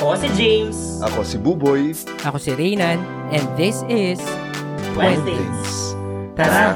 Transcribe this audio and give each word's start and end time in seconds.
Ako 0.00 0.16
si 0.16 0.28
James. 0.32 0.78
Ako 1.04 1.20
si 1.20 1.36
Buboy. 1.36 1.92
Ako 2.24 2.40
si 2.40 2.56
Reynan, 2.56 3.04
and 3.28 3.44
this 3.60 3.84
is 3.84 4.16
Things. 4.96 5.92
Tara, 6.32 6.72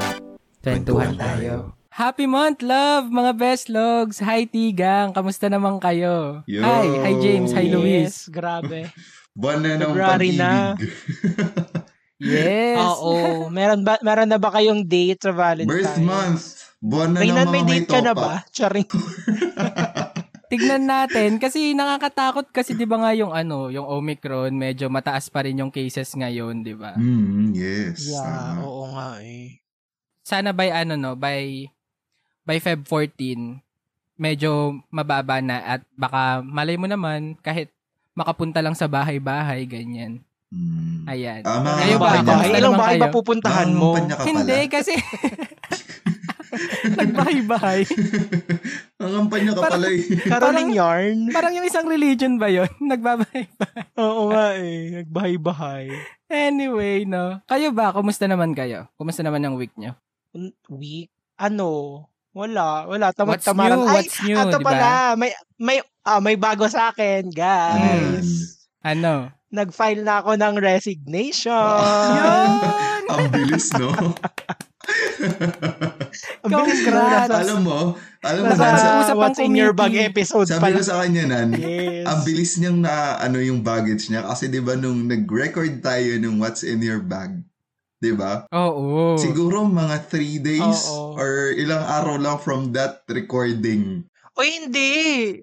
Kwentuhan 0.61 1.17
tayo. 1.17 1.73
Happy 1.89 2.29
month, 2.29 2.61
love, 2.61 3.09
mga 3.09 3.33
best 3.33 3.73
logs. 3.73 4.21
Hi, 4.21 4.45
Tigang. 4.45 5.09
Kamusta 5.09 5.49
naman 5.49 5.81
kayo? 5.81 6.45
Yo! 6.45 6.61
Hi, 6.61 6.85
hi, 7.01 7.13
James. 7.17 7.49
Hi, 7.57 7.65
Luis. 7.65 8.13
Yes, 8.13 8.29
grabe. 8.29 8.93
Buwan 9.33 9.57
na 9.65 9.81
ng 9.81 9.89
pag-ibig. 9.89 10.37
na. 10.37 10.77
Yes. 12.15 12.79
Oo. 12.79 13.51
Meron 13.51 13.83
ba 13.83 13.99
meron 13.99 14.31
na 14.31 14.39
ba 14.39 14.47
kayong 14.47 14.87
date 14.87 15.19
sa 15.19 15.35
Valentine's? 15.35 15.67
Birth 15.67 15.99
month. 15.99 16.43
Buwan 16.79 17.11
na 17.11 17.19
Reynan, 17.19 17.43
ng 17.43 17.49
mga 17.49 17.51
may 17.51 17.63
may 17.67 17.81
date 17.83 17.91
ka 17.91 17.99
na 17.99 18.13
ba? 18.15 18.39
Charing. 18.55 18.87
Tignan 20.45 20.85
natin 20.85 21.41
kasi 21.41 21.73
nakakatakot 21.73 22.53
kasi 22.53 22.77
'di 22.77 22.85
ba 22.85 23.01
nga 23.01 23.11
yung 23.17 23.33
ano, 23.33 23.73
yung 23.73 23.85
Omicron, 23.85 24.53
medyo 24.53 24.87
mataas 24.87 25.29
pa 25.29 25.41
rin 25.41 25.57
yung 25.57 25.73
cases 25.73 26.13
ngayon, 26.13 26.61
'di 26.61 26.75
ba? 26.77 26.93
Mm, 26.95 27.53
yes. 27.53 28.13
Yeah, 28.13 28.23
tama. 28.23 28.61
oo 28.61 28.83
nga 28.93 29.09
eh. 29.25 29.59
Sana 30.21 30.53
by 30.53 30.69
ano 30.73 30.93
no, 30.97 31.13
by 31.17 31.69
by 32.45 32.57
Feb 32.61 32.85
14 32.85 33.61
medyo 34.15 34.79
mababa 34.87 35.43
na 35.43 35.59
at 35.77 35.81
baka 35.93 36.39
malay 36.39 36.79
mo 36.79 36.87
naman 36.87 37.35
kahit 37.43 37.67
makapunta 38.15 38.63
lang 38.63 38.73
sa 38.73 38.87
bahay-bahay 38.87 39.67
ganyan. 39.67 40.23
Mm. 40.55 41.03
Ayan. 41.05 41.41
Ah, 41.43 41.83
Kayo 41.83 41.99
ba? 41.99 42.23
Bahay. 42.23 42.49
Ilang 42.55 42.79
bahay 42.79 42.95
ba 42.95 43.11
pupuntahan 43.11 43.69
mo? 43.75 43.97
Hindi 43.99 44.71
kasi 44.71 44.95
nagbahay-bahay. 46.99 47.81
Ang 49.03 49.13
kampanya 49.23 49.51
ka 49.55 49.61
pala 49.67 49.87
eh. 49.91 50.01
Caroling 50.31 50.71
yarn? 50.73 51.17
Parang 51.29 51.53
yung 51.53 51.67
isang 51.67 51.85
religion 51.85 52.39
ba 52.39 52.47
'yon? 52.47 52.69
Nagbabahay-bahay. 52.79 53.85
Oo 53.99 54.31
nga 54.31 54.55
eh. 54.55 55.03
Nagbahay-bahay. 55.03 55.85
Anyway, 56.25 57.05
no. 57.05 57.39
Kayo 57.45 57.69
ba? 57.75 57.93
Kumusta 57.93 58.25
naman 58.25 58.55
kayo? 58.57 58.89
Kumusta 58.97 59.21
naman 59.21 59.45
yung 59.45 59.59
week 59.59 59.75
nyo? 59.77 59.93
Week? 60.71 61.11
Ano? 61.37 62.03
Wala. 62.35 62.83
Wala. 62.89 63.15
What's 63.15 63.47
Tamad-tamaran. 63.47 63.79
new? 63.79 63.87
Ay, 63.87 63.95
What's 63.95 64.17
new, 64.19 64.35
ato 64.35 64.57
di 64.59 64.65
ba? 64.65 64.67
pala. 64.67 64.89
May, 65.15 65.31
may, 65.55 65.77
ah, 66.03 66.19
may 66.19 66.35
bago 66.35 66.67
sa 66.67 66.91
akin, 66.91 67.31
guys. 67.31 67.79
Yes. 67.79 68.29
Ano? 68.83 69.31
Nag-file 69.55 70.03
na 70.03 70.19
ako 70.19 70.35
ng 70.35 70.55
resignation. 70.59 71.55
Ang 73.07 73.23
bilis, 73.31 73.71
no? 73.79 73.87
Ang 76.41 76.51
bilis 76.53 76.81
Congrats. 76.81 77.27
nasa, 77.27 77.35
alam 77.41 77.59
mo, 77.61 77.77
alam 78.21 78.41
mo, 78.41 78.49
nasa 78.49 78.63
Nan, 78.63 78.77
sa, 78.77 78.89
Usap 79.01 79.09
ang 79.09 79.19
What's 79.19 79.39
in 79.39 79.53
your 79.53 79.73
bag 79.73 79.95
episode 79.95 80.47
sabi 80.47 80.61
pala. 80.61 80.77
ko 80.77 80.83
sa 80.83 80.95
kanya, 81.01 81.23
Nan, 81.25 81.49
Yes. 81.53 82.05
ang 82.05 82.19
bilis 82.21 82.51
niyang 82.57 82.79
na, 82.79 82.93
ano 83.17 83.37
yung 83.37 83.61
baggage 83.61 84.07
niya. 84.07 84.23
Kasi 84.23 84.47
di 84.47 84.59
ba 84.59 84.73
nung 84.73 85.05
nag-record 85.05 85.81
tayo 85.81 86.09
nung 86.17 86.37
What's 86.37 86.61
in 86.61 86.79
your 86.79 87.01
bag, 87.01 87.41
di 87.97 88.11
ba? 88.11 88.45
Oo. 88.51 89.17
Siguro 89.17 89.65
mga 89.65 90.05
three 90.07 90.37
days 90.37 90.85
Oo. 90.87 91.15
or 91.15 91.29
ilang 91.53 91.81
araw 91.81 92.15
lang 92.15 92.37
from 92.37 92.71
that 92.71 93.01
recording. 93.09 94.05
O 94.31 94.43
hindi. 94.43 94.91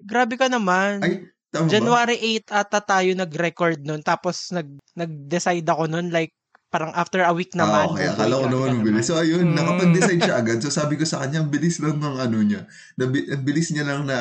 Grabe 0.01 0.37
ka 0.37 0.47
naman. 0.47 1.01
Ay, 1.01 1.25
Tama 1.49 1.65
ba? 1.65 1.69
January 1.69 2.17
8 2.17 2.49
ata 2.51 2.81
tayo 2.81 3.09
nag-record 3.13 3.81
nun. 3.81 4.01
Tapos 4.01 4.49
nag, 4.49 4.65
nag-decide 4.93 5.65
ako 5.65 5.85
nun 5.85 6.09
like 6.09 6.33
parang 6.73 6.89
after 6.91 7.21
a 7.21 7.29
week 7.29 7.53
Ah, 7.53 7.61
naman. 7.61 7.85
okay. 7.87 8.07
Oh, 8.07 8.13
Akala 8.15 8.33
ko 8.35 8.47
naman 8.49 8.81
mabilis. 8.81 9.05
So, 9.05 9.15
ayun, 9.15 9.45
Mm. 9.45 9.55
nakapag-decide 9.55 10.19
siya 10.19 10.35
agad. 10.35 10.57
So, 10.57 10.73
sabi 10.73 10.97
ko 10.97 11.05
sa 11.05 11.21
kanya, 11.21 11.39
ang 11.39 11.53
bilis 11.53 11.77
lang 11.77 12.01
ng 12.01 12.17
ano 12.17 12.37
niya. 12.41 12.65
Ang 12.97 13.13
bilis 13.39 13.69
niya 13.69 13.85
lang 13.85 14.03
na 14.03 14.17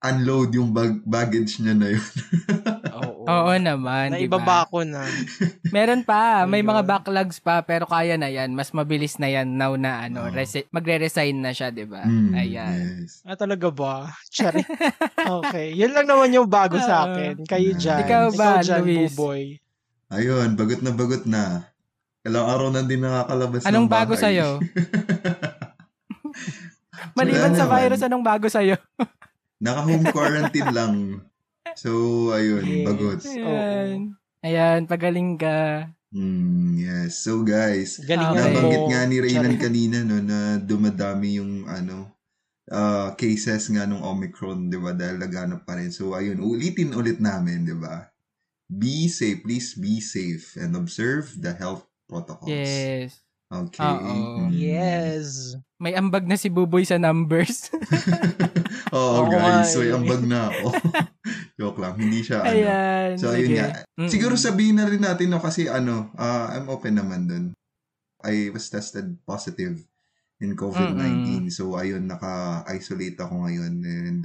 unload 0.00 0.52
yung 0.52 0.70
bag- 0.70 1.02
baggage 1.02 1.58
niya 1.58 1.72
na 1.72 1.88
yun. 1.90 2.06
Oo. 2.94 3.24
Oo 3.24 3.52
naman, 3.56 4.12
di 4.12 4.28
Naibaba 4.28 4.62
ba? 4.62 4.68
ko 4.68 4.84
na. 4.84 5.00
Meron 5.74 6.04
pa, 6.04 6.44
may 6.44 6.60
mga 6.60 6.84
backlogs 6.84 7.40
pa 7.40 7.58
pero 7.60 7.88
kaya 7.88 8.14
na 8.14 8.28
'yan. 8.28 8.52
Mas 8.52 8.68
mabilis 8.70 9.16
na 9.16 9.26
'yan 9.26 9.48
now 9.50 9.72
na 9.74 10.04
ano, 10.04 10.28
Oo. 10.28 10.30
resi- 10.30 10.68
magre-resign 10.68 11.32
na 11.34 11.50
siya, 11.50 11.72
'di 11.72 11.88
ba? 11.88 12.04
Mm, 12.04 12.36
Ayan. 12.36 12.76
Yes. 13.00 13.24
Ah, 13.24 13.32
talaga 13.34 13.72
ba? 13.72 14.12
Chari. 14.28 14.60
okay. 15.40 15.72
Yun 15.72 15.90
lang 15.90 16.04
naman 16.04 16.30
yung 16.30 16.46
bago 16.46 16.76
sa 16.76 17.08
akin. 17.08 17.40
Kayo 17.42 17.72
dyan. 17.72 18.04
Ikaw 18.04 18.24
ba, 18.30 18.60
dyan, 18.60 18.84
Luis? 18.84 19.08
Buboy. 19.10 19.56
Ayun, 20.14 20.54
bagot 20.54 20.80
na 20.80 20.92
bagot 20.94 21.24
na. 21.26 21.66
Ilang 22.24 22.46
araw 22.48 22.68
na 22.72 22.86
din 22.86 23.02
nakakalabas 23.04 23.66
Anong 23.66 23.84
ng 23.84 23.90
bahay. 23.90 23.98
bago 24.00 24.14
sa'yo? 24.16 24.48
Maliban 27.18 27.52
sa 27.52 27.66
virus, 27.68 28.00
anong 28.00 28.24
bago 28.24 28.46
sa'yo? 28.48 28.78
Naka-home 29.64 30.06
quarantine 30.14 30.70
lang. 30.72 30.94
So, 31.74 32.30
ayun, 32.32 32.64
Yes. 32.64 32.84
bagot. 32.86 33.18
Ayan. 33.26 33.98
Ayan, 34.44 34.80
pagaling 34.86 35.36
ka. 35.36 35.88
Mm, 36.14 36.78
yes. 36.78 37.26
So, 37.26 37.42
guys, 37.42 37.98
mo. 37.98 38.38
nabanggit 38.38 38.84
nga 38.86 39.02
ni 39.10 39.18
Raylan 39.18 39.58
kanina 39.58 40.06
no, 40.06 40.22
na 40.22 40.62
dumadami 40.62 41.42
yung 41.42 41.66
ano 41.66 42.14
uh, 42.70 43.12
cases 43.18 43.66
nga 43.72 43.84
nung 43.84 44.04
Omicron, 44.04 44.70
di 44.70 44.78
ba? 44.78 44.94
Dahil 44.94 45.18
laganap 45.18 45.66
pa 45.66 45.74
rin. 45.74 45.90
So, 45.90 46.14
ayun, 46.14 46.38
ulitin 46.38 46.94
ulit 46.94 47.18
namin, 47.18 47.66
di 47.66 47.74
ba? 47.74 48.13
Be 48.68 49.06
safe. 49.06 49.44
Please 49.44 49.76
be 49.76 50.00
safe 50.00 50.56
and 50.56 50.72
observe 50.74 51.30
the 51.36 51.52
health 51.52 51.84
protocols. 52.08 52.48
Yes. 52.50 53.20
Okay. 53.52 53.84
Oo. 53.84 54.48
Mm. 54.48 54.50
Yes. 54.50 55.54
May 55.78 55.94
ambag 55.94 56.24
na 56.24 56.34
si 56.34 56.48
Buboy 56.48 56.82
sa 56.82 56.96
numbers. 56.96 57.68
Oo, 58.96 59.26
Oo 59.26 59.30
guys. 59.30 59.74
eh. 59.76 59.92
ambag 59.92 60.24
na 60.24 60.48
ako. 60.50 60.74
Joke 61.60 61.78
lang. 61.78 61.94
Hindi 61.94 62.24
siya, 62.24 62.42
ano. 62.42 62.50
Ayan. 62.50 63.10
So, 63.20 63.30
ayun 63.30 63.46
sige. 63.46 63.56
nga. 63.60 63.68
Mm-mm. 63.94 64.10
Siguro 64.10 64.34
sabihin 64.34 64.80
na 64.80 64.88
rin 64.90 65.02
natin, 65.02 65.30
no, 65.30 65.38
kasi 65.38 65.70
ano, 65.70 66.10
ah, 66.18 66.50
I'm 66.50 66.66
open 66.66 66.98
naman 66.98 67.30
dun. 67.30 67.44
I 68.24 68.50
was 68.50 68.66
tested 68.72 69.20
positive 69.22 69.78
in 70.40 70.56
COVID-19. 70.58 71.46
So, 71.52 71.76
ayun, 71.78 72.10
naka-isolate 72.10 73.20
ako 73.20 73.46
ngayon. 73.46 73.74
And, 73.86 74.20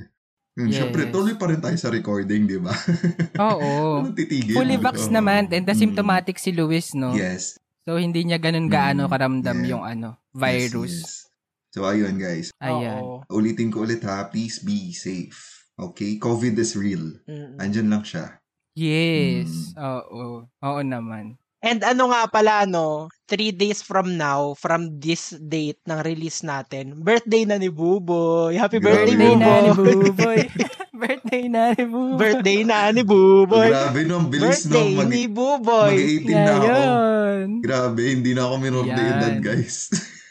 yun, 0.59 0.67
Yes. 0.67 0.77
syempre, 0.77 1.07
tuloy 1.07 1.33
pa 1.33 1.47
rin 1.47 1.57
tayo 1.57 1.75
sa 1.75 1.87
recording, 1.87 2.43
di 2.43 2.59
ba? 2.59 2.75
Oo. 3.49 4.03
Anong 4.03 4.13
titigil? 4.13 4.53
Fully 4.53 4.75
vax 4.75 5.07
Oo. 5.07 5.13
naman 5.13 5.47
and 5.47 5.63
Mm. 5.63 5.71
asymptomatic 5.71 6.35
si 6.35 6.51
Luis, 6.51 6.91
no? 6.91 7.15
Yes. 7.15 7.55
So, 7.83 7.95
hindi 7.95 8.21
niya 8.21 8.37
ganun 8.37 8.67
gaano 8.67 9.05
Mm, 9.05 9.09
karamdam 9.09 9.57
yeah. 9.57 9.69
yung 9.71 9.83
ano, 9.83 10.09
Yes, 10.29 10.37
virus. 10.37 10.95
yes. 10.99 11.11
So, 11.69 11.85
ayun, 11.85 12.17
guys. 12.17 12.51
Ayan. 12.59 12.99
Oo. 12.99 13.23
Ulitin 13.31 13.69
ko 13.69 13.81
ulit 13.81 14.03
ha. 14.03 14.25
Please 14.25 14.59
be 14.59 14.91
safe. 14.91 15.37
Okay? 15.73 16.17
COVID 16.17 16.53
is 16.55 16.73
real. 16.73 17.17
Mm. 17.23 17.55
Andyan 17.55 17.87
lang 17.87 18.03
siya. 18.03 18.37
Yes. 18.73 19.71
Mm. 19.71 19.79
Oo. 19.79 20.23
Oo 20.45 20.81
naman. 20.81 21.39
And 21.59 21.83
ano 21.83 22.07
nga 22.15 22.23
pala, 22.31 22.63
no, 22.63 23.11
three 23.27 23.51
days 23.51 23.83
from 23.83 24.15
now, 24.15 24.55
from 24.55 24.95
this 25.03 25.35
date 25.43 25.75
ng 25.83 25.99
release 26.07 26.39
natin, 26.39 27.03
birthday 27.03 27.43
na 27.43 27.59
ni 27.59 27.67
Buboy. 27.67 28.55
Happy 28.55 28.79
Grabe 28.79 29.11
birthday, 29.11 29.19
Birthday 29.19 29.35
na 29.35 29.51
ni 29.59 29.71
Buboy. 29.79 30.39
Birthday 30.99 31.43
na 31.47 31.61
ni 31.75 31.83
Buboy. 31.83 32.15
birthday 32.19 32.59
na 32.63 32.77
ni 32.91 33.03
Buboy. 33.03 33.69
Grabe 33.71 33.99
no, 34.07 34.23
ang 34.23 34.27
bilis 34.31 34.63
no. 34.67 34.71
birthday 34.71 34.89
Mag- 34.95 35.11
ni 35.11 35.23
Buboy. 35.27 35.93
mag-18 35.95 36.31
na 36.31 36.53
ako. 36.55 36.79
Grabe, 37.59 38.01
hindi 38.07 38.31
na 38.31 38.41
ako 38.47 38.55
minor 38.59 38.85
de 38.87 38.95
Yan. 38.95 39.11
edad, 39.19 39.35
guys. 39.43 39.77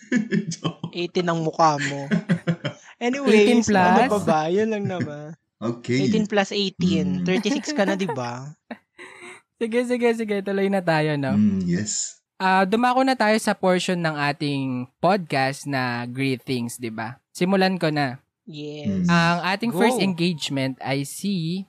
Joke. 0.57 0.89
18 0.97 1.29
ang 1.29 1.41
mukha 1.45 1.77
mo. 1.77 2.09
Anyways, 2.97 3.69
18 3.69 3.69
plus? 3.69 3.77
ano 3.77 4.01
pa 4.17 4.21
ba? 4.25 4.41
Yun 4.49 4.69
lang 4.73 4.85
naman. 4.89 5.37
okay. 5.61 6.09
18 6.09 6.25
plus 6.25 6.51
18. 6.57 7.21
Mm. 7.21 7.29
36 7.29 7.77
ka 7.77 7.85
na, 7.85 8.01
di 8.01 8.09
ba? 8.09 8.49
Sige, 9.59 9.83
sige, 9.91 10.09
sige. 10.15 10.37
Tuloy 10.39 10.71
na 10.71 10.79
tayo, 10.79 11.19
no? 11.19 11.35
Mm, 11.35 11.67
yes. 11.67 12.23
Ah, 12.39 12.63
dumako 12.63 13.03
na 13.03 13.19
tayo 13.19 13.35
sa 13.43 13.51
portion 13.51 13.99
ng 13.99 14.15
ating 14.15 14.87
podcast 15.03 15.67
na 15.67 16.07
greetings, 16.07 16.79
'di 16.79 16.95
ba? 16.95 17.19
Simulan 17.35 17.75
ko 17.75 17.91
na. 17.91 18.23
Yes. 18.47 19.11
Mm. 19.11 19.11
Ang 19.11 19.39
ating 19.43 19.73
Go. 19.75 19.83
first 19.83 19.99
engagement 19.99 20.79
ay 20.79 21.03
si 21.03 21.67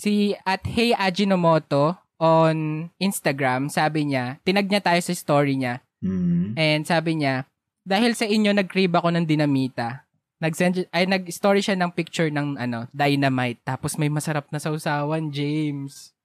si 0.00 0.32
at 0.48 0.64
Hey 0.64 0.96
Ajinomoto 0.96 2.00
on 2.16 2.88
Instagram. 2.96 3.68
Sabi 3.68 4.08
niya, 4.08 4.40
tinag 4.40 4.72
niya 4.72 4.80
tayo 4.80 4.98
sa 5.04 5.12
story 5.12 5.60
niya. 5.60 5.84
Mm. 6.00 6.56
And 6.56 6.82
sabi 6.88 7.20
niya, 7.20 7.44
dahil 7.84 8.16
sa 8.16 8.24
inyo 8.24 8.56
nag-crave 8.56 8.96
ako 8.96 9.12
ng 9.12 9.28
dinamita. 9.28 10.08
Nag-send 10.40 10.88
ay 10.90 11.04
nag-story 11.06 11.60
siya 11.60 11.76
ng 11.76 11.92
picture 11.92 12.32
ng 12.32 12.56
ano, 12.56 12.88
dynamite 12.90 13.60
tapos 13.62 14.00
may 14.00 14.08
masarap 14.08 14.48
na 14.48 14.58
sausawan, 14.58 15.28
James. 15.28 16.16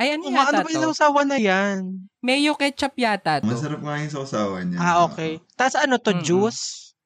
Ay, 0.00 0.16
ano 0.16 0.24
Oh, 0.24 0.32
ano 0.32 0.40
yata 0.40 0.64
ba 0.64 0.70
yung 0.72 0.88
to? 0.88 0.94
usawa 0.96 1.20
na 1.28 1.36
yan? 1.36 2.08
Mayo 2.24 2.56
ketchup 2.56 2.96
yata 2.96 3.44
to. 3.44 3.52
Masarap 3.52 3.84
nga 3.84 4.00
yung 4.00 4.12
sausawan 4.12 4.64
niya. 4.72 4.78
Ah, 4.80 5.04
okay. 5.04 5.44
Tapos 5.52 5.76
ano 5.76 6.00
to, 6.00 6.16
Mm-mm. 6.16 6.24
juice? 6.24 6.96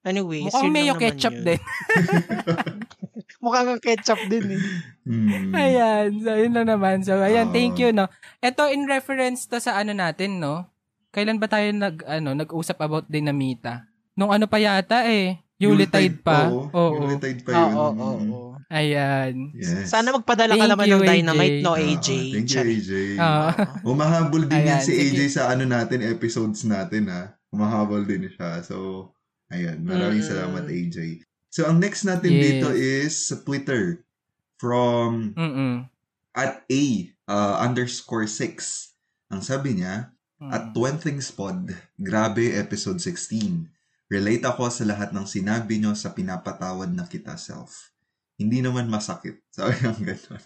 Anyway, 0.00 0.46
Mukhang 0.46 0.70
mayo 0.70 0.94
ketchup 0.94 1.34
din. 1.34 1.58
Mukhang 3.44 3.68
ang 3.68 3.82
ketchup 3.82 4.20
din 4.30 4.56
eh. 4.56 4.62
Mm. 5.04 5.50
ayan. 5.52 6.08
So, 6.22 6.30
yun 6.36 6.52
lang 6.54 6.68
naman. 6.70 7.02
So, 7.02 7.18
ayan. 7.18 7.50
Oo. 7.50 7.54
Thank 7.56 7.80
you, 7.80 7.90
no. 7.90 8.06
Ito, 8.38 8.70
in 8.70 8.86
reference 8.86 9.44
to 9.48 9.58
sa 9.58 9.76
ano 9.76 9.90
natin, 9.90 10.38
no? 10.38 10.68
Kailan 11.10 11.36
ba 11.36 11.50
tayo 11.50 11.66
nag, 11.74 12.06
ano, 12.06 12.32
nag-usap 12.32 12.78
about 12.78 13.10
dinamita? 13.10 13.90
Nung 14.14 14.30
ano 14.30 14.46
pa 14.46 14.56
yata 14.56 15.04
eh. 15.04 15.40
Yuletide 15.60 16.16
pa. 16.18 16.48
Oo. 16.48 16.66
Oo. 16.72 16.94
Yuletide 17.04 17.40
pa 17.44 17.52
Oo, 17.52 17.60
yun. 17.60 17.76
oo, 17.76 17.90
Mm. 17.92 18.30
oo. 18.32 18.48
Ayan. 18.70 19.32
Yes. 19.52 19.90
Sana 19.90 20.14
magpadala 20.14 20.54
ka 20.54 20.62
Thank 20.62 20.72
naman 20.72 20.86
you, 20.86 20.94
ng 20.94 21.02
dynamite, 21.04 21.58
AJ. 21.58 21.64
no, 21.66 21.72
Ah, 21.74 21.82
AJ? 21.82 22.08
thank 22.32 22.48
you. 22.48 22.62
AJ. 22.64 22.92
Ah. 23.18 23.50
Humahabol 23.82 24.46
din 24.46 24.62
yan 24.62 24.78
Ayan, 24.78 24.80
si 24.80 24.92
AJ 24.94 25.18
sige. 25.20 25.34
sa 25.34 25.50
ano 25.50 25.66
natin, 25.66 26.00
episodes 26.00 26.62
natin 26.62 27.10
ha. 27.10 27.34
Humahabol 27.50 28.06
din 28.06 28.30
siya. 28.30 28.62
So, 28.62 29.10
ayan. 29.48 29.82
Maraming 29.82 30.22
Mm. 30.22 30.30
salamat 30.30 30.64
AJ. 30.66 30.98
So, 31.50 31.66
ang 31.66 31.82
next 31.82 32.06
natin 32.06 32.30
Yes. 32.30 32.42
dito 32.46 32.68
is 32.70 33.12
sa 33.26 33.42
Twitter 33.42 34.06
from 34.56 35.34
Mm-mm. 35.34 35.90
at 36.32 36.62
A 36.64 36.84
uh, 37.26 37.54
underscore 37.58 38.30
6. 38.30 38.94
Ang 39.28 39.42
sabi 39.42 39.76
niya, 39.76 40.14
Mm. 40.38 40.50
at 40.50 40.64
When 40.72 40.96
Things 40.96 41.28
Pod, 41.28 41.68
grabe 41.98 42.54
episode 42.54 42.96
16. 42.96 43.66
Relate 44.10 44.42
ako 44.42 44.66
sa 44.74 44.82
lahat 44.82 45.14
ng 45.14 45.22
sinabi 45.22 45.78
nyo 45.78 45.94
sa 45.94 46.10
pinapatawad 46.10 46.90
na 46.90 47.06
kita 47.06 47.38
self. 47.38 47.94
Hindi 48.34 48.58
naman 48.58 48.90
masakit. 48.90 49.38
Sabi 49.54 49.78
ang 49.86 50.02
gano'n. 50.02 50.44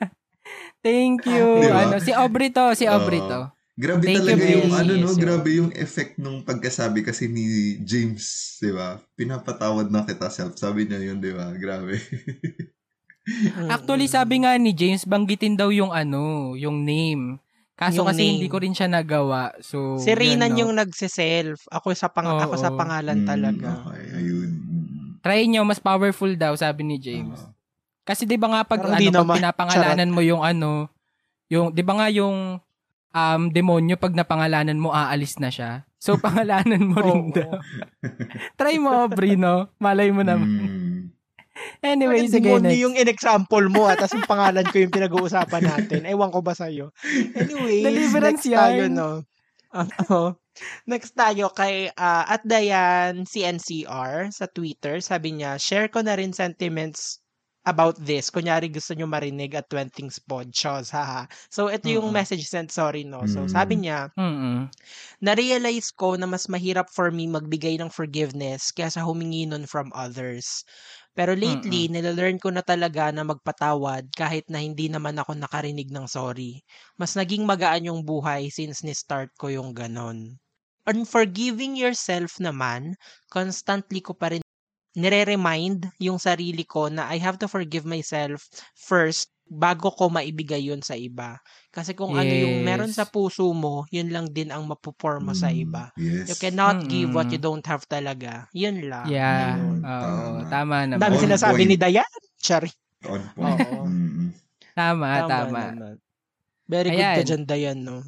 Thank 0.86 1.30
you. 1.30 1.62
Di 1.62 1.70
ba? 1.70 1.86
Ano, 1.86 2.02
si 2.02 2.10
Aubrey 2.10 2.50
to, 2.50 2.74
si 2.74 2.90
Aubrey 2.90 3.22
to. 3.22 3.54
Grabe 3.72 4.04
Thank 4.04 4.20
talaga 4.20 4.44
you, 4.44 4.58
yung 4.60 4.72
ano 4.76 4.92
no, 5.00 5.16
grabe 5.16 5.48
yung 5.56 5.72
effect 5.72 6.20
nung 6.20 6.44
pagkasabi 6.44 7.00
kasi 7.00 7.24
ni 7.24 7.80
James, 7.80 8.20
'di 8.60 8.68
ba? 8.68 9.00
Pinapatawad 9.16 9.88
na 9.88 10.04
kita 10.04 10.28
self. 10.28 10.60
Sabi 10.60 10.84
niya 10.84 11.00
yun, 11.00 11.24
'di 11.24 11.32
ba? 11.32 11.56
Grabe. 11.56 11.96
Actually, 13.72 14.12
sabi 14.12 14.44
nga 14.44 14.52
ni 14.60 14.76
James, 14.76 15.08
banggitin 15.08 15.56
daw 15.56 15.72
yung 15.72 15.88
ano, 15.88 16.52
yung 16.52 16.84
name. 16.84 17.40
Kaso 17.82 17.98
Yung 17.98 18.06
kasi 18.06 18.22
name. 18.22 18.32
hindi 18.32 18.46
ko 18.46 18.56
rin 18.56 18.70
siya 18.70 18.86
nagawa. 18.86 19.58
So, 19.58 19.98
Si 19.98 20.14
Rinan 20.14 20.54
yun, 20.54 20.54
no. 20.54 20.60
yung 20.62 20.72
nagse-self. 20.78 21.66
Ako 21.66 21.90
sa 21.92 22.06
pang 22.06 22.30
Oo. 22.30 22.38
ako 22.38 22.54
sa 22.54 22.70
pangalan 22.70 23.18
Mm, 23.18 23.26
talaga. 23.26 23.68
Okay, 23.82 24.04
ayun. 24.14 24.50
Try 25.18 25.46
nyo, 25.46 25.62
mas 25.62 25.78
powerful 25.78 26.30
daw, 26.32 26.54
sabi 26.54 26.82
ni 26.82 26.96
James. 26.96 27.34
Oo. 27.36 27.50
Kasi 28.02 28.22
'di 28.22 28.34
ba 28.34 28.46
nga 28.48 28.62
pag 28.62 28.82
Parang 28.82 28.94
ano 28.94 29.00
di 29.00 29.08
pag 29.08 29.22
naman. 29.22 29.36
pinapangalanan 29.38 30.10
mo 30.10 30.20
yung 30.22 30.42
ano, 30.42 30.90
yung 31.46 31.70
'di 31.70 31.82
ba 31.82 31.94
nga 31.96 32.08
yung 32.08 32.58
um 33.12 33.42
demonyo 33.46 33.94
pag 33.94 34.10
napangalanan 34.10 34.74
mo 34.74 34.90
aalis 34.90 35.38
na 35.38 35.50
siya. 35.50 35.86
So 35.98 36.18
pangalanan 36.22 36.82
mo 36.82 36.98
rin 36.98 37.30
daw. 37.30 37.62
Try 38.58 38.78
mo 38.78 38.90
Aubrey, 38.90 39.38
no? 39.38 39.70
Malay 39.78 40.10
mo 40.10 40.22
naman. 40.22 40.61
Anyway, 41.82 42.24
sige 42.26 42.48
next. 42.48 42.78
yung 42.80 42.94
in-example 42.96 43.66
mo 43.68 43.84
at 43.84 44.00
tapos 44.00 44.16
yung 44.16 44.28
pangalan 44.28 44.64
ko 44.64 44.76
yung 44.80 44.94
pinag-uusapan 44.94 45.62
natin. 45.62 46.00
Ewan 46.08 46.32
ko 46.32 46.40
ba 46.40 46.56
sa'yo. 46.56 46.90
Anyway, 47.36 47.84
next 48.08 48.46
tayo, 48.46 48.82
yan. 48.88 48.94
no? 48.94 49.22
Oo. 49.72 50.36
next 50.84 51.16
tayo 51.16 51.48
kay 51.48 51.88
ah, 51.96 52.28
at 52.28 52.44
Dayan 52.44 53.24
CNCR 53.24 54.28
sa 54.32 54.44
Twitter. 54.46 55.00
Sabi 55.00 55.40
niya, 55.40 55.56
share 55.56 55.88
ko 55.88 56.04
na 56.04 56.12
rin 56.16 56.32
sentiments 56.32 57.20
about 57.62 57.94
this. 57.96 58.26
Kunyari 58.28 58.66
gusto 58.68 58.90
nyo 58.92 59.06
marinig 59.06 59.54
at 59.54 59.70
20 59.70 59.94
things 59.94 60.18
pod. 60.18 60.50
Shows, 60.50 60.90
haha. 60.90 61.30
So, 61.46 61.70
ito 61.70 61.86
yung 61.86 62.10
Mm. 62.10 62.16
message 62.18 62.42
sent, 62.50 62.74
sorry, 62.74 63.06
no? 63.06 63.22
So, 63.30 63.46
sabi 63.46 63.78
niya, 63.78 64.10
Mm. 64.18 64.66
na-realize 65.22 65.94
ko 65.94 66.18
na 66.18 66.26
mas 66.26 66.50
mahirap 66.50 66.90
for 66.90 67.14
me 67.14 67.30
magbigay 67.30 67.78
ng 67.78 67.86
forgiveness 67.88 68.74
kaysa 68.74 69.00
humingi 69.00 69.46
nun 69.46 69.64
from 69.64 69.94
others. 69.94 70.66
Pero 71.18 71.32
lately, 71.44 71.82
nilalearn 71.94 72.38
ko 72.44 72.48
na 72.52 72.62
talaga 72.70 73.04
na 73.12 73.22
magpatawad 73.30 74.04
kahit 74.20 74.44
na 74.52 74.58
hindi 74.66 74.86
naman 74.94 75.16
ako 75.20 75.32
nakarinig 75.36 75.88
ng 75.92 76.06
sorry. 76.16 76.52
Mas 77.00 77.12
naging 77.20 77.44
magaan 77.50 77.88
yung 77.88 78.00
buhay 78.10 78.42
since 78.58 78.80
ni-start 78.86 79.30
ko 79.40 79.46
yung 79.52 79.70
ganon. 79.76 80.18
On 80.88 80.98
forgiving 81.14 81.74
yourself 81.76 82.36
naman, 82.40 82.96
constantly 83.28 84.00
ko 84.04 84.12
pa 84.16 84.32
rin 84.32 84.42
nire-remind 84.96 85.80
yung 86.06 86.16
sarili 86.20 86.64
ko 86.68 86.88
na 86.88 87.08
I 87.08 87.18
have 87.20 87.36
to 87.42 87.48
forgive 87.48 87.84
myself 87.88 88.48
first 88.76 89.28
bago 89.52 89.92
ko 89.92 90.08
maibigay 90.08 90.64
yun 90.64 90.80
sa 90.80 90.96
iba. 90.96 91.36
Kasi 91.68 91.92
kung 91.92 92.16
ano 92.16 92.26
yung 92.26 92.64
meron 92.64 92.88
Yes. 92.88 92.96
sa 92.96 93.04
puso 93.04 93.44
mo, 93.52 93.84
yun 93.92 94.08
lang 94.08 94.32
din 94.32 94.48
ang 94.48 94.64
mapupour 94.64 95.20
mo 95.20 95.36
sa 95.36 95.52
Mm. 95.52 95.60
iba. 95.60 95.84
Yes. 95.94 96.32
You 96.32 96.36
cannot 96.40 96.88
give 96.88 97.12
what 97.12 97.28
you 97.28 97.36
don't 97.36 97.64
have 97.64 97.84
talaga. 97.84 98.48
Yun 98.50 98.88
lang. 98.88 99.04
Yeah. 99.06 99.60
Oo, 99.60 99.84
Tama. 99.84 100.48
tama 100.48 100.76
naman. 100.88 101.00
dami 101.04 101.16
sinasabi 101.20 101.62
point. 101.62 101.68
ni 101.68 101.76
Dayan. 101.76 102.08
Chari. 102.36 102.72
On 103.04 103.20
point. 103.30 103.60
Oo. 103.60 103.84
Mm. 103.84 104.32
Tama, 104.72 105.06
tama. 105.28 105.60
naman. 105.68 105.94
Very 106.64 106.88
good 106.88 107.04
ka 107.04 107.12
Ayan. 107.12 107.28
dyan, 107.28 107.42
Dayan, 107.44 107.78
no? 107.84 108.00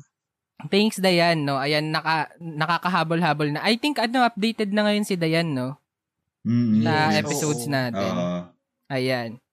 Thanks 0.72 0.96
Dayan, 0.96 1.44
no. 1.44 1.60
Ayan 1.60 1.92
naka 1.92 2.32
nakakahabol-habol 2.40 3.52
na. 3.52 3.60
I 3.60 3.76
think 3.76 4.00
ano 4.00 4.24
updated 4.24 4.72
na 4.72 4.88
ngayon 4.88 5.04
si 5.04 5.20
Dayan, 5.20 5.52
no, 5.52 5.76
Mm. 6.40 6.80
sa 6.80 6.92
Yes. 7.10 7.20
episodes 7.20 7.64
Oo. 7.64 7.72
natin. 7.72 8.00
Oo. 8.10 8.38
Ayan. 8.88 9.43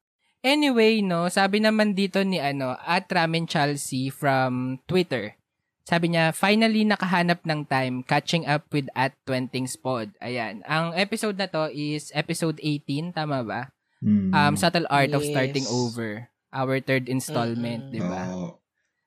Anyway, 0.42 1.06
no, 1.06 1.30
sabi 1.30 1.62
naman 1.62 1.94
dito 1.94 2.26
ni 2.26 2.42
ano, 2.42 2.74
at 2.82 3.06
Ramen 3.10 3.46
Chelsea 3.46 4.10
from 4.10 4.82
Twitter. 4.90 5.38
Sabi 5.86 6.14
niya, 6.14 6.34
finally 6.34 6.86
nakahanap 6.86 7.42
ng 7.46 7.66
time 7.66 8.06
catching 8.06 8.46
up 8.46 8.70
with 8.70 8.90
at 8.94 9.18
Twentings 9.26 9.78
Pod. 9.78 10.14
Ayan. 10.22 10.62
Ang 10.66 10.94
episode 10.98 11.38
na 11.38 11.50
to 11.50 11.70
is 11.74 12.14
episode 12.14 12.58
18, 12.62 13.14
tama 13.18 13.42
ba? 13.42 13.62
Mm. 14.02 14.34
Um, 14.34 14.54
Subtle 14.58 14.90
Art 14.90 15.14
of 15.14 15.26
Starting 15.26 15.66
Yes. 15.66 15.74
Over. 15.74 16.30
Our 16.54 16.82
third 16.82 17.08
installment, 17.10 17.90
Mm-mm. 17.90 17.94
di 17.96 18.02
ba? 18.02 18.24
Oo. 18.34 18.61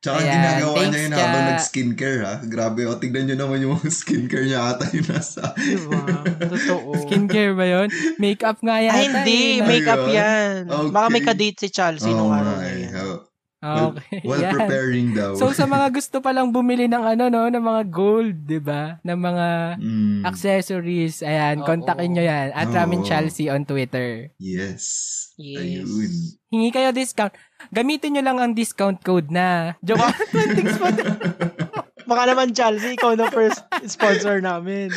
Tsaka 0.04 0.20
Ayan, 0.20 0.36
ginagawa 0.36 0.76
niya 0.84 1.00
yun 1.00 1.10
ka. 1.10 1.16
habang 1.18 1.44
nag-skincare 1.48 2.20
ha. 2.20 2.34
Grabe, 2.44 2.84
o 2.84 2.92
tignan 2.94 3.24
nyo 3.24 3.36
naman 3.40 3.58
yung 3.64 3.80
skincare 4.04 4.44
niya 4.44 4.60
ata 4.68 4.84
yung 4.92 5.08
nasa. 5.08 5.56
Diba? 5.56 5.96
Totoo. 6.44 6.92
Skincare 7.08 7.56
ba 7.56 7.64
yun? 7.64 7.88
Makeup 8.20 8.60
nga 8.60 8.76
yata. 8.78 9.00
Ay, 9.00 9.06
hindi. 9.08 9.40
eh? 9.56 9.64
Makeup 9.64 10.04
yan. 10.06 10.68
Baka 10.92 11.06
may 11.08 11.24
Okay. 11.24 11.28
kadate 11.32 11.58
si 11.58 11.68
Chelsea 11.72 12.12
Oo 12.12 12.28
nung 12.28 12.36
nga 12.36 12.60
eh. 12.62 12.84
yan. 12.84 13.24
Okay. 13.64 14.20
well 14.28 14.36
yan. 14.38 14.52
preparing 14.52 15.08
daw. 15.12 15.32
So 15.34 15.50
sa 15.50 15.64
mga 15.64 15.88
gusto 15.96 16.20
pa 16.20 16.30
lang 16.30 16.52
bumili 16.52 16.84
ng 16.84 17.00
ano 17.00 17.26
no, 17.26 17.48
ng 17.48 17.64
mga 17.64 17.82
gold, 17.88 18.36
'di 18.44 18.60
ba? 18.60 19.00
Ng 19.00 19.18
mga 19.18 19.48
Mm, 19.74 20.20
accessories, 20.24 21.20
ayan, 21.20 21.60
Oo. 21.60 21.66
kontakin 21.66 22.12
nyo 22.12 22.20
yan. 22.20 22.52
At 22.52 22.68
Oo. 22.68 22.74
Ramen 22.74 23.00
Chelsea 23.02 23.48
on 23.48 23.64
Twitter. 23.64 24.28
yes. 24.36 24.84
Yes. 25.34 25.58
Ayun. 25.58 26.12
Hingi 26.48 26.70
kayo 26.70 26.94
discount. 26.94 27.34
Gamitin 27.74 28.14
nyo 28.14 28.22
lang 28.22 28.38
ang 28.38 28.52
discount 28.54 29.02
code 29.02 29.34
na. 29.34 29.74
Joke. 29.82 29.98
Twentings 30.30 30.78
po. 30.78 30.86
Baka 32.06 32.22
naman, 32.30 32.54
Chelsea, 32.54 32.94
ikaw 32.94 33.18
na 33.18 33.26
first 33.32 33.58
sponsor 33.88 34.38
namin. 34.38 34.94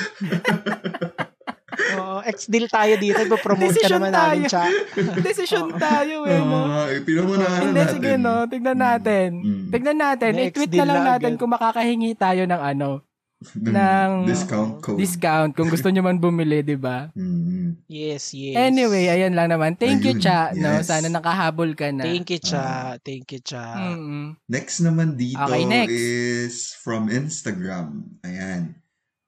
Oo, 1.93 2.19
ex-deal 2.24 2.67
tayo 2.67 2.93
dito. 2.96 3.19
Ipopromote 3.19 3.69
ka 3.69 3.86
Decision 3.86 4.00
naman 4.00 4.12
namin, 4.12 4.39
tayo. 4.43 4.50
Cha. 4.50 4.63
Decision 5.27 5.65
tayo 5.75 6.15
eh, 6.24 6.38
no? 6.38 6.60
nga, 6.65 6.81
eh, 6.88 7.00
pinamunahan 7.01 7.62
Hindi, 7.63 7.79
natin. 7.79 7.93
sige, 7.93 8.12
no? 8.15 8.34
Tignan 8.46 8.77
natin. 8.77 9.29
Mm. 9.38 9.65
Tignan 9.69 9.98
natin. 9.98 10.31
Next 10.34 10.50
I-tweet 10.50 10.72
na 10.74 10.84
lang 10.84 10.98
na 10.98 11.07
natin 11.13 11.31
agad. 11.34 11.39
kung 11.39 11.51
makakahingi 11.51 12.12
tayo 12.13 12.43
ng 12.43 12.62
ano, 12.63 12.89
Ng 13.53 14.25
discount 14.25 14.81
code. 14.81 14.98
discount 14.98 15.53
kung 15.53 15.69
gusto 15.69 15.93
nyo 15.93 16.01
man 16.01 16.17
bumili, 16.17 16.65
di 16.65 16.74
ba? 16.74 17.05
Mm. 17.13 17.86
Yes, 17.86 18.31
yes. 18.31 18.55
Anyway, 18.55 19.05
ayan 19.07 19.36
lang 19.36 19.51
naman. 19.51 19.75
Thank 19.75 20.01
you, 20.01 20.15
Ayun, 20.15 20.24
Cha. 20.24 20.50
No? 20.53 20.79
yes. 20.79 20.88
Sana 20.88 21.05
nakahabol 21.05 21.75
ka 21.75 21.91
na. 21.91 22.01
Thank 22.01 22.31
you, 22.31 22.39
Cha. 22.39 22.96
Thank 22.98 23.29
you, 23.29 23.41
Cha. 23.43 23.75
Mm-mm. 23.93 24.39
Next 24.48 24.79
naman 24.79 25.13
dito 25.13 25.38
Okay, 25.38 25.63
next. 25.63 25.91
is 25.93 26.55
from 26.74 27.07
Instagram. 27.07 28.07
Ayan. 28.24 28.74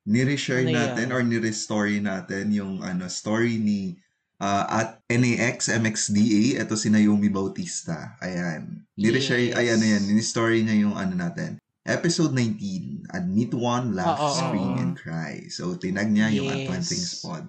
Nire-share 0.10 0.66
Ano 0.66 0.74
yan? 0.74 0.78
natin 0.98 1.08
or 1.14 1.22
nire-story 1.22 2.02
natin 2.02 2.50
yung 2.50 2.82
ano 2.82 3.06
story 3.06 3.62
ni 3.62 4.02
uh, 4.42 4.66
at 4.66 4.98
NAX 5.06 5.70
MXDA. 5.70 6.58
Ito 6.58 6.74
si 6.74 6.90
Naomi 6.90 7.30
Bautista. 7.30 8.18
Ayan. 8.20 8.90
Nire-share, 8.98 9.54
Yes. 9.54 9.56
ayan, 9.56 9.80
ayan. 9.80 10.04
Ni-story 10.10 10.66
niya 10.66 10.90
yung 10.90 10.98
ano 10.98 11.14
natin. 11.14 11.62
Episode 11.86 12.34
19, 12.34 13.06
Admit 13.10 13.54
One, 13.54 13.94
Laugh, 13.94 14.18
Oo, 14.20 14.34
Scream, 14.34 14.72
oo. 14.74 14.82
and 14.82 14.94
Cry. 14.94 15.46
So, 15.48 15.78
tinag 15.78 16.10
niya 16.10 16.34
yung 16.34 16.50
at 16.50 16.82
Yes. 16.82 16.90
Spot. 17.18 17.46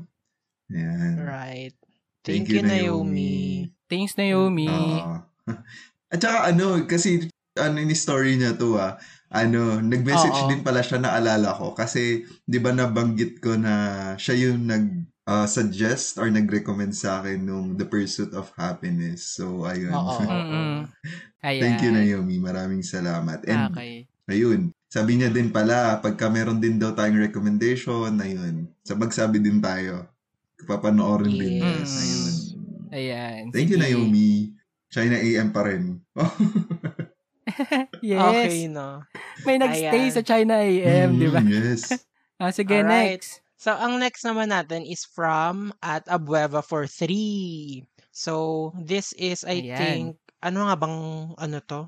Ayan. 0.70 1.16
Right. 1.18 1.74
Thank, 2.20 2.52
you, 2.52 2.60
Naomi. 2.60 3.72
Thanks, 3.88 4.12
Naomi. 4.14 4.68
Oo. 4.68 5.24
At 6.12 6.20
saka 6.20 6.52
ano, 6.52 6.84
kasi 6.84 7.26
ano 7.56 7.78
ni 7.80 7.96
story 7.96 8.36
niya 8.36 8.54
to 8.54 8.76
ah. 8.76 9.00
Ano, 9.30 9.78
nag-message 9.78 10.38
Oo. 10.42 10.48
din 10.50 10.66
pala 10.66 10.82
siya 10.82 10.98
naalala 10.98 11.54
ko 11.54 11.70
kasi 11.70 12.26
'di 12.50 12.58
ba 12.58 12.74
nabanggit 12.74 13.38
ko 13.38 13.54
na 13.54 13.74
siya 14.18 14.34
yung 14.50 14.66
nag 14.66 14.86
uh, 15.30 15.46
suggest 15.46 16.18
or 16.18 16.26
nag-recommend 16.26 16.90
sa 16.90 17.22
akin 17.22 17.46
nung 17.46 17.78
The 17.78 17.86
Pursuit 17.86 18.34
of 18.34 18.50
Happiness. 18.58 19.38
So, 19.38 19.62
ayun. 19.62 19.94
Oo. 19.94 20.18
Ayan. 21.46 21.60
Thank 21.62 21.86
you, 21.86 21.94
Naomi. 21.94 22.36
Maraming 22.42 22.82
salamat. 22.82 23.46
And, 23.46 23.70
Okay. 23.70 24.10
ayun. 24.26 24.74
Sabi 24.90 25.22
niya 25.22 25.30
din 25.30 25.54
pala, 25.54 26.02
pagka 26.02 26.26
meron 26.26 26.58
din 26.58 26.76
daw 26.76 26.90
tayong 26.90 27.22
recommendation, 27.22 28.10
ayun. 28.18 28.66
Sa 28.82 28.98
magsabi 28.98 29.38
din 29.38 29.62
tayo. 29.62 30.10
Papanoorin 30.66 31.38
din. 31.38 31.62
Yes. 31.62 31.94
Ayun. 31.94 32.34
Ayan. 32.90 33.42
Thank 33.54 33.70
you, 33.70 33.78
Sige. 33.78 33.94
Naomi. 33.94 34.30
China 34.90 35.14
AM 35.14 35.54
pa 35.54 35.62
rin. 35.70 36.02
Yes. 38.00 38.36
Okay, 38.40 38.66
no. 38.68 39.04
May 39.44 39.56
nagstay 39.60 40.08
Ayan. 40.08 40.14
sa 40.14 40.22
China 40.24 40.54
AM, 40.60 41.16
di 41.16 41.28
ba? 41.28 41.40
Mm, 41.40 41.48
Yes. 41.48 41.82
Ah, 42.40 42.48
sige, 42.56 42.80
Alright. 42.80 43.20
next. 43.20 43.44
So, 43.60 43.76
ang 43.76 44.00
next 44.00 44.24
naman 44.24 44.48
natin 44.48 44.88
is 44.88 45.04
from 45.04 45.76
at 45.84 46.08
Abueva 46.08 46.64
for 46.64 46.88
3. 46.88 47.84
So, 48.10 48.72
this 48.80 49.12
is, 49.12 49.44
I 49.44 49.60
Ayan. 49.60 49.76
think, 49.76 50.04
ano 50.40 50.64
nga 50.64 50.76
bang, 50.80 50.98
ano 51.36 51.58
to? 51.68 51.80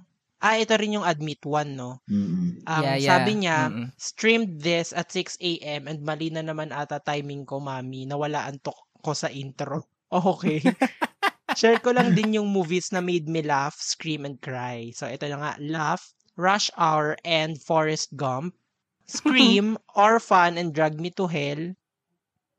Ah, 0.44 0.60
ito 0.60 0.76
rin 0.76 1.00
yung 1.00 1.08
admit 1.08 1.40
one, 1.48 1.72
no? 1.72 2.04
Mm-mm. 2.04 2.60
Ang 2.68 2.84
Yeah, 2.84 2.96
yeah. 3.00 3.08
sabi 3.16 3.32
niya, 3.40 3.58
Mm-mm. 3.72 3.88
streamed 3.96 4.60
this 4.60 4.92
at 4.92 5.08
6 5.08 5.56
a.m. 5.64 5.88
and 5.88 6.04
mali 6.04 6.28
na 6.28 6.44
naman 6.44 6.68
ata 6.68 7.00
timing 7.00 7.48
ko, 7.48 7.56
mami. 7.64 8.04
Nawala 8.04 8.44
antok 8.44 8.76
ko 9.00 9.16
sa 9.16 9.32
intro. 9.32 9.88
Okay. 10.12 10.60
Share 11.56 11.78
ko 11.78 11.92
lang 11.92 12.14
din 12.14 12.36
yung 12.36 12.48
movies 12.48 12.90
na 12.92 13.00
made 13.00 13.28
me 13.28 13.42
laugh, 13.42 13.76
scream, 13.78 14.24
and 14.24 14.40
cry. 14.40 14.90
So, 14.94 15.06
ito 15.06 15.26
na 15.28 15.38
nga, 15.38 15.52
Laugh, 15.60 16.02
Rush 16.36 16.70
Hour, 16.76 17.16
and 17.24 17.60
Forrest 17.60 18.14
Gump. 18.16 18.54
Scream, 19.06 19.76
Orphan, 19.98 20.56
and 20.56 20.72
Drag 20.72 20.96
Me 20.96 21.12
to 21.14 21.28
Hell. 21.28 21.76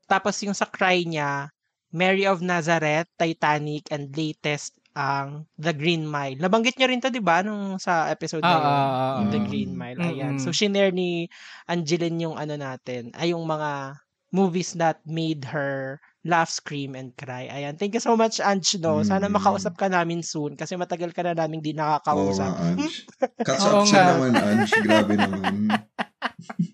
Tapos 0.06 0.38
yung 0.44 0.54
sa 0.54 0.68
cry 0.68 1.02
niya, 1.02 1.48
Mary 1.90 2.26
of 2.26 2.42
Nazareth, 2.44 3.08
Titanic, 3.16 3.88
and 3.90 4.12
latest 4.14 4.76
ang 4.94 5.50
The 5.58 5.74
Green 5.74 6.06
Mile. 6.06 6.38
Nabanggit 6.38 6.78
niyo 6.78 6.86
rin 6.86 7.02
to, 7.02 7.10
di 7.10 7.18
ba, 7.18 7.42
nung 7.42 7.82
sa 7.82 8.06
episode 8.14 8.46
na 8.46 8.54
Ah, 8.54 8.62
yun? 8.62 8.70
Yung 9.18 9.30
The. 9.34 9.40
Green 9.50 9.72
Mile. 9.74 9.98
Ayan. 9.98 10.38
Mm-mm. 10.38 10.42
So, 10.42 10.54
shinare 10.54 10.94
ni 10.94 11.26
Angeline 11.66 12.30
yung 12.30 12.36
ano 12.38 12.54
natin, 12.54 13.10
ay 13.18 13.34
yung 13.34 13.42
mga 13.42 13.98
movies 14.30 14.74
that 14.78 15.02
made 15.06 15.50
her 15.50 15.98
laugh, 16.24 16.48
scream, 16.48 16.96
and 16.96 17.12
cry. 17.12 17.46
Ayan. 17.46 17.76
Thank 17.76 17.94
you 17.94 18.00
so 18.00 18.16
much, 18.16 18.40
Ange, 18.40 18.80
no? 18.80 19.00
Sana 19.00 19.28
Mm. 19.28 19.36
makausap 19.36 19.76
ka 19.76 19.86
namin 19.86 20.24
soon 20.24 20.56
kasi 20.56 20.72
matagal 20.74 21.12
ka 21.12 21.20
na 21.20 21.36
namin 21.36 21.60
di 21.60 21.70
Oo 21.70 21.78
nakakausap. 21.78 22.48
nga, 22.50 22.64
Ange. 22.66 22.96
Catch 23.46 23.60
Oo 23.62 23.76
up 23.76 23.84
siya 23.84 24.02
naman, 24.10 24.32
Ange. 24.34 24.72
Grabe 24.80 25.14
naman. 25.14 25.54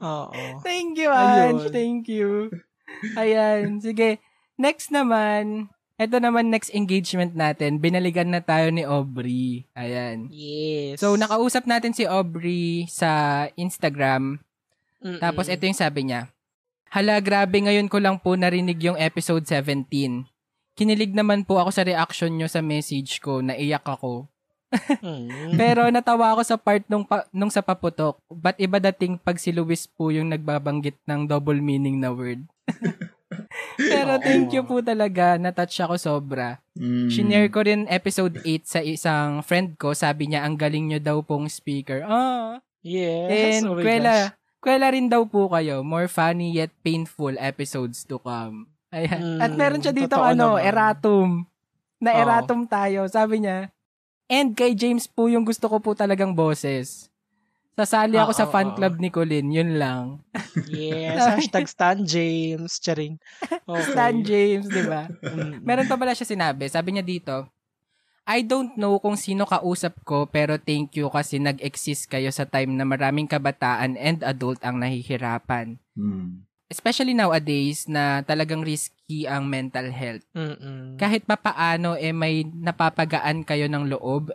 Oo. 0.00 0.42
Thank 0.62 0.96
you, 0.96 1.10
Ayun. 1.10 1.34
Ange. 1.58 1.66
Thank 1.68 2.02
you. 2.06 2.30
Ayan. 3.14 3.78
Sige. 3.78 4.22
Next 4.54 4.88
naman, 4.88 5.66
ito 5.96 6.16
naman 6.16 6.48
next 6.48 6.70
engagement 6.70 7.34
natin. 7.34 7.76
Binaligan 7.76 8.30
na 8.30 8.40
tayo 8.40 8.70
ni 8.70 8.84
Aubrey. 8.84 9.66
Ayan. 9.74 10.30
Yes. 10.30 10.96
So, 10.96 11.16
nakausap 11.16 11.66
natin 11.66 11.90
si 11.90 12.04
Aubrey 12.04 12.86
sa 12.86 13.10
Instagram. 13.54 14.38
Mm-mm. 15.00 15.18
Tapos, 15.18 15.48
ito 15.48 15.64
yung 15.64 15.74
sabi 15.74 16.06
niya. 16.06 16.28
Hala, 16.90 17.22
grabe 17.22 17.62
ngayon 17.62 17.86
ko 17.86 18.02
lang 18.02 18.18
po 18.18 18.34
narinig 18.34 18.82
yung 18.82 18.98
episode 18.98 19.46
17. 19.46 19.86
Kinilig 20.74 21.14
naman 21.14 21.46
po 21.46 21.62
ako 21.62 21.70
sa 21.70 21.86
reaction 21.86 22.34
nyo 22.34 22.50
sa 22.50 22.58
message 22.66 23.22
ko, 23.22 23.38
naiyak 23.38 23.86
ako. 23.86 24.26
Mm. 24.98 25.54
Pero 25.60 25.86
natawa 25.94 26.34
ako 26.34 26.42
sa 26.42 26.58
part 26.58 26.82
nung, 26.90 27.06
pa, 27.06 27.30
nung 27.30 27.46
sa 27.46 27.62
paputok. 27.62 28.18
But 28.26 28.58
iba 28.58 28.82
dating 28.82 29.22
pag 29.22 29.38
si 29.38 29.54
Luis 29.54 29.86
po 29.86 30.10
yung 30.10 30.34
nagbabanggit 30.34 30.98
ng 31.06 31.30
double 31.30 31.62
meaning 31.62 32.02
na 32.02 32.10
word. 32.10 32.42
Pero 33.78 34.18
thank 34.18 34.50
you 34.50 34.66
po 34.66 34.82
talaga. 34.82 35.38
Natouch 35.38 35.78
ako 35.78 35.94
sobra. 35.94 36.58
Mm. 36.74 37.06
Shinare 37.06 37.50
ko 37.54 37.62
rin 37.62 37.86
episode 37.86 38.42
8 38.42 38.66
sa 38.66 38.80
isang 38.82 39.46
friend 39.46 39.78
ko. 39.78 39.94
Sabi 39.94 40.26
niya, 40.26 40.42
ang 40.42 40.58
galing 40.58 40.90
nyo 40.90 40.98
daw 40.98 41.22
pong 41.22 41.46
speaker. 41.46 42.02
Ah. 42.02 42.58
Yes. 42.82 43.62
And 43.62 43.70
oh 43.70 43.78
my 43.78 43.86
gosh. 43.86 44.39
Kwela, 44.60 44.88
rin 44.88 45.08
daw 45.08 45.24
po 45.24 45.48
kayo. 45.48 45.80
More 45.80 46.06
funny 46.06 46.52
yet 46.52 46.70
painful 46.80 47.34
episodes 47.36 48.04
to 48.04 48.16
come. 48.16 48.68
Ayan. 48.90 49.38
At 49.38 49.50
Mm, 49.50 49.56
meron 49.56 49.80
siya 49.80 49.92
dito 49.92 50.16
ano, 50.16 50.54
naman. 50.54 50.64
erratum. 50.64 51.28
Na 51.98 52.10
erratum 52.12 52.64
tayo. 52.64 53.04
Sabi 53.06 53.40
niya, 53.40 53.68
and 54.26 54.52
kay 54.52 54.72
James 54.72 55.04
po 55.04 55.26
yung 55.26 55.42
gusto 55.42 55.66
ko 55.66 55.78
po 55.78 55.92
talagang 55.92 56.32
boses. 56.32 57.08
Sasali 57.72 58.14
ako 58.14 58.32
Oo, 58.32 58.36
sa 58.36 58.44
fan 58.44 58.70
oo. 58.70 58.76
club 58.76 58.98
ni 58.98 59.08
Colin. 59.08 59.48
Yun 59.48 59.80
lang. 59.80 60.20
Yes. 60.66 61.16
Hashtag 61.16 61.64
Stan 61.66 61.98
James. 62.04 62.76
Charing. 62.76 63.16
Okay. 63.64 63.86
Stan 63.86 64.16
James, 64.20 64.66
di 64.66 64.82
ba? 64.82 65.06
Mm-mm. 65.06 65.62
Meron 65.62 65.86
pa 65.86 65.94
pala 65.94 66.10
siya 66.10 66.26
sinabi. 66.26 66.66
Sabi 66.66 66.90
niya 66.90 67.06
dito, 67.06 67.46
I 68.30 68.46
don't 68.46 68.78
know 68.78 69.02
kung 69.02 69.18
sino 69.18 69.42
kausap 69.42 70.06
ko 70.06 70.30
pero 70.30 70.54
thank 70.54 70.94
you 70.94 71.10
kasi 71.10 71.42
nag-exist 71.42 72.06
kayo 72.06 72.30
sa 72.30 72.46
time 72.46 72.78
na 72.78 72.86
maraming 72.86 73.26
kabataan 73.26 73.98
and 73.98 74.22
adult 74.22 74.62
ang 74.62 74.78
nahihirapan. 74.78 75.82
Mm. 75.98 76.46
Especially 76.70 77.10
nowadays 77.10 77.90
na 77.90 78.22
talagang 78.22 78.62
risky 78.62 79.26
ang 79.26 79.50
mental 79.50 79.90
health. 79.90 80.22
Mm-mm. 80.30 80.94
Kahit 80.94 81.26
papaano 81.26 81.98
eh 81.98 82.14
may 82.14 82.46
napapagaan 82.46 83.42
kayo 83.42 83.66
ng 83.66 83.90
loob 83.90 84.30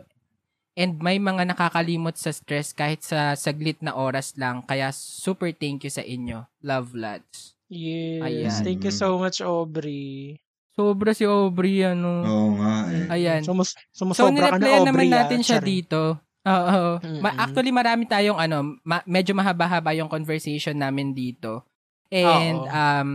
and 0.76 1.00
may 1.00 1.16
mga 1.16 1.48
nakakalimot 1.48 2.20
sa 2.20 2.36
stress 2.36 2.76
kahit 2.76 3.00
sa 3.00 3.32
saglit 3.32 3.80
na 3.80 3.96
oras 3.96 4.36
lang. 4.36 4.60
Kaya 4.68 4.92
super 4.92 5.56
thank 5.56 5.88
you 5.88 5.92
sa 5.92 6.04
inyo. 6.04 6.44
Love 6.60 6.92
lads. 6.92 7.56
Yes. 7.72 8.20
Ayan. 8.28 8.60
Thank 8.60 8.84
you 8.84 8.92
so 8.92 9.16
much, 9.16 9.40
Aubrey. 9.40 10.36
Sobra 10.76 11.16
si 11.16 11.24
Aubrey 11.24 11.80
ano. 11.82 12.20
Oo 12.22 12.48
nga 12.60 12.84
eh. 12.92 13.08
Ayan. 13.08 13.40
Sumus 13.40 13.72
So, 13.96 14.04
sumusobra 14.04 14.52
ka 14.52 14.60
na, 14.60 14.68
nireplyan 14.68 14.80
Aubrey. 14.84 14.88
naman 14.92 15.06
ah. 15.08 15.14
natin 15.24 15.40
siya 15.40 15.58
Charing. 15.58 15.72
dito. 15.72 16.02
Oo. 16.46 16.84
Ma- 17.24 17.36
actually, 17.42 17.72
marami 17.72 18.04
tayong 18.04 18.36
ano, 18.36 18.76
ma- 18.84 19.02
medyo 19.08 19.32
mahaba-haba 19.32 19.96
yung 19.96 20.06
conversation 20.06 20.76
namin 20.76 21.16
dito. 21.16 21.64
And 22.12 22.60
Oo. 22.60 22.70
um, 22.70 23.08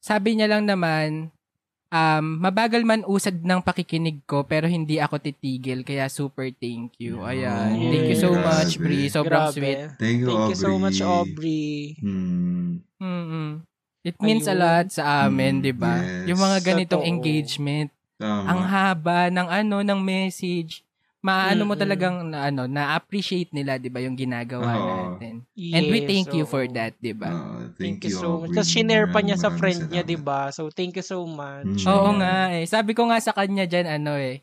sabi 0.00 0.38
niya 0.38 0.48
lang 0.48 0.64
naman, 0.64 1.28
um, 1.90 2.24
mabagal 2.40 2.80
man 2.84 3.04
usad 3.04 3.44
ng 3.44 3.60
pakikinig 3.60 4.24
ko 4.24 4.44
pero 4.44 4.64
hindi 4.64 4.96
ako 4.96 5.20
titigil 5.20 5.84
kaya 5.84 6.08
super 6.08 6.48
thank 6.56 6.96
you. 6.96 7.20
Ayan. 7.20 7.76
Yes. 7.76 7.90
Thank 7.92 8.08
you 8.08 8.18
so 8.18 8.30
Grabe. 8.32 8.46
much, 8.46 8.72
Bri. 8.78 9.00
Sobrang 9.10 9.44
Grabe. 9.50 9.56
sweet. 9.58 9.78
Thank 10.00 10.18
you, 10.22 10.28
Thank 10.30 10.38
Aubrey. 10.38 10.52
you 10.54 10.64
so 10.64 10.72
much, 10.80 10.98
Aubrey. 11.02 11.72
Mm. 12.00 12.86
Mm-mm. 13.02 13.67
It 14.08 14.16
means 14.24 14.48
a 14.48 14.56
Ayun. 14.56 14.62
lot 14.64 14.86
sa 14.88 15.28
amin, 15.28 15.60
Mm, 15.60 15.62
'di 15.62 15.72
ba? 15.76 15.94
yes. 16.00 16.24
Yung 16.32 16.40
mga 16.40 16.58
ganitong 16.64 17.04
Totoo. 17.04 17.12
engagement. 17.12 17.88
Tama. 18.18 18.50
ang 18.50 18.60
haba 18.66 19.30
ng 19.30 19.46
ano 19.46 19.76
ng 19.86 20.00
message. 20.02 20.82
Maano 21.22 21.62
mo 21.66 21.74
talagang 21.78 22.26
na, 22.26 22.50
ano 22.50 22.66
na-appreciate 22.66 23.54
nila 23.54 23.78
'di 23.78 23.90
ba 23.92 24.02
yung 24.02 24.18
ginagawa 24.18 24.74
Oo. 24.74 24.82
natin. 24.82 25.46
And 25.54 25.84
we 25.86 26.02
Yes, 26.02 26.08
thank 26.10 26.26
you 26.34 26.42
oo. 26.42 26.50
for 26.50 26.64
that, 26.72 26.96
'di 26.98 27.12
ba? 27.14 27.30
Oo, 27.30 27.70
Thank, 27.78 28.02
thank, 28.02 28.10
you 28.10 28.14
so 28.16 28.42
much. 28.42 28.50
Tapos 28.56 28.70
shinare 28.72 29.06
pa 29.06 29.20
niya 29.22 29.36
sa 29.38 29.50
friend 29.54 29.86
niya. 29.86 30.02
'di 30.02 30.18
ba? 30.18 30.50
So 30.50 30.66
thank 30.72 30.96
you 30.98 31.04
so 31.06 31.22
much. 31.28 31.68
Mm. 31.68 31.86
Oo 31.86 32.10
nga 32.18 32.34
eh. 32.58 32.64
Sabi 32.66 32.90
ko 32.96 33.06
nga 33.06 33.18
sa 33.22 33.30
kanya 33.36 33.68
diyan 33.68 33.86
ano 34.02 34.18
eh. 34.18 34.42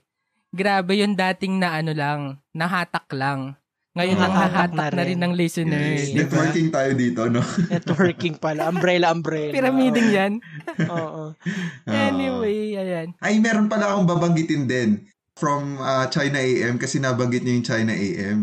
Grabe 0.56 0.96
yung 1.04 1.20
dating 1.20 1.60
na 1.60 1.84
ano 1.84 1.92
lang, 1.92 2.20
nahatak 2.56 3.12
lang. 3.12 3.60
Ngayon 3.96 4.18
Oo. 4.20 4.24
nanghahatak 4.28 4.72
Nahatak 4.76 4.92
na 4.92 5.02
na 5.02 5.08
rin 5.08 5.20
ng 5.24 5.34
listeners, 5.34 6.12
Yes. 6.12 6.16
Networking 6.20 6.68
tayo 6.68 6.92
dito, 6.94 7.22
no? 7.32 7.40
Networking 7.74 8.36
pala. 8.36 8.68
Umbrella, 8.68 9.16
umbrella. 9.16 9.56
Pyramiding 9.56 10.10
'yan. 10.12 10.34
Oo. 10.92 11.32
Anyway, 11.88 12.76
ayan. 12.76 13.16
Ay, 13.24 13.40
meron 13.40 13.72
pala 13.72 13.96
akong 13.96 14.08
babanggitin 14.08 14.68
din 14.68 15.08
from 15.36 15.80
uh, 15.80 16.08
China 16.12 16.40
AM 16.40 16.76
kasi 16.76 17.00
nabanggit 17.00 17.44
niya 17.44 17.56
yung 17.56 17.68
China 17.68 17.94
AM 17.96 18.40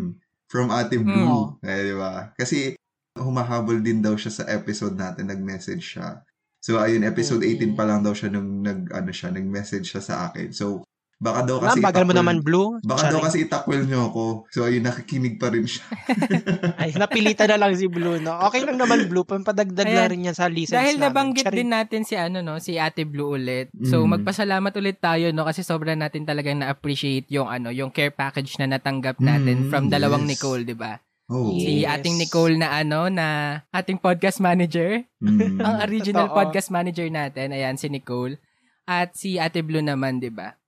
from 0.49 0.69
Ate 0.69 1.01
Blue. 1.01 1.57
Eh, 1.65 1.93
di 1.93 1.95
ba? 1.97 2.33
Kasi 2.37 2.77
humahabol 3.17 3.81
din 3.81 4.01
daw 4.01 4.17
siya 4.17 4.33
sa 4.33 4.45
episode 4.49 4.97
natin, 4.97 5.29
nag-message 5.29 5.97
siya. 5.97 6.21
So, 6.63 6.79
ayun, 6.79 7.03
episode 7.03 7.43
Mm. 7.43 7.73
18 7.73 7.79
pa 7.79 7.85
lang 7.85 8.01
daw 8.01 8.13
siya 8.13 8.29
nung 8.31 8.61
nag, 8.61 8.93
ano 8.93 9.11
siya, 9.11 9.33
nag-message 9.33 9.89
siya 9.89 10.03
sa 10.05 10.15
akin. 10.29 10.53
So, 10.53 10.85
baka 11.23 11.47
daw 11.47 11.57
kasi 11.57 11.79
bagal 11.79 12.03
mo 12.03 12.11
naman, 12.11 12.43
Blue. 12.43 12.83
Baka 12.83 13.07
daw 13.07 13.17
Charing. 13.17 13.25
kasi 13.25 13.39
itakwil 13.41 13.83
niyo 13.83 14.11
ako. 14.11 14.25
So, 14.51 14.67
ayun, 14.67 14.83
nakikinig 14.83 15.39
pa 15.39 15.49
rin 15.49 15.63
siya. 15.63 15.87
Ay, 16.83 16.91
napilitan 16.93 17.47
na 17.47 17.57
lang 17.57 17.73
si 17.73 17.87
Blue, 17.87 18.19
no? 18.19 18.35
Okay 18.43 18.61
lang 18.61 18.75
naman, 18.75 19.07
Blue. 19.07 19.23
Pampadagdag 19.23 19.87
Ayan. 19.87 19.97
lang 19.97 20.11
rin 20.11 20.27
yan 20.27 20.35
sa 20.35 20.47
listens 20.47 20.75
Dahil 20.75 20.97
namin. 20.97 21.07
nabanggit 21.07 21.45
Charing. 21.45 21.57
din 21.57 21.71
natin 21.71 22.01
si 22.03 22.15
ano 22.15 22.39
no, 22.41 22.59
si 22.59 22.75
Ate 22.75 23.05
Blue 23.05 23.33
ulit. 23.33 23.71
So 23.81 24.01
Mm. 24.01 24.19
magpasalamat 24.19 24.73
ulit 24.75 24.99
tayo 24.99 25.31
no 25.31 25.45
kasi 25.45 25.63
sobrang 25.63 25.95
natin 25.95 26.23
talagang 26.23 26.59
na-appreciate 26.59 27.29
yung 27.29 27.47
ano, 27.47 27.71
yung 27.71 27.89
care 27.89 28.11
package 28.11 28.59
na 28.59 28.67
natanggap 28.69 29.17
natin 29.19 29.63
Mm, 29.63 29.69
from 29.69 29.87
dalawang 29.87 30.25
yes. 30.25 30.31
Nicole, 30.35 30.63
'di 30.63 30.75
ba? 30.75 30.99
Oh. 31.29 31.55
Si 31.55 31.81
Yes. 31.81 31.95
ating 31.95 32.19
Nicole 32.19 32.57
na 32.57 32.75
ano 32.75 33.07
na 33.07 33.27
ating 33.71 33.97
podcast 33.97 34.37
manager, 34.39 35.07
Mm. 35.19 35.61
ang 35.63 35.77
original 35.83 36.27
Totoo. 36.27 36.37
podcast 36.37 36.69
manager 36.69 37.07
natin, 37.09 37.51
ayan 37.51 37.75
si 37.75 37.87
Nicole. 37.87 38.43
At 38.83 39.15
si 39.15 39.37
Ate 39.37 39.63
Blue 39.63 39.81
naman, 39.81 40.19
'di 40.19 40.29
ba? 40.29 40.59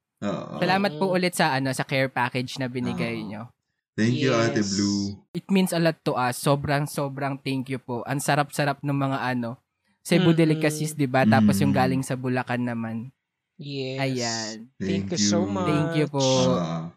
Salamat 0.56 0.92
po 0.96 1.10
ulit 1.10 1.32
sa 1.32 1.52
ano 1.52 1.70
sa 1.70 1.82
care 1.82 2.08
package 2.08 2.56
na 2.56 2.66
binigay 2.66 3.18
Oo. 3.18 3.26
nyo. 3.26 3.42
Thank 3.94 4.18
you, 4.18 4.32
Ate 4.32 4.58
Yes. 4.58 4.74
Blue. 4.74 5.14
It 5.32 5.46
means 5.48 5.70
a 5.70 5.78
lot 5.78 5.94
to 6.02 6.14
us. 6.14 6.34
Sobrang 6.36 6.84
sobrang 6.84 7.38
thank 7.38 7.68
you 7.68 7.78
po. 7.78 8.02
Ang 8.04 8.18
sarap-sarap 8.18 8.82
ng 8.82 8.90
mga 8.92 9.18
ano, 9.22 9.54
Cebu 10.02 10.30
Mm-mm. 10.30 10.36
Delicacies, 10.36 10.92
di 10.92 11.06
ba? 11.06 11.22
Tapos 11.24 11.56
yung 11.58 11.70
Mm. 11.70 11.78
galing 11.78 12.02
sa 12.02 12.14
Bulacan 12.14 12.60
naman. 12.60 13.14
Yes. 13.54 14.02
Ayan. 14.02 14.56
Thank, 14.76 15.14
you 15.14 15.20
so 15.20 15.46
much. 15.46 15.64
Thank 15.64 15.90
you 15.94 16.06
po. 16.10 16.26
Ah, 16.58 16.90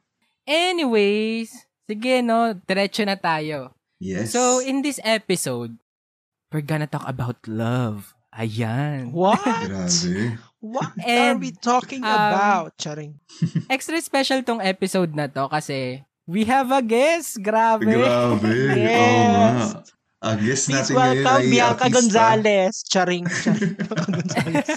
Anyways, 0.44 1.54
sige 1.86 2.20
no, 2.22 2.58
diretso 2.58 3.04
na 3.04 3.14
tayo. 3.14 3.78
yes. 3.98 4.34
So, 4.34 4.58
in 4.60 4.82
this 4.82 4.98
episode, 5.04 5.78
we're 6.50 6.66
gonna 6.66 6.90
talk 6.90 7.06
about 7.06 7.38
love. 7.46 8.18
Ayan. 8.34 9.14
What? 9.14 9.38
Grabe. 9.70 10.42
What 10.60 10.98
are 11.06 11.36
And, 11.36 11.42
we 11.42 11.54
talking 11.54 12.04
um, 12.04 12.12
about? 12.12 12.78
Charing. 12.78 13.22
Extra 13.70 14.02
special 14.02 14.42
tong 14.42 14.62
episode 14.62 15.14
na 15.14 15.30
to 15.30 15.46
kasi 15.50 16.02
we 16.26 16.46
have 16.50 16.74
a 16.74 16.82
guest. 16.82 17.40
Grabe. 17.42 17.86
Grabe. 17.86 18.50
Yes. 18.78 19.74
Nga. 19.74 19.96
Ang 20.18 20.38
guest 20.42 20.66
Please 20.66 20.74
natin 20.74 20.94
ngayon 20.98 20.98
welcome 20.98 21.38
ay 21.38 21.46
Bianca 21.54 21.78
artista. 21.78 21.94
Gonzalez. 21.94 22.74
Charing. 22.90 23.26
Charing. 23.30 23.74
Gonzalez. 23.86 24.70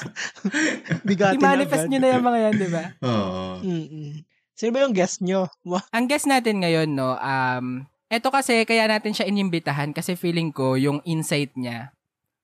Bigatin 1.01 1.41
I-manifest 1.41 1.87
nyo 1.89 1.99
na 1.99 2.09
yung 2.13 2.27
mga 2.29 2.39
yan, 2.45 2.55
di 2.61 2.69
ba? 2.69 2.85
Oo. 3.01 3.45
Mm-mm. 3.65 4.13
Sino 4.53 4.71
ba 4.77 4.85
yung 4.85 4.93
guest 4.93 5.25
nyo? 5.25 5.49
Ang 5.97 6.05
guest 6.13 6.29
natin 6.29 6.61
ngayon, 6.61 6.93
no, 6.93 7.17
um, 7.17 7.89
eto 8.13 8.29
kasi 8.29 8.69
kaya 8.69 8.85
natin 8.85 9.17
siya 9.17 9.31
inimbitahan 9.33 9.97
kasi 9.97 10.13
feeling 10.13 10.53
ko 10.53 10.77
yung 10.77 11.01
insight 11.09 11.57
niya 11.57 11.95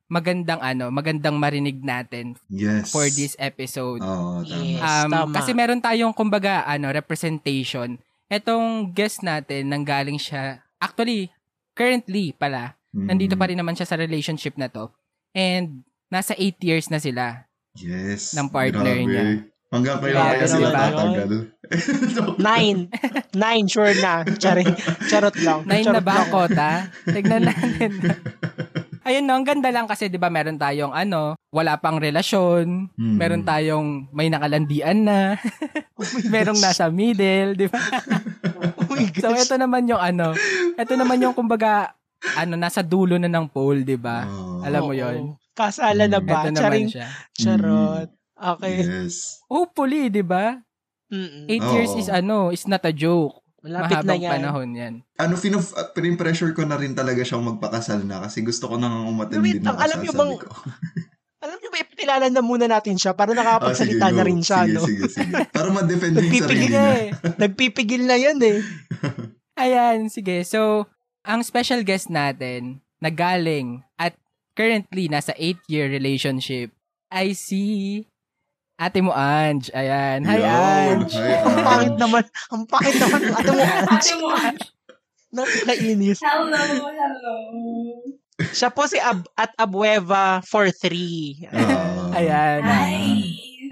magandang 0.07 0.61
ano, 0.61 0.87
magandang 0.89 1.35
marinig 1.35 1.81
natin 1.81 2.39
Yes. 2.47 2.89
for 2.89 3.07
this 3.09 3.35
episode. 3.37 3.99
Oo, 3.99 4.41
tama. 4.41 4.63
Yes. 4.63 4.81
Um, 4.81 5.11
tama. 5.11 5.35
kasi 5.35 5.51
meron 5.51 5.79
tayong 5.79 6.13
kumbaga 6.13 6.63
ano 6.63 6.89
representation. 6.89 7.99
Etong 8.27 8.91
guest 8.91 9.21
natin 9.21 9.67
nanggaling 9.67 10.17
siya 10.17 10.59
actually 10.77 11.31
currently 11.73 12.31
pala 12.33 12.75
Mm. 12.89 13.07
nandito 13.07 13.35
pa 13.35 13.45
rin 13.45 13.55
naman 13.55 13.73
siya 13.73 13.85
sa 13.85 13.95
relationship 13.95 14.55
na 14.55 14.67
to. 14.67 14.89
And 15.31 15.85
nasa 16.07 16.33
8 16.33 16.57
years 16.61 16.89
na 16.89 16.97
sila. 16.97 17.45
Yes. 17.75 18.33
ng 18.33 18.49
partner 18.49 18.81
Grabe. 18.89 19.05
niya. 19.05 19.25
Hanggang 19.69 20.01
kaya 20.01 20.13
Grabe 20.15 20.33
kaya 20.33 20.49
sila 20.49 20.65
yun. 20.65 20.73
tatagal. 20.73 21.31
Nine. 22.41 22.81
Nine, 23.35 23.67
sure 23.67 23.93
na. 23.99 24.25
Charing. 24.33 24.73
Charot 25.05 25.37
lang. 25.39 25.69
Nine 25.69 25.85
na 25.85 26.01
Charot 26.01 26.01
ba 26.01 26.13
ang 26.15 26.21
lang. 26.23 26.33
kota? 26.33 26.69
Tignan 27.05 27.43
natin. 27.45 27.91
Ayun 29.07 29.23
no, 29.23 29.39
ang 29.39 29.47
ganda 29.47 29.71
lang 29.71 29.87
kasi 29.87 30.11
'di 30.11 30.19
ba 30.19 30.27
meron 30.27 30.59
tayong 30.59 30.91
ano, 30.91 31.39
wala 31.55 31.79
pang 31.79 31.95
relasyon, 31.95 32.91
Hmm. 32.99 33.15
meron 33.15 33.47
tayong 33.47 34.11
may 34.11 34.27
nakalandian 34.27 35.07
na, 35.07 35.39
Oh 35.95 36.03
merong 36.35 36.59
nasa 36.59 36.91
middle, 36.91 37.55
'di 37.55 37.71
ba? 37.71 37.79
Oh 38.57 38.99
So 39.15 39.31
ito 39.31 39.55
naman 39.55 39.87
yung 39.87 40.03
ano, 40.03 40.35
ito 40.75 40.95
naman 40.99 41.23
yung 41.23 41.39
kumbaga 41.39 41.95
ano 42.35 42.59
nasa 42.59 42.83
dulo 42.83 43.15
na 43.15 43.31
ng 43.31 43.47
pole, 43.47 43.87
'di 43.87 43.95
ba? 43.95 44.27
Oo. 44.27 44.67
Alam 44.67 44.83
mo. 44.83 44.93
'yon. 44.93 45.39
Kasala 45.55 46.11
na 46.11 46.19
Mm. 46.19 46.27
ba? 46.27 46.35
Ito 46.43 46.51
naman 46.51 46.59
Charing. 46.59 46.89
siya. 46.91 47.07
Charot. 47.33 48.09
Okay. 48.35 48.77
Yes. 48.83 49.39
Hopefully, 49.47 50.11
'di 50.11 50.27
ba? 50.27 50.59
Mm-mm. 51.15 51.47
8 51.47 51.63
Oo. 51.63 51.75
years 51.79 51.93
is 51.95 52.11
ano, 52.11 52.51
is 52.51 52.67
not 52.67 52.83
a 52.83 52.91
joke. 52.91 53.39
Malapit 53.67 53.91
na 53.91 53.99
Mahabang 53.99 54.23
yan. 54.23 54.33
panahon 54.33 54.69
'yan. 54.73 54.95
Ano, 55.19 55.35
pinof- 55.35 55.75
uh, 55.75 55.91
pressure 56.17 56.55
ko 56.55 56.63
na 56.63 56.79
rin 56.79 56.95
talaga 56.95 57.19
siyang 57.21 57.43
magpakasal 57.45 58.07
na 58.07 58.23
kasi 58.23 58.41
gusto 58.41 58.71
ko 58.71 58.79
nang 58.79 59.11
Wait 59.43 59.59
din 59.59 59.67
ng 59.67 59.67
lang, 59.67 59.77
alam 59.77 59.99
kasal, 59.99 60.01
niyo 60.01 60.13
bang- 60.15 60.39
ko. 60.39 60.49
Alam 61.37 61.61
niyo 61.61 61.69
ba, 61.69 61.79
ipakilala 61.79 62.27
na 62.27 62.41
muna 62.41 62.67
natin 62.67 62.97
siya 62.97 63.13
para 63.13 63.31
Ah, 63.31 63.37
nakakapagsalita 63.37 64.09
sige, 64.09 64.17
na 64.17 64.23
rin 64.25 64.41
siya, 64.41 64.61
sige, 64.63 64.73
no? 64.73 64.83
Sige, 64.83 65.03
sige. 65.07 65.33
Para 65.53 65.69
ma-defend 65.69 66.15
yung 66.17 66.33
sarili 66.33 66.41
Nagpipigil 66.41 66.71
niya. 66.73 66.87
eh. 66.89 67.09
Nagpipigil 67.37 68.03
na 68.03 68.17
yan 68.17 68.39
eh. 68.41 68.59
Ayan, 69.63 69.99
sige. 70.09 70.43
So, 70.43 70.89
ang 71.23 71.43
special 71.43 71.83
guest 71.83 72.09
natin, 72.09 72.81
nagaling 72.99 73.85
at 73.95 74.17
currently 74.53 75.07
nasa 75.07 75.37
8-year 75.37 75.87
relationship, 75.87 76.73
I 77.09 77.31
see 77.31 78.09
ate 78.77 78.99
mo, 79.01 79.13
Ange. 79.13 79.73
Ayan. 79.73 80.21
Hi, 80.25 80.39
Yun. 80.39 80.97
Ange. 81.03 81.17
Hi, 81.17 81.35
Ang 81.41 81.59
pangit 81.61 81.93
Ange. 81.93 82.01
naman. 82.01 82.25
Ang 82.53 82.63
pangit 82.69 82.95
naman. 82.97 83.21
Ate 83.37 83.51
mo, 83.51 83.63
Ate 83.89 84.13
mo. 84.17 84.29
Napakainis. 85.33 86.19
Hello, 86.21 86.57
hello. 86.87 87.35
Siya 88.53 88.69
po 88.69 88.85
si 88.85 89.01
Ab 89.01 89.25
at 89.33 89.53
Abueva 89.57 90.45
43. 90.45 91.49
Ah. 91.51 92.17
Ayan. 92.17 92.61
Hi. 92.63 92.97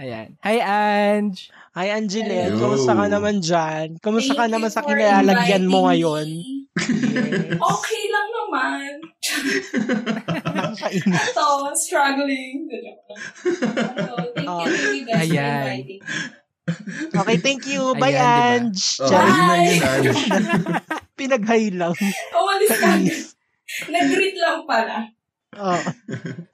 Ayan. 0.00 0.29
Hi, 0.40 0.59
Ange. 0.61 1.48
Hi, 1.74 1.90
Angeline. 1.90 2.55
Yo. 2.55 2.61
Kumusta 2.61 2.94
ka 2.94 3.07
naman 3.07 3.42
dyan? 3.42 3.98
Kumusta 3.98 4.35
ka 4.35 4.46
naman 4.46 4.70
sa 4.70 4.81
for 4.81 4.94
kinalalagyan 4.94 5.66
mo 5.66 5.90
ngayon? 5.90 6.29
me. 6.29 6.54
Yes. 6.74 7.54
Okay 7.54 8.02
lang 8.08 8.28
naman. 8.34 8.88
Ito, 11.06 11.46
struggling. 11.72 12.66
Hello, 12.66 14.16
thank 14.34 14.48
Oh. 14.48 14.66
you, 14.66 14.74
you 14.92 15.04
guys, 15.04 15.22
Ayan. 15.24 15.38
for 15.38 15.70
inviting 15.70 16.00
me. 16.02 17.14
Okay, 17.14 17.37
thank 17.38 17.62
you. 17.64 17.94
Bye, 17.94 18.10
Ayan, 18.10 18.74
diba? 18.74 18.74
Ange. 18.74 18.84
Oh, 18.98 19.06
Charing. 19.06 19.78
yun. 20.02 20.02
Pinag-hi 21.20 21.64
lang. 21.70 21.94
Umalis 22.32 22.70
ka. 22.72 22.90
Nag-greet 23.87 24.37
lang 24.37 24.66
pala. 24.66 24.96
Oh. 25.54 25.78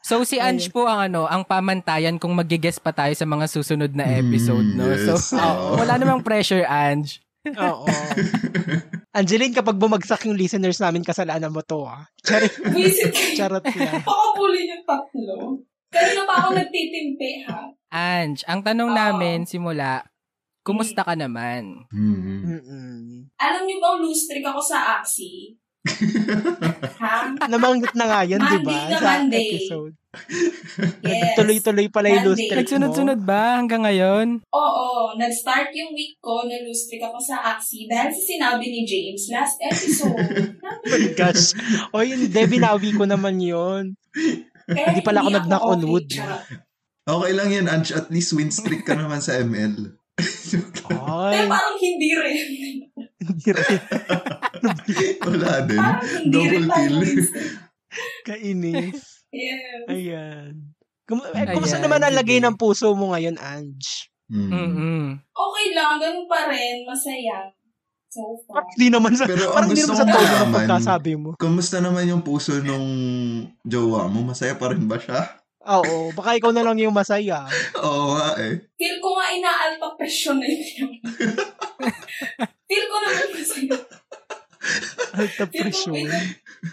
So, 0.03 0.21
si 0.23 0.37
Ange 0.37 0.69
po 0.69 0.85
ang 0.85 1.09
ano, 1.09 1.25
ang 1.25 1.41
pamantayan 1.43 2.21
kung 2.21 2.37
mag-guess 2.37 2.77
pa 2.77 2.93
tayo 2.93 3.17
sa 3.17 3.25
mga 3.25 3.49
susunod 3.49 3.97
na 3.97 4.05
episode, 4.05 4.67
Mm, 4.67 4.77
no? 4.77 4.85
yes. 4.85 5.33
So, 5.33 5.41
Oo. 5.41 5.81
wala 5.81 5.97
namang 5.97 6.21
pressure, 6.21 6.69
Ange. 6.69 7.25
Oo. 7.49 7.89
Angeline, 9.11 9.51
kapag 9.51 9.75
bumagsak 9.75 10.23
yung 10.31 10.39
listeners 10.39 10.79
namin, 10.79 11.03
kasalanan 11.03 11.51
mo 11.51 11.67
to, 11.67 11.83
ah. 11.83 12.07
Charing. 12.23 12.55
Visit 12.79 13.11
Charot 13.35 13.67
lang. 13.67 14.03
Pakabuli 14.07 14.71
yung 14.71 14.85
tatlo. 14.87 15.59
Kanina 15.91 16.23
pa 16.23 16.35
ako 16.47 16.49
nagtitimpi, 16.55 17.31
ha? 17.51 17.67
Ange, 17.91 18.47
ang 18.47 18.63
tanong 18.63 18.95
Oo. 18.95 18.99
namin 18.99 19.43
simula, 19.51 20.07
kumusta 20.63 21.03
ka 21.03 21.19
naman? 21.19 21.91
Hmm. 21.91 22.47
Mm-mm. 22.47 23.27
Alam 23.35 23.63
niyo 23.67 23.77
bang 23.83 23.99
loose 23.99 24.31
trick 24.31 24.47
ako 24.47 24.63
sa 24.63 25.03
Axie? 25.03 25.59
Namanggit 27.53 27.95
na 27.97 28.05
nga 28.05 28.21
yan, 28.29 28.41
di 28.41 28.59
ba? 28.61 28.73
Monday 28.73 28.93
na 28.93 28.99
Sa 29.01 29.07
Monday. 29.17 29.47
episode. 29.49 29.95
Yes. 31.07 31.39
Tuloy-tuloy 31.39 31.87
pala 31.87 32.11
yung 32.11 32.25
loose 32.27 32.51
mo. 32.51 32.59
Nagsunod-sunod 32.59 33.21
ba 33.23 33.63
hanggang 33.63 33.87
ngayon? 33.87 34.43
Oo, 34.51 35.15
nag-start 35.15 35.71
yung 35.73 35.95
week 35.95 36.19
ko 36.19 36.43
na 36.45 36.59
loose 36.67 36.91
trick 36.91 37.01
ako 37.01 37.23
sa 37.23 37.55
Axie 37.55 37.87
dahil 37.87 38.11
sa 38.11 38.23
sinabi 38.23 38.65
ni 38.67 38.83
James 38.83 39.31
last 39.31 39.57
episode. 39.63 40.19
Oh 40.81 40.97
my 40.97 41.13
gosh. 41.13 41.53
O 41.93 42.01
yun, 42.01 42.33
binawi 42.33 42.97
ko 42.97 43.05
naman 43.05 43.37
yun. 43.37 43.93
Kaya 44.65 44.97
Hindi 44.97 45.05
pala 45.05 45.21
ako 45.21 45.29
nag-knock 45.29 45.65
on 45.67 45.81
okay. 45.85 45.91
wood. 45.93 46.09
Okay 47.05 47.33
lang 47.37 47.49
yan, 47.53 47.67
Ange. 47.69 47.93
At 47.93 48.09
least 48.09 48.33
win 48.33 48.49
streak 48.49 48.89
ka 48.89 48.97
naman 48.97 49.21
sa 49.21 49.37
ML. 49.45 49.93
Pero 50.17 50.97
Ay, 51.29 51.45
parang 51.49 51.77
hindi 51.77 52.11
rin. 52.17 52.47
Wala 55.29 55.53
din. 55.69 55.85
Double 56.33 56.69
kill. 56.69 56.97
Kainis. 58.25 59.25
Yes. 59.31 59.87
Ayan. 59.89 60.75
Kum- 61.07 61.27
eh, 61.27 61.55
kumusta 61.55 61.79
Ayan, 61.79 61.91
naman 61.91 62.01
ang 62.07 62.15
lagay 62.15 62.39
ng 62.39 62.55
puso 62.55 62.95
mo 62.95 63.15
ngayon, 63.15 63.39
Ange? 63.39 64.11
Hmm. 64.31 64.51
Mm-mm. 64.51 65.07
Okay 65.19 65.67
lang, 65.75 65.99
ganun 65.99 66.27
pa 66.31 66.47
rin. 66.47 66.87
Masaya. 66.87 67.51
So 68.11 68.23
far. 68.47 68.63
Parang 68.63 68.71
hindi 68.75 68.89
naman 68.91 69.13
sa, 69.15 69.27
Pero 69.27 69.51
ang 69.51 69.55
parang 69.55 69.71
hindi 69.71 69.83
naman 69.87 69.99
sa 69.99 70.07
tono 70.07 70.35
ng 70.35 70.55
pagkasabi 70.55 71.13
mo. 71.15 71.31
Kumusta 71.39 71.79
naman 71.79 72.11
yung 72.11 72.23
puso 72.23 72.59
nung 72.63 72.87
jowa 73.63 74.11
mo? 74.11 74.27
Masaya 74.27 74.55
pa 74.59 74.75
rin 74.75 74.87
ba 74.87 74.99
siya? 74.99 75.40
Oo, 75.71 76.11
baka 76.11 76.35
ikaw 76.35 76.51
na 76.51 76.67
lang 76.67 76.75
yung 76.83 76.95
masaya. 76.95 77.47
Oo 77.79 78.19
nga 78.19 78.35
eh. 78.43 78.59
Feel 78.75 78.99
ko 78.99 79.15
nga 79.15 79.27
inaalta 79.31 79.87
presyon 79.95 80.43
na 80.43 80.51
yun. 80.51 80.91
Feel 82.69 82.87
ko 82.91 82.97
naman 82.99 83.29
masaya. 83.31 83.77
Alta 85.15 85.45
Feel 85.47 85.71
ko 85.71 85.95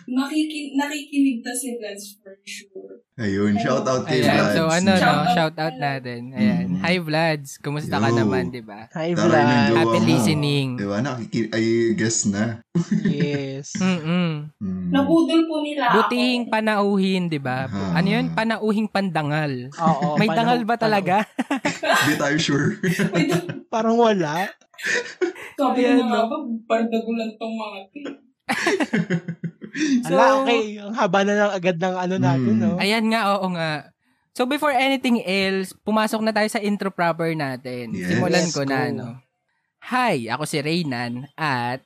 nakikin, 0.06 0.76
nakikinig 0.76 1.40
na 1.40 1.52
si 1.52 1.76
Vance 1.78 2.18
for 2.18 2.36
sure. 2.44 3.02
Ayun, 3.18 3.58
shout 3.58 3.82
out 3.82 4.06
kay 4.06 4.22
Ayan, 4.22 4.30
Vlads. 4.30 4.54
so 4.54 4.64
ano, 4.68 4.90
no, 4.90 4.94
Shout 4.96 5.18
out. 5.18 5.34
shout 5.34 5.56
out 5.58 5.76
natin. 5.76 6.22
Ayan. 6.32 6.66
Mm. 6.70 6.82
Hi, 6.86 6.96
Vlads. 6.98 7.58
Kumusta 7.58 7.98
ka 7.98 8.08
Yo. 8.08 8.16
naman, 8.16 8.54
di 8.54 8.62
ba? 8.62 8.86
Hi, 8.94 9.10
Taray 9.10 9.18
ng 9.18 9.18
Vlad. 9.18 9.66
jowa 9.66 9.80
Happy 9.80 9.98
mo. 9.98 10.06
listening. 10.06 10.68
Diba? 10.78 10.98
Nakiki- 11.02 11.50
ay, 11.50 11.66
guess 11.94 12.30
na. 12.30 12.62
Yes. 13.02 13.74
Mm-mm. 13.82 14.54
Hmm. 14.56 14.88
Nabudol 14.94 15.50
po 15.50 15.66
nila 15.66 15.90
Butihing 15.92 16.46
panauhin, 16.46 17.26
di 17.26 17.42
ba? 17.42 17.66
Ah. 17.66 17.98
Ano 17.98 18.08
yun? 18.08 18.30
Panauhing 18.32 18.86
pandangal. 18.86 19.74
Oo. 19.74 20.14
May 20.16 20.30
dangal 20.30 20.62
ba 20.62 20.78
talaga? 20.78 21.26
Hindi 22.06 22.14
tayo 22.16 22.38
sure. 22.38 22.78
Parang 23.68 23.98
wala. 23.98 24.46
sabi 25.58 25.82
na 25.82 26.06
nga 26.06 26.22
no? 26.22 26.30
ba, 26.30 26.38
bardagulan 26.70 27.34
tong 27.34 27.56
mga. 27.58 27.80
So, 30.04 30.14
Ala, 30.14 30.42
okay. 30.42 30.82
Ang 30.82 30.96
haba 30.96 31.20
na 31.22 31.34
lang 31.36 31.52
agad 31.54 31.78
ng 31.78 31.96
ano 31.96 32.16
natin, 32.18 32.54
Mm. 32.58 32.62
no? 32.62 32.70
Ayan 32.78 33.06
nga, 33.10 33.22
oo 33.38 33.48
nga. 33.54 33.72
So 34.38 34.46
before 34.46 34.70
anything 34.70 35.26
else, 35.26 35.74
pumasok 35.82 36.22
na 36.22 36.30
tayo 36.30 36.46
sa 36.46 36.62
intro 36.62 36.94
proper 36.94 37.34
natin. 37.34 37.90
Yes. 37.90 38.14
Simulan 38.14 38.46
Let's 38.46 38.54
ko 38.54 38.62
na, 38.70 38.94
no? 38.94 39.18
Hi, 39.90 40.30
ako 40.30 40.46
si 40.46 40.62
Reynan 40.62 41.26
at 41.34 41.82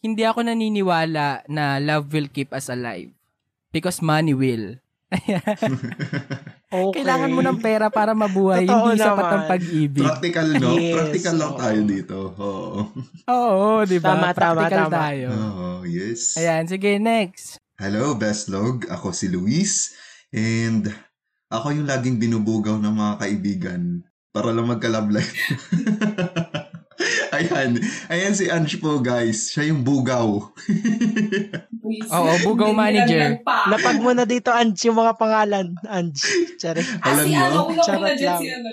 hindi 0.00 0.24
ako 0.24 0.48
naniniwala 0.48 1.44
na 1.44 1.76
love 1.76 2.08
will 2.08 2.32
keep 2.32 2.56
us 2.56 2.72
alive. 2.72 3.12
Because 3.68 4.00
money 4.00 4.32
will. 4.32 4.80
Okay. 6.68 7.00
Kailangan 7.00 7.32
mo 7.32 7.40
ng 7.40 7.64
pera 7.64 7.88
para 7.88 8.12
mabuhay. 8.12 8.68
Totoo 8.68 8.92
Hindi 8.92 9.00
sapat 9.00 9.24
naman. 9.24 9.32
ang 9.32 9.44
pag-ibig. 9.48 10.04
Practical, 10.04 10.46
no? 10.60 10.76
Yes, 10.76 10.92
Practical 10.92 11.34
lang 11.40 11.52
oo. 11.56 11.60
tayo 11.64 11.80
dito. 11.80 12.16
Oo. 12.36 12.80
Oo, 13.24 13.68
di 13.88 13.96
ba? 13.96 14.12
Tama, 14.12 14.28
tama, 14.36 14.60
Practical 14.68 14.88
tama. 14.92 14.96
tayo. 15.00 15.26
Oo, 15.32 15.68
yes. 15.88 16.36
Ayan, 16.36 16.68
sige, 16.68 17.00
next. 17.00 17.56
Hello, 17.80 18.12
Best 18.20 18.52
Log. 18.52 18.84
Ako 18.84 19.16
si 19.16 19.32
Luis. 19.32 19.96
And 20.28 20.92
ako 21.48 21.72
yung 21.72 21.88
laging 21.88 22.20
binubugaw 22.20 22.76
ng 22.76 22.92
mga 22.92 23.14
kaibigan 23.16 24.04
para 24.28 24.52
lang 24.52 24.68
magka-love 24.68 25.08
life. 25.08 25.32
Ayan. 27.38 27.78
Ayan 28.10 28.34
si 28.34 28.50
Ange 28.50 28.76
po, 28.76 28.98
guys. 28.98 29.54
Siya 29.54 29.70
yung 29.70 29.86
bugaw. 29.86 30.26
Oo, 32.10 32.32
bugaw 32.44 32.74
manager. 32.74 33.38
Pa. 33.40 33.70
Lapag 33.70 34.02
mo 34.02 34.10
na 34.10 34.26
dito, 34.26 34.50
Ange, 34.50 34.90
yung 34.90 34.98
mga 34.98 35.14
pangalan. 35.14 35.66
Ange. 35.86 36.18
Ah, 36.98 37.14
Alam 37.14 37.24
si 37.24 37.30
nyo? 37.30 37.42
ano, 37.46 37.60
Charot 37.80 38.18
lang. 38.18 38.40
si 38.42 38.48
ano. 38.50 38.68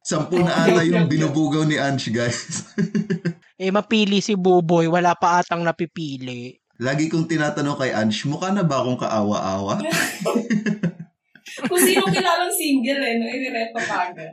Sampu 0.00 0.40
na 0.40 0.64
ata 0.64 0.80
yung 0.82 1.04
binubugaw 1.06 1.68
ni 1.68 1.76
Ange, 1.76 2.08
guys. 2.08 2.40
Eh, 3.58 3.74
mapili 3.74 4.22
si 4.22 4.38
Buboy. 4.38 4.86
Wala 4.86 5.18
pa 5.18 5.42
atang 5.42 5.66
napipili. 5.66 6.54
Lagi 6.78 7.10
kong 7.10 7.26
tinatanong 7.26 7.74
kay 7.74 7.90
Ange, 7.90 8.22
mukha 8.30 8.54
na 8.54 8.62
ba 8.62 8.78
akong 8.78 9.02
kaawa-awa? 9.02 9.82
Kung 11.66 11.82
sino 11.82 12.06
kilalang 12.06 12.54
single 12.54 13.02
eh, 13.02 13.18
no? 13.18 13.26
Inireto 13.26 13.82
ka 13.82 14.14
agad. 14.14 14.30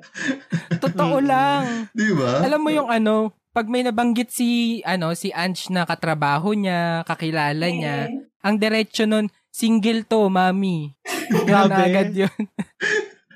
Totoo 0.77 1.17
lang. 1.25 1.89
Di 1.89 2.13
ba? 2.13 2.45
Alam 2.45 2.61
mo 2.61 2.69
yung 2.69 2.85
ano, 2.85 3.33
pag 3.55 3.71
may 3.71 3.87
nabanggit 3.87 4.27
si, 4.27 4.83
ano, 4.83 5.15
si 5.15 5.31
Ange 5.31 5.71
na 5.71 5.87
katrabaho 5.87 6.51
niya, 6.51 7.07
kakilala 7.07 7.71
niya, 7.71 8.11
Eh, 8.11 8.27
ang 8.43 8.59
diretsyo 8.59 9.07
nun, 9.07 9.31
single 9.47 10.03
to, 10.03 10.27
mami. 10.27 10.91
Na 11.31 11.63
Grabe. 11.63 11.79
agad 11.79 12.11
yun. 12.11 12.29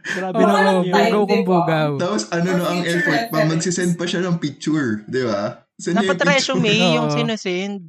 Grabe 0.09 0.41
anong 0.41 0.83
yun. 0.83 0.91
bugaw 0.91 1.23
kung 1.23 1.45
bugaw. 1.47 1.89
Tapos 1.95 2.23
ano 2.29 2.49
no 2.57 2.65
ang 2.67 2.81
effort 2.83 3.29
pa, 3.31 3.45
magsisend 3.45 3.93
pa 3.95 4.03
siya 4.03 4.25
ng 4.25 4.41
picture, 4.41 5.05
di 5.07 5.23
ba? 5.23 5.63
Send 5.79 5.95
niya 5.95 6.11
Dapat 6.11 6.17
yung 6.19 6.29
resume 6.35 6.73
Oo. 6.75 6.93
yung 6.99 7.07
sinusend. 7.15 7.79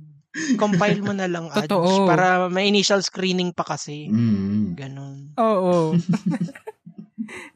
Compile 0.55 1.03
mo 1.03 1.11
na 1.11 1.27
lang, 1.27 1.51
Ange. 1.53 1.67
Totoo. 1.67 2.07
Para 2.07 2.47
may 2.47 2.71
initial 2.71 3.03
screening 3.03 3.51
pa 3.51 3.67
kasi. 3.67 4.07
Mm. 4.07 4.79
Ganon. 4.79 5.35
Oo. 5.35 5.99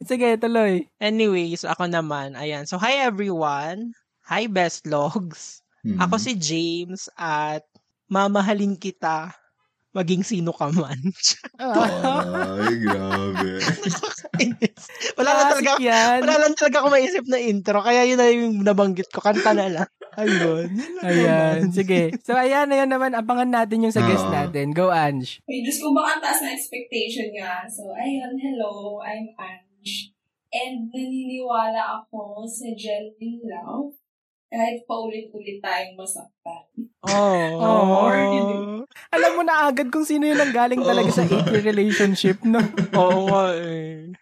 Sige, 0.02 0.34
tuloy. 0.36 0.86
Anyways, 0.98 1.62
ako 1.62 1.86
naman. 1.86 2.34
Ayan. 2.34 2.66
So, 2.66 2.76
hi 2.76 2.98
everyone. 3.00 3.94
Hi, 4.24 4.48
best 4.48 4.88
logs. 4.88 5.60
Mm. 5.84 6.00
Ako 6.00 6.16
si 6.16 6.32
James 6.32 7.12
at 7.12 7.60
mamahalin 8.08 8.72
kita 8.72 9.36
maging 9.92 10.24
sino 10.24 10.56
ka 10.56 10.72
man. 10.72 10.96
Ay, 11.60 12.74
grabe. 12.80 13.60
wala 15.20 15.30
lang 15.30 15.48
talaga, 15.52 15.72
yan. 15.76 16.18
wala 16.24 16.36
lang 16.40 16.54
talaga 16.56 16.76
ako 16.80 16.88
maisip 16.88 17.24
na 17.28 17.36
intro. 17.36 17.84
Kaya 17.84 18.08
yun 18.08 18.16
na 18.16 18.26
yung 18.32 18.64
nabanggit 18.64 19.12
ko. 19.12 19.20
Kanta 19.20 19.52
na 19.52 19.68
lang. 19.68 19.90
Ayun. 20.16 20.72
Yun 20.72 21.04
Ayan, 21.04 21.58
sige. 21.68 22.16
So, 22.24 22.32
ayan, 22.32 22.72
ayan 22.72 22.88
naman. 22.88 23.12
Abangan 23.12 23.52
natin 23.52 23.84
yung 23.84 23.94
sa 23.94 24.02
guest 24.08 24.24
Oo. 24.24 24.32
natin. 24.32 24.72
Go, 24.72 24.88
Ange. 24.88 25.44
May 25.44 25.60
Diyos 25.60 25.84
ko 25.84 25.92
baka 25.92 26.24
taas 26.24 26.40
na 26.40 26.56
expectation 26.56 27.28
nga. 27.36 27.68
So, 27.68 27.92
ayun, 27.92 28.40
hello, 28.40 29.04
I'm 29.04 29.36
Ange. 29.36 30.16
And 30.48 30.88
naniniwala 30.88 32.02
ako 32.02 32.48
sa 32.48 32.72
genuine 32.72 33.42
love 33.46 33.94
kahit 34.52 34.86
paulit-ulit 34.86 35.58
tayong 35.58 35.98
masaktan. 35.98 36.62
Oh. 37.04 37.58
Oh. 37.58 38.84
Alam 39.10 39.30
mo 39.34 39.42
na 39.42 39.66
agad 39.68 39.90
kung 39.90 40.06
sino 40.06 40.28
yun 40.28 40.38
ang 40.38 40.54
galing 40.54 40.82
talaga 40.82 41.10
sa 41.10 41.24
Oo. 41.26 41.42
8-year 41.42 41.64
relationship, 41.64 42.38
no? 42.46 42.62
Oo 42.94 43.26
nga 43.28 43.44
eh. 43.58 44.14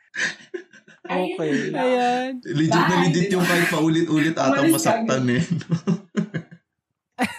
Okay. 1.03 1.75
Ayan. 1.75 2.41
Legit 2.47 2.73
na 2.73 2.97
Bye. 2.97 3.05
legit 3.11 3.29
yung 3.35 3.45
kahit 3.45 3.69
paulit-ulit 3.69 4.35
atang 4.39 4.71
masaktan 4.71 5.23
eh. 5.29 5.43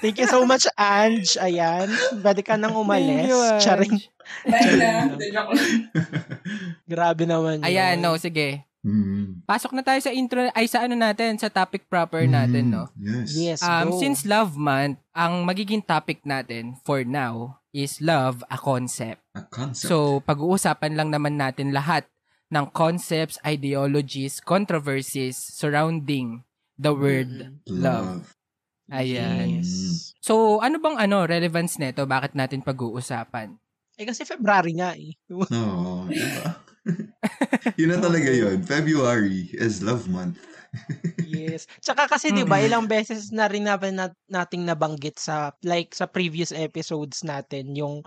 Thank 0.03 0.19
you 0.19 0.27
so 0.27 0.43
much, 0.43 0.67
Ange. 0.75 1.39
Ayan. 1.39 1.87
Pwede 2.19 2.43
ka 2.43 2.59
nang 2.59 2.75
umalis. 2.75 3.07
Thank 3.07 3.31
you, 3.31 3.39
Ange. 3.39 3.63
Charing. 3.63 3.95
Bye 4.47 4.75
na. 4.79 4.91
Grabe 6.87 7.23
naman 7.23 7.63
yun. 7.63 7.67
Ayan, 7.67 7.99
no, 7.99 8.15
sige. 8.19 8.67
Mm. 8.83 9.47
Pasok 9.47 9.71
na 9.71 9.81
tayo 9.81 9.97
sa 10.03 10.11
intro, 10.11 10.43
ay 10.51 10.67
sa 10.67 10.83
ano 10.83 10.93
natin, 10.93 11.39
sa 11.39 11.47
topic 11.47 11.87
proper 11.87 12.27
natin, 12.27 12.67
no? 12.67 12.91
Mm. 12.99 13.23
Yes. 13.23 13.29
Yes, 13.33 13.59
Um, 13.63 13.95
go. 13.95 13.99
since 14.03 14.27
Love 14.27 14.59
Month, 14.59 14.99
ang 15.15 15.47
magiging 15.47 15.79
topic 15.79 16.19
natin 16.27 16.75
for 16.83 17.07
now 17.07 17.63
is 17.71 18.03
love, 18.03 18.43
a 18.51 18.59
concept. 18.59 19.23
A 19.33 19.47
concept. 19.47 19.87
So, 19.87 20.19
pag-uusapan 20.21 20.99
lang 20.99 21.09
naman 21.09 21.39
natin 21.39 21.71
lahat 21.71 22.05
ng 22.51 22.69
concepts, 22.69 23.39
ideologies, 23.41 24.43
controversies 24.43 25.39
surrounding 25.39 26.43
the 26.75 26.91
word 26.91 27.31
Mm. 27.65 27.79
love. 27.79 28.35
Ayan. 28.91 29.63
Yes. 29.63 30.11
So, 30.19 30.59
ano 30.59 30.77
bang 30.77 30.99
ano 30.99 31.23
relevance 31.23 31.79
nito? 31.79 32.03
Bakit 32.03 32.35
natin 32.35 32.59
pag-uusapan? 32.59 33.55
Eh 33.97 34.05
kasi 34.09 34.25
February 34.25 34.73
nga 34.77 34.97
eh. 34.97 35.13
Oo, 35.29 36.07
diba? 36.09 36.49
yun 37.79 37.89
na 37.93 37.99
talaga 38.01 38.29
yun. 38.33 38.59
February 38.65 39.53
is 39.55 39.79
love 39.85 40.09
month. 40.09 40.41
yes. 41.21 41.69
Tsaka 41.79 42.09
kasi 42.09 42.33
'di 42.33 42.43
ba 42.49 42.59
ilang 42.59 42.89
beses 42.89 43.29
na 43.29 43.45
rin 43.45 43.69
natin 43.69 44.01
nat- 44.01 44.19
nating 44.27 44.65
nabanggit 44.65 45.21
sa 45.21 45.53
like 45.61 45.93
sa 45.93 46.09
previous 46.09 46.49
episodes 46.49 47.21
natin 47.21 47.77
yung 47.77 48.01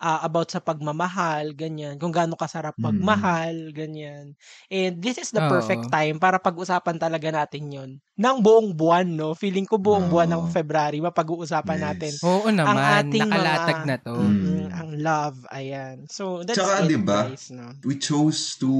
ah, 0.00 0.24
about 0.24 0.48
sa 0.48 0.58
pagmamahal, 0.58 1.52
ganyan. 1.52 2.00
Kung 2.00 2.10
gaano 2.10 2.34
kasarap 2.34 2.74
Mm. 2.74 2.84
magmahal, 2.88 3.56
ganyan. 3.70 4.32
And 4.66 4.96
this 4.98 5.20
is 5.20 5.30
the 5.30 5.44
Oo. 5.44 5.52
perfect 5.52 5.86
time 5.86 6.16
para 6.16 6.40
pag-usapan 6.40 6.96
talaga 6.96 7.28
natin 7.28 7.68
'yon. 7.68 7.90
Nang 8.16 8.40
buong 8.40 8.72
buwan, 8.72 9.06
no? 9.06 9.32
Feeling 9.32 9.64
ko 9.64 9.76
buong 9.76 10.08
buwan 10.08 10.26
ng. 10.26 10.44
February 10.50 10.98
mapag-uusapan 10.98 11.78
Yes. 11.78 11.84
natin. 11.84 12.12
Oo 12.24 12.48
naman, 12.48 12.80
ating 13.06 13.22
nakalatag 13.22 13.78
mga- 13.78 13.86
na 13.86 13.96
to. 14.00 14.14
Mm. 14.16 14.40
Mm, 14.40 14.66
ang 14.72 14.90
love, 14.98 15.36
ayan. 15.48 15.96
So, 16.08 16.40
that's 16.42 16.56
Tsaka, 16.56 16.82
it, 16.82 16.90
diba? 16.90 17.20
guys, 17.28 17.52
no? 17.52 17.76
We 17.84 17.96
chose 17.96 18.56
to 18.58 18.72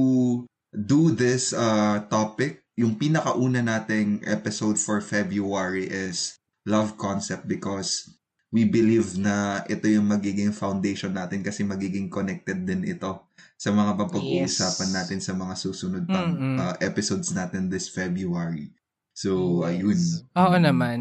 do 0.73 1.13
this 1.13 1.53
uh, 1.53 2.01
topic. 2.07 2.65
Yung 2.75 2.97
pinakauna 2.97 3.61
nating 3.61 4.25
episode 4.25 4.75
for 4.75 4.99
February 4.99 5.85
is 5.85 6.35
love 6.65 6.97
concept 6.97 7.45
because 7.45 8.09
we 8.51 8.67
believe 8.67 9.15
na 9.15 9.63
ito 9.65 9.87
yung 9.87 10.11
magiging 10.11 10.51
foundation 10.51 11.15
natin 11.15 11.39
kasi 11.39 11.63
magiging 11.63 12.11
connected 12.11 12.67
din 12.67 12.83
ito 12.83 13.23
sa 13.55 13.71
mga 13.71 13.95
papag-uusapan 13.95 14.89
Yes. 14.91 14.97
natin 14.99 15.19
sa 15.23 15.31
mga 15.31 15.55
susunod 15.55 16.03
pang 16.03 16.35
Mm-mm. 16.35 16.57
uh, 16.59 16.75
episodes 16.83 17.31
natin 17.31 17.71
this 17.71 17.87
February. 17.87 18.75
So, 19.15 19.63
Yes. 19.63 19.67
ayun. 19.71 19.99
Oo 20.35 20.57
naman. 20.59 20.99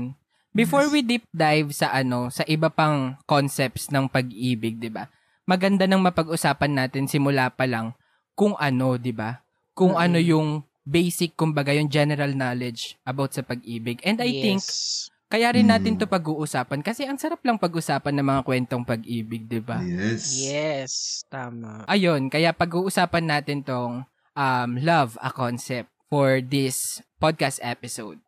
Before 0.51 0.87
Yes. 0.87 0.95
we 0.95 1.01
deep 1.03 1.25
dive 1.31 1.71
sa 1.75 1.91
ano, 1.91 2.31
sa 2.31 2.47
iba 2.47 2.71
pang 2.71 3.19
concepts 3.27 3.91
ng 3.91 4.07
pag-ibig, 4.07 4.79
'di 4.79 4.91
ba? 4.91 5.11
Maganda 5.47 5.87
nang 5.87 6.03
mapag-usapan 6.03 6.75
natin 6.75 7.11
simula 7.11 7.51
pa 7.51 7.67
lang 7.67 7.95
kung 8.35 8.55
ano, 8.59 8.95
'di 8.95 9.11
ba? 9.11 9.43
Kung 9.75 9.95
Mm. 9.95 10.03
ano 10.03 10.19
yung 10.19 10.49
basic 10.83 11.39
kumbaga 11.39 11.71
yung 11.71 11.87
general 11.87 12.35
knowledge 12.35 12.99
about 13.07 13.31
sa 13.31 13.43
pag-ibig. 13.43 14.03
And 14.03 14.19
I 14.19 14.31
think 14.35 14.59
Yes. 14.63 15.07
Kaya 15.31 15.55
rin 15.55 15.71
natin 15.71 15.95
Mm. 15.95 16.01
to 16.03 16.11
pag-uusapan 16.11 16.83
kasi 16.83 17.07
ang 17.07 17.15
sarap 17.15 17.39
lang 17.41 17.55
pag-usapan 17.55 18.19
ng 18.19 18.27
mga 18.27 18.43
kwentong 18.43 18.83
pag-ibig, 18.83 19.47
'di 19.47 19.63
ba? 19.63 19.79
Yes. 19.79 20.43
Yes, 20.43 20.93
tama. 21.31 21.87
Ayun, 21.87 22.27
kaya 22.27 22.51
pag-uusapan 22.51 23.31
natin 23.31 23.63
tong 23.63 24.03
um, 24.35 24.71
love 24.83 25.15
a 25.23 25.31
concept 25.31 25.87
for 26.11 26.43
this 26.43 26.99
podcast 27.17 27.63
episode. 27.63 28.19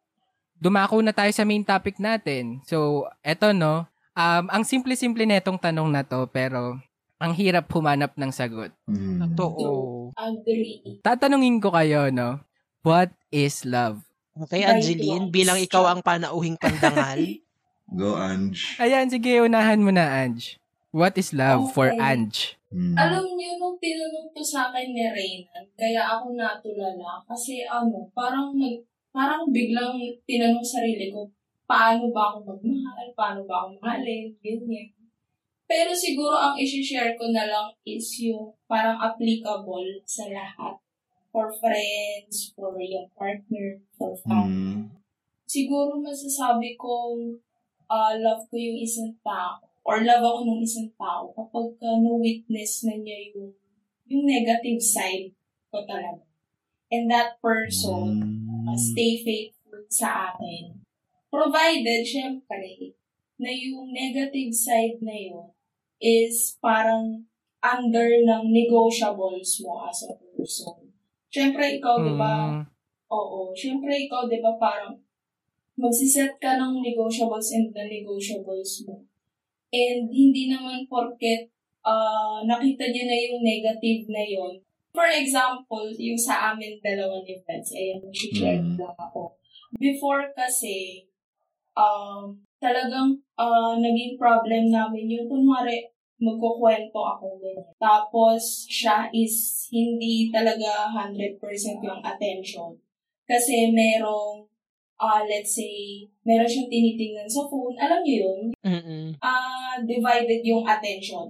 Dumako 0.57 1.03
na 1.03 1.11
tayo 1.11 1.35
sa 1.35 1.43
main 1.43 1.67
topic 1.67 1.99
natin. 1.99 2.62
So, 2.62 3.11
eto 3.21 3.51
no, 3.51 3.91
um, 4.15 4.45
ang 4.47 4.62
simple-simple 4.62 5.27
netong 5.27 5.59
tanong 5.59 5.91
na 5.91 6.07
to 6.07 6.31
pero 6.31 6.79
ang 7.19 7.35
hirap 7.35 7.67
humanap 7.71 8.15
ng 8.15 8.31
sagot. 8.31 8.71
Mm. 8.87 9.35
Totoo. 9.35 10.11
Agree. 10.15 11.03
Tatanungin 11.03 11.59
ko 11.59 11.75
kayo, 11.75 12.15
no, 12.15 12.38
what 12.87 13.11
is 13.31 13.67
love? 13.67 14.07
Okay, 14.33 14.64
Angeline, 14.64 15.29
bilang 15.29 15.61
ikaw 15.61 15.92
ang 15.92 16.01
panauhing 16.01 16.57
pandangal. 16.57 17.21
Go, 17.99 18.16
Ange. 18.16 18.81
Ayan, 18.81 19.12
sige, 19.12 19.45
unahan 19.45 19.85
mo 19.85 19.92
na, 19.92 20.09
Ange. 20.09 20.57
What 20.88 21.21
is 21.21 21.37
love 21.37 21.77
for 21.77 21.92
Okay. 21.92 22.01
Ange? 22.01 22.57
Mm. 22.73 22.97
Alam 22.97 23.37
niyo, 23.37 23.61
nung 23.61 23.77
tinanong 23.77 24.33
to 24.33 24.40
sa 24.40 24.73
akin 24.73 24.97
ni 24.97 25.05
Reynan, 25.05 25.68
kaya 25.77 26.09
ako 26.09 26.33
natulala. 26.33 27.21
Kasi 27.29 27.68
ano, 27.68 28.09
parang 28.16 28.57
nag, 28.57 28.81
parang 29.12 29.53
biglang 29.53 30.01
tinanong 30.25 30.64
sarili 30.64 31.12
ko, 31.12 31.29
paano 31.68 32.09
ba 32.09 32.33
ako 32.33 32.57
magmahal? 32.57 33.12
Paano 33.12 33.45
ba 33.45 33.68
ako 33.68 33.77
mahalin? 33.77 34.33
Ganyan. 34.40 34.88
Pero 35.68 35.92
siguro 35.92 36.37
ang 36.37 36.57
isi-share 36.57 37.16
ko 37.21 37.29
na 37.29 37.45
lang 37.49 37.68
is 37.85 38.09
yung 38.25 38.53
parang 38.64 38.97
applicable 38.97 40.01
sa 40.09 40.29
lahat. 40.33 40.77
For 41.33 41.49
friends, 41.49 42.53
for 42.53 42.77
your 42.77 43.09
partner, 43.16 43.81
for 43.97 44.12
family. 44.21 44.53
Mm. 44.53 45.01
siguro 45.49 46.01
masasabi 46.01 46.77
kong 46.77 47.37
ah, 47.88 48.16
love 48.16 48.45
ko 48.49 48.57
yung 48.57 48.81
isang 48.81 49.12
tao 49.21 49.61
or 49.85 50.01
love 50.01 50.25
ako 50.25 50.49
ng 50.49 50.61
isang 50.64 50.88
tao 50.97 51.29
kapag 51.33 51.77
ka 51.77 52.01
na-witness 52.01 52.85
na 52.85 52.97
niya 52.97 53.33
yung 53.37 53.53
yung 54.09 54.25
negative 54.29 54.81
side 54.81 55.33
ko 55.68 55.81
talaga. 55.85 56.25
And 56.92 57.09
that 57.09 57.40
person 57.40 58.21
Mm. 58.21 58.68
uh, 58.68 58.77
stay 58.77 59.25
faithful 59.25 59.83
sa 59.88 60.37
akin. 60.37 60.85
Provided, 61.33 62.05
syempre, 62.05 62.92
na 63.40 63.49
yung 63.49 63.90
negative 63.90 64.53
side 64.53 65.01
na 65.01 65.16
yun 65.16 65.49
is 65.97 66.61
parang 66.61 67.25
under 67.64 68.21
ng 68.21 68.53
negotiables 68.53 69.64
mo 69.64 69.88
as 69.88 70.05
a 70.07 70.14
person. 70.37 70.92
Syempre, 71.33 71.81
ikaw, 71.81 71.97
di 72.05 72.12
ba, 72.21 72.33
Mm. 72.53 72.62
Oo. 73.12 73.53
Siyempre, 73.57 73.92
ikaw, 74.05 74.29
di 74.29 74.40
ba, 74.45 74.53
parang 74.61 74.97
magsiset 75.81 76.37
ka 76.37 76.61
ng 76.61 76.85
negotiables 76.85 77.49
and 77.57 77.73
non-negotiables 77.73 78.85
mo. 78.85 79.01
And 79.73 80.12
hindi 80.12 80.53
naman 80.53 80.85
porket 80.85 81.49
ah, 81.83 82.45
nakita 82.47 82.95
niyo 82.95 83.05
na 83.11 83.16
yung 83.18 83.40
negative 83.42 84.07
na 84.07 84.23
yon. 84.23 84.55
For 84.95 85.09
example, 85.09 85.90
yung 85.99 86.14
sa 86.21 86.53
amin 86.55 86.79
dalawa 86.79 87.18
ni 87.27 87.40
Pets, 87.42 87.75
ayan, 87.75 87.99
share 88.12 88.61
Mm. 88.62 88.79
lang 88.79 88.95
ako. 88.95 89.35
Before 89.81 90.31
kasi, 90.37 91.09
um, 91.75 92.37
talagang 92.62 93.18
ah, 93.40 93.75
naging 93.81 94.14
problem 94.21 94.68
namin 94.71 95.11
yung 95.11 95.27
kunwari, 95.27 95.88
magkukwento 96.23 96.95
ako 96.95 97.43
ganyan. 97.43 97.67
Tapos, 97.83 98.71
siya 98.71 99.11
is 99.11 99.67
hindi 99.75 100.31
talaga 100.31 100.87
100% 100.95 101.43
yung 101.83 101.99
attention. 102.01 102.79
Kasi 103.27 103.75
merong, 103.75 104.47
ah 105.03 105.27
let's 105.27 105.59
say, 105.59 106.07
meron 106.23 106.47
siyang 106.47 106.71
tinitingnan 106.71 107.27
sa 107.27 107.43
phone. 107.51 107.75
Alam 107.75 108.07
niyo 108.07 108.31
yun? 108.31 108.41
Ah 109.19 109.83
divided 109.83 110.47
yung 110.47 110.63
attention 110.63 111.27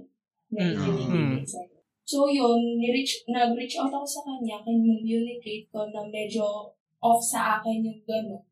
na 0.53 0.69
Mm. 0.69 1.41
sa'yo. 1.41 1.73
So 2.05 2.29
yun, 2.29 2.77
ni-reach, 2.77 3.25
nag-reach 3.25 3.79
out 3.79 3.89
ako 3.89 4.05
sa 4.05 4.21
kanya, 4.27 4.61
communicate 4.61 5.65
ko 5.73 5.87
na 5.89 6.05
medyo 6.05 6.45
off 7.01 7.17
sa 7.23 7.57
akin 7.57 7.81
yung 7.81 8.01
gano'n. 8.05 8.43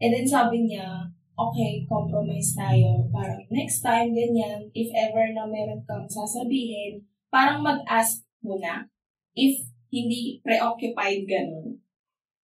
And 0.00 0.10
then 0.14 0.24
sabi 0.24 0.64
niya, 0.64 1.10
okay, 1.48 1.84
compromise 1.88 2.52
tayo. 2.52 3.08
Parang 3.08 3.40
next 3.48 3.80
time, 3.80 4.12
ganyan, 4.12 4.68
if 4.76 4.92
ever 4.92 5.32
na 5.32 5.48
meron 5.48 5.80
kang 5.88 6.04
sasabihin, 6.04 7.00
parang 7.32 7.64
mag-ask 7.64 8.26
muna 8.44 8.88
if 9.32 9.56
hindi 9.88 10.40
preoccupied 10.44 11.24
ganun. 11.24 11.80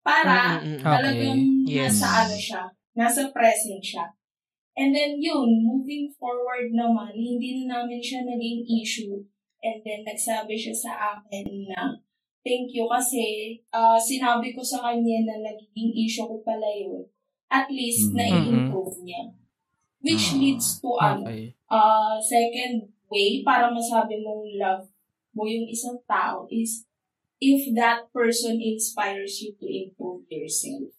Para 0.06 0.62
Mm-mm. 0.62 0.86
talagang 0.86 1.42
Yes. 1.66 1.98
nasa 1.98 2.08
ano 2.26 2.38
siya, 2.38 2.64
nasa 2.94 3.22
present 3.34 3.82
siya. 3.82 4.06
And 4.76 4.92
then 4.92 5.18
yun, 5.24 5.64
moving 5.66 6.12
forward 6.14 6.70
naman, 6.76 7.16
hindi 7.16 7.64
na 7.64 7.80
namin 7.80 8.04
siya 8.04 8.28
naging 8.28 8.68
issue. 8.68 9.24
And 9.64 9.82
then 9.82 10.06
nagsabi 10.06 10.54
siya 10.54 10.76
sa 10.76 10.92
akin 11.18 11.72
na, 11.72 11.96
thank 12.46 12.70
you 12.76 12.86
kasi 12.86 13.58
ah, 13.74 13.98
sinabi 13.98 14.54
ko 14.54 14.62
sa 14.62 14.86
kanya 14.86 15.26
na 15.26 15.36
nagiging 15.42 15.96
issue 16.06 16.28
ko 16.28 16.38
pala 16.46 16.70
yun. 16.70 17.02
At 17.56 17.72
least, 17.72 18.12
Mm. 18.12 18.16
na-improve 18.20 19.00
niya. 19.08 19.32
Which 20.04 20.36
Ah. 20.36 20.38
leads 20.38 20.68
to 20.84 20.90
ano, 21.00 21.24
Okay. 21.24 21.56
uh, 21.72 22.20
second 22.20 22.92
way 23.08 23.40
para 23.42 23.72
masabi 23.72 24.20
mong 24.20 24.44
love 24.60 24.86
mo 25.32 25.48
yung 25.48 25.66
isang 25.66 25.96
tao 26.04 26.44
is 26.52 26.84
if 27.40 27.72
that 27.74 28.08
person 28.12 28.60
inspires 28.60 29.40
you 29.40 29.56
to 29.56 29.66
improve 29.66 30.28
yourself. 30.28 30.92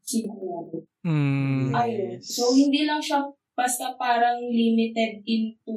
Siguro. 0.00 0.88
Mm. 1.04 1.76
Ayun. 1.76 2.16
Yes. 2.16 2.32
So, 2.32 2.56
hindi 2.56 2.88
lang 2.88 3.00
siya 3.00 3.28
basta 3.52 3.92
parang 4.00 4.40
limited 4.48 5.20
into 5.28 5.76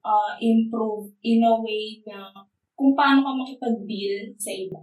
uh, 0.00 0.34
improve 0.40 1.12
in 1.22 1.44
a 1.44 1.54
way 1.60 2.00
na 2.02 2.32
kung 2.72 2.96
paano 2.96 3.22
ka 3.22 3.32
makipag-deal 3.36 4.32
sa 4.40 4.50
iba. 4.50 4.82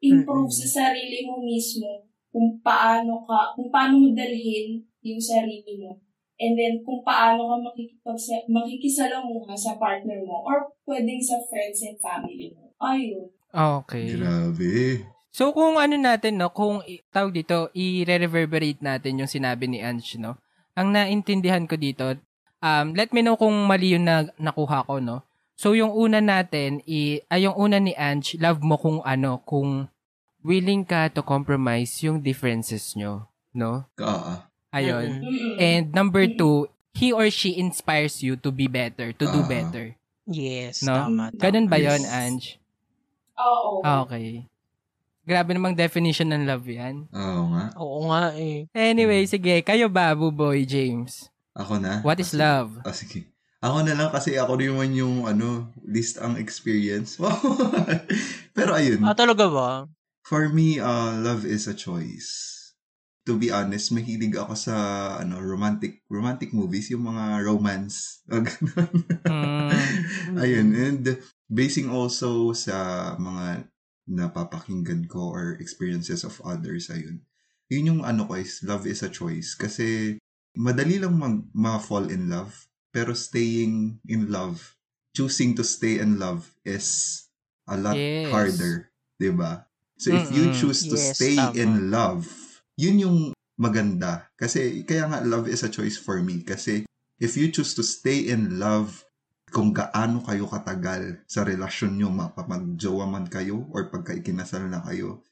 Improve 0.00 0.48
Mm-mm. 0.48 0.58
sa 0.64 0.88
sarili 0.88 1.26
mo 1.26 1.42
mismo 1.42 2.07
kung 2.28 2.60
paano 2.60 3.24
ka, 3.24 3.56
kung 3.56 3.68
paano 3.72 3.98
mo 4.02 4.08
dalhin 4.12 4.84
yung 5.04 5.22
sarili 5.22 5.80
mo. 5.80 5.96
And 6.38 6.54
then, 6.54 6.86
kung 6.86 7.02
paano 7.02 7.50
ka 7.50 7.56
makikipagsa, 7.66 8.46
makikisalamuha 8.46 9.58
sa 9.58 9.74
partner 9.74 10.22
mo 10.22 10.46
or 10.46 10.70
pwedeng 10.86 11.18
sa 11.18 11.34
friends 11.50 11.82
and 11.82 11.98
family 11.98 12.54
mo. 12.54 12.70
Ayun. 12.78 13.26
Okay. 13.50 14.14
Grabe. 14.14 15.02
So 15.38 15.54
kung 15.54 15.78
ano 15.78 15.94
natin 15.94 16.40
no, 16.40 16.50
kung 16.50 16.82
i- 16.86 17.02
tawag 17.14 17.30
dito, 17.30 17.70
i-reverberate 17.70 18.82
natin 18.82 19.22
yung 19.22 19.30
sinabi 19.30 19.70
ni 19.70 19.78
Ange 19.82 20.18
no. 20.18 20.34
Ang 20.74 20.94
naintindihan 20.94 21.62
ko 21.66 21.78
dito, 21.78 22.18
um 22.58 22.90
let 22.94 23.14
me 23.14 23.22
know 23.22 23.38
kung 23.38 23.54
mali 23.66 23.94
yung 23.94 24.02
na, 24.06 24.26
nakuha 24.34 24.82
ko 24.82 24.98
no. 24.98 25.22
So 25.58 25.74
yung 25.74 25.90
una 25.90 26.22
natin 26.22 26.82
i 26.86 27.22
ay 27.30 27.46
yung 27.46 27.54
una 27.54 27.78
ni 27.78 27.94
Ange, 27.94 28.38
love 28.38 28.62
mo 28.62 28.78
kung 28.78 28.98
ano, 29.02 29.42
kung 29.46 29.86
willing 30.40 30.82
ka 30.82 31.08
to 31.08 31.20
compromise 31.20 32.00
yung 32.00 32.18
differences 32.18 32.94
nyo, 32.94 33.26
no? 33.50 33.84
Ah, 33.96 34.46
Ayun. 34.68 35.24
Mm-mm. 35.24 35.54
And 35.56 35.84
number 35.90 36.28
two, 36.28 36.68
he 36.92 37.08
or 37.08 37.28
she 37.28 37.56
inspires 37.56 38.20
you 38.20 38.36
to 38.36 38.50
be 38.50 38.66
better, 38.66 39.10
to 39.10 39.24
do 39.24 39.40
Ah. 39.40 39.48
better. 39.48 39.96
Yes, 40.24 40.84
No? 40.84 40.92
tama. 40.94 41.32
tama. 41.32 41.40
Ganun 41.40 41.66
ba 41.66 41.80
Yes. 41.80 41.86
yon 41.88 42.02
Ange? 42.04 42.46
Oo. 43.34 43.80
Okay. 44.04 44.44
Grabe 45.22 45.52
namang 45.52 45.72
definition 45.72 46.28
ng 46.28 46.44
love 46.44 46.64
yan. 46.64 47.08
oo 47.08 47.42
nga. 47.48 47.64
Oo 47.76 48.00
nga 48.08 48.24
eh. 48.34 48.68
Anyway, 48.70 49.24
sige. 49.24 49.60
Kayo 49.62 49.88
ba, 49.88 50.12
Buboy 50.12 50.64
James? 50.64 51.28
Ako 51.52 51.80
na. 51.80 52.00
What 52.00 52.16
is 52.18 52.32
Kasi- 52.32 52.40
love? 52.40 52.70
Ah, 52.82 52.92
sige. 52.92 53.28
Ako 53.58 53.82
na 53.82 53.90
lang 53.92 54.08
kasi 54.08 54.38
ako 54.38 54.54
naman 54.54 54.94
yung 54.94 55.26
ano, 55.26 55.66
list 55.82 56.16
ang 56.16 56.38
experience. 56.38 57.18
Pero 58.56 58.70
ayun, 58.72 59.02
Ah, 59.02 59.14
talaga 59.14 59.48
ba? 59.48 59.68
For 60.28 60.52
me, 60.52 60.76
uh, 60.76 61.16
love 61.16 61.48
is 61.48 61.64
a 61.64 61.72
choice. 61.72 62.54
To 63.24 63.40
be 63.40 63.48
honest, 63.48 63.88
mahilig 63.96 64.36
ako 64.36 64.52
sa 64.52 64.76
ano 65.24 65.40
romantic 65.40 66.04
romantic 66.12 66.52
movies, 66.52 66.92
yung 66.92 67.08
mga 67.08 67.48
romance. 67.48 68.20
Mm. 69.28 70.40
Ayun, 70.40 70.68
and 70.72 71.04
basing 71.52 71.92
also 71.92 72.56
sa 72.56 73.12
mga 73.20 73.68
napapakinggan 74.08 75.04
ko 75.04 75.32
or 75.32 75.60
experiences 75.60 76.24
of 76.24 76.40
others, 76.40 76.88
ayun. 76.88 77.20
Yun 77.68 77.88
yung 77.92 78.02
ano 78.04 78.24
ko 78.24 78.40
is, 78.40 78.64
love 78.64 78.88
is 78.88 79.04
a 79.04 79.12
choice. 79.12 79.52
Kasi 79.52 80.16
madali 80.56 80.96
lang 80.96 81.20
mag, 81.20 81.44
ma-fall 81.52 82.08
in 82.08 82.32
love, 82.32 82.68
pero 82.88 83.12
staying 83.12 84.00
in 84.08 84.32
love, 84.32 84.76
choosing 85.12 85.52
to 85.52 85.60
stay 85.60 86.00
in 86.00 86.16
love 86.16 86.48
is 86.64 87.28
a 87.68 87.76
lot 87.76 87.96
Yes. 88.00 88.32
harder. 88.32 88.88
'di 89.20 89.34
ba? 89.36 89.67
So 89.98 90.14
if 90.14 90.30
you 90.30 90.54
choose 90.54 90.86
to 90.86 90.94
Yes, 90.94 91.18
stay 91.18 91.34
tama. 91.34 91.58
in 91.58 91.72
love, 91.90 92.24
yun 92.78 93.02
yung 93.02 93.18
maganda. 93.58 94.30
Kasi 94.38 94.86
kaya 94.86 95.10
nga 95.10 95.18
love 95.26 95.50
is 95.50 95.66
a 95.66 95.70
choice 95.70 95.98
for 95.98 96.22
me. 96.22 96.46
Kasi 96.46 96.86
if 97.18 97.34
you 97.34 97.50
choose 97.50 97.74
to 97.74 97.82
stay 97.82 98.30
in 98.30 98.62
love, 98.62 99.02
kung 99.50 99.74
gaano 99.74 100.22
kayo 100.22 100.46
katagal 100.46 101.18
sa 101.26 101.42
relasyon 101.42 101.98
nyo, 101.98 102.14
mapamagjowa 102.14 103.10
man 103.10 103.26
kayo 103.26 103.66
or 103.74 103.90
pagka 103.90 104.14
ikinasal 104.14 104.70
na 104.70 104.78
kayo, 104.86 105.24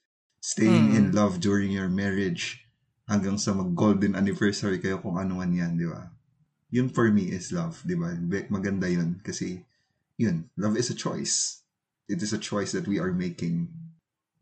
staying 0.42 0.90
Mm. 0.90 0.96
in 0.98 1.06
love 1.14 1.38
during 1.38 1.70
your 1.70 1.86
marriage 1.86 2.66
hanggang 3.06 3.38
sa 3.38 3.54
mag-golden 3.54 4.18
anniversary 4.18 4.82
kayo 4.82 4.98
kung 4.98 5.14
ano 5.14 5.38
man 5.38 5.54
yan, 5.54 5.78
di 5.78 5.86
ba? 5.86 6.10
Yun 6.74 6.90
for 6.90 7.06
me 7.14 7.30
is 7.30 7.54
love, 7.54 7.78
di 7.86 7.94
ba? 7.94 8.10
Maganda 8.50 8.90
yun 8.90 9.22
kasi 9.22 9.62
yun, 10.18 10.50
love 10.58 10.74
is 10.74 10.90
a 10.90 10.96
choice. 10.96 11.62
It 12.10 12.18
is 12.18 12.34
a 12.34 12.40
choice 12.42 12.74
that 12.74 12.90
we 12.90 12.98
are 12.98 13.14
making. 13.14 13.70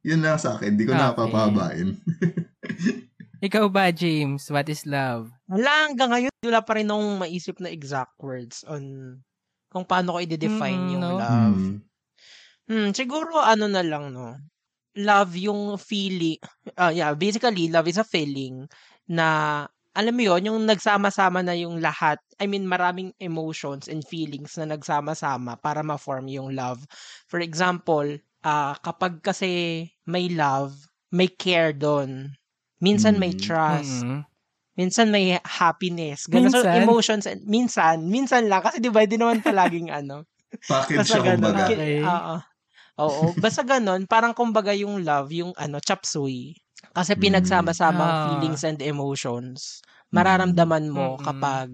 Yun 0.04 0.20
lang 0.20 0.36
sa 0.36 0.60
akin, 0.60 0.76
di 0.76 0.84
ko 0.84 0.92
Okay. 0.92 1.00
napapabain. 1.00 1.96
Ikaw 3.44 3.66
ba, 3.72 3.88
James? 3.90 4.52
What 4.52 4.68
is 4.68 4.84
love? 4.84 5.32
Wala 5.48 5.88
hanggang 5.88 6.08
ngayon, 6.12 6.32
wala 6.40 6.60
pa 6.64 6.72
rin 6.80 6.88
akong 6.88 7.20
maisip 7.20 7.56
na 7.60 7.68
exact 7.68 8.16
words 8.20 8.64
on 8.64 9.16
kung 9.68 9.84
paano 9.84 10.16
ko 10.16 10.18
i-define 10.24 10.88
Mm, 10.88 10.92
yung 10.92 11.04
no? 11.04 11.16
love. 11.20 11.60
Hmm. 11.60 11.84
Hmm, 12.68 12.90
siguro 12.96 13.36
ano 13.44 13.68
na 13.68 13.84
lang, 13.84 14.12
no? 14.16 14.40
Love 14.96 15.36
yung 15.36 15.76
feeling, 15.76 16.38
ah 16.80 16.88
yeah, 16.94 17.12
basically, 17.12 17.68
love 17.68 17.88
is 17.90 18.00
a 18.00 18.06
feeling 18.06 18.64
na, 19.10 19.64
alam 19.94 20.14
mo 20.16 20.22
yon 20.24 20.48
yung 20.48 20.60
nagsama-sama 20.66 21.42
na 21.44 21.52
yung 21.54 21.78
lahat. 21.82 22.18
I 22.40 22.46
mean, 22.48 22.64
maraming 22.66 23.12
emotions 23.20 23.86
and 23.90 24.02
feelings 24.08 24.56
na 24.56 24.66
nagsama-sama 24.70 25.60
para 25.60 25.82
ma-form 25.84 26.26
yung 26.30 26.56
love. 26.56 26.82
For 27.28 27.38
example, 27.44 28.06
ah 28.44 28.76
kapag 28.78 29.18
kasi 29.18 29.82
may 30.04 30.28
love, 30.28 30.76
may 31.10 31.26
care 31.26 31.72
doon. 31.72 32.36
Minsan 32.78 33.16
may 33.16 33.32
Mm. 33.32 33.40
trust. 33.40 34.04
Mm-mm. 34.04 34.20
Minsan 34.74 35.08
may 35.08 35.38
happiness. 35.40 36.26
Ganun. 36.26 36.50
So, 36.50 36.60
Minsan? 36.60 36.74
emotions, 36.82 37.24
and- 37.24 37.46
minsan, 37.46 37.96
minsan 38.04 38.50
lang. 38.50 38.60
Kasi 38.60 38.82
di 38.82 38.90
ba, 38.90 39.06
di 39.06 39.14
naman 39.14 39.38
palaging 39.40 39.88
ano. 39.88 40.26
Package 40.68 41.06
siya 41.06 41.22
ganun. 41.22 41.54
kumbaga. 41.54 41.64
Okay. 41.70 42.02
Oo. 42.02 42.34
Oo. 43.00 43.24
Basta 43.38 43.62
ganun, 43.62 44.04
parang 44.04 44.34
kumbaga 44.34 44.74
yung 44.74 45.02
love, 45.02 45.30
yung 45.30 45.54
ano, 45.54 45.78
chop 45.78 46.02
suey. 46.04 46.58
Kasi 46.90 47.14
Mm. 47.14 47.22
pinagsama-sama 47.22 48.02
ang 48.02 48.14
Ah. 48.14 48.24
feelings 48.28 48.62
and 48.62 48.82
emotions. 48.82 49.78
Mararamdaman 50.10 50.90
mo 50.90 51.14
Mm-mm. 51.16 51.22
kapag 51.22 51.70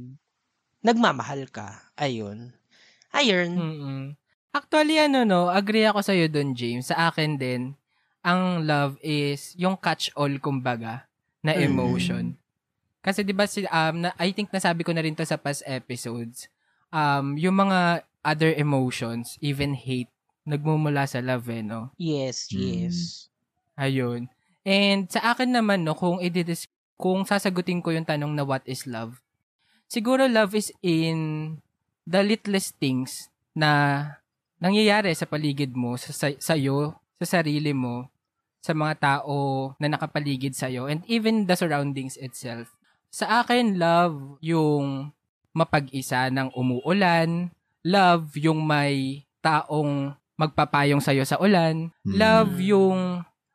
nagmamahal 0.80 1.48
ka. 1.50 1.80
Ayun. 1.96 2.52
Ayun. 3.10 3.50
Mm-mm. 3.56 4.02
Actually, 4.54 4.98
ano 4.98 5.22
no, 5.22 5.46
agree 5.46 5.86
ako 5.86 6.02
sa'yo 6.02 6.26
dun, 6.26 6.58
James. 6.58 6.90
Sa 6.90 7.06
akin 7.06 7.38
din, 7.38 7.78
ang 8.26 8.66
love 8.66 8.98
is 8.98 9.54
yung 9.54 9.78
catch-all, 9.78 10.42
kumbaga, 10.42 11.06
na 11.38 11.54
Mm. 11.54 11.62
emotion. 11.70 12.24
Kasi 13.00 13.22
'di 13.24 13.32
ba 13.36 13.46
si 13.48 13.64
um 13.70 14.04
na, 14.04 14.10
I 14.18 14.34
think 14.34 14.50
nasabi 14.52 14.82
ko 14.84 14.90
na 14.92 15.00
rin 15.06 15.14
to 15.16 15.24
sa 15.24 15.38
past 15.40 15.62
episodes. 15.68 16.50
Um 16.92 17.38
yung 17.38 17.56
mga 17.62 18.02
other 18.26 18.52
emotions, 18.58 19.38
even 19.40 19.72
hate, 19.78 20.10
nagmumula 20.44 21.06
sa 21.06 21.22
love 21.22 21.46
eh, 21.48 21.62
no? 21.64 21.94
Yes, 21.98 22.52
Mm. 22.52 22.54
yes. 22.54 23.28
Ayun. 23.78 24.28
And 24.66 25.08
sa 25.10 25.32
akin 25.34 25.54
naman 25.56 25.86
no, 25.86 25.94
kung 25.96 26.18
ididis 26.20 26.66
kung 27.00 27.24
sasagutin 27.24 27.80
ko 27.80 27.94
yung 27.94 28.04
tanong 28.08 28.34
na 28.36 28.44
what 28.44 28.62
is 28.68 28.84
love, 28.84 29.22
siguro 29.88 30.26
love 30.28 30.52
is 30.58 30.70
in 30.84 31.58
the 32.04 32.20
littlest 32.26 32.76
things 32.82 33.30
na 33.56 34.04
nangyayari 34.60 35.10
sa 35.16 35.26
paligid 35.26 35.72
mo, 35.72 35.96
sa 35.96 36.12
sa 36.12 36.28
sa'yo, 36.30 36.94
sa 37.18 37.40
sarili 37.40 37.72
mo, 37.72 38.06
sa 38.60 38.76
mga 38.76 38.94
tao 39.00 39.72
na 39.80 39.88
nakapaligid 39.88 40.52
sa'yo, 40.52 40.84
and 40.86 41.00
even 41.08 41.48
the 41.48 41.56
surroundings 41.56 42.20
itself. 42.20 42.68
Sa 43.10 43.42
akin, 43.42 43.80
love 43.80 44.36
yung 44.44 45.10
mapag-isa 45.50 46.30
ng 46.30 46.52
umuulan, 46.54 47.50
love 47.82 48.36
yung 48.38 48.62
may 48.62 49.24
taong 49.42 50.14
magpapayong 50.38 51.02
sa'yo 51.02 51.24
sa 51.26 51.40
ulan, 51.40 51.90
Mm. 52.06 52.14
love 52.16 52.52
yung 52.62 52.98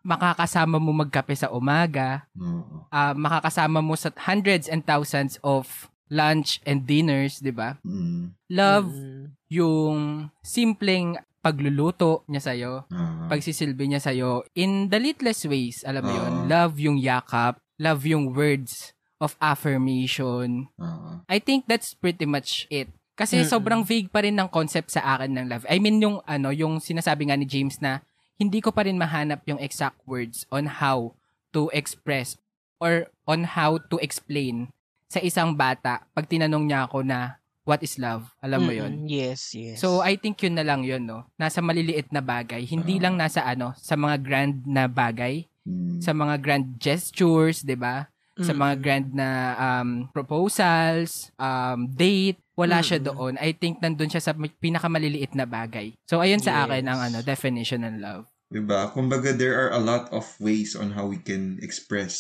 makakasama 0.06 0.78
mo 0.78 0.92
magkape 0.94 1.34
sa 1.34 1.50
umaga, 1.50 2.26
Oo. 2.38 2.86
ah, 2.94 3.14
makakasama 3.18 3.82
mo 3.82 3.98
sa 3.98 4.14
hundreds 4.26 4.70
and 4.70 4.86
thousands 4.86 5.38
of 5.42 5.90
lunch 6.08 6.62
and 6.64 6.86
dinners, 6.86 7.40
'di 7.40 7.52
ba? 7.52 7.78
Mm. 7.82 8.34
Love 8.48 8.90
Mm. 8.90 9.24
yung 9.50 9.98
simpleng 10.40 11.18
pagluluto 11.40 12.26
niya 12.26 12.42
sa'yo, 12.42 12.74
Ah. 12.90 13.30
pagsisilbi 13.30 13.86
niya 13.86 14.02
sa'yo 14.02 14.42
in 14.54 14.90
the 14.90 14.98
littlest 14.98 15.46
ways, 15.46 15.86
alam 15.86 16.02
mo 16.02 16.12
yun. 16.12 16.34
Oo. 16.36 16.46
Love 16.50 16.74
yung 16.82 16.98
yakap, 16.98 17.62
love 17.78 18.02
yung 18.04 18.34
words 18.34 18.98
of 19.22 19.38
affirmation. 19.40 20.68
Ah. 20.76 21.22
I 21.30 21.38
think 21.38 21.70
that's 21.70 21.94
pretty 21.94 22.26
much 22.26 22.66
it. 22.70 22.90
Kasi 23.16 23.40
Mm-mm. 23.40 23.48
sobrang 23.48 23.82
vague 23.82 24.12
pa 24.12 24.20
rin 24.20 24.36
ng 24.36 24.50
concept 24.50 24.92
sa 24.92 25.16
akin 25.16 25.32
ng 25.32 25.48
love. 25.48 25.64
I 25.70 25.80
mean 25.80 26.02
yung 26.02 26.20
ano, 26.26 26.52
yung 26.52 26.84
sinasabi 26.84 27.30
nga 27.30 27.38
ni 27.40 27.46
James 27.46 27.80
na 27.80 28.04
hindi 28.36 28.60
ko 28.60 28.76
pa 28.76 28.84
rin 28.84 29.00
mahanap 29.00 29.46
yung 29.48 29.62
exact 29.62 30.02
words 30.04 30.44
on 30.52 30.68
how 30.84 31.16
to 31.56 31.72
express 31.72 32.36
or 32.84 33.08
on 33.24 33.56
how 33.56 33.80
to 33.80 33.96
explain 34.04 34.68
sa 35.08 35.20
isang 35.20 35.54
bata 35.54 36.04
pag 36.12 36.26
tinanong 36.26 36.66
niya 36.66 36.86
ako 36.86 37.02
na 37.02 37.38
what 37.64 37.82
is 37.82 37.98
love? 37.98 38.30
Alam 38.40 38.60
mo 38.62 38.72
Mm-mm. 38.72 38.80
yun? 38.80 38.94
Yes, 39.06 39.54
yes. 39.54 39.82
So 39.82 40.00
I 40.00 40.16
think 40.16 40.38
yun 40.40 40.54
na 40.54 40.62
lang 40.62 40.86
yun, 40.86 41.04
no? 41.04 41.26
Nasa 41.36 41.60
maliliit 41.60 42.10
na 42.10 42.22
bagay. 42.22 42.62
Hindi 42.62 43.02
Ah. 43.02 43.10
lang 43.10 43.16
nasa 43.18 43.42
ano, 43.42 43.74
sa 43.76 43.94
mga 43.94 44.22
grand 44.22 44.56
na 44.64 44.86
bagay, 44.86 45.50
Mm. 45.66 45.98
sa 45.98 46.14
mga 46.14 46.36
grand 46.38 46.68
gestures, 46.78 47.66
'di 47.66 47.74
ba? 47.74 48.06
Sa 48.36 48.52
mga 48.52 48.76
grand 48.78 49.08
na 49.16 49.30
um, 49.56 50.12
proposals, 50.12 51.32
um, 51.36 51.88
date, 51.88 52.36
wala 52.54 52.84
siya 52.84 53.00
Mm-mm. 53.00 53.10
doon. 53.10 53.34
I 53.40 53.52
think 53.52 53.80
nandun 53.80 54.12
siya 54.12 54.20
sa 54.20 54.36
pinakamaliliit 54.36 55.34
na 55.34 55.48
bagay. 55.48 55.96
So 56.04 56.20
ayun 56.20 56.44
sa 56.44 56.68
akin 56.68 56.84
Yes. 56.84 56.92
ang 56.92 57.00
ano 57.02 57.18
definition 57.22 57.82
ng 57.82 57.98
love. 57.98 58.28
Diba? 58.46 58.92
Kumbaga, 58.92 59.32
there 59.32 59.56
are 59.56 59.72
a 59.72 59.80
lot 59.80 60.12
of 60.12 60.28
ways 60.38 60.76
on 60.76 60.94
how 60.94 61.08
we 61.08 61.18
can 61.18 61.58
express 61.60 62.14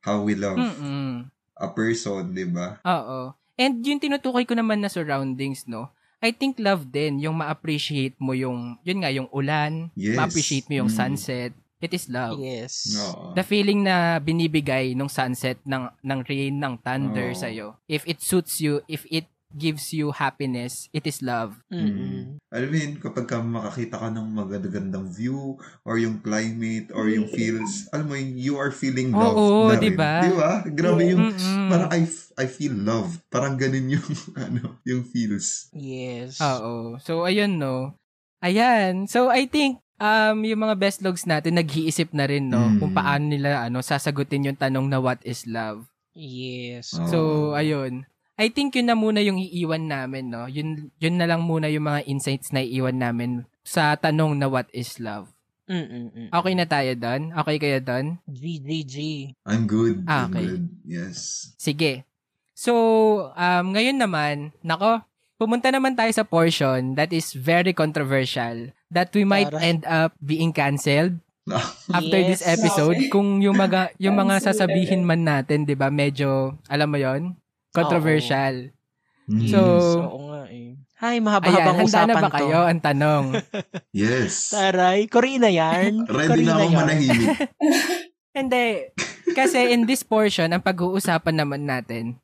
how 0.00 0.18
we 0.18 0.34
love 0.34 0.56
Mm-mm. 0.56 1.28
A 1.58 1.68
person, 1.68 2.32
diba? 2.32 2.78
Oo. 2.82 3.34
And 3.58 3.82
yung 3.82 3.98
tinutukoy 3.98 4.46
ko 4.46 4.54
naman 4.54 4.80
na 4.80 4.88
surroundings, 4.88 5.66
no? 5.66 5.90
I 6.18 6.34
think 6.34 6.58
love 6.58 6.90
din, 6.90 7.18
yung 7.18 7.38
ma-appreciate 7.38 8.18
mo 8.18 8.34
yung, 8.34 8.78
yun 8.82 9.02
nga, 9.02 9.10
yung 9.10 9.30
ulan, 9.30 9.90
Yes. 9.94 10.18
ma-appreciate 10.18 10.66
mo 10.66 10.82
yung 10.82 10.90
Mm. 10.90 10.98
sunset. 10.98 11.52
It 11.78 11.94
is 11.94 12.10
love. 12.10 12.42
Yes. 12.42 12.90
Oo. 12.90 13.38
The 13.38 13.46
feeling 13.46 13.86
na 13.86 14.18
binibigay 14.18 14.98
nung 14.98 15.10
sunset, 15.10 15.62
ng, 15.62 15.86
ng 16.02 16.20
rain, 16.26 16.58
ng 16.58 16.74
thunder 16.82 17.30
Oo. 17.30 17.38
sa'yo. 17.38 17.66
If 17.86 18.02
it 18.06 18.18
suits 18.18 18.58
you, 18.58 18.82
if 18.90 19.06
it 19.06 19.30
gives 19.54 19.96
you 19.96 20.12
happiness, 20.12 20.92
it 20.92 21.08
is 21.08 21.24
love. 21.24 21.56
Alam 22.52 22.68
mo 22.68 22.76
yun, 22.76 22.92
kapag 23.00 23.26
ka 23.28 23.40
makakita 23.40 23.96
ka 23.96 24.08
ng 24.12 24.28
magagandang 24.28 25.08
view 25.08 25.56
or 25.88 25.96
yung 25.96 26.20
climate 26.20 26.92
or 26.92 27.08
yung 27.08 27.28
feels, 27.28 27.88
alam 27.92 28.08
mo 28.08 28.14
yun, 28.16 28.36
you 28.36 28.54
are 28.60 28.72
feeling 28.72 29.12
love. 29.12 29.36
Oo, 29.36 29.72
na 29.72 29.80
rin. 29.80 29.84
diba? 29.92 30.12
Diba? 30.20 30.52
Grabe 30.68 31.02
yung, 31.08 31.32
Mm-mm. 31.32 31.68
parang 31.72 31.90
I, 31.92 32.02
f- 32.04 32.32
I 32.36 32.46
feel 32.48 32.76
love. 32.76 33.16
Parang 33.32 33.56
ganun 33.56 33.96
yung, 33.96 34.08
ano, 34.44 34.80
yung 34.84 35.04
feels. 35.08 35.72
Yes. 35.72 36.40
Oo. 36.44 37.00
So, 37.00 37.24
ayun, 37.24 37.56
no? 37.56 37.96
Ayan. 38.44 39.08
So, 39.08 39.32
I 39.32 39.48
think, 39.48 39.80
um, 39.96 40.44
yung 40.44 40.60
mga 40.60 40.76
best 40.76 41.00
logs 41.00 41.24
natin, 41.24 41.56
nag-iisip 41.56 42.12
na 42.12 42.28
rin, 42.28 42.52
no? 42.52 42.68
Mm. 42.68 42.78
Kung 42.84 42.92
paano 42.92 43.24
nila, 43.28 43.64
ano, 43.66 43.80
sasagutin 43.80 44.52
yung 44.52 44.60
tanong 44.60 44.86
na 44.88 45.00
what 45.00 45.20
is 45.24 45.48
love. 45.48 45.88
Yes. 46.12 46.92
Oo. 46.96 47.08
So, 47.08 47.18
ayun. 47.54 48.04
I 48.38 48.48
think 48.48 48.78
yun 48.78 48.86
na 48.86 48.94
muna 48.94 49.18
yung 49.18 49.36
iiwan 49.36 49.90
namin, 49.90 50.30
no? 50.30 50.46
Yun, 50.46 50.94
yun 50.94 51.16
na 51.18 51.26
lang 51.26 51.42
muna 51.42 51.66
yung 51.66 51.90
mga 51.90 52.06
insights 52.06 52.54
na 52.54 52.62
iiwan 52.62 52.94
namin 52.94 53.42
sa 53.66 53.98
tanong 53.98 54.38
na 54.38 54.46
what 54.46 54.70
is 54.70 55.02
love. 55.02 55.26
Mm-mm. 55.68 56.32
Okay 56.32 56.54
na 56.54 56.64
tayo 56.64 56.94
doon? 56.94 57.34
Okay 57.34 57.56
kayo 57.58 57.78
doon? 57.82 58.06
G, 58.24 58.56
G, 58.56 58.68
G. 58.86 58.96
I'm 59.44 59.66
good. 59.66 60.06
Ah, 60.06 60.24
I'm 60.24 60.32
okay. 60.32 60.46
good. 60.48 60.64
Yes. 60.86 61.50
Sige. 61.58 62.06
So, 62.54 62.72
um, 63.34 63.74
ngayon 63.74 63.98
naman, 64.00 64.54
nako, 64.62 65.02
pumunta 65.36 65.68
naman 65.68 65.92
tayo 65.92 66.08
sa 66.14 66.24
portion 66.24 66.94
that 66.94 67.12
is 67.12 67.34
very 67.34 67.74
controversial 67.74 68.70
that 68.88 69.12
we 69.12 69.26
might 69.26 69.52
Taray. 69.52 69.62
end 69.66 69.82
up 69.84 70.14
being 70.22 70.54
canceled 70.54 71.18
after 71.90 72.18
this 72.22 72.40
Yes. 72.40 72.54
episode. 72.54 72.96
Grabe. 72.96 73.10
Kung 73.14 73.42
yung 73.42 73.58
mga, 73.58 73.98
yung 73.98 74.14
mga 74.14 74.40
sasabihin 74.40 75.04
man 75.04 75.26
natin, 75.26 75.66
di 75.66 75.74
ba, 75.74 75.90
medyo, 75.90 76.54
alam 76.70 76.86
mo 76.86 76.96
yon 76.96 77.34
controversial. 77.78 78.54
Mm. 79.28 79.46
So, 79.46 79.60
Oo 80.00 80.18
nga 80.32 80.42
eh. 80.48 80.74
Hi, 80.98 81.14
Ayan, 81.14 81.22
mahaba-habang 81.22 81.78
usapan 81.86 82.10
na 82.10 82.14
ba 82.18 82.26
to. 82.26 82.34
kayo? 82.34 82.58
Ang 82.66 82.80
tanong. 82.82 83.24
yes. 83.94 84.50
Taray, 84.50 85.06
Corina 85.06 85.46
yan. 85.46 86.02
Ready 86.10 86.42
Corina 86.42 86.50
na 86.50 86.58
akong 86.58 86.74
manahimik. 86.74 87.28
Hindi. 88.38 88.66
Kasi 89.30 89.70
in 89.70 89.86
this 89.86 90.02
portion, 90.02 90.50
ang 90.50 90.64
pag-uusapan 90.64 91.36
naman 91.38 91.70
natin 91.70 92.18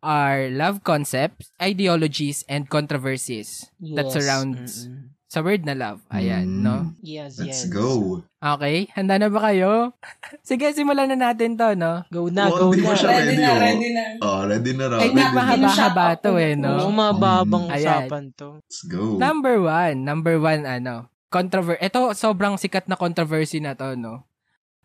are 0.00 0.46
love 0.48 0.80
concepts, 0.80 1.50
ideologies, 1.58 2.46
and 2.46 2.70
controversies 2.70 3.66
that 3.82 4.08
Yes. 4.08 4.14
surrounds 4.14 4.72
Mm-mm. 4.86 5.10
Sa 5.30 5.46
word 5.46 5.62
na 5.62 5.78
love. 5.78 6.02
Ayan, 6.10 6.58
Mm. 6.58 6.62
no? 6.66 6.76
Yes, 7.06 7.38
Let's 7.38 7.62
yes. 7.62 7.70
go. 7.70 8.18
Okay, 8.42 8.90
handa 8.98 9.14
na 9.14 9.30
ba 9.30 9.46
kayo? 9.46 9.94
Sige, 10.42 10.74
simulan 10.74 11.06
na 11.06 11.30
natin 11.30 11.54
to, 11.54 11.78
no? 11.78 12.02
Go 12.10 12.26
na, 12.26 12.50
Oh, 12.50 12.74
go 12.74 12.74
na. 12.74 12.98
Ready 12.98 13.06
ready, 13.06 13.34
na, 13.38 13.46
oh. 13.46 13.60
ready 13.62 13.88
na. 13.94 14.04
Oh, 14.18 14.40
ready 14.42 14.72
na 14.74 14.84
raw. 14.90 14.98
Ay, 14.98 15.06
ready 15.06 15.14
nga, 15.14 15.30
na. 15.30 15.38
mahaba-haba 15.38 16.06
to 16.18 16.34
eh, 16.34 16.58
Oo, 16.58 16.90
no? 16.90 16.90
mahabang 16.90 17.70
Ayan. 17.70 18.10
usapan 18.10 18.24
to. 18.34 18.58
Let's 18.58 18.82
go. 18.90 19.14
Number 19.22 19.62
one, 19.62 19.96
number 20.02 20.34
one, 20.42 20.66
ano, 20.66 21.06
controver 21.30 21.78
Ito, 21.78 22.10
sobrang 22.10 22.58
sikat 22.58 22.90
na 22.90 22.98
controversy 22.98 23.62
na 23.62 23.78
to, 23.78 23.94
no? 23.94 24.26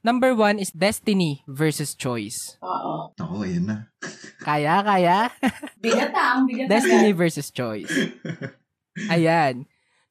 Number 0.05 0.37
one 0.37 0.61
is 0.61 0.69
destiny 0.69 1.41
versus 1.49 1.97
choice. 1.97 2.61
Oo. 2.61 3.09
Ako, 3.17 3.41
ayan 3.41 3.65
na. 3.65 3.77
Kaya, 4.45 4.85
kaya? 4.85 5.33
Bigat 5.81 6.13
ah, 6.13 6.37
ang 6.37 6.45
bigat 6.45 6.69
Destiny 6.69 7.17
versus 7.17 7.49
choice. 7.49 7.89
Ayan. 9.09 9.65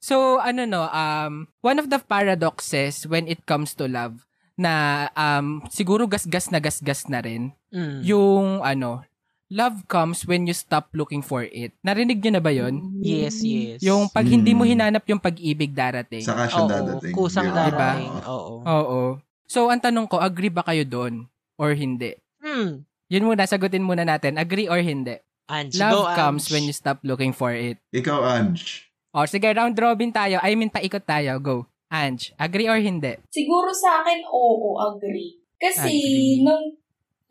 So, 0.05 0.37
ano 0.39 0.69
no, 0.69 0.85
um, 0.85 1.49
one 1.65 1.81
of 1.81 1.89
the 1.89 1.97
paradoxes 1.97 3.09
when 3.09 3.25
it 3.25 3.49
comes 3.49 3.73
to 3.73 3.89
love 3.89 4.29
na 4.55 5.09
um, 5.17 5.65
siguro 5.73 6.05
gasgas 6.05 6.53
na 6.53 6.61
gasgas 6.61 7.09
na 7.09 7.25
rin, 7.25 7.57
Mm. 7.73 8.05
yung 8.05 8.61
ano, 8.61 9.01
love 9.49 9.89
comes 9.89 10.29
when 10.29 10.45
you 10.45 10.53
stop 10.53 10.93
looking 10.93 11.25
for 11.25 11.43
it. 11.43 11.73
Narinig 11.81 12.21
niyo 12.21 12.37
na 12.37 12.45
ba 12.45 12.53
yon? 12.53 13.01
Yes, 13.01 13.41
yes. 13.41 13.81
Yung 13.81 14.13
pag 14.13 14.29
hindi 14.29 14.53
mo 14.53 14.63
Mm. 14.63 14.71
hinanap 14.77 15.05
yung 15.09 15.19
pag-ibig 15.19 15.73
darating. 15.73 16.21
Saka 16.23 16.53
siya 16.53 16.61
Oo, 16.61 16.69
dadating. 16.69 17.15
kusang 17.17 17.49
Di 17.49 17.57
ba? 17.57 17.65
darating. 17.73 18.13
Oo. 18.29 18.29
Oo. 18.29 18.55
Oo. 18.63 19.01
So, 19.49 19.73
ang 19.73 19.81
tanong 19.81 20.05
ko, 20.07 20.21
agree 20.21 20.53
ba 20.53 20.63
kayo 20.63 20.85
doon 20.85 21.27
or 21.57 21.73
hindi? 21.73 22.13
Hmm. 22.45 22.85
Yun 23.09 23.25
muna, 23.25 23.49
sagutin 23.49 23.81
muna 23.81 24.05
natin. 24.05 24.37
Agree 24.37 24.69
or 24.69 24.85
hindi? 24.85 25.17
Ange, 25.45 25.77
Love 25.77 25.93
go, 25.93 26.01
Ange. 26.09 26.17
comes 26.17 26.45
when 26.49 26.65
you 26.65 26.73
stop 26.73 27.01
looking 27.01 27.33
for 27.33 27.53
it. 27.53 27.81
Ikaw, 27.91 28.21
Ange. 28.23 28.85
O, 29.15 29.23
sige, 29.31 29.47
round 29.55 29.79
robin 29.79 30.11
tayo. 30.11 30.43
I 30.43 30.59
mean, 30.59 30.75
paikot 30.75 31.07
tayo. 31.07 31.39
Go. 31.39 31.71
Ange, 31.87 32.35
agree 32.35 32.67
or 32.67 32.83
hindi? 32.83 33.15
Siguro 33.31 33.71
sa 33.71 34.03
akin, 34.03 34.27
oo, 34.27 34.75
agree. 34.83 35.39
Kasi, 35.55 35.87
Agree. 35.87 36.43
nung, 36.43 36.75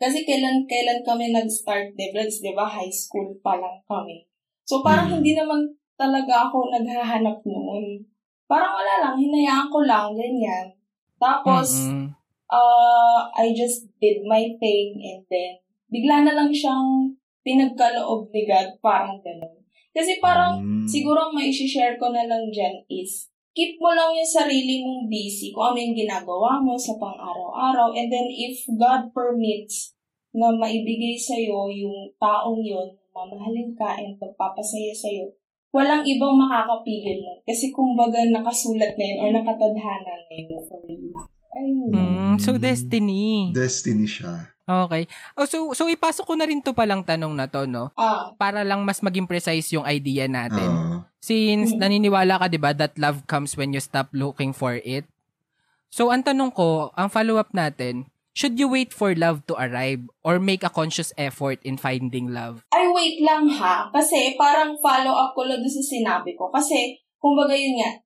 kasi 0.00 0.24
kailan, 0.24 0.64
kailan 0.64 1.04
kami 1.04 1.28
nag-start 1.28 1.92
Devlets, 1.92 2.40
di 2.40 2.56
ba? 2.56 2.64
High 2.64 2.88
school 2.88 3.36
pa 3.44 3.60
lang 3.60 3.84
kami. 3.84 4.24
So, 4.64 4.80
parang 4.80 5.12
Hmm. 5.12 5.20
hindi 5.20 5.36
naman 5.36 5.68
talaga 6.00 6.48
ako 6.48 6.72
naghahanap 6.72 7.44
noon. 7.44 8.00
Parang 8.48 8.72
wala 8.72 8.94
lang, 9.04 9.14
hinayaan 9.20 9.68
ko 9.68 9.84
lang, 9.84 10.16
ganyan. 10.16 10.72
Tapos, 11.20 11.92
Mm-mm. 11.92 12.08
uh, 12.48 13.20
I 13.36 13.52
just 13.52 13.84
did 14.00 14.24
my 14.24 14.56
thing 14.56 14.96
and 15.04 15.28
then, 15.28 15.60
bigla 15.92 16.24
na 16.24 16.32
lang 16.32 16.48
siyang 16.48 17.12
pinagkaloob 17.44 18.32
ni 18.32 18.48
God, 18.48 18.80
parang 18.80 19.20
ganun. 19.20 19.63
Kasi 19.94 20.18
parang, 20.18 20.58
Mm. 20.58 20.90
siguro 20.90 21.30
ang 21.30 21.38
share 21.54 21.94
ko 21.96 22.10
na 22.10 22.26
lang 22.26 22.50
dyan 22.50 22.82
is, 22.90 23.30
keep 23.54 23.78
mo 23.78 23.94
lang 23.94 24.10
yung 24.10 24.26
sarili 24.26 24.82
mong 24.82 25.06
busy 25.06 25.54
kung 25.54 25.70
ano 25.70 25.78
yung 25.78 25.94
ginagawa 25.94 26.58
mo 26.58 26.74
sa 26.74 26.98
pang-araw-araw. 26.98 27.94
And 27.94 28.10
then, 28.10 28.26
if 28.26 28.66
God 28.74 29.14
permits 29.14 29.94
na 30.34 30.50
maibigay 30.50 31.14
sa'yo 31.14 31.70
yung 31.70 32.10
taong 32.18 32.58
yun, 32.58 32.90
mamahalin 33.14 33.70
ka 33.78 33.94
and 33.94 34.18
pagpapasaya 34.18 34.90
sa'yo, 34.90 35.30
walang 35.70 36.02
ibang 36.02 36.34
makakapigil 36.34 37.22
nun. 37.22 37.38
Kasi 37.46 37.70
kumbaga 37.70 38.26
nakasulat 38.26 38.98
na 38.98 39.04
yun 39.06 39.18
or 39.22 39.30
nakatadhana 39.30 40.14
na 40.26 40.34
yun 40.34 40.58
for 40.66 40.82
you. 40.90 41.14
Mm, 41.54 42.36
so, 42.36 42.58
destiny. 42.58 43.54
Destiny 43.54 44.04
siya. 44.04 44.50
Okay. 44.64 45.04
Oh, 45.36 45.44
so, 45.44 45.76
so 45.76 45.86
ipasok 45.86 46.24
ko 46.24 46.34
na 46.34 46.48
rin 46.48 46.58
to 46.58 46.72
palang 46.72 47.04
tanong 47.04 47.36
na 47.36 47.44
to, 47.46 47.68
no? 47.68 47.92
Ah, 47.94 48.32
Para 48.34 48.64
lang 48.64 48.80
mas 48.80 48.98
maging 48.98 49.28
precise 49.28 49.68
yung 49.70 49.84
idea 49.84 50.24
natin. 50.24 50.66
Oo. 50.66 50.96
Since 51.20 51.76
Mm. 51.76 51.80
naniniwala 51.80 52.34
ka, 52.36 52.46
di 52.48 52.58
ba, 52.58 52.72
that 52.72 52.96
love 52.96 53.24
comes 53.24 53.54
when 53.54 53.72
you 53.72 53.80
stop 53.80 54.08
looking 54.10 54.50
for 54.50 54.80
it. 54.80 55.04
So, 55.88 56.10
ang 56.10 56.24
tanong 56.24 56.50
ko, 56.50 56.90
ang 56.92 57.06
follow-up 57.06 57.54
natin, 57.54 58.10
should 58.34 58.58
you 58.58 58.66
wait 58.66 58.90
for 58.90 59.14
love 59.14 59.46
to 59.46 59.54
arrive 59.54 60.02
or 60.26 60.42
make 60.42 60.66
a 60.66 60.72
conscious 60.72 61.14
effort 61.14 61.62
in 61.62 61.78
finding 61.78 62.34
love? 62.34 62.66
ay 62.74 62.90
wait 62.90 63.22
lang 63.22 63.46
ha. 63.46 63.86
Kasi 63.94 64.34
parang 64.34 64.74
follow 64.82 65.14
up 65.14 65.38
ko 65.38 65.46
lang 65.46 65.62
doon 65.62 65.70
sa 65.70 65.84
sinabi 65.86 66.34
ko. 66.34 66.50
Kasi, 66.50 66.98
kumbaga 67.22 67.54
yun 67.54 67.78
nga, 67.78 68.02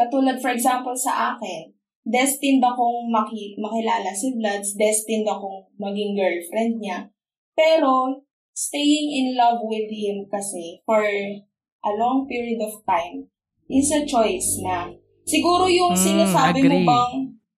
katulad 0.00 0.40
for 0.40 0.48
example 0.48 0.96
sa 0.96 1.36
akin, 1.36 1.75
destined 2.06 2.62
akong 2.62 3.10
maki- 3.10 3.58
makilala 3.58 4.14
si 4.14 4.30
Vlads, 4.30 4.78
destined 4.78 5.26
akong 5.26 5.66
maging 5.76 6.14
girlfriend 6.14 6.78
niya. 6.78 7.10
Pero, 7.52 8.22
staying 8.54 9.10
in 9.12 9.26
love 9.34 9.60
with 9.66 9.90
him 9.90 10.30
kasi 10.30 10.80
for 10.86 11.02
a 11.82 11.92
long 11.98 12.24
period 12.24 12.62
of 12.62 12.78
time 12.86 13.26
is 13.66 13.90
a 13.90 14.06
choice 14.06 14.62
na. 14.62 14.94
Siguro 15.26 15.66
yung 15.66 15.98
Mm, 15.98 16.00
sinasabi 16.00 16.62
agree. 16.62 16.86
mo 16.86 16.86
bang, 16.86 17.14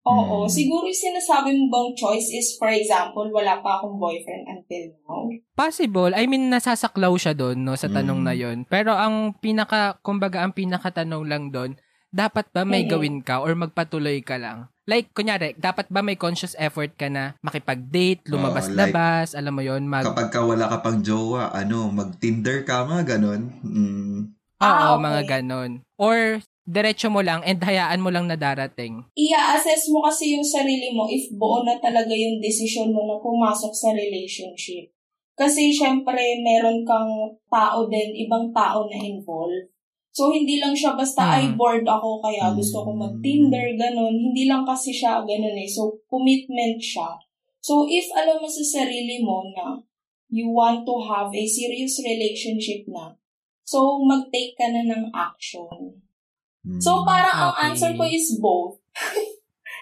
oo, 0.09 0.37
Mm. 0.45 0.51
siguro 0.51 0.89
yung 0.89 1.03
sinasabi 1.05 1.53
mo 1.53 1.69
bang 1.69 1.89
choice 1.93 2.33
is 2.33 2.57
for 2.57 2.73
example, 2.73 3.29
wala 3.29 3.61
pa 3.61 3.79
akong 3.79 4.01
boyfriend 4.01 4.49
until 4.49 4.97
now. 5.05 5.29
Possible. 5.53 6.17
I 6.17 6.25
mean, 6.25 6.49
nasasaklaw 6.49 7.13
siya 7.21 7.37
doon, 7.37 7.61
no, 7.61 7.77
sa 7.77 7.93
tanong 7.93 8.25
Mm. 8.25 8.27
na 8.27 8.33
yon. 8.33 8.59
Pero 8.65 8.97
ang 8.97 9.37
pinaka, 9.37 10.01
kumbaga, 10.01 10.41
ang 10.41 10.57
pinakatanong 10.57 11.29
lang 11.29 11.53
doon, 11.53 11.77
dapat 12.09 12.49
ba 12.53 12.65
may 12.65 12.89
gawin 12.89 13.21
ka 13.21 13.45
or 13.45 13.53
magpatuloy 13.53 14.21
ka 14.25 14.41
lang? 14.41 14.69
Like, 14.89 15.13
kunyari, 15.13 15.53
dapat 15.61 15.93
ba 15.93 16.01
may 16.01 16.17
conscious 16.17 16.57
effort 16.57 16.97
ka 16.97 17.13
na 17.13 17.37
makipag-date, 17.45 18.25
lumabas-labas, 18.25 19.37
alam 19.37 19.53
mo 19.53 19.61
yon 19.61 19.85
mag... 19.85 20.09
Kapag 20.09 20.33
ka 20.33 20.41
wala 20.41 20.65
ka 20.65 20.81
pang 20.81 21.05
jowa, 21.05 21.53
ano, 21.53 21.93
mag-Tinder 21.93 22.65
ka, 22.65 22.89
mga 22.89 23.21
ganon. 23.21 23.53
Mm. 23.61 24.33
Oo, 24.33 24.65
Ah, 24.65 24.97
okay. 24.97 25.05
mga 25.05 25.23
ganon. 25.29 25.85
Or, 26.01 26.41
diretso 26.65 27.13
mo 27.13 27.21
lang 27.21 27.45
and 27.45 27.61
hayaan 27.61 28.01
mo 28.01 28.09
lang 28.09 28.29
na 28.29 28.37
darating. 28.41 29.05
i-assess 29.13 29.93
mo 29.93 30.05
kasi 30.05 30.37
yung 30.37 30.45
sarili 30.45 30.93
mo 30.93 31.05
if 31.09 31.29
buo 31.37 31.65
na 31.65 31.77
talaga 31.81 32.13
yung 32.13 32.41
decision 32.41 32.93
mo 32.93 33.05
na 33.05 33.17
pumasok 33.21 33.73
sa 33.73 33.93
relationship. 33.93 34.89
Kasi 35.39 35.71
syempre, 35.71 36.41
meron 36.41 36.83
kang 36.83 37.37
tao 37.49 37.87
din, 37.87 38.11
ibang 38.25 38.51
tao 38.57 38.89
na 38.91 38.99
involved. 39.01 39.71
So, 40.19 40.35
hindi 40.35 40.59
lang 40.59 40.75
siya 40.75 40.99
basta, 40.99 41.23
Hmm. 41.23 41.35
ay, 41.39 41.45
bored 41.55 41.87
ako, 41.87 42.19
kaya 42.19 42.51
gusto 42.51 42.83
ko 42.83 42.91
mag-Tinder, 42.91 43.79
ganun. 43.79 44.19
Hindi 44.19 44.51
lang 44.51 44.67
kasi 44.67 44.91
siya 44.91 45.23
ganun 45.23 45.55
eh. 45.55 45.71
So, 45.71 46.03
commitment 46.11 46.83
siya. 46.83 47.07
So, 47.63 47.87
if 47.87 48.11
alam 48.11 48.43
mo 48.43 48.51
sa 48.51 48.83
sarili 48.83 49.23
mo 49.23 49.47
na 49.55 49.79
you 50.29 50.51
want 50.51 50.83
to 50.83 50.95
have 51.07 51.31
a 51.31 51.45
serious 51.47 52.03
relationship 52.03 52.83
na, 52.91 53.15
so, 53.63 54.03
mag-take 54.03 54.59
ka 54.59 54.67
na 54.67 54.83
ng 54.83 55.15
action. 55.15 55.95
Mm. 56.67 56.83
So, 56.83 57.07
parang 57.07 57.33
ang 57.39 57.53
Okay. 57.55 57.65
answer 57.71 57.91
ko 57.95 58.03
is 58.03 58.35
both. 58.37 58.83
Ah. 58.99 59.15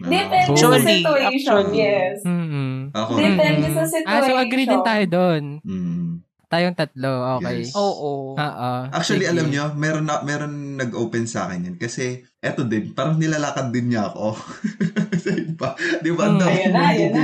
Depende 0.13 0.53
Both. 0.53 0.61
sa 0.61 0.77
Actually, 0.77 1.01
situation, 1.01 1.57
actually. 1.57 1.81
yes. 1.81 2.17
Mm-hmm. 2.21 2.73
Ako, 2.93 3.11
Depende 3.17 3.67
sa 3.73 3.81
Ah, 3.81 3.89
situation. 3.89 4.29
so 4.29 4.37
agree 4.37 4.67
din 4.69 4.83
tayo 4.85 5.05
doon. 5.09 5.43
mm. 5.65 6.16
Tayong 6.47 6.79
tatlo, 6.79 7.43
okay. 7.43 7.67
Yes. 7.67 7.75
Oo. 7.75 8.39
Oo. 8.39 8.71
Actually, 8.95 9.27
sige. 9.27 9.35
alam 9.35 9.51
nyo, 9.51 9.65
meron, 9.75 10.07
na, 10.07 10.23
meron 10.23 10.79
nag-open 10.79 11.27
sa 11.27 11.51
akin 11.51 11.75
yan. 11.75 11.77
Kasi, 11.77 12.23
eto 12.39 12.63
din, 12.63 12.95
parang 12.95 13.19
nilalakad 13.19 13.75
din 13.75 13.91
niya 13.91 14.15
ako. 14.15 14.39
Sa 15.27 15.31
iba. 15.35 15.75
Di 15.99 16.11
ba? 16.15 16.31
Mm. 16.31 16.47
Ayan 16.47 16.71
na, 16.71 16.81
ayan 16.95 17.11
na. 17.11 17.23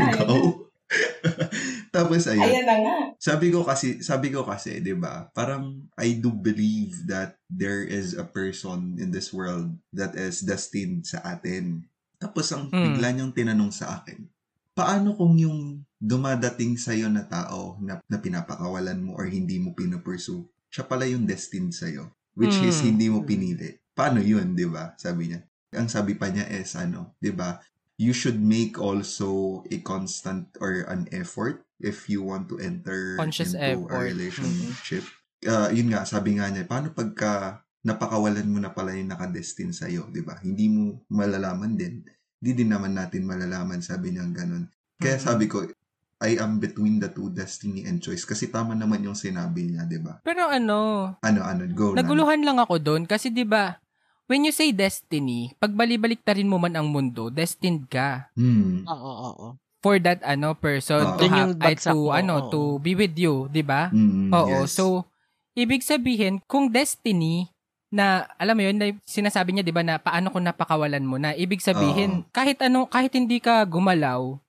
Tapos, 1.95 2.27
ayun. 2.27 2.51
Ayan 2.51 2.67
na 2.67 2.77
nga. 2.83 2.97
Sabi 3.23 3.55
ko 3.55 3.63
kasi, 3.63 4.03
sabi 4.03 4.35
ko 4.35 4.43
kasi, 4.43 4.83
'di 4.83 4.99
ba? 4.99 5.31
Parang 5.31 5.87
I 5.95 6.19
do 6.19 6.35
believe 6.35 7.07
that 7.07 7.39
there 7.47 7.87
is 7.87 8.19
a 8.19 8.27
person 8.27 8.99
in 8.99 9.15
this 9.15 9.31
world 9.31 9.71
that 9.95 10.19
is 10.19 10.43
destined 10.43 11.07
sa 11.07 11.23
atin. 11.23 11.87
Tapos 12.19 12.51
ang 12.51 12.67
Mm. 12.75 12.83
bigla 12.99 13.09
niyang 13.15 13.33
tinanong 13.37 13.71
sa 13.71 14.03
akin, 14.03 14.27
paano 14.73 15.15
kung 15.17 15.37
yung 15.37 15.85
dumadating 16.03 16.75
sa 16.75 16.97
na 17.07 17.23
tao 17.29 17.79
na, 17.79 18.03
na 18.11 18.19
pinapakawalan 18.19 18.99
mo 18.99 19.15
or 19.15 19.29
hindi 19.31 19.61
mo 19.63 19.71
pinupursue, 19.77 20.43
siya 20.73 20.89
pala 20.89 21.07
yung 21.07 21.29
destined 21.29 21.71
sa 21.77 21.87
which 22.33 22.57
is 22.65 22.81
Mm. 22.81 22.87
hindi 22.89 23.07
mo 23.13 23.23
pinili. 23.23 23.77
Paano 23.93 24.25
'yun, 24.25 24.57
'di 24.57 24.67
ba? 24.73 24.97
Sabi 24.97 25.31
niya. 25.31 25.41
Ang 25.77 25.89
sabi 25.89 26.17
pa 26.17 26.33
niya 26.33 26.49
is 26.49 26.73
ano, 26.77 27.13
'di 27.21 27.33
ba? 27.37 27.61
You 28.01 28.17
should 28.17 28.41
make 28.41 28.81
also 28.81 29.63
a 29.69 29.79
constant 29.85 30.49
or 30.59 30.89
an 30.89 31.07
effort 31.13 31.63
if 31.79 32.09
you 32.09 32.25
want 32.25 32.49
to 32.49 32.57
enter 32.59 33.21
Conscious 33.21 33.53
into 33.53 33.85
effort. 33.85 33.93
a 33.93 33.99
relationship. 34.01 35.05
Uh, 35.45 35.69
yun 35.71 35.93
nga, 35.93 36.03
sabi 36.09 36.41
nga 36.41 36.49
niya, 36.49 36.65
paano 36.65 36.91
pagka 36.97 37.61
napakawalan 37.85 38.49
mo 38.49 38.59
na 38.63 38.71
pala 38.73 38.95
yung 38.97 39.11
nakadestin 39.13 39.75
sa'yo, 39.75 40.07
di 40.09 40.23
ba? 40.23 40.39
Hindi 40.41 40.71
mo 40.71 41.03
malalaman 41.11 41.75
din. 41.75 42.01
Hindi 42.43 42.67
din 42.67 42.75
naman 42.75 42.99
natin 42.99 43.23
malalaman, 43.23 43.79
sabi 43.79 44.11
niya 44.11 44.27
ganun. 44.27 44.67
Kaya 44.99 45.15
sabi 45.23 45.47
ko, 45.47 45.63
I 46.19 46.43
am 46.43 46.59
between 46.59 46.99
the 46.99 47.07
two 47.07 47.31
destiny 47.31 47.87
and 47.87 48.03
choice. 48.03 48.27
Kasi 48.27 48.51
tama 48.51 48.75
naman 48.75 48.99
yung 49.07 49.15
sinabi 49.15 49.71
niya, 49.71 49.87
di 49.87 50.03
ba? 50.03 50.19
Pero 50.27 50.51
ano, 50.51 51.15
Ano, 51.23 51.41
ano, 51.47 51.63
go 51.71 51.95
lang. 51.95 52.03
naguluhan 52.03 52.43
lang 52.43 52.59
ako 52.59 52.83
doon 52.83 53.03
kasi 53.07 53.31
'di 53.31 53.47
ba, 53.47 53.79
when 54.27 54.43
you 54.43 54.51
say 54.51 54.75
destiny, 54.75 55.55
pag 55.63 55.71
balibalik 55.71 56.27
rin 56.27 56.51
mo 56.51 56.59
man 56.59 56.75
ang 56.75 56.91
mundo, 56.91 57.31
destined 57.31 57.87
ka 57.87 58.27
Hmm. 58.35 58.83
Oo, 58.91 58.99
oo, 58.99 59.31
oo. 59.39 59.49
for 59.79 60.03
that 60.03 60.19
ano 60.27 60.59
person 60.59 61.15
Oo. 61.15 61.19
to 61.23 61.25
yung 61.31 61.55
ay, 61.63 61.79
to 61.79 61.95
mo, 61.95 62.11
ano 62.11 62.43
oo. 62.43 62.51
to 62.51 62.61
be 62.83 62.99
with 62.99 63.15
you, 63.15 63.47
'di 63.55 63.63
ba? 63.63 63.95
Mm, 63.95 64.35
Oo. 64.35 64.67
yes. 64.67 64.75
So 64.75 65.07
ibig 65.55 65.87
sabihin 65.87 66.43
kung 66.51 66.75
destiny 66.75 67.52
na 67.93 68.25
alam 68.41 68.57
mo 68.57 68.63
yun 68.65 68.81
na 68.81 68.89
sinasabi 69.05 69.53
niya 69.53 69.63
'di 69.63 69.71
ba 69.71 69.85
na 69.85 70.01
paano 70.01 70.33
kung 70.33 70.43
napakawalan 70.43 71.05
mo 71.05 71.21
na 71.21 71.37
ibig 71.37 71.61
sabihin 71.61 72.25
kahit 72.33 72.57
ano 72.65 72.89
kahit 72.89 73.13
hindi 73.13 73.37
ka 73.39 73.63
gumalaw 73.63 74.41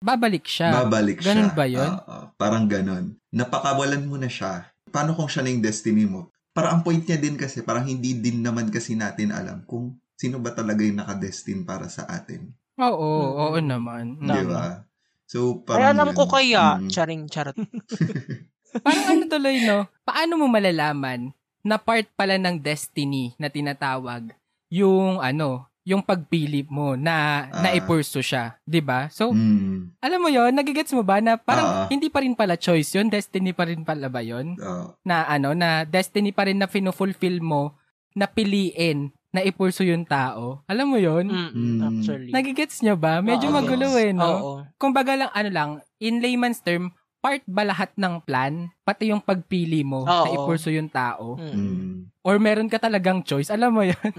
babalik 0.00 0.48
siya. 0.48 0.84
Babalik 0.84 1.20
siya. 1.20 1.28
Ganun 1.30 1.50
ba 1.52 1.64
yun? 1.68 1.84
Oo, 1.86 2.16
parang 2.34 2.64
ganun. 2.64 3.20
Napakawalan 3.30 4.08
mo 4.08 4.16
na 4.16 4.32
siya. 4.32 4.64
Paano 4.88 5.12
kung 5.12 5.28
siya 5.28 5.44
na 5.44 5.52
yung 5.52 5.60
destiny 5.60 6.08
mo? 6.08 6.32
Parang 6.50 6.80
ang 6.80 6.82
point 6.82 6.98
niya 6.98 7.20
din 7.20 7.36
kasi, 7.36 7.60
parang 7.60 7.84
hindi 7.84 8.16
din 8.16 8.40
naman 8.40 8.72
kasi 8.72 8.96
natin 8.96 9.28
alam 9.30 9.60
kung 9.68 10.00
sino 10.16 10.40
ba 10.40 10.50
talaga 10.50 10.80
yung 10.82 11.04
nakadestin 11.04 11.68
para 11.68 11.84
sa 11.86 12.08
atin. 12.08 12.48
Oo, 12.80 13.08
Mm. 13.12 13.36
oo 13.44 13.58
naman. 13.60 14.04
Di 14.18 14.40
ba? 14.48 14.88
So, 15.28 15.60
Ay, 15.60 15.64
parang 15.68 15.92
alam 15.94 16.08
yun. 16.10 16.16
ko 16.16 16.24
kaya. 16.26 16.64
Mm. 16.80 16.88
Charing, 16.90 17.22
charot. 17.28 17.56
Parang 18.86 19.04
ano 19.04 19.22
tuloy, 19.28 19.60
no? 19.62 19.84
Paano 20.02 20.38
mo 20.38 20.46
malalaman 20.48 21.34
na 21.60 21.76
part 21.76 22.08
pala 22.16 22.36
ng 22.40 22.56
destiny 22.58 23.36
na 23.36 23.48
tinatawag 23.48 24.32
yung 24.72 25.18
ano, 25.20 25.66
yung 25.84 26.00
pagpili 26.04 26.64
mo 26.68 26.94
na 26.94 27.48
Ah. 27.50 27.62
naipurso 27.68 28.20
siya, 28.22 28.56
'di 28.64 28.80
ba? 28.80 29.08
So, 29.10 29.32
Mm. 29.34 29.96
alam 29.98 30.20
mo 30.20 30.28
'yon, 30.30 30.52
nagigets 30.54 30.92
mo 30.92 31.02
ba 31.02 31.18
na 31.18 31.34
parang 31.36 31.66
Ah. 31.66 31.86
hindi 31.90 32.08
pa 32.08 32.20
rin 32.22 32.36
pala 32.36 32.54
choice 32.56 32.94
'yon, 32.94 33.08
destiny 33.10 33.50
pa 33.52 33.66
rin 33.66 33.82
pala 33.82 34.06
ba 34.08 34.20
'yon? 34.22 34.54
Oo. 34.56 34.94
Na 35.02 35.24
ano, 35.26 35.52
na 35.56 35.82
destiny 35.84 36.30
pa 36.30 36.46
rin 36.46 36.60
na 36.60 36.68
fino-fulfill 36.70 37.40
mo 37.42 37.74
na 38.14 38.26
piliin 38.28 39.10
na 39.30 39.40
ipurso 39.42 39.82
yung 39.86 40.02
tao. 40.06 40.62
Alam 40.66 40.86
mo 40.94 40.98
'yon? 41.00 41.26
Mm, 41.30 41.50
Mm. 41.54 41.80
actually. 41.82 42.30
Nagigets 42.30 42.82
nyo 42.82 42.94
ba? 42.94 43.18
Medyo 43.20 43.50
Oo, 43.50 43.56
magulo 43.56 43.86
yes. 43.90 43.98
eh, 44.00 44.12
no? 44.14 44.30
Oo. 44.30 44.54
Kumbaga 44.76 45.14
lang, 45.16 45.30
ano 45.32 45.50
lang, 45.50 45.70
in 45.98 46.18
layman's 46.22 46.60
term, 46.62 46.92
part 47.20 47.44
ba 47.44 47.62
lahat 47.62 47.92
ng 47.94 48.24
plan? 48.24 48.72
Pati 48.82 49.12
yung 49.12 49.20
pagpili 49.20 49.84
mo 49.84 50.02
na 50.02 50.24
Oo. 50.24 50.34
ipurso 50.34 50.68
yung 50.68 50.88
tao? 50.88 51.36
Mm. 51.36 51.52
Mm. 51.52 51.92
Or 52.20 52.36
meron 52.36 52.68
ka 52.68 52.76
talagang 52.76 53.22
choice? 53.22 53.48
Alam 53.48 53.70
mo 53.72 53.82
yun? 53.84 54.10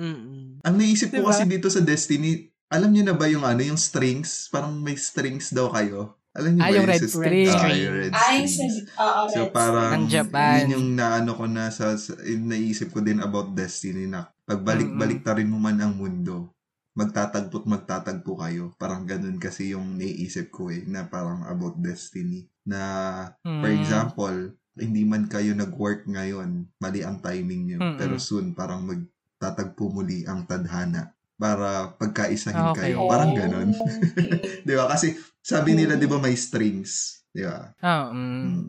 Ang 0.61 0.75
naisip 0.77 1.09
ko 1.09 1.21
Diba? 1.21 1.29
kasi 1.29 1.45
dito 1.45 1.67
sa 1.67 1.81
Destiny, 1.81 2.49
alam 2.69 2.89
niyo 2.89 3.03
na 3.03 3.13
ba 3.13 3.27
yung 3.27 3.43
ano, 3.43 3.59
yung 3.59 3.77
strings? 3.77 4.47
Parang 4.47 4.73
may 4.75 4.95
strings 4.95 5.51
daw 5.51 5.69
kayo. 5.69 6.15
Alam 6.31 6.55
niyo 6.55 6.61
Ah, 6.63 6.69
ba 6.69 6.71
yung 6.71 6.79
yun 6.79 6.91
red 6.95 7.03
string. 7.03 7.51
Ah, 7.51 7.67
yung 7.69 7.95
red 7.99 8.13
Ay, 8.15 8.37
sa, 8.41 8.63
strings. 8.63 8.77
oo, 8.95 9.21
So 9.27 9.39
parang 9.51 9.91
Ng 9.97 10.05
Japan. 10.07 10.55
yun 10.63 10.69
yung 10.71 10.87
naano 10.95 11.35
ko 11.35 11.43
na 11.43 11.67
sa, 11.67 11.99
sa 11.99 12.15
naisip 12.23 12.89
ko 12.89 13.03
din 13.03 13.19
about 13.19 13.51
destiny 13.51 14.07
na 14.07 14.31
pagbalik-balik 14.45 15.21
ta 15.21 15.35
rin 15.35 15.45
mo 15.45 15.59
man 15.59 15.75
ang 15.77 15.91
mundo, 15.91 16.55
magtatagpo't 16.91 17.65
magtatagpo 17.65 18.35
kayo. 18.37 18.75
Parang 18.75 19.07
ganun 19.07 19.39
kasi 19.39 19.71
yung 19.71 19.95
naiisip 19.95 20.51
ko 20.51 20.67
eh, 20.67 20.83
na 20.83 21.07
parang 21.07 21.47
about 21.47 21.79
destiny. 21.79 22.51
Na, 22.63 22.79
for 23.43 23.69
Hmm. 23.71 23.79
example, 23.79 24.37
hindi 24.75 25.03
man 25.03 25.27
kayo 25.27 25.51
nag-work 25.51 26.07
ngayon, 26.07 26.67
mali 26.77 27.03
ang 27.03 27.19
timing 27.19 27.61
niyo. 27.65 27.77
Mm-mm. 27.79 27.97
Pero 27.97 28.15
soon, 28.17 28.51
parang 28.51 28.83
magtatagpo 28.83 29.91
muli 29.91 30.23
ang 30.23 30.43
tadhana 30.43 31.11
para 31.35 31.91
pagkaisahin 31.95 32.71
Okay. 32.71 32.93
kayo. 32.93 33.07
Parang 33.07 33.33
ganon. 33.33 33.71
di 34.67 34.73
ba? 34.73 34.87
Kasi 34.87 35.15
sabi 35.41 35.73
nila, 35.73 35.95
di 35.95 36.07
ba, 36.07 36.19
may 36.19 36.35
strings. 36.35 37.23
Di 37.31 37.43
ba? 37.43 37.71
Ah, 37.79 38.11
mm. 38.11 38.41
Mm. 38.41 38.63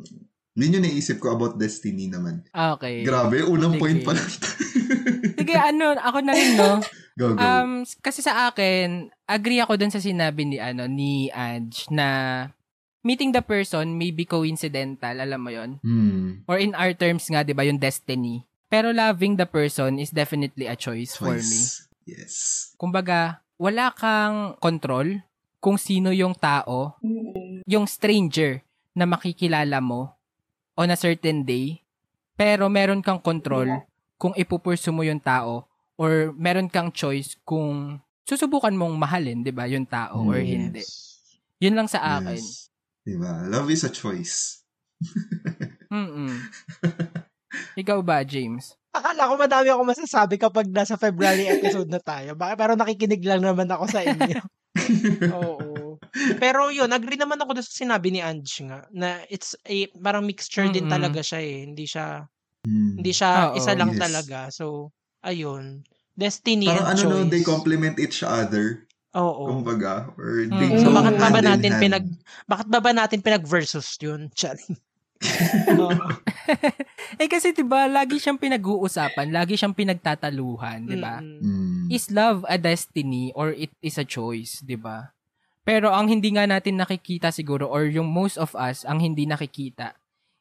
Yun 0.52 0.74
yung 0.76 0.84
naisip 0.84 1.16
ko 1.16 1.32
about 1.32 1.56
destiny 1.56 2.06
naman. 2.06 2.44
Okay. 2.48 3.02
Grabe, 3.02 3.40
unang 3.40 3.76
Sige. 3.76 3.80
point 3.80 4.00
pa 4.04 4.12
lang. 4.12 4.30
Sige, 5.40 5.54
ano, 5.56 5.96
ako 5.96 6.18
na 6.20 6.32
rin, 6.32 6.50
no? 6.54 6.76
Go, 7.18 7.34
go. 7.34 7.40
Um, 7.40 7.84
kasi 8.00 8.20
sa 8.24 8.48
akin, 8.48 9.12
agree 9.28 9.60
ako 9.60 9.76
dun 9.76 9.92
sa 9.92 10.02
sinabi 10.02 10.48
ni, 10.48 10.56
ano, 10.60 10.88
ni 10.88 11.28
Ange 11.32 11.88
na 11.92 12.08
meeting 13.02 13.34
the 13.34 13.42
person 13.42 13.98
may 13.98 14.14
be 14.14 14.24
coincidental, 14.24 15.18
alam 15.18 15.40
mo 15.42 15.50
yon 15.50 15.82
hmm. 15.82 16.46
Or 16.46 16.56
in 16.56 16.72
our 16.78 16.94
terms 16.94 17.26
nga, 17.26 17.42
di 17.42 17.52
ba, 17.52 17.66
yung 17.66 17.82
destiny. 17.82 18.46
Pero 18.72 18.94
loving 18.94 19.36
the 19.36 19.44
person 19.44 20.00
is 20.00 20.14
definitely 20.14 20.64
a 20.64 20.78
choice, 20.78 21.18
for 21.18 21.36
me. 21.36 21.42
Choice. 21.42 21.90
Yes. 22.08 22.34
Kumbaga, 22.80 23.44
wala 23.60 23.92
kang 23.94 24.56
control 24.58 25.22
kung 25.62 25.78
sino 25.78 26.10
yung 26.10 26.34
tao, 26.34 26.98
yung 27.68 27.86
stranger 27.86 28.64
na 28.96 29.06
makikilala 29.06 29.78
mo 29.78 30.10
on 30.74 30.90
a 30.90 30.98
certain 30.98 31.46
day, 31.46 31.78
pero 32.34 32.66
meron 32.66 33.04
kang 33.04 33.22
control 33.22 33.68
kung 34.18 34.34
ipupursu 34.34 34.90
mo 34.90 35.06
yung 35.06 35.22
tao 35.22 35.68
or 36.02 36.34
meron 36.34 36.66
kang 36.66 36.90
choice 36.90 37.38
kung 37.42 38.02
susubukan 38.26 38.74
mong 38.74 38.98
mahalin, 38.98 39.40
'di 39.40 39.54
ba, 39.54 39.70
yung 39.70 39.86
tao 39.86 40.26
or 40.26 40.42
Mm. 40.42 40.50
hindi. 40.50 40.82
Yun 41.62 41.78
lang 41.78 41.86
sa 41.86 42.18
akin. 42.18 42.34
Yes. 42.34 42.66
Diba? 43.02 43.46
Love 43.46 43.70
is 43.70 43.82
a 43.82 43.92
choice. 43.92 44.62
Mm. 45.92 46.40
Ikaw 47.76 48.00
ba, 48.00 48.24
James? 48.24 48.72
Akala 48.92 49.28
ko 49.28 49.36
madami 49.36 49.68
ako 49.68 49.82
masasabi 49.84 50.40
kapag 50.40 50.72
nasa 50.72 50.96
February 50.96 51.52
episode 51.52 51.84
na 51.84 52.00
tayo. 52.00 52.32
Bakit? 52.32 52.56
Pero 52.56 52.72
nakikinig 52.74 53.20
lang 53.20 53.44
naman 53.44 53.68
ako 53.68 53.84
sa 53.88 54.00
inyo. 54.00 54.40
Oo. 55.36 56.00
Pero 56.40 56.72
yun, 56.72 56.88
agree 56.88 57.20
naman 57.20 57.36
ako 57.36 57.60
sa 57.60 57.84
sinabi 57.84 58.08
ni 58.08 58.24
Ange 58.24 58.64
nga 58.64 58.88
na 58.88 59.20
it's 59.28 59.52
a 59.68 59.84
parang 60.00 60.24
mixture 60.24 60.64
din 60.66 60.88
Mm-mm. 60.88 60.96
talaga 60.96 61.20
siya 61.20 61.40
eh. 61.40 61.58
Hindi 61.68 61.84
siya 61.84 62.24
Hmm. 62.62 62.94
hindi 62.94 63.10
siya 63.10 63.52
Oo, 63.52 63.58
isa 63.58 63.74
lang 63.74 63.90
yes. 63.90 63.98
talaga. 64.00 64.38
So, 64.48 64.94
ayun. 65.20 65.82
Destiny 66.12 66.68
Parang 66.68 66.86
and 66.86 66.92
ano 66.92 67.02
choice. 67.02 67.12
no, 67.18 67.28
they 67.28 67.42
complement 67.42 67.96
each 67.96 68.20
other. 68.20 68.84
Oo. 69.12 69.44
Kumbaga. 69.50 70.08
Or 70.16 70.42
Mm. 70.42 70.52
they 70.52 70.68
So, 70.78 70.88
go 70.88 70.96
bakit 70.96 71.14
ba 71.14 71.28
in 71.30 71.44
natin 71.46 71.70
hand. 71.70 71.82
pinag- 71.82 72.16
Bakit 72.44 72.66
ba 72.66 72.78
ba 72.80 72.92
natin 72.92 73.20
pinag 73.20 73.44
versus 73.44 73.84
yun? 73.98 74.28
Charing. 74.38 74.76
Eh 77.14 77.28
kasi 77.28 77.52
'di 77.52 77.62
ba, 77.62 77.86
lagi 77.86 78.18
siyang 78.18 78.36
pinag-uusapan, 78.36 79.30
lagi 79.30 79.54
siyang 79.54 79.76
pinagtataluhan, 79.76 80.82
'di 80.82 80.98
ba? 80.98 81.20
Hmm. 81.20 81.86
Is 81.86 82.10
love 82.10 82.42
a 82.44 82.56
destiny 82.56 83.30
or 83.32 83.52
it 83.52 83.70
is 83.78 83.94
a 83.94 84.02
choice, 84.02 84.58
'di 84.58 84.74
ba? 84.74 85.12
Pero 85.62 85.94
ang 85.94 86.10
hindi 86.10 86.34
nga 86.34 86.42
natin 86.42 86.74
nakikita 86.74 87.30
siguro 87.30 87.68
or 87.68 87.86
yung 87.86 88.08
most 88.08 88.34
of 88.34 88.50
us 88.52 88.82
ang 88.82 88.98
hindi 88.98 89.22
nakikita 89.22 89.94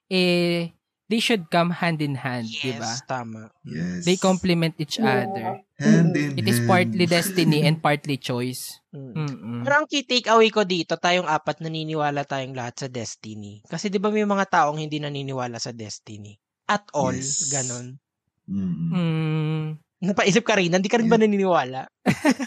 eh 0.09 0.73
they 1.11 1.19
should 1.19 1.51
come 1.51 1.75
hand 1.75 1.99
in 1.99 2.15
hand, 2.15 2.47
'di 2.47 2.79
ba? 2.79 2.87
Yes, 2.87 3.03
tama. 3.03 3.51
Yes. 3.61 4.07
They 4.07 4.15
complement 4.15 4.79
each 4.79 4.95
other. 4.97 5.59
Hand 5.75 6.15
in 6.15 6.39
It 6.39 6.47
is 6.47 6.57
hand. 6.57 6.71
partly 6.71 7.03
destiny 7.05 7.61
and 7.61 7.77
partly 7.83 8.15
choice. 8.15 8.79
Mm. 8.89 9.61
Pero 9.61 9.73
ang 9.75 9.87
key 9.87 10.01
takeaway 10.01 10.47
ko 10.47 10.63
dito, 10.63 10.95
tayong 10.95 11.27
apat 11.27 11.59
naniniwala 11.59 12.23
tayong 12.23 12.55
lahat 12.55 12.75
sa 12.77 12.87
destiny. 12.87 13.59
Kasi 13.65 13.91
'di 13.91 13.99
ba 13.99 14.07
may 14.07 14.23
mga 14.23 14.47
taong 14.47 14.79
hindi 14.79 14.97
naniniwala 14.97 15.59
sa 15.59 15.75
destiny? 15.75 16.39
At 16.65 16.87
all, 16.95 17.11
Yes. 17.13 17.51
ganon. 17.51 17.99
Mm. 18.47 18.89
Mm. 18.89 19.65
Napaisip 20.01 20.41
ka 20.41 20.57
rin, 20.57 20.71
hindi 20.71 20.89
ka 20.89 20.97
rin 20.97 21.05
ba 21.05 21.19
naniniwala? 21.19 21.85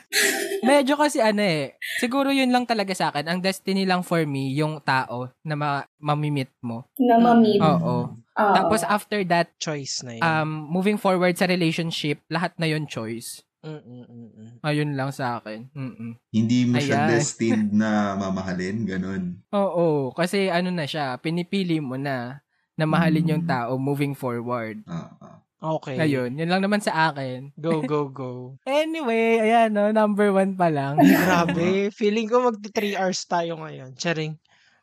Medyo 0.65 0.97
kasi 0.97 1.21
ano 1.21 1.39
eh, 1.39 1.77
siguro 2.01 2.33
yun 2.33 2.51
lang 2.51 2.65
talaga 2.65 2.91
sa 2.97 3.13
akin. 3.13 3.29
Ang 3.29 3.39
destiny 3.39 3.85
lang 3.85 4.01
for 4.01 4.25
me, 4.25 4.51
yung 4.51 4.81
tao 4.81 5.31
na 5.45 5.55
ma- 5.55 5.87
mamimit 6.01 6.51
mo. 6.59 6.89
Na 6.97 7.15
mamit. 7.15 7.61
Oo. 7.61 8.17
Oo. 8.35 8.55
Tapos 8.55 8.83
after 8.83 9.23
that, 9.25 9.55
Choice 9.57 10.03
na 10.03 10.13
yun. 10.15 10.23
um, 10.23 10.51
moving 10.67 10.97
forward 10.97 11.35
sa 11.35 11.47
relationship, 11.47 12.19
lahat 12.27 12.55
na 12.57 12.67
yun 12.67 12.85
choice. 12.85 13.43
Mm-mm-mm. 13.65 14.61
Ayun 14.61 14.93
lang 14.93 15.09
sa 15.09 15.41
akin. 15.41 15.73
Mm-mm. 15.73 16.21
Hindi 16.29 16.69
mo 16.69 16.77
siya 16.77 17.09
destined 17.09 17.73
na 17.81 18.13
mamahalin, 18.15 18.85
ganun. 18.85 19.41
Oo, 19.49 20.13
kasi 20.13 20.53
ano 20.53 20.69
na 20.69 20.85
siya, 20.85 21.17
pinipili 21.17 21.79
mo 21.79 21.97
na 21.97 22.45
na 22.75 22.85
mahalin 22.85 23.31
yung 23.31 23.45
Mm. 23.47 23.51
tao 23.51 23.79
moving 23.79 24.13
forward. 24.13 24.83
Ah. 24.85 25.41
Okay. 25.65 25.97
Ayun, 25.97 26.37
yun 26.37 26.45
lang 26.45 26.61
naman 26.61 26.85
sa 26.85 27.09
akin. 27.09 27.57
Go, 27.57 27.81
go, 27.81 28.13
go. 28.13 28.33
Anyway, 28.69 29.41
ayan 29.41 29.73
no, 29.73 29.89
number 29.89 30.29
one 30.29 30.53
pa 30.53 30.69
lang. 30.69 31.01
Grabe. 31.01 31.89
Feeling 31.89 32.29
ko 32.29 32.45
magti 32.45 32.69
3 32.69 33.01
hours 33.01 33.25
tayo 33.25 33.57
ngayon. 33.57 33.97
Charing. 33.97 34.37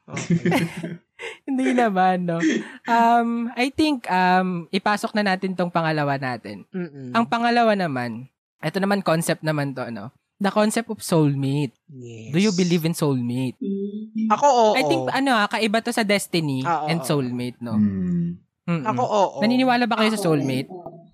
Okay. 0.03 0.37
Hindi 1.47 1.67
naman, 1.71 2.25
no. 2.25 2.41
Um, 2.83 3.53
I 3.53 3.69
think, 3.69 4.09
um, 4.09 4.65
ipasok 4.69 5.13
na 5.13 5.23
natin 5.23 5.53
tong 5.53 5.69
pangalawa 5.69 6.17
natin. 6.17 6.65
Mm-mm. 6.69 7.13
Ang 7.13 7.25
pangalawa 7.25 7.77
naman, 7.77 8.25
ito 8.57 8.77
naman 8.77 9.01
concept 9.01 9.41
naman 9.41 9.71
to, 9.71 9.85
no? 9.87 10.09
The 10.37 10.49
concept 10.49 10.89
of 10.89 10.97
soulmate. 10.99 11.77
Yes. 11.85 12.33
Do 12.33 12.41
you 12.41 12.49
believe 12.51 12.81
in 12.81 12.97
soulmate? 12.97 13.61
Mm. 13.61 14.25
Ako, 14.27 14.45
oo. 14.47 14.73
I 14.73 14.81
think, 14.83 15.05
ano 15.07 15.29
ah, 15.31 15.45
kaiba 15.45 15.77
to 15.79 15.93
sa 15.93 16.01
destiny 16.01 16.65
Ah, 16.65 16.89
and 16.89 17.05
soulmate, 17.05 17.61
no? 17.61 17.77
Mm-mm. 17.77 18.81
Ako, 18.81 19.03
oo. 19.03 19.37
Naniniwala 19.37 19.85
ba 19.85 20.01
kayo 20.01 20.09
sa 20.09 20.17
Ako, 20.17 20.25
soulmate? 20.27 20.69
oo. 20.69 21.05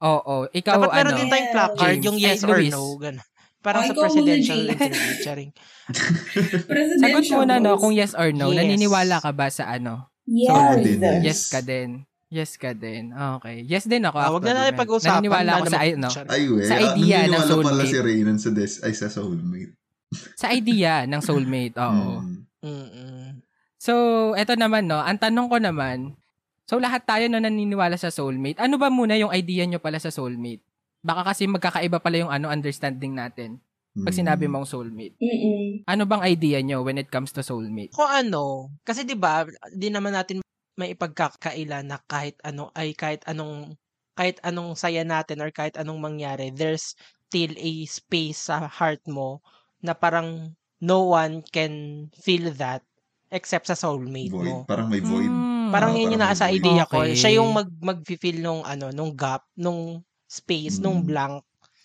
Oo. 0.00 0.36
Ikaw, 0.48 0.74
Dapat 0.76 0.90
meron 0.92 1.10
ano? 1.10 1.18
din 1.18 1.28
tayong 1.28 1.50
placard, 1.52 1.78
James. 1.94 2.04
yung 2.04 2.18
yes 2.18 2.38
Ay, 2.38 2.46
or 2.46 2.58
Luis. 2.58 2.74
no. 2.74 2.82
Ganun. 2.98 3.22
Parang 3.58 3.82
Ay, 3.82 3.88
sa 3.88 3.94
presidential 3.96 4.60
interview. 4.62 5.12
Charing. 5.20 5.50
Sagot 7.02 7.24
muna, 7.32 7.58
no, 7.58 7.74
kung 7.74 7.90
yes 7.90 8.14
or 8.14 8.30
no. 8.30 8.48
Yes. 8.48 8.58
Naniniwala 8.60 9.18
ka 9.18 9.30
ba 9.30 9.48
sa 9.48 9.66
ano? 9.68 10.06
Yes. 10.24 10.48
Soulmate. 10.48 10.94
Yes 10.94 11.22
Yes. 11.24 11.40
ka 11.48 11.60
din. 11.60 11.90
Yes 12.28 12.52
ka 12.54 12.70
din. 12.72 13.04
Okay. 13.40 13.64
Yes 13.64 13.84
din 13.84 14.04
ako. 14.04 14.16
Ah, 14.16 14.30
wag 14.30 14.44
na 14.44 14.52
natin 14.54 14.76
pag-usapan. 14.76 15.18
Naniniwala 15.18 15.50
ako 15.56 15.66
sa, 15.66 15.80
ano. 15.80 16.08
Ay, 16.28 16.42
we. 16.46 16.60
Sa 16.62 16.76
Ah, 16.76 16.82
idea 16.92 17.18
ng 17.24 17.32
naniniwala 17.32 17.40
pala 17.40 17.50
soulmate. 17.80 17.88
si 17.88 17.98
Raynan 17.98 18.38
sa, 18.38 18.50
des- 18.52 18.80
ay, 18.80 18.92
sa 18.92 19.08
soulmate. 19.08 19.72
sa 20.40 20.46
idea 20.52 21.02
ng 21.04 21.20
soulmate. 21.20 21.74
Oo. 21.82 22.20
Mm-mm. 22.60 23.40
So, 23.76 23.92
eto 24.34 24.54
naman, 24.54 24.84
no. 24.84 24.98
Ang 24.98 25.16
tanong 25.16 25.48
ko 25.48 25.56
naman, 25.56 26.18
so 26.62 26.76
lahat 26.76 27.02
tayo 27.02 27.24
no 27.26 27.40
naniniwala 27.40 27.96
sa 27.96 28.12
soulmate. 28.12 28.60
Ano 28.60 28.76
ba 28.76 28.86
muna 28.86 29.16
yung 29.16 29.32
idea 29.32 29.64
nyo 29.64 29.80
pala 29.80 29.96
sa 29.96 30.12
soulmate? 30.12 30.60
Baka 31.00 31.32
kasi 31.32 31.46
magkakaiba 31.46 32.02
pala 32.02 32.16
yung 32.18 32.32
ano 32.32 32.50
understanding 32.50 33.14
natin 33.14 33.62
pag 33.98 34.14
Hmm. 34.14 34.20
sinabi 34.22 34.46
mong 34.46 34.66
soulmate. 34.66 35.18
Mm-mm. 35.18 35.82
Ano 35.86 36.02
bang 36.06 36.22
idea 36.22 36.58
nyo 36.62 36.82
when 36.86 36.98
it 36.98 37.10
comes 37.10 37.34
to 37.34 37.42
soulmate? 37.42 37.90
Kung 37.94 38.06
ano, 38.06 38.70
kasi 38.86 39.02
'di 39.02 39.18
ba, 39.18 39.42
di 39.74 39.90
naman 39.90 40.14
natin 40.14 40.38
may 40.78 40.94
ipagkakaila 40.94 41.82
na 41.82 41.98
kahit 42.06 42.38
ano 42.46 42.70
ay 42.78 42.94
kahit 42.94 43.26
anong 43.26 43.74
kahit 44.14 44.38
anong 44.42 44.74
saya 44.78 45.02
natin 45.02 45.42
or 45.42 45.50
kahit 45.50 45.74
anong 45.78 45.98
mangyari, 45.98 46.50
there's 46.54 46.94
still 47.26 47.50
a 47.58 47.72
space 47.86 48.46
sa 48.50 48.66
heart 48.66 49.02
mo 49.06 49.42
na 49.82 49.94
parang 49.94 50.54
no 50.78 51.10
one 51.10 51.42
can 51.50 52.06
feel 52.14 52.50
that 52.54 52.82
except 53.30 53.66
sa 53.66 53.74
soulmate 53.74 54.30
Void. 54.30 54.46
mo. 54.46 54.54
Parang 54.66 54.86
may 54.86 55.02
void. 55.02 55.26
Hmm. 55.26 55.70
Parang 55.74 55.92
Ah, 55.94 55.98
yun 55.98 56.14
yung 56.14 56.22
parang 56.22 56.34
nasa 56.38 56.50
idea 56.50 56.82
ko. 56.86 57.02
Okay. 57.02 57.18
Siya 57.18 57.30
yung 57.42 57.50
mag 57.50 57.68
mag-feel 57.82 58.38
nung 58.38 58.62
ano, 58.62 58.94
nung 58.94 59.12
gap, 59.12 59.42
nung 59.58 60.00
space, 60.28 60.78
nung 60.78 61.02
Mm. 61.02 61.08
blank 61.08 61.36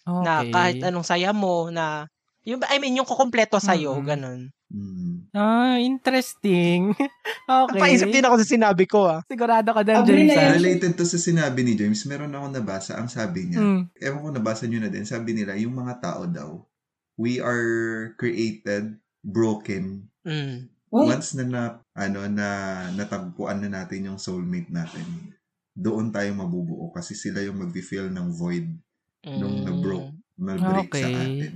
na 0.04 0.44
Okay. 0.44 0.52
kahit 0.52 0.78
anong 0.84 1.08
saya 1.08 1.32
mo 1.32 1.72
na 1.72 2.12
yung 2.44 2.60
I 2.68 2.76
mean 2.78 3.00
yung 3.00 3.08
kukumpleto 3.08 3.56
sa 3.58 3.72
iyo, 3.72 3.96
Mm-mm. 3.96 4.04
ganun. 4.06 4.42
Hmm. 4.68 5.30
Ah, 5.32 5.78
interesting. 5.78 6.92
okay. 7.48 7.78
Napaisip 7.78 8.10
din 8.10 8.26
ako 8.26 8.36
sa 8.42 8.48
sinabi 8.50 8.84
ko 8.84 9.06
ah. 9.08 9.22
Sigurado 9.24 9.70
ka 9.70 9.80
din, 9.80 9.96
James. 10.04 10.34
na 10.34 10.42
ah? 10.44 10.54
Related 10.54 10.92
to 10.94 11.06
sa 11.06 11.16
sinabi 11.16 11.64
ni 11.64 11.74
James, 11.74 12.04
meron 12.04 12.34
ako 12.34 12.52
nabasa, 12.52 12.98
ang 12.98 13.08
sabi 13.08 13.48
niya, 13.48 13.62
Hmm. 13.62 13.82
ewan 13.96 14.20
ko 14.20 14.30
nabasa 14.34 14.68
nyo 14.68 14.82
na 14.82 14.90
din, 14.90 15.06
sabi 15.06 15.32
nila, 15.32 15.56
yung 15.56 15.72
mga 15.72 16.04
tao 16.04 16.28
daw, 16.28 16.52
we 17.16 17.38
are 17.40 17.64
created 18.18 18.98
broken 19.24 20.10
Mm. 20.24 20.68
Once 20.90 21.34
na, 21.34 21.44
na 21.44 21.62
ano 21.94 22.26
na 22.28 22.48
natagpuan 22.92 23.60
na 23.60 23.82
natin 23.82 24.08
yung 24.08 24.20
soulmate 24.22 24.70
natin 24.70 25.04
doon 25.74 26.10
tayo 26.10 26.30
mabubuo 26.32 26.90
kasi 26.90 27.14
sila 27.14 27.42
yung 27.42 27.58
mag-feel 27.58 28.08
ng 28.08 28.30
void 28.32 28.70
nung 29.24 29.60
Mm. 29.60 29.66
nag-broke 29.66 30.10
nag-break 30.36 30.90
sa 30.92 31.08
Okay. 31.08 31.16
atin 31.16 31.54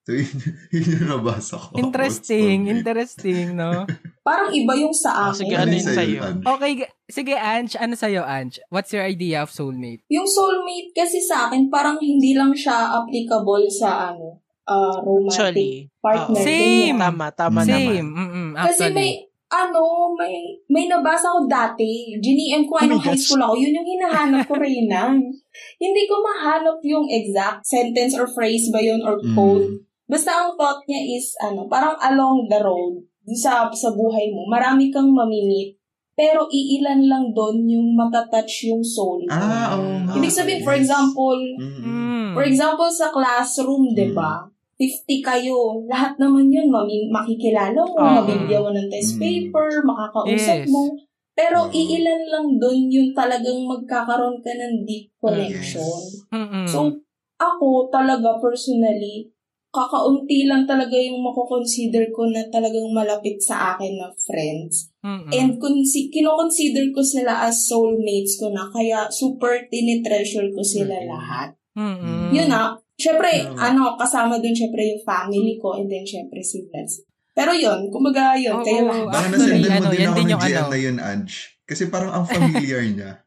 so 0.06 0.10
yun, 0.12 0.32
yun 0.70 0.84
yung 0.96 1.08
nabasa 1.10 1.56
ko 1.56 1.76
Interesting, 1.76 2.58
interesting, 2.74 3.52
no? 3.52 3.84
parang 4.26 4.48
iba 4.50 4.72
yung 4.74 4.92
sa 4.92 5.28
akin. 5.28 5.38
sige, 5.38 5.54
ano 5.54 5.70
yung 5.70 5.76
yun 5.76 5.86
sa'yo? 5.90 6.20
Ange? 6.22 6.44
Okay, 6.46 6.72
sige, 7.06 7.34
Ange. 7.34 7.74
Ano 7.76 7.94
sa'yo, 7.94 8.22
Ange? 8.22 8.60
What's 8.68 8.90
your 8.90 9.02
idea 9.02 9.40
of 9.40 9.50
soulmate? 9.50 10.04
Yung 10.08 10.24
soulmate 10.24 10.92
kasi 10.92 11.18
sa 11.18 11.48
akin, 11.48 11.68
parang 11.68 11.98
hindi 11.98 12.32
lang 12.32 12.52
siya 12.52 12.94
applicable 12.94 13.66
sa 13.66 14.12
ano, 14.12 14.38
ah 14.64 15.00
romantic 15.00 15.34
Actually, 15.50 15.72
partner. 15.98 16.42
Same. 16.42 16.96
tama, 16.96 17.26
tama 17.32 17.60
Same. 17.60 17.74
naman. 17.74 18.04
Mm-mm, 18.14 18.48
Kasi 18.56 18.82
actually. 18.86 18.94
may 18.94 19.10
ano, 19.50 20.14
may 20.14 20.54
may 20.70 20.86
nabasa 20.86 21.26
ko 21.26 21.44
dati. 21.44 22.14
Giniem 22.16 22.70
ko, 22.70 22.78
Oh 22.78 22.82
ano, 22.86 22.94
high 22.96 23.18
school 23.18 23.42
ako. 23.42 23.58
Yun 23.58 23.76
yung 23.76 23.88
hinahanap 23.88 24.46
ko, 24.46 24.54
Reyna. 24.54 25.10
Hindi 25.82 26.02
ko 26.06 26.22
mahanap 26.22 26.78
yung 26.86 27.10
exact 27.10 27.66
sentence 27.66 28.14
or 28.14 28.30
phrase 28.30 28.70
ba 28.70 28.78
yun 28.78 29.02
or 29.02 29.18
Mm. 29.18 29.34
quote. 29.34 29.68
Basta 30.06 30.30
ang 30.32 30.54
thought 30.54 30.82
niya 30.86 31.18
is, 31.18 31.34
ano, 31.38 31.66
parang 31.66 31.94
along 31.98 32.46
the 32.46 32.58
road, 32.58 33.02
sa, 33.30 33.70
sa 33.70 33.90
buhay 33.90 34.30
mo, 34.34 34.46
marami 34.46 34.90
kang 34.90 35.06
mamimit, 35.06 35.78
pero 36.14 36.50
iilan 36.50 37.06
lang 37.06 37.24
doon 37.30 37.62
yung 37.64 37.94
matatouch 37.94 38.66
yung 38.66 38.82
soul 38.82 39.22
mo. 39.22 39.30
Ah, 39.30 39.78
oo 39.78 40.02
nga. 40.02 40.12
Ibig 40.18 40.34
sabihin, 40.34 40.62
for 40.66 40.74
example, 40.74 41.38
Mm-mm. 41.58 41.86
Mm. 41.86 42.28
For 42.34 42.42
example, 42.42 42.90
sa 42.90 43.10
classroom, 43.10 43.94
di 43.94 44.10
ba? 44.10 44.46
50 44.80 45.20
kayo. 45.20 45.84
Lahat 45.84 46.16
naman 46.16 46.48
yun, 46.48 46.72
mami, 46.72 47.04
makikilala 47.12 47.76
mo, 47.76 48.00
Ah. 48.00 48.24
mabibigyan 48.24 48.64
mo 48.64 48.72
ng 48.72 48.88
test 48.88 49.14
Mm. 49.14 49.20
paper, 49.20 49.84
makakausap 49.84 50.64
Yes. 50.64 50.72
mo. 50.72 50.88
Pero 51.36 51.68
Oo. 51.68 51.72
iilan 51.72 52.22
lang 52.24 52.46
doon 52.56 52.88
yung 52.88 53.10
talagang 53.12 53.60
magkakaroon 53.60 54.40
ka 54.40 54.48
ng 54.50 54.88
deep 54.88 55.12
connection. 55.20 56.00
Mm-mm. 56.32 56.64
So, 56.64 56.88
ako 57.36 57.92
talaga 57.92 58.40
personally, 58.40 59.28
kakaunti 59.70 60.50
lang 60.50 60.66
talaga 60.66 60.98
yung 60.98 61.22
makukonsider 61.22 62.10
ko 62.10 62.26
na 62.26 62.42
talagang 62.50 62.90
malapit 62.90 63.38
sa 63.38 63.76
akin 63.76 64.00
na 64.00 64.10
friends. 64.18 64.90
Mm-mm. 65.04 65.30
And 65.30 65.60
consi- 65.62 66.10
kinoconsider 66.10 66.90
ko 66.90 67.04
sila 67.04 67.46
as 67.46 67.68
soulmates 67.68 68.34
ko 68.36 68.50
na, 68.50 68.66
kaya 68.66 69.06
super 69.08 69.68
tinitreasure 69.70 70.50
ko 70.50 70.60
sila 70.64 70.96
Mm. 70.98 71.06
lahat. 71.06 71.48
Mm-mm. 71.78 72.34
Yun 72.34 72.48
na. 72.48 72.74
Syempre, 73.00 73.30
Mm. 73.42 73.56
ano, 73.56 73.96
kasama 73.96 74.36
dun 74.36 74.52
syempre 74.52 74.84
yung 74.84 75.00
family 75.00 75.56
ko 75.56 75.74
and 75.74 75.88
then 75.88 76.04
syempre 76.04 76.44
si 76.44 76.60
Vlads. 76.62 77.00
Pero 77.32 77.56
yun, 77.56 77.88
kumbaga 77.88 78.36
yun, 78.36 78.52
Oo, 78.52 78.62
kayo 78.62 78.84
lahat. 78.84 79.08
Baka 79.08 79.26
nasendan 79.32 79.70
mo 79.72 79.80
ano, 79.80 79.88
din 79.88 80.04
ako 80.04 80.18
ng 80.18 80.28
yung 80.28 80.42
GM 80.42 80.58
ano. 80.58 80.68
na 80.68 80.78
yun, 80.78 80.96
Ange. 81.00 81.36
Kasi 81.64 81.82
parang 81.88 82.12
ang 82.12 82.26
familiar 82.26 82.84
niya. 82.84 83.10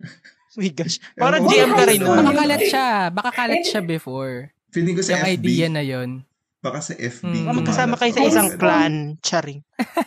Oh 0.53 0.61
my 0.61 0.69
gosh. 0.69 1.01
Parang. 1.17 1.49
GM 1.49 1.73
ka 1.73 1.81
rin 1.81 1.97
Baka 1.97 2.13
nun. 2.13 2.17
Baka 2.21 2.33
kalat 2.37 2.61
siya. 2.61 2.89
Baka 3.09 3.29
kalat 3.33 3.63
siya 3.65 3.81
before. 3.81 4.53
Feeling 4.69 4.93
ko 4.93 5.01
sa 5.01 5.17
Yung 5.17 5.25
FB. 5.25 5.33
idea 5.33 5.65
na 5.65 5.81
yun. 5.81 6.09
Baka 6.61 6.77
sa 6.77 6.93
FB. 6.93 7.25
Mm. 7.25 7.41
Baka 7.41 7.53
magkasama 7.57 7.93
kayo 7.97 8.11
sa 8.13 8.21
isang 8.21 8.49
clan. 8.53 8.93
Charing. 9.19 9.65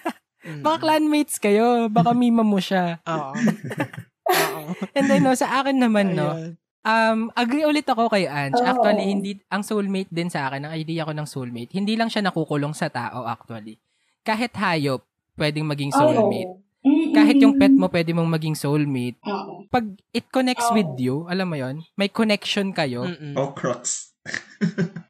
Baka 0.63 0.77
clanmates 0.79 1.43
kayo. 1.43 1.91
Baka 1.91 2.15
mima 2.15 2.47
mo 2.47 2.63
siya. 2.63 3.03
Oo. 3.03 3.35
Oo. 3.35 4.61
And 4.95 5.11
then, 5.11 5.27
no, 5.27 5.35
sa 5.35 5.51
akin 5.59 5.83
naman, 5.83 6.15
no, 6.15 6.31
Ayun. 6.31 6.55
Um, 6.87 7.29
agree 7.35 7.67
ulit 7.67 7.85
ako 7.85 8.07
kay 8.07 8.25
Ange. 8.25 8.57
Oo. 8.57 8.65
Actually, 8.65 9.05
hindi, 9.05 9.31
ang 9.47 9.61
soulmate 9.61 10.09
din 10.09 10.31
sa 10.31 10.47
akin, 10.47 10.63
ang 10.63 10.73
idea 10.73 11.03
ko 11.03 11.11
ng 11.11 11.27
soulmate, 11.27 11.75
hindi 11.75 11.99
lang 11.99 12.07
siya 12.07 12.23
nakukulong 12.23 12.73
sa 12.73 12.87
tao, 12.87 13.27
actually. 13.27 13.75
Kahit 14.23 14.55
hayop, 14.55 15.03
pwedeng 15.35 15.67
maging 15.67 15.91
soulmate. 15.91 16.63
Mm-mm. 16.87 17.11
Kahit 17.11 17.37
yung 17.37 17.59
pet 17.59 17.75
mo, 17.75 17.91
pwede 17.91 18.15
mong 18.15 18.31
maging 18.31 18.55
soulmate. 18.55 19.19
Oo. 19.21 19.67
Pag 19.67 19.85
it 20.13 20.31
connects 20.31 20.71
Oo. 20.71 20.79
with 20.79 20.93
you, 20.97 21.27
alam 21.27 21.51
mo 21.51 21.59
yon 21.59 21.83
may 21.95 22.07
connection 22.07 22.71
kayo 22.71 23.03
Mm-mm. 23.03 23.35
Oh, 23.35 23.51
crux. 23.51 24.15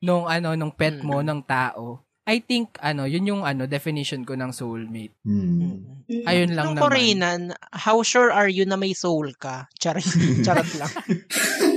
nung 0.00 0.24
ano, 0.24 0.56
nung 0.56 0.72
pet 0.72 1.00
mo, 1.00 1.20
Mm. 1.20 1.26
ng 1.26 1.40
tao. 1.42 2.00
I 2.26 2.42
think, 2.42 2.74
ano, 2.82 3.06
yun 3.06 3.22
yung 3.24 3.42
ano, 3.42 3.64
definition 3.64 4.26
ko 4.26 4.34
ng 4.34 4.50
soulmate. 4.50 5.14
Mm-mm. 5.22 6.02
Ayun 6.26 6.58
lang 6.58 6.74
Nung 6.74 6.74
naman. 6.74 6.82
Koreanan, 6.82 7.40
how 7.70 8.02
sure 8.02 8.34
are 8.34 8.50
you 8.50 8.66
na 8.66 8.74
may 8.74 8.92
soul 8.92 9.30
ka? 9.38 9.70
Charot, 9.78 10.02
charot 10.46 10.66
lang. 10.74 10.90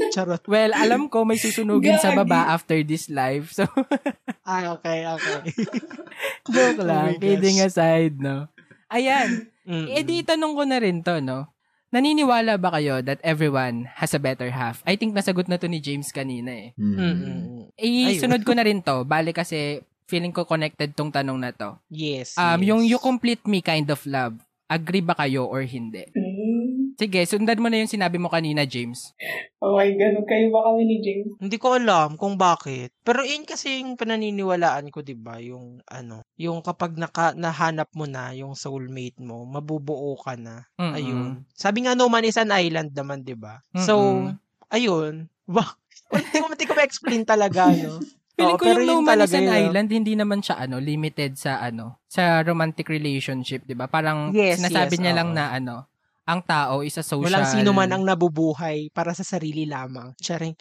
charot. 0.10 0.42
Well, 0.50 0.74
alam 0.74 1.06
ko 1.08 1.22
may 1.22 1.38
susunugin 1.38 2.02
sa 2.02 2.18
baba 2.18 2.50
after 2.50 2.82
this 2.82 3.14
live. 3.14 3.54
So, 3.54 3.70
Ah, 4.50 4.74
okay, 4.74 5.06
okay. 5.06 5.54
joke 6.50 6.82
Oh 6.82 6.86
lang. 6.90 7.14
gosh. 7.14 7.22
Kidding 7.22 7.62
aside, 7.62 8.18
no? 8.18 8.50
Ayan. 8.90 9.54
Mm-mm. 9.70 9.94
Eh, 9.94 10.02
di 10.02 10.26
tanong 10.26 10.58
ko 10.58 10.66
na 10.66 10.82
rin 10.82 11.06
to, 11.06 11.22
no? 11.22 11.54
Naniniwala 11.90 12.58
ba 12.58 12.74
kayo 12.74 13.02
that 13.02 13.22
everyone 13.22 13.86
has 13.98 14.14
a 14.14 14.22
better 14.22 14.50
half? 14.50 14.82
I 14.86 14.98
think 14.98 15.14
nasagot 15.14 15.46
na 15.46 15.58
to 15.58 15.70
ni 15.70 15.78
James 15.78 16.10
kanina 16.10 16.50
eh. 16.50 16.70
Hmm. 16.74 16.98
Mm-mm. 16.98 17.38
Eh, 17.78 18.14
Ayun. 18.14 18.22
sunod 18.22 18.42
ko 18.42 18.54
na 18.54 18.66
rin 18.66 18.82
to. 18.82 19.06
Bale 19.06 19.30
kasi 19.30 19.82
feeling 20.10 20.34
ko 20.34 20.50
connected 20.50 20.98
tong 20.98 21.14
tanong 21.14 21.38
na 21.38 21.54
to. 21.54 21.78
Yes. 21.94 22.34
Um, 22.34 22.66
yes. 22.66 22.68
Yung 22.74 22.82
you 22.90 22.98
complete 22.98 23.46
me 23.46 23.62
kind 23.62 23.86
of 23.94 24.02
love, 24.10 24.42
agree 24.66 25.06
ba 25.06 25.14
kayo 25.14 25.46
or 25.46 25.62
hindi? 25.62 26.10
Mm. 26.18 26.98
Sige, 27.00 27.24
sundan 27.24 27.64
mo 27.64 27.72
na 27.72 27.80
yung 27.80 27.88
sinabi 27.88 28.20
mo 28.20 28.28
kanina, 28.28 28.68
James. 28.68 29.16
Oh 29.64 29.80
my 29.80 29.88
God, 29.96 30.20
kayo 30.28 30.52
ba 30.52 30.68
kami 30.68 30.84
ni 30.84 30.98
James? 31.00 31.32
Hindi 31.40 31.56
ko 31.56 31.80
alam 31.80 32.20
kung 32.20 32.36
bakit. 32.36 32.92
Pero 33.08 33.24
yun 33.24 33.48
kasi 33.48 33.80
yung 33.80 33.96
pananiniwalaan 33.96 34.92
ko, 34.92 35.00
'di 35.00 35.16
ba? 35.16 35.40
Yung 35.40 35.80
ano, 35.88 36.28
yung 36.36 36.60
kapag 36.60 37.00
naka, 37.00 37.32
nahanap 37.40 37.88
mo 37.96 38.04
na 38.04 38.36
yung 38.36 38.52
soulmate 38.52 39.16
mo, 39.24 39.48
mabubuo 39.48 40.20
ka 40.20 40.36
na. 40.36 40.68
Mm-mm. 40.76 40.96
Ayun. 40.96 41.32
Sabi 41.56 41.88
nga 41.88 41.96
no 41.96 42.12
man 42.12 42.28
is 42.28 42.36
an 42.36 42.52
island 42.52 42.92
naman, 42.92 43.24
'di 43.24 43.40
ba? 43.40 43.64
So, 43.80 43.96
Mm-mm. 43.96 44.36
ayun. 44.76 45.32
Ba, 45.48 45.66
hindi 46.14 46.36
ko 46.36 46.46
hindi 46.52 46.68
ko 46.68 46.74
ma-explain 46.76 47.24
talaga, 47.24 47.74
no. 47.80 48.04
Feeling 48.40 48.56
Oo, 48.56 48.60
ko 48.60 48.72
yung 48.72 48.88
No 48.88 49.04
Man 49.04 49.20
is 49.20 49.36
an 49.36 49.52
yun. 49.52 49.52
Island, 49.52 49.92
hindi 49.92 50.16
naman 50.16 50.40
siya 50.40 50.64
ano, 50.64 50.80
limited 50.80 51.36
sa 51.36 51.60
ano, 51.60 52.00
sa 52.08 52.40
romantic 52.40 52.88
relationship, 52.88 53.68
'di 53.68 53.76
ba? 53.76 53.92
Parang 53.92 54.32
Yes, 54.32 54.58
sinasabi 54.64 54.96
yes, 54.96 54.96
niya 54.96 55.12
lang 55.12 55.30
oo. 55.30 55.36
na 55.36 55.52
ano, 55.52 55.92
ang 56.24 56.40
tao 56.48 56.80
is 56.80 56.96
a 56.96 57.04
social 57.04 57.44
Walang 57.44 57.44
sino 57.52 57.76
man 57.76 57.92
ang 57.92 58.04
nabubuhay 58.08 58.88
para 58.96 59.12
sa 59.12 59.28
sarili 59.28 59.68
lamang. 59.68 60.16
Charing. 60.24 60.56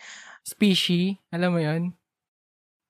species, 0.46 1.16
alam 1.34 1.50
mo 1.54 1.60
'yon? 1.62 1.94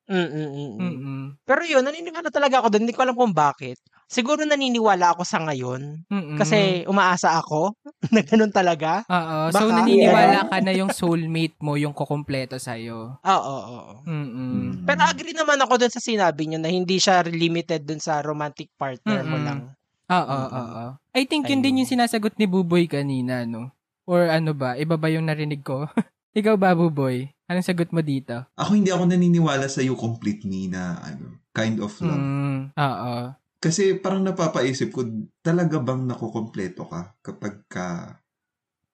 Mm-mm. 0.09 0.81
Mm. 0.81 1.39
Pero 1.45 1.63
yun, 1.69 1.85
naniniwala 1.85 2.33
talaga 2.33 2.65
ako 2.65 2.73
doon. 2.73 2.83
Hindi 2.89 2.97
ko 2.97 3.03
alam 3.05 3.17
kung 3.17 3.37
bakit. 3.37 3.77
Siguro 4.09 4.41
naniniwala 4.49 5.13
ako 5.13 5.23
sa 5.29 5.37
ngayon. 5.45 6.09
Mm. 6.09 6.41
Kasi 6.41 6.89
umaasa 6.89 7.37
ako 7.37 7.77
na 8.17 8.25
ganun 8.25 8.49
talaga. 8.49 9.05
Oo, 9.05 9.53
so 9.53 9.69
naniniwala 9.69 10.49
ka 10.49 10.65
na 10.65 10.73
yung 10.73 10.89
soulmate 10.89 11.61
mo 11.61 11.77
yung 11.77 11.93
kukumpleto 11.93 12.57
sa 12.57 12.81
iyo. 12.81 13.21
Oo, 13.21 13.37
oo, 13.37 13.77
oo. 13.77 13.95
Mm. 14.09 14.29
Hmm. 14.33 14.71
Pero 14.89 15.05
agree 15.05 15.37
naman 15.37 15.61
ako 15.61 15.77
dun 15.77 15.93
sa 15.93 16.01
sinabi 16.01 16.49
niyo 16.49 16.57
na 16.57 16.73
hindi 16.73 16.97
siya 16.97 17.21
limited 17.29 17.85
dun 17.85 18.01
sa 18.01 18.25
romantic 18.25 18.73
partner 18.81 19.21
mo 19.29 19.37
Mm-mm. 19.37 19.45
lang. 19.45 19.61
Oo, 20.09 20.37
Mm-mm. 20.41 20.57
oo. 20.57 20.85
I 21.13 21.23
think 21.29 21.45
yun 21.53 21.61
din 21.61 21.85
yung 21.85 21.93
sinasagot 21.93 22.41
ni 22.41 22.49
Buboy 22.49 22.89
kanina, 22.89 23.45
no? 23.45 23.77
Or 24.09 24.25
ano 24.33 24.57
ba, 24.57 24.73
iba 24.81 24.97
ba 24.97 25.13
yung 25.13 25.29
narinig 25.29 25.61
ko? 25.61 25.85
Ikaw 26.39 26.57
ba, 26.57 26.73
Buboy? 26.73 27.29
Anong 27.45 27.65
sagot 27.65 27.93
mo 27.93 28.01
dito? 28.01 28.45
Ako 28.57 28.73
hindi 28.73 28.89
ako 28.89 29.05
naniniwala 29.05 29.69
sa 29.69 29.85
you 29.85 29.97
complete 29.97 30.49
me 30.49 30.69
na 30.69 30.97
ano, 31.01 31.45
kind 31.53 31.77
of 31.77 31.93
love. 32.01 32.17
Mm, 32.17 32.73
oo. 32.73 33.15
Kasi 33.59 33.99
parang 33.99 34.23
napapaisip 34.23 34.95
ko, 34.95 35.03
talaga 35.43 35.83
bang 35.83 36.07
nakukompleto 36.07 36.87
ka 36.87 37.15
kapag 37.21 37.67
ka 37.67 38.15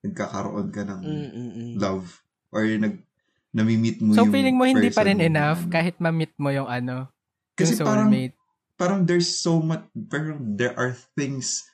nagkakaroon 0.05 0.69
ka 0.69 0.85
ng 0.85 1.03
Mm-mm. 1.05 1.73
love 1.81 2.21
or 2.53 2.65
nag 2.65 3.01
nami-meet 3.55 4.03
mo 4.03 4.13
So 4.13 4.27
yung 4.27 4.35
feeling 4.35 4.57
mo 4.59 4.65
hindi 4.69 4.91
pa 4.93 5.07
rin 5.07 5.21
enough 5.23 5.65
ano. 5.65 5.73
kahit 5.73 5.97
ma-meet 6.03 6.35
mo 6.37 6.51
yung 6.53 6.69
ano, 6.69 7.09
Kasi 7.57 7.79
yung 7.79 7.87
parang 7.87 8.09
soulmate. 8.11 8.37
parang 8.75 9.01
there's 9.07 9.31
so 9.31 9.63
much 9.63 9.85
parang 10.11 10.59
there 10.59 10.75
are 10.77 10.93
things 11.15 11.65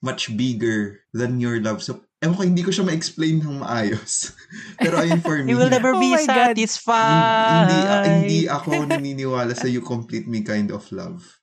much 0.00 0.32
bigger 0.36 1.00
than 1.12 1.40
your 1.40 1.60
love. 1.60 1.84
So, 1.84 2.00
ewan 2.24 2.36
ko, 2.36 2.42
hindi 2.44 2.64
ko 2.64 2.72
siya 2.72 2.88
ma-explain 2.88 3.44
ng 3.44 3.60
maayos. 3.60 4.32
Pero 4.80 4.96
ayun 4.96 5.20
for 5.20 5.36
me. 5.44 5.52
You 5.52 5.60
will 5.60 5.68
never 5.72 5.92
Oh 5.92 6.00
be 6.00 6.16
God. 6.16 6.24
satisfied. 6.56 7.04
hindi, 7.52 7.78
ah, 7.84 8.04
hindi 8.04 8.40
ako 8.48 8.70
naniniwala 8.88 9.52
sa 9.52 9.68
you 9.68 9.84
complete 9.84 10.24
me 10.24 10.40
kind 10.40 10.72
of 10.72 10.84
love. 10.92 11.39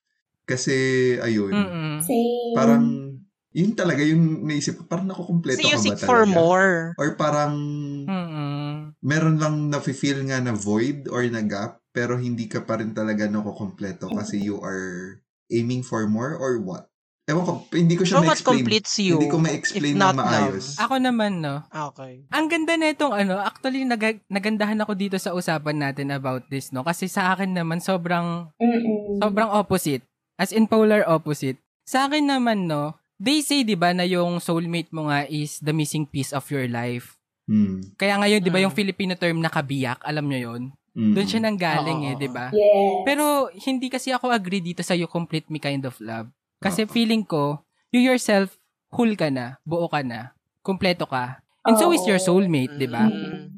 Kasi, 0.48 0.76
ayun, 1.20 1.52
Mm-mm. 1.52 1.94
Same. 2.00 2.56
parang, 2.56 2.84
yun 3.52 3.76
talaga 3.76 4.00
yung 4.02 4.48
naisip 4.48 4.80
ko, 4.80 4.84
parang 4.88 5.12
nakukompleto 5.12 5.60
So 5.60 5.68
ka 5.68 5.76
ba 5.76 5.84
seek 5.84 6.00
talaga? 6.00 6.08
for 6.08 6.22
more. 6.24 6.96
Or 6.96 7.20
parang, 7.20 7.54
Mm-mm. 8.08 8.96
meron 9.04 9.38
lang 9.38 9.68
nafe-feel 9.68 10.24
nga 10.24 10.40
na 10.40 10.56
void 10.56 11.12
or 11.12 11.28
na 11.28 11.44
gap, 11.44 11.84
pero 11.92 12.16
hindi 12.16 12.48
ka 12.48 12.64
pa 12.64 12.80
rin 12.80 12.96
talaga 12.96 13.28
nakukompleto 13.28 14.08
kasi 14.08 14.40
you 14.40 14.64
are 14.64 15.20
aiming 15.52 15.84
for 15.84 16.08
more 16.08 16.32
or 16.32 16.64
what? 16.64 16.88
Ewan 17.28 17.44
ko, 17.44 17.54
hindi 17.76 18.00
ko 18.00 18.08
siya 18.08 18.16
So 18.16 18.24
what 18.24 18.40
ma-explain. 18.40 18.64
completes 18.64 18.94
you? 19.04 19.20
Hindi 19.20 19.28
ko 19.28 19.36
ma-explain 19.44 20.00
na 20.00 20.16
maayos. 20.16 20.80
Ako 20.80 20.96
naman, 20.96 21.44
no? 21.44 21.60
love? 21.60 21.92
Okay. 21.92 22.24
Ang 22.32 22.48
ganda 22.48 22.80
na 22.80 22.88
itong 22.88 23.12
ano, 23.12 23.36
actually 23.36 23.84
nag- 23.84 24.24
nagandahan 24.32 24.80
ako 24.80 24.96
dito 24.96 25.20
sa 25.20 25.36
usapan 25.36 25.76
natin 25.76 26.16
about 26.16 26.48
this, 26.48 26.72
no? 26.72 26.88
Kasi 26.88 27.12
sa 27.12 27.36
akin 27.36 27.52
naman, 27.52 27.84
sobrang, 27.84 28.48
Mm-mm. 28.56 29.20
sobrang 29.20 29.52
opposite. 29.52 30.07
As 30.38 30.54
in 30.54 30.70
polar 30.70 31.02
opposite. 31.04 31.58
Sa 31.84 32.06
akin 32.06 32.30
naman, 32.30 32.70
no, 32.70 32.94
they 33.18 33.42
say, 33.42 33.66
di 33.66 33.74
ba, 33.74 33.92
na 33.92 34.06
yung 34.06 34.38
soulmate 34.38 34.94
mo 34.94 35.10
nga 35.10 35.26
is 35.26 35.58
the 35.60 35.74
missing 35.74 36.06
piece 36.06 36.30
of 36.30 36.46
your 36.54 36.70
life. 36.70 37.18
Hmm. 37.50 37.82
Kaya 37.98 38.22
ngayon, 38.22 38.42
di 38.44 38.52
ba, 38.54 38.60
Mm. 38.60 38.66
yung 38.70 38.76
Filipino 38.76 39.14
term 39.16 39.40
na 39.40 39.50
kabiyak, 39.50 40.04
alam 40.06 40.28
nyo 40.28 40.38
yon 40.38 40.64
Hmm. 40.98 41.14
Doon 41.14 41.30
siya 41.30 41.42
nanggaling 41.46 42.02
Oo, 42.04 42.10
eh, 42.10 42.16
di 42.18 42.26
ba? 42.26 42.50
Yes. 42.50 43.06
Pero 43.06 43.54
hindi 43.54 43.86
kasi 43.86 44.10
ako 44.10 44.34
agree 44.34 44.66
dito 44.66 44.82
sa 44.82 44.98
you 44.98 45.06
complete 45.06 45.46
me 45.46 45.62
kind 45.62 45.86
of 45.86 45.94
love. 46.02 46.26
Kasi 46.58 46.86
Oo. 46.86 46.92
feeling 46.92 47.22
ko, 47.22 47.62
you 47.94 48.02
yourself, 48.02 48.58
whole 48.90 49.14
ka 49.14 49.30
na, 49.30 49.62
buo 49.62 49.86
ka 49.86 50.02
na, 50.02 50.34
kumpleto 50.66 51.06
ka. 51.06 51.38
And 51.70 51.78
so 51.78 51.94
is 51.94 52.02
your 52.02 52.18
soulmate, 52.18 52.82
di 52.82 52.90
ba? 52.90 53.06
Mm. 53.06 53.54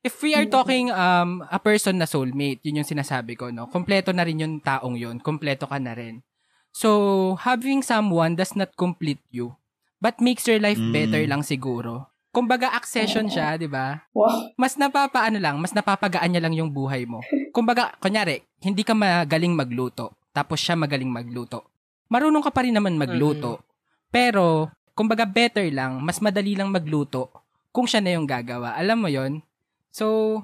If 0.00 0.16
we 0.24 0.32
are 0.32 0.48
talking 0.48 0.88
um 0.88 1.44
a 1.44 1.60
person 1.60 2.00
na 2.00 2.08
soulmate, 2.08 2.64
yun 2.64 2.80
yung 2.80 2.88
sinasabi 2.88 3.36
ko, 3.36 3.52
no? 3.52 3.68
Kompleto 3.68 4.16
na 4.16 4.24
rin 4.24 4.40
yung 4.40 4.56
taong 4.64 4.96
yun. 4.96 5.20
Kompleto 5.20 5.68
ka 5.68 5.76
na 5.76 5.92
rin. 5.92 6.24
So, 6.72 7.34
having 7.42 7.84
someone 7.84 8.32
does 8.38 8.56
not 8.56 8.72
complete 8.78 9.20
you, 9.28 9.52
but 10.00 10.16
makes 10.22 10.46
your 10.48 10.62
life 10.62 10.78
Mm. 10.80 10.94
better 10.94 11.22
lang 11.28 11.42
siguro. 11.44 12.08
Kumbaga, 12.30 12.70
accession 12.78 13.26
siya, 13.26 13.58
di 13.58 13.66
ba? 13.66 14.06
Wow. 14.14 14.54
Mas 14.54 14.78
napapaano 14.78 15.42
lang, 15.42 15.58
mas 15.58 15.74
napapagaan 15.74 16.30
niya 16.30 16.46
lang 16.46 16.54
yung 16.54 16.70
buhay 16.70 17.02
mo. 17.02 17.18
Kumbaga, 17.50 17.90
kunyari, 17.98 18.38
hindi 18.62 18.86
ka 18.86 18.94
magaling 18.94 19.50
magluto, 19.50 20.14
tapos 20.30 20.62
siya 20.62 20.78
magaling 20.78 21.10
magluto. 21.10 21.66
Marunong 22.06 22.46
ka 22.46 22.54
pa 22.54 22.62
rin 22.62 22.78
naman 22.78 22.94
magluto. 22.94 23.66
Pero, 24.14 24.70
kumbaga 24.94 25.26
better 25.26 25.66
lang, 25.74 25.98
mas 25.98 26.22
madali 26.22 26.54
lang 26.54 26.70
magluto 26.70 27.34
kung 27.74 27.90
siya 27.90 27.98
na 27.98 28.14
yung 28.14 28.30
gagawa. 28.30 28.78
Alam 28.78 29.02
mo 29.02 29.08
yon 29.10 29.42
So, 29.90 30.38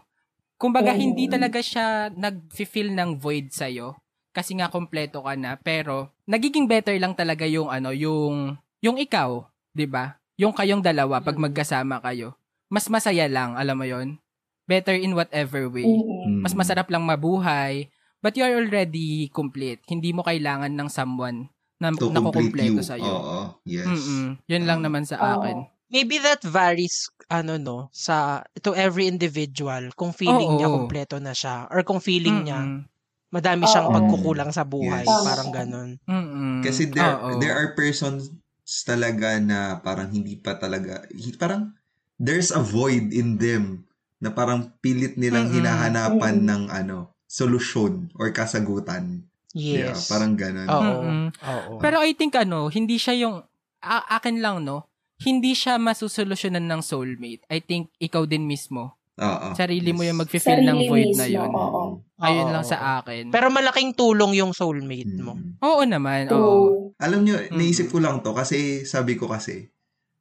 kumbaga 0.60 0.92
Oo. 0.94 1.00
hindi 1.00 1.30
talaga 1.30 1.62
siya 1.62 2.10
nag-feel 2.12 2.92
ng 2.92 3.18
void 3.18 3.50
sa'yo 3.54 3.96
kasi 4.36 4.52
nga 4.58 4.68
kompleto 4.68 5.24
ka 5.24 5.32
na. 5.38 5.56
Pero, 5.56 6.12
nagiging 6.28 6.68
better 6.68 6.98
lang 7.00 7.16
talaga 7.16 7.48
yung 7.48 7.72
ano, 7.72 7.90
yung, 7.94 8.58
yung 8.84 9.00
ikaw, 9.00 9.48
'di 9.72 9.86
ba 9.88 10.18
Yung 10.36 10.52
kayong 10.52 10.84
dalawa, 10.84 11.16
pag 11.24 11.40
magkasama 11.40 11.96
kayo. 12.04 12.36
Mas 12.68 12.92
masaya 12.92 13.24
lang, 13.24 13.56
alam 13.56 13.72
mo 13.72 13.88
yon 13.88 14.20
Better 14.68 14.92
in 14.92 15.16
whatever 15.16 15.64
way 15.72 15.88
Mm-mm. 15.88 16.42
mas 16.44 16.52
masarap 16.52 16.90
lang 16.90 17.06
mabuhay, 17.06 17.88
but 18.20 18.34
you 18.36 18.42
are 18.44 18.52
already 18.58 19.30
complete. 19.30 19.80
Hindi 19.86 20.10
mo 20.12 20.26
kailangan 20.26 20.74
ng 20.74 20.88
someone 20.90 21.48
na 21.78 21.94
nakukumpleto 21.94 22.82
sa'yo. 22.82 23.06
Oo, 23.06 23.40
yes. 23.64 23.86
Mm-mm. 23.86 24.42
Yun 24.50 24.64
lang 24.66 24.80
naman 24.82 25.06
sa 25.06 25.38
akin. 25.38 25.70
Maybe 25.86 26.18
that 26.18 26.42
varies, 26.42 27.06
ano 27.30 27.54
no, 27.56 27.78
sa, 27.94 28.42
to 28.58 28.74
every 28.74 29.06
individual, 29.06 29.94
kung 29.94 30.10
feeling 30.10 30.58
niya 30.58 30.66
Oo. 30.66 30.82
kompleto 30.82 31.22
na 31.22 31.30
siya, 31.30 31.70
or 31.70 31.86
kung 31.86 32.02
feeling 32.02 32.42
niya, 32.42 32.58
Mm-mm. 32.58 32.82
madami 33.30 33.70
siyang 33.70 33.90
Oo. 33.90 33.94
pagkukulang 33.94 34.50
sa 34.50 34.66
buhay, 34.66 35.06
Yes. 35.06 35.22
parang 35.22 35.50
ganun. 35.54 35.90
Mm-mm. 36.02 36.66
Kasi 36.66 36.90
there 36.90 37.14
Oo. 37.14 37.38
there 37.38 37.54
are 37.54 37.70
persons 37.72 38.34
talaga 38.82 39.38
na 39.38 39.78
parang 39.78 40.10
hindi 40.10 40.34
pa 40.34 40.58
talaga 40.58 41.06
hi- 41.14 41.38
parang 41.38 41.70
there's 42.18 42.50
a 42.50 42.58
void 42.58 43.14
in 43.14 43.38
them 43.38 43.86
na 44.18 44.34
parang 44.34 44.74
pilit 44.82 45.14
nilang 45.14 45.46
Mm-mm. 45.46 45.62
hinahanapan 45.62 46.34
Mm-mm. 46.42 46.50
ng 46.50 46.62
ano 46.66 46.96
solusyon 47.30 48.10
or 48.18 48.34
kasagutan. 48.34 49.22
Yeah, 49.54 49.94
Yes. 49.94 50.10
parang 50.10 50.34
ganun. 50.34 50.66
Oo. 50.66 50.82
Mm-mm. 50.82 51.24
Oo. 51.46 51.72
Pero 51.78 52.02
I 52.02 52.10
think 52.12 52.34
ano, 52.34 52.66
hindi 52.66 52.98
siya 52.98 53.14
yung, 53.16 53.38
a- 53.80 54.06
akin 54.12 54.42
lang 54.42 54.66
no, 54.66 54.90
hindi 55.22 55.56
siya 55.56 55.80
masusolusyonan 55.80 56.66
ng 56.66 56.82
soulmate. 56.84 57.42
I 57.48 57.60
think 57.60 57.88
ikaw 57.96 58.28
din 58.28 58.44
mismo. 58.44 58.96
Oo. 59.16 59.56
Sarili 59.56 59.96
mo 59.96 60.04
yung 60.04 60.20
mag-feel 60.20 60.60
ng 60.60 60.92
void 60.92 61.16
mismo, 61.16 61.20
na 61.20 61.26
yun. 61.26 61.48
oo. 61.48 61.82
Ayun 62.20 62.48
Oo. 62.48 62.52
lang 62.52 62.64
sa 62.68 63.00
akin. 63.00 63.32
Pero 63.32 63.48
malaking 63.48 63.96
tulong 63.96 64.36
yung 64.36 64.52
soulmate 64.52 65.08
mo. 65.16 65.40
Mm. 65.40 65.56
Oo 65.64 65.82
naman, 65.88 66.28
oo. 66.28 66.92
Alam 67.00 67.24
nyo, 67.24 67.36
Mm-mm. 67.40 67.56
naisip 67.56 67.88
ko 67.88 67.96
lang 67.96 68.20
to 68.20 68.36
kasi 68.36 68.84
sabi 68.84 69.16
ko 69.16 69.24
kasi, 69.24 69.72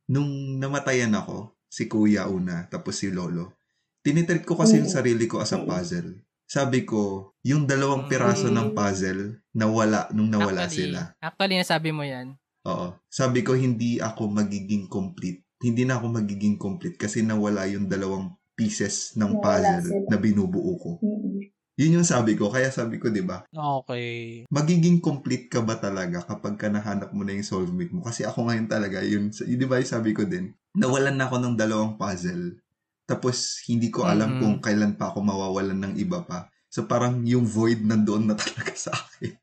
nung 0.08 0.60
namatayan 0.60 1.12
ako, 1.12 1.60
si 1.68 1.92
kuya 1.92 2.32
una, 2.32 2.72
tapos 2.72 2.96
si 2.96 3.12
lolo, 3.12 3.60
tinitreat 4.00 4.48
ko 4.48 4.56
kasi 4.56 4.80
yung 4.80 4.88
Mm. 4.88 4.96
sarili 4.96 5.26
ko 5.28 5.44
as 5.44 5.52
a 5.52 5.60
Mm. 5.60 5.68
puzzle. 5.68 6.12
Sabi 6.46 6.88
ko, 6.88 7.34
yung 7.44 7.68
dalawang 7.68 8.08
piraso 8.08 8.48
Mm. 8.48 8.56
ng 8.56 8.68
puzzle, 8.72 9.22
nawala 9.52 10.08
nung 10.16 10.32
nawala 10.32 10.72
actually, 10.72 10.96
sila. 10.96 11.12
Actually, 11.20 11.58
nasabi 11.60 11.90
mo 11.92 12.08
yan. 12.08 12.40
Oo. 12.66 12.88
Sabi 13.08 13.42
ko, 13.42 13.54
hindi 13.54 13.98
ako 13.98 14.28
magiging 14.28 14.86
complete. 14.88 15.46
Hindi 15.58 15.86
na 15.86 15.98
ako 15.98 16.12
magiging 16.14 16.58
complete 16.58 16.98
kasi 16.98 17.22
nawala 17.22 17.66
yung 17.66 17.86
dalawang 17.86 18.34
pieces 18.54 19.14
ng 19.16 19.36
Nawala 19.36 19.42
puzzle 19.42 19.86
sila. 19.86 20.08
na 20.10 20.18
binubuo 20.18 20.74
ko. 20.78 20.92
Mm-mm. 21.00 21.42
Yun 21.76 22.00
yung 22.00 22.08
sabi 22.08 22.34
ko. 22.34 22.48
Kaya 22.48 22.72
sabi 22.72 22.98
ko, 22.98 23.12
di 23.12 23.20
ba, 23.20 23.44
Okay. 23.52 24.48
magiging 24.48 25.04
complete 25.04 25.52
ka 25.52 25.60
ba 25.60 25.76
talaga 25.76 26.24
kapag 26.24 26.56
ka 26.56 26.72
nahanap 26.72 27.12
mo 27.12 27.28
na 27.28 27.36
yung 27.36 27.44
soulmate 27.44 27.92
mo? 27.92 28.00
Kasi 28.00 28.24
ako 28.24 28.48
ngayon 28.48 28.68
talaga, 28.68 29.04
yun, 29.04 29.28
yun 29.28 29.60
di 29.60 29.68
ba 29.68 29.78
yung 29.78 29.92
sabi 29.92 30.16
ko 30.16 30.24
din, 30.24 30.56
nawalan 30.72 31.14
na 31.14 31.28
ako 31.28 31.36
ng 31.38 31.56
dalawang 31.56 31.94
puzzle. 31.96 32.56
Tapos, 33.04 33.60
hindi 33.68 33.92
ko 33.92 34.08
alam 34.08 34.34
Mm-mm. 34.34 34.42
kung 34.42 34.56
kailan 34.64 34.96
pa 34.96 35.12
ako 35.12 35.20
mawawalan 35.22 35.78
ng 35.78 35.94
iba 36.00 36.24
pa. 36.24 36.48
So, 36.72 36.88
parang 36.88 37.22
yung 37.22 37.44
void 37.46 37.84
nandoon 37.84 38.24
na 38.26 38.36
talaga 38.42 38.72
sa 38.74 38.92
akin. 38.96 39.36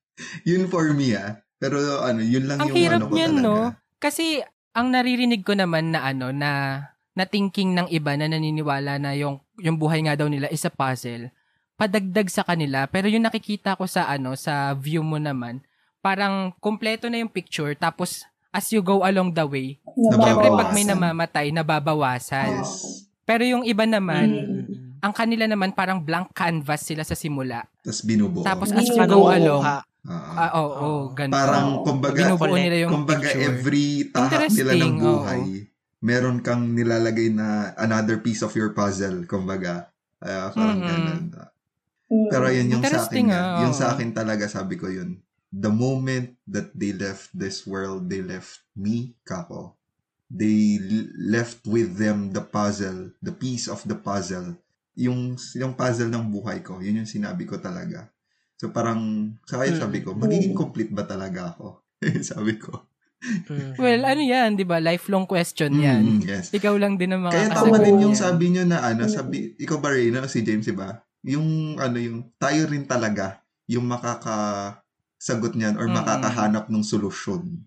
yun 0.43 0.67
for 0.67 0.89
me, 0.93 1.13
ah. 1.15 1.37
Pero, 1.63 1.79
ano, 2.03 2.19
yun 2.19 2.51
lang 2.51 2.59
Ang 2.59 2.69
yung 2.69 2.77
hirap 2.77 2.99
ano 2.99 3.07
ko 3.07 3.15
niyan, 3.15 3.33
talaga. 3.39 3.47
no? 3.47 3.55
Kasi, 3.97 4.25
ang 4.75 4.91
naririnig 4.91 5.47
ko 5.47 5.55
naman 5.55 5.95
na 5.95 6.03
ano, 6.03 6.35
na, 6.35 6.51
na 7.15 7.25
thinking 7.25 7.71
ng 7.73 7.87
iba 7.89 8.19
na 8.19 8.27
naniniwala 8.27 8.99
na 8.99 9.15
yung, 9.15 9.39
yung 9.63 9.79
buhay 9.79 10.03
nga 10.03 10.19
daw 10.19 10.27
nila 10.27 10.51
is 10.51 10.65
a 10.65 10.73
puzzle, 10.73 11.31
padagdag 11.77 12.27
sa 12.27 12.43
kanila. 12.43 12.89
Pero 12.89 13.07
yung 13.07 13.23
nakikita 13.23 13.77
ko 13.77 13.87
sa 13.87 14.09
ano, 14.09 14.35
sa 14.35 14.73
view 14.73 15.01
mo 15.01 15.17
naman, 15.17 15.63
parang 16.01 16.51
kompleto 16.59 17.07
na 17.07 17.21
yung 17.21 17.31
picture, 17.31 17.75
tapos 17.75 18.27
as 18.51 18.69
you 18.69 18.81
go 18.81 19.01
along 19.03 19.31
the 19.31 19.45
way, 19.45 19.79
syempre 19.87 20.49
pag 20.51 20.73
may 20.73 20.83
namamatay, 20.83 21.55
nababawasan. 21.55 22.59
Yes. 22.59 23.07
Pero 23.23 23.47
yung 23.47 23.63
iba 23.63 23.87
naman, 23.87 24.29
Mm. 24.29 24.99
ang 25.01 25.13
kanila 25.13 25.47
naman 25.47 25.73
parang 25.73 25.99
blank 25.99 26.33
canvas 26.33 26.85
sila 26.85 27.03
sa 27.03 27.15
simula. 27.15 27.65
Tapos 27.83 28.01
binubuo. 28.07 28.47
Tapos 28.47 28.71
as 28.71 28.87
you 28.87 29.03
go 29.11 29.27
along, 29.27 29.63
Oo. 30.03 30.33
ah, 30.39 30.51
oo, 30.59 30.75
oh, 30.83 31.01
ganun. 31.15 31.35
parang, 31.35 31.67
kumbaga, 31.83 32.19
binubuo 32.19 32.55
nila 32.55 32.77
yung 32.87 32.93
kumbaga 32.95 33.29
picture. 33.31 33.43
every 33.43 33.89
tahak 34.11 34.51
nila 34.51 34.73
ng 34.79 34.95
buhay, 34.99 35.43
meron 36.03 36.39
kang 36.43 36.75
nilalagay 36.75 37.31
na 37.31 37.75
another 37.79 38.19
piece 38.19 38.43
of 38.43 38.51
your 38.55 38.75
puzzle. 38.75 39.27
Kumbaga, 39.27 39.91
ah, 40.23 40.51
parang 40.55 40.79
Mm-mm. 40.79 40.91
ganun. 40.91 41.23
Pero 42.31 42.47
yun 42.53 42.69
yung 42.79 42.85
sa 42.85 43.03
akin. 43.09 43.25
yan. 43.31 43.63
Yung 43.67 43.75
sa 43.75 43.95
akin 43.95 44.11
talaga, 44.13 44.45
sabi 44.51 44.77
ko 44.79 44.91
yun. 44.91 45.23
The 45.53 45.71
moment 45.71 46.39
that 46.49 46.73
they 46.73 46.97
left 46.97 47.31
this 47.37 47.65
world, 47.69 48.09
they 48.09 48.25
left 48.25 48.65
me, 48.75 49.17
kako. 49.27 49.77
They 50.33 50.81
left 51.19 51.69
with 51.69 52.01
them 52.01 52.33
the 52.33 52.41
puzzle, 52.41 53.13
the 53.21 53.37
piece 53.37 53.69
of 53.69 53.85
the 53.85 53.97
puzzle. 53.97 54.57
Yung, 55.01 55.35
yung 55.57 55.73
puzzle 55.73 56.13
ng 56.13 56.29
buhay 56.29 56.61
ko, 56.61 56.81
yun 56.85 57.01
yung 57.05 57.09
sinabi 57.09 57.49
ko 57.49 57.57
talaga. 57.57 58.13
So 58.61 58.71
parang, 58.71 59.33
sa 59.49 59.59
kaya 59.59 59.75
sabi 59.75 60.05
ko, 60.05 60.13
magiging 60.15 60.53
complete 60.55 60.93
ba 60.93 61.03
talaga 61.09 61.57
ako? 61.57 61.83
sabi 62.31 62.61
ko. 62.61 62.89
Mm. 63.23 63.79
Well, 63.79 64.03
ano 64.03 64.23
yan, 64.23 64.59
di 64.59 64.67
ba? 64.67 64.83
Lifelong 64.83 65.31
question 65.31 65.79
yan. 65.79 66.19
Mm, 66.19 66.27
yes. 66.27 66.51
Ikaw 66.51 66.75
lang 66.75 66.99
din 66.99 67.15
ang 67.15 67.23
Kaya 67.23 67.47
makakasagot 67.47 67.71
tama 67.71 67.87
din 67.87 68.03
yung 68.03 68.15
niyan. 68.15 68.19
sabi 68.19 68.45
nyo 68.51 68.65
na 68.67 68.79
ano, 68.83 69.03
Mm. 69.07 69.15
sabi, 69.15 69.37
ikaw 69.63 69.79
ba 69.79 69.95
Reyna 69.95 70.27
o 70.27 70.29
si 70.31 70.43
James, 70.43 70.67
iba? 70.67 70.99
Yung 71.23 71.79
ano, 71.79 71.97
yung 72.03 72.35
tayo 72.35 72.67
rin 72.67 72.83
talaga, 72.83 73.39
yung 73.71 73.87
makakasagot 73.87 75.55
niyan 75.55 75.79
or 75.79 75.87
Mm-mm. 75.87 76.03
makakahanap 76.03 76.67
ng 76.67 76.83
solusyon 76.83 77.63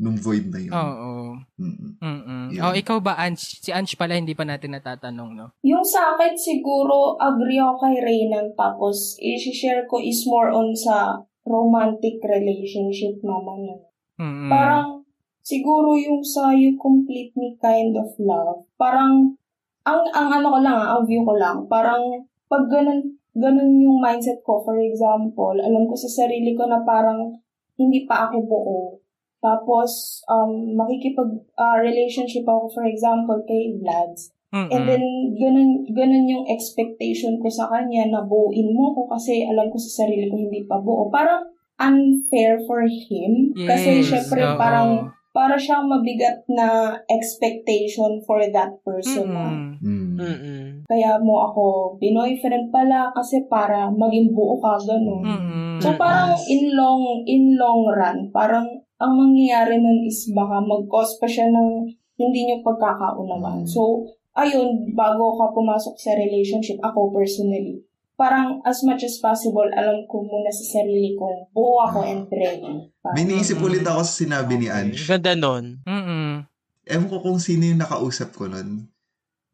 nung 0.00 0.16
void 0.16 0.48
na 0.48 0.58
yun. 0.64 0.72
Oo. 0.72 1.12
Mm-mm. 1.60 1.90
Mm-mm. 2.00 2.44
Oh, 2.64 2.72
ikaw 2.72 3.04
ba, 3.04 3.20
Ange? 3.20 3.60
Si 3.60 3.68
Ange 3.68 4.00
pala, 4.00 4.16
hindi 4.16 4.32
pa 4.32 4.48
natin 4.48 4.72
natatanong, 4.72 5.30
no? 5.36 5.46
Yung 5.60 5.84
sa 5.84 6.16
akin, 6.16 6.32
siguro, 6.32 7.20
agree 7.20 7.60
ako 7.60 7.84
kay 7.84 7.96
Reynan. 8.00 8.56
Tapos, 8.56 9.20
i-share 9.20 9.84
ko 9.84 10.00
is 10.00 10.24
more 10.24 10.48
on 10.48 10.72
sa 10.72 11.20
romantic 11.44 12.16
relationship 12.24 13.20
naman. 13.20 13.68
yun. 13.68 13.80
Mm-mm. 14.16 14.48
Parang, 14.48 15.04
siguro 15.44 15.92
yung 16.00 16.24
sa 16.24 16.56
you 16.56 16.80
complete 16.80 17.36
me 17.36 17.60
kind 17.60 17.92
of 18.00 18.08
love. 18.16 18.64
Parang, 18.80 19.36
ang, 19.84 20.00
ang 20.16 20.28
ano 20.32 20.48
ko 20.56 20.58
lang, 20.64 20.76
ah, 20.80 20.96
ang 20.96 21.04
view 21.04 21.20
ko 21.28 21.36
lang, 21.36 21.68
parang, 21.68 22.24
pag 22.48 22.64
ganun, 22.72 23.20
ganun 23.36 23.84
yung 23.84 24.00
mindset 24.00 24.40
ko, 24.48 24.64
for 24.64 24.80
example, 24.80 25.60
alam 25.60 25.84
ko 25.84 25.92
sa 25.92 26.08
sarili 26.08 26.56
ko 26.56 26.64
na 26.64 26.80
parang, 26.88 27.36
hindi 27.80 28.04
pa 28.04 28.28
ako 28.28 28.36
buo. 28.44 28.99
Tapos, 29.40 30.20
um, 30.28 30.76
makikipag-relationship 30.76 32.44
ako, 32.44 32.68
for 32.72 32.84
example, 32.84 33.40
kay 33.48 33.72
Vlads. 33.80 34.36
Mm-mm. 34.52 34.68
And 34.68 34.82
then, 34.84 35.04
ganun, 35.38 35.70
ganun 35.94 36.26
yung 36.28 36.44
expectation 36.50 37.40
ko 37.40 37.48
sa 37.48 37.70
kanya 37.72 38.06
na 38.10 38.20
buuin 38.26 38.74
mo 38.74 38.92
ko 38.92 39.08
kasi 39.08 39.46
alam 39.48 39.72
ko 39.72 39.78
sa 39.80 40.04
sarili 40.04 40.28
ko 40.28 40.36
hindi 40.36 40.66
pa 40.68 40.76
buo. 40.82 41.08
Parang 41.08 41.46
unfair 41.80 42.60
for 42.68 42.84
him. 42.84 43.56
kasi 43.56 44.04
Yes, 44.04 44.12
syempre 44.12 44.44
oo. 44.44 44.60
parang 44.60 45.08
para 45.30 45.54
siyang 45.56 45.86
mabigat 45.86 46.42
na 46.50 46.98
expectation 47.06 48.18
for 48.26 48.42
that 48.50 48.74
person 48.82 49.30
Mm-mm. 49.30 49.78
Mm. 49.78 50.10
Mm-mm. 50.18 50.62
kaya 50.90 51.22
mo 51.22 51.46
ako 51.46 51.94
binoyfriend 52.02 52.74
pala 52.74 53.14
kasi 53.14 53.46
para 53.46 53.86
maging 53.88 54.34
buo 54.34 54.58
ka 54.58 54.74
ganun. 54.82 55.22
Mm-mm. 55.22 55.78
So 55.78 55.94
parang 55.94 56.34
in 56.50 56.74
long 56.74 57.22
in 57.24 57.54
long 57.56 57.86
run, 57.88 58.28
parang 58.34 58.79
ang 59.00 59.12
mangyayari 59.16 59.80
nun 59.80 60.04
is 60.04 60.28
baka 60.36 60.60
mag-cause 60.60 61.16
pa 61.16 61.24
siya 61.24 61.48
ng 61.48 61.88
hindi 62.20 62.40
nyo 62.44 62.60
pagkakaunawaan. 62.60 63.64
Mm. 63.64 63.70
So, 63.72 64.04
ayun, 64.36 64.92
bago 64.92 65.40
ka 65.40 65.56
pumasok 65.56 65.96
sa 65.96 66.12
relationship, 66.20 66.76
ako 66.84 67.08
personally, 67.16 67.80
parang 68.20 68.60
as 68.68 68.84
much 68.84 69.00
as 69.00 69.16
possible, 69.16 69.64
alam 69.72 70.04
ko 70.04 70.20
muna 70.20 70.52
sa 70.52 70.76
sarili 70.76 71.16
kong 71.16 71.48
buo 71.56 71.80
ako 71.88 72.04
and 72.04 72.28
ready. 72.28 72.92
Parang, 73.00 73.16
May 73.16 73.24
naisip 73.24 73.56
ulit 73.56 73.80
ako 73.80 74.04
sa 74.04 74.14
sinabi 74.20 74.60
ni 74.60 74.68
Ange. 74.68 75.08
Ganda 75.08 75.32
nun. 75.32 75.80
Mm-mm. 75.88 76.44
Ewan 76.84 77.08
ko 77.08 77.24
kung 77.24 77.40
sino 77.40 77.64
yung 77.64 77.80
nakausap 77.80 78.36
ko 78.36 78.52
nun. 78.52 78.92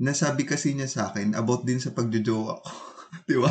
Nasabi 0.03 0.43
kasi 0.43 0.75
niya 0.75 0.91
sa 0.91 1.15
akin 1.15 1.39
about 1.39 1.63
din 1.63 1.79
sa 1.79 1.95
pagjojowa 1.95 2.59
ko. 2.59 2.71
Di 3.29 3.37
ba? 3.39 3.51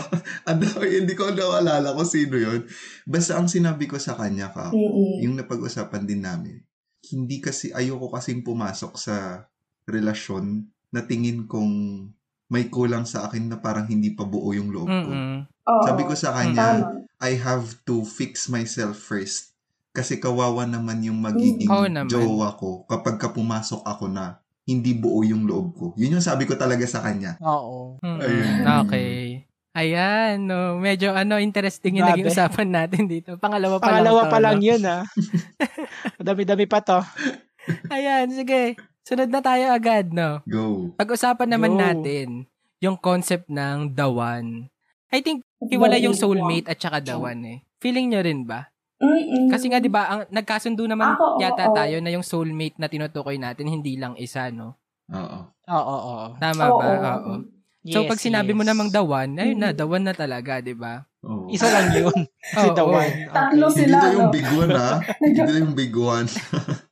Hindi 0.82 1.14
ko 1.14 1.32
nawalala 1.32 1.96
kung 1.96 2.08
sino 2.08 2.36
yon 2.36 2.68
Basta 3.04 3.36
ang 3.40 3.48
sinabi 3.48 3.88
ko 3.88 3.96
sa 3.98 4.16
kanya 4.16 4.52
ka, 4.52 4.72
Mm-mm. 4.72 5.22
yung 5.24 5.36
napag-usapan 5.36 6.04
din 6.04 6.24
namin, 6.24 6.62
hindi 7.12 7.38
kasi, 7.40 7.72
ayoko 7.72 8.10
kasing 8.10 8.42
pumasok 8.42 8.94
sa 8.98 9.46
relasyon 9.86 10.66
na 10.90 11.06
tingin 11.06 11.46
kong 11.46 11.74
may 12.50 12.70
kulang 12.70 13.10
sa 13.10 13.26
akin 13.26 13.50
na 13.50 13.58
parang 13.58 13.90
hindi 13.90 14.14
pa 14.14 14.22
buo 14.24 14.54
yung 14.54 14.70
loob 14.70 14.90
ko. 14.90 15.12
Mm-mm. 15.12 15.50
Oo. 15.66 15.84
Sabi 15.84 16.02
ko 16.06 16.14
sa 16.14 16.34
kanya, 16.34 16.86
Tama. 16.86 17.04
I 17.20 17.40
have 17.40 17.80
to 17.88 18.04
fix 18.06 18.52
myself 18.52 19.00
first. 19.00 19.56
Kasi 19.96 20.20
kawawa 20.20 20.68
naman 20.68 21.00
yung 21.02 21.24
magiging 21.24 21.72
Oo 21.72 21.88
naman. 21.88 22.12
jowa 22.12 22.54
ko 22.60 22.84
kapag 22.86 23.16
ka 23.16 23.32
pumasok 23.32 23.80
ako 23.88 24.12
na 24.12 24.44
hindi 24.66 24.98
buo 24.98 25.22
yung 25.22 25.46
loob 25.46 25.68
ko. 25.78 25.86
Yun 25.94 26.18
yung 26.18 26.26
sabi 26.26 26.50
ko 26.50 26.58
talaga 26.58 26.84
sa 26.90 27.06
kanya. 27.06 27.38
Oo. 27.42 28.02
Mm-mm. 28.02 28.22
Ayun. 28.22 28.62
Okay. 28.86 29.46
Ayan, 29.76 30.50
no. 30.50 30.82
Medyo 30.82 31.14
ano, 31.14 31.38
interesting 31.38 32.02
yung 32.02 32.10
Grabe. 32.10 32.26
naging 32.26 32.32
usapan 32.34 32.70
natin 32.74 33.06
dito. 33.06 33.38
Pangalawa 33.38 33.78
pa 33.78 33.92
Pangalawa 33.92 34.22
lang 34.24 34.26
to, 34.26 34.34
pa 34.34 34.40
lang 34.42 34.58
no? 34.58 34.66
yun, 34.66 34.82
ah. 34.88 35.04
Dami-dami 36.28 36.66
pa 36.66 36.80
to. 36.82 37.00
Ayan, 37.94 38.32
sige. 38.34 38.80
Sunod 39.06 39.30
na 39.30 39.44
tayo 39.44 39.70
agad, 39.70 40.10
no? 40.10 40.42
Go. 40.50 40.96
Pag-usapan 40.98 41.50
naman 41.52 41.78
Go. 41.78 41.80
natin 41.86 42.50
yung 42.82 42.98
concept 42.98 43.46
ng 43.52 43.94
the 43.94 44.08
one. 44.10 44.74
I 45.14 45.22
think 45.22 45.46
hiwala 45.62 46.02
yung 46.02 46.18
soulmate 46.18 46.66
at 46.72 46.82
saka 46.82 47.06
the 47.06 47.16
one 47.16 47.42
eh. 47.46 47.58
Feeling 47.78 48.10
nyo 48.10 48.22
rin 48.26 48.50
ba? 48.50 48.72
Mm-mm. 49.06 49.46
Kasi 49.48 49.66
nga 49.70 49.78
'di 49.78 49.92
ba, 49.92 50.04
ang 50.10 50.22
nagkasundo 50.30 50.84
naman 50.90 51.14
Ako, 51.14 51.38
oo, 51.38 51.42
yata 51.42 51.70
oo. 51.70 51.76
tayo 51.78 51.98
na 52.02 52.10
yung 52.10 52.26
soulmate 52.26 52.78
na 52.82 52.90
tinutukoy 52.90 53.38
natin 53.38 53.70
hindi 53.70 53.96
lang 53.96 54.18
isa, 54.18 54.50
no? 54.50 54.76
Oo. 55.14 55.40
Oo, 55.70 55.96
oo. 56.10 56.28
Tama 56.42 56.64
Oo, 56.70 56.78
ba? 56.80 56.86
oo. 56.90 57.12
Oo. 57.14 57.34
So 57.86 58.02
Yes, 58.02 58.10
pag 58.10 58.18
sinabi 58.18 58.58
mo 58.58 58.66
yes. 58.66 58.70
namang 58.74 58.90
the 58.90 59.04
one, 59.06 59.38
ayun 59.38 59.62
na, 59.62 59.70
the 59.70 59.86
one 59.86 60.02
na 60.02 60.18
talaga, 60.18 60.58
'di 60.58 60.74
ba? 60.74 61.06
Oo. 61.22 61.54
Isa 61.54 61.70
lang 61.70 61.94
yun. 61.94 62.18
si 62.58 62.66
Oo, 62.66 62.74
The 62.74 62.82
oo. 62.82 62.98
One. 62.98 63.14
Tatlo 63.30 63.66
Okay. 63.70 63.78
Hindi 63.78 63.82
sila, 63.86 63.98
to 64.02 64.10
yung 64.10 64.26
no? 64.26 64.34
big 64.34 64.48
one, 64.50 64.72
ha? 64.74 64.92
Hindi 65.22 65.40
to 65.42 65.54
yung 65.62 65.74
big 65.78 65.94
one. 65.94 66.28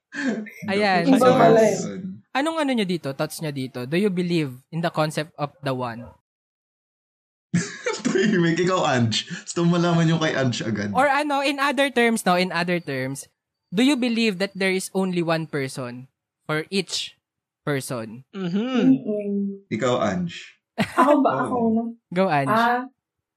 Ayan, 0.72 1.04
Iba 1.10 1.18
so 1.18 1.34
pala 1.34 1.62
eh. 1.66 1.78
anong 2.38 2.58
ano 2.62 2.72
nyo 2.78 2.86
dito, 2.86 3.10
thoughts 3.18 3.42
nyo 3.42 3.50
dito? 3.50 3.90
Do 3.90 3.98
you 3.98 4.14
believe 4.14 4.54
in 4.70 4.86
the 4.86 4.94
concept 4.94 5.34
of 5.42 5.50
the 5.66 5.74
one? 5.74 6.06
Tahimik. 8.24 8.56
Ikaw, 8.56 8.82
Ange. 8.88 9.28
Gusto 9.28 9.68
mo 9.68 9.76
malaman 9.76 10.08
yung 10.08 10.24
kay 10.24 10.32
Ange 10.32 10.64
agad. 10.64 10.96
Or 10.96 11.12
ano, 11.12 11.44
in 11.44 11.60
other 11.60 11.92
terms, 11.92 12.24
no, 12.24 12.40
in 12.40 12.56
other 12.56 12.80
terms, 12.80 13.28
do 13.76 13.84
you 13.84 14.00
believe 14.00 14.40
that 14.40 14.56
there 14.56 14.72
is 14.72 14.88
only 14.96 15.20
one 15.20 15.44
person 15.44 16.08
for 16.48 16.64
each 16.72 17.20
person? 17.68 18.24
Mhm. 18.32 19.04
Mm-mm. 19.04 19.68
Ikaw, 19.68 20.00
Ange. 20.00 20.56
Ako 20.80 21.20
ba? 21.20 21.32
Oo. 21.36 21.44
Ako 21.44 21.56
na? 21.76 21.84
Go, 22.16 22.32
Ange. 22.32 22.56
Ah, 22.56 22.88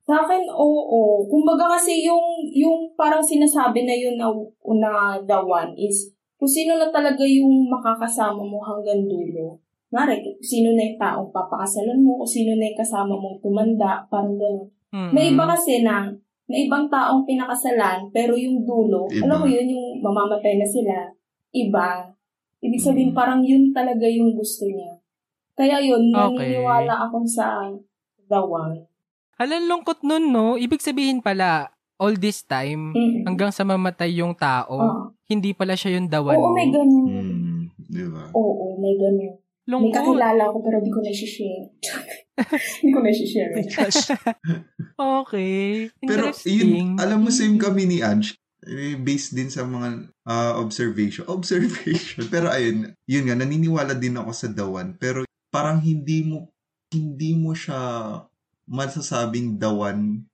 sa 0.06 0.22
akin, 0.22 0.46
oo. 0.54 1.26
Kumbaga 1.26 1.74
kasi 1.74 2.06
yung, 2.06 2.46
yung 2.54 2.94
parang 2.94 3.26
sinasabi 3.26 3.82
na 3.82 3.94
yun 3.98 4.14
na, 4.14 4.30
na 4.78 5.18
the 5.18 5.38
one 5.42 5.74
is 5.74 6.14
kung 6.38 6.46
sino 6.46 6.78
na 6.78 6.94
talaga 6.94 7.26
yung 7.26 7.66
makakasama 7.66 8.38
mo 8.38 8.62
hanggang 8.62 9.02
dulo. 9.02 9.58
Mare, 9.90 10.20
kung 10.20 10.36
sino 10.44 10.76
na 10.76 10.84
yung 10.84 10.98
taong 11.00 11.30
papakasalan 11.32 12.04
mo, 12.04 12.20
o 12.20 12.28
sino 12.28 12.52
na 12.54 12.68
yung 12.68 12.78
kasama 12.78 13.16
mong 13.16 13.40
tumanda, 13.40 14.04
parang 14.12 14.36
gano'n. 14.36 14.68
Mm-mm. 14.90 15.10
May 15.10 15.30
iba 15.30 15.44
kasi 15.44 15.82
na, 15.82 16.10
may 16.46 16.66
ibang 16.66 16.86
taong 16.86 17.26
pinakasalan, 17.26 18.10
pero 18.10 18.34
yung 18.34 18.62
dulo, 18.62 19.06
Iba. 19.08 19.26
alam 19.26 19.38
mo 19.42 19.48
yun, 19.48 19.66
yung 19.66 19.86
mamamatay 19.98 20.54
na 20.56 20.64
sila, 20.64 21.10
iba. 21.50 22.06
Ibig 22.58 22.78
sabihin, 22.78 23.10
Mm. 23.10 23.16
parang 23.16 23.40
yun 23.42 23.70
talaga 23.70 24.06
yung 24.06 24.32
gusto 24.32 24.64
niya. 24.64 24.94
Kaya 25.52 25.80
yun, 25.80 26.08
Okay. 26.08 26.54
naniniwala 26.54 26.94
ako 27.02 27.24
sa 27.24 27.66
the 28.22 28.38
one. 28.38 28.86
Alam, 29.36 29.66
lungkot 29.66 30.00
nun, 30.02 30.30
no? 30.30 30.54
Ibig 30.54 30.80
sabihin 30.80 31.20
pala, 31.20 31.68
all 31.96 32.14
this 32.14 32.44
time, 32.44 32.92
Mm. 32.92 33.24
hanggang 33.24 33.50
sa 33.50 33.64
mamatay 33.64 34.14
yung 34.14 34.32
tao, 34.32 34.76
Oo. 34.76 35.02
hindi 35.26 35.52
pala 35.52 35.74
siya 35.74 35.96
yung 35.96 36.06
dawan 36.06 36.36
Oo, 36.36 36.52
mo. 36.52 36.54
may 36.54 36.68
ganun. 36.68 37.08
Hmm. 37.08 37.62
Di 37.76 38.04
ba? 38.06 38.28
Oo, 38.32 38.76
may 38.76 38.94
ganun. 38.94 39.34
May 39.66 39.72
Lungkot. 39.72 39.98
kakilala 39.98 40.44
ko 40.46 40.56
pero 40.60 40.78
di 40.78 40.90
ko 40.90 41.00
na-share. 41.00 41.66
di 42.84 42.90
ko 42.92 43.00
na-share. 43.00 43.52
My 43.56 43.64
gosh. 43.64 44.12
Okay. 44.96 45.88
Pero 46.04 46.32
yun, 46.44 47.00
alam 47.00 47.24
mo 47.24 47.32
same 47.32 47.56
kami 47.56 47.88
ni 47.88 47.98
Ange, 48.04 48.36
eh, 48.66 48.96
based 48.96 49.32
din 49.32 49.48
sa 49.48 49.64
mga 49.64 50.12
ah, 50.28 50.56
observation. 50.60 51.24
Observation. 51.36 52.28
Pero 52.28 52.52
ayun, 52.52 52.92
yun 53.08 53.24
nga, 53.28 53.36
naniniwala 53.38 53.96
din 53.96 54.18
ako 54.20 54.30
sa 54.32 54.48
dawan. 54.52 54.96
Pero 55.00 55.24
parang 55.48 55.80
hindi 55.80 56.26
mo, 56.26 56.52
hindi 56.92 57.32
mo 57.36 57.56
siya 57.56 57.78
masasabing 58.66 59.56
dawan 59.56 60.26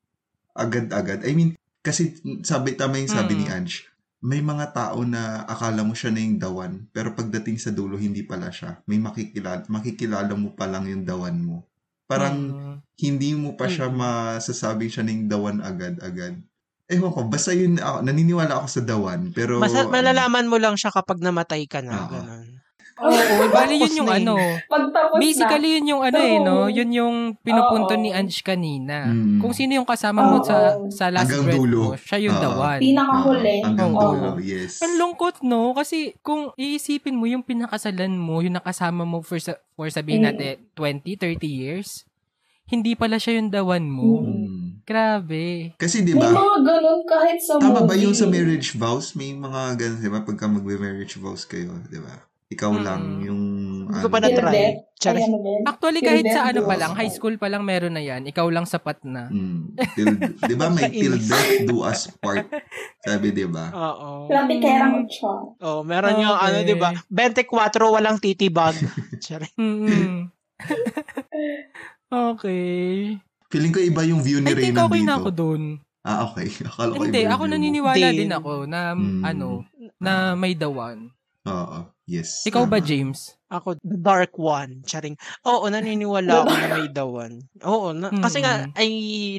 agad-agad. 0.56 1.24
I 1.28 1.32
mean, 1.36 1.54
kasi 1.84 2.16
sabi, 2.46 2.78
tama 2.78 3.00
yung 3.00 3.10
sabi 3.10 3.34
Mm. 3.36 3.40
ni 3.40 3.46
Ange, 3.50 3.76
may 4.22 4.38
mga 4.38 4.70
tao 4.70 5.02
na 5.02 5.42
akala 5.50 5.82
mo 5.82 5.98
siya 5.98 6.14
na 6.14 6.22
yung 6.22 6.38
dawan, 6.38 6.86
pero 6.94 7.10
pagdating 7.10 7.58
sa 7.58 7.74
dulo, 7.74 7.98
hindi 7.98 8.22
pala 8.22 8.54
siya. 8.54 8.78
May 8.86 9.02
makikilala, 9.02 9.66
makikilala 9.66 10.32
mo 10.38 10.54
pa 10.54 10.70
lang 10.70 10.86
yung 10.86 11.02
dawan 11.02 11.42
mo. 11.42 11.66
Parang, 12.12 12.36
Mm. 12.52 12.76
hindi 13.00 13.30
mo 13.32 13.56
pa 13.56 13.66
siya 13.66 13.88
Mm. 13.88 13.96
masasabing 13.96 14.92
siya 14.92 15.02
ng 15.02 15.26
dawan 15.26 15.64
agad-agad. 15.64 16.36
Ewan 16.92 17.08
ko, 17.08 17.24
basta 17.24 17.56
yun, 17.56 17.80
ako, 17.80 18.04
naniniwala 18.04 18.52
ako 18.60 18.66
sa 18.68 18.82
dawan, 18.84 19.32
pero... 19.32 19.56
Mas, 19.56 19.72
malalaman 19.72 20.44
mo 20.44 20.60
lang 20.60 20.76
siya 20.76 20.92
kapag 20.92 21.24
namatay 21.24 21.64
ka 21.64 21.80
na. 21.80 22.04
Oo. 22.04 22.12
Ganun. 22.20 22.41
Oo, 23.02 23.12
bali 23.52 23.74
yun 23.74 23.82
Tapos 23.84 23.98
yung 23.98 24.08
na 24.08 24.16
ano. 24.16 24.34
Pagtapos 24.64 25.16
Basically, 25.18 25.68
yun 25.72 25.86
yung 25.88 26.02
ano 26.02 26.18
eh, 26.18 26.38
no? 26.38 26.56
Yun 26.66 26.90
yung 26.90 27.16
pinupunto 27.36 27.92
Oo. 27.92 27.98
ni 27.98 28.10
Ange 28.10 28.40
kanina. 28.40 29.06
Mm. 29.06 29.38
Kung 29.38 29.50
sino 29.50 29.74
yung 29.74 29.84
kasama 29.84 30.22
mo 30.22 30.40
sa 30.40 30.56
sa 30.88 31.08
last 31.08 31.26
Hanggang 31.26 31.44
breath 31.44 31.58
dulo. 31.58 31.80
mo, 31.84 31.96
siya 31.96 32.18
yung 32.22 32.36
Oo. 32.36 32.44
dawan. 32.44 32.78
na, 32.78 32.84
pinakahuli. 32.84 33.54
Ah, 33.54 33.64
hanggang 33.66 33.92
Oo. 33.92 34.00
dulo, 34.00 34.28
yes. 34.38 34.78
Ang 34.80 34.94
lungkot, 34.96 35.42
no? 35.42 35.72
Kasi 35.72 35.96
kung 36.20 36.54
iisipin 36.54 37.14
mo 37.14 37.26
yung 37.26 37.42
pinakasalan 37.42 38.14
mo, 38.14 38.38
yung 38.38 38.54
nakasama 38.54 39.02
mo 39.02 39.20
for, 39.20 39.36
sa- 39.36 39.58
for 39.72 39.88
sabihin 39.88 40.22
Mm. 40.22 40.28
natin 40.28 40.52
20, 40.72 41.14
30 41.14 41.44
years, 41.44 42.06
hindi 42.64 42.94
pala 42.94 43.18
siya 43.18 43.36
yung 43.36 43.50
dawan 43.50 43.84
mo. 43.84 44.22
Mm. 44.22 44.60
Grabe. 44.82 45.74
Kasi 45.76 46.02
di 46.02 46.10
May 46.10 46.22
ba, 46.22 46.34
mga 46.34 46.56
ganun 46.60 47.00
kahit 47.04 47.38
sa 47.38 47.54
tama 47.54 47.80
ba 47.80 47.86
movie. 47.86 48.02
yung 48.02 48.14
sa 48.14 48.26
marriage 48.26 48.74
vows? 48.74 49.14
May 49.14 49.30
mga 49.30 49.76
ganun, 49.76 50.00
di 50.00 50.08
ba? 50.08 50.20
Pagka 50.20 50.46
magbe-marriage 50.46 51.16
vows 51.16 51.44
kayo, 51.44 51.70
di 51.84 51.98
ba? 51.98 52.18
Ikaw 52.52 52.70
Mm. 52.70 52.82
lang 52.82 53.02
yung... 53.22 53.42
Hindi 53.82 53.98
ko 53.98 54.08
pa 54.08 54.18
ano, 54.18 54.26
Till 54.26 54.36
na-try. 54.38 54.56
yun? 54.56 54.74
Actually, 55.64 56.00
Till 56.00 56.08
kahit 56.08 56.26
sa 56.28 56.40
ano 56.46 56.60
pa 56.62 56.74
lang, 56.74 56.92
high 56.92 57.10
school 57.10 57.34
pa 57.34 57.46
lang 57.46 57.62
meron 57.62 57.90
na 57.90 58.00
yan. 58.00 58.22
Ikaw 58.24 58.46
lang 58.46 58.64
sapat 58.64 59.02
na. 59.02 59.26
Mm. 59.26 59.74
Till, 59.92 60.08
di 60.38 60.54
ba 60.54 60.68
may 60.68 60.88
till 60.88 61.18
death 61.18 61.64
do 61.64 61.82
us 61.82 62.06
part? 62.14 62.46
Sabi, 62.98 63.30
di 63.30 63.44
ba? 63.44 63.68
Oo. 63.68 64.28
Grabe 64.28 64.56
kerang 64.58 65.04
char. 65.06 65.58
Oh, 65.58 65.82
meron 65.82 66.16
yung 66.16 66.30
Okay. 66.30 66.46
ano, 66.46 66.58
'di 66.62 66.76
ba? 66.76 66.90
24 67.04 67.50
walang 67.90 68.16
titibag. 68.16 68.78
Mm-mm. 69.58 70.30
okay. 72.30 73.16
Feeling 73.48 73.72
ko 73.72 73.80
iba 73.80 74.02
yung 74.04 74.20
view 74.20 74.40
ni 74.40 74.48
I 74.48 74.56
think 74.56 74.78
okay 74.78 75.02
na 75.02 75.18
ako 75.18 75.28
dun. 75.30 75.62
Ah, 76.02 76.26
okay. 76.26 76.48
Akala 76.66 76.94
ko 76.94 77.04
Hindi, 77.04 77.20
yung 77.20 77.32
ako 77.32 77.44
naniniwala 77.46 78.06
Din. 78.08 78.18
din 78.18 78.32
ako 78.32 78.52
na, 78.64 78.80
Mm. 78.92 79.22
ano, 79.22 79.46
na 79.98 80.12
may 80.34 80.52
dawan. 80.52 81.10
Oo. 81.42 81.90
Yes. 82.06 82.46
Ikaw 82.46 82.66
ba, 82.66 82.78
tama. 82.78 82.86
James? 82.86 83.34
Ako, 83.50 83.74
the 83.82 83.98
dark 83.98 84.34
one. 84.38 84.82
Charing. 84.86 85.18
Oo, 85.42 85.66
naniniwala 85.66 86.30
ako 86.42 86.50
na 86.50 86.68
may 86.70 86.88
dawan. 86.88 87.32
Oo, 87.62 87.90
na, 87.90 88.14
kasi 88.14 88.38
nga, 88.38 88.62
Mm. 88.62 88.74
I 88.78 88.88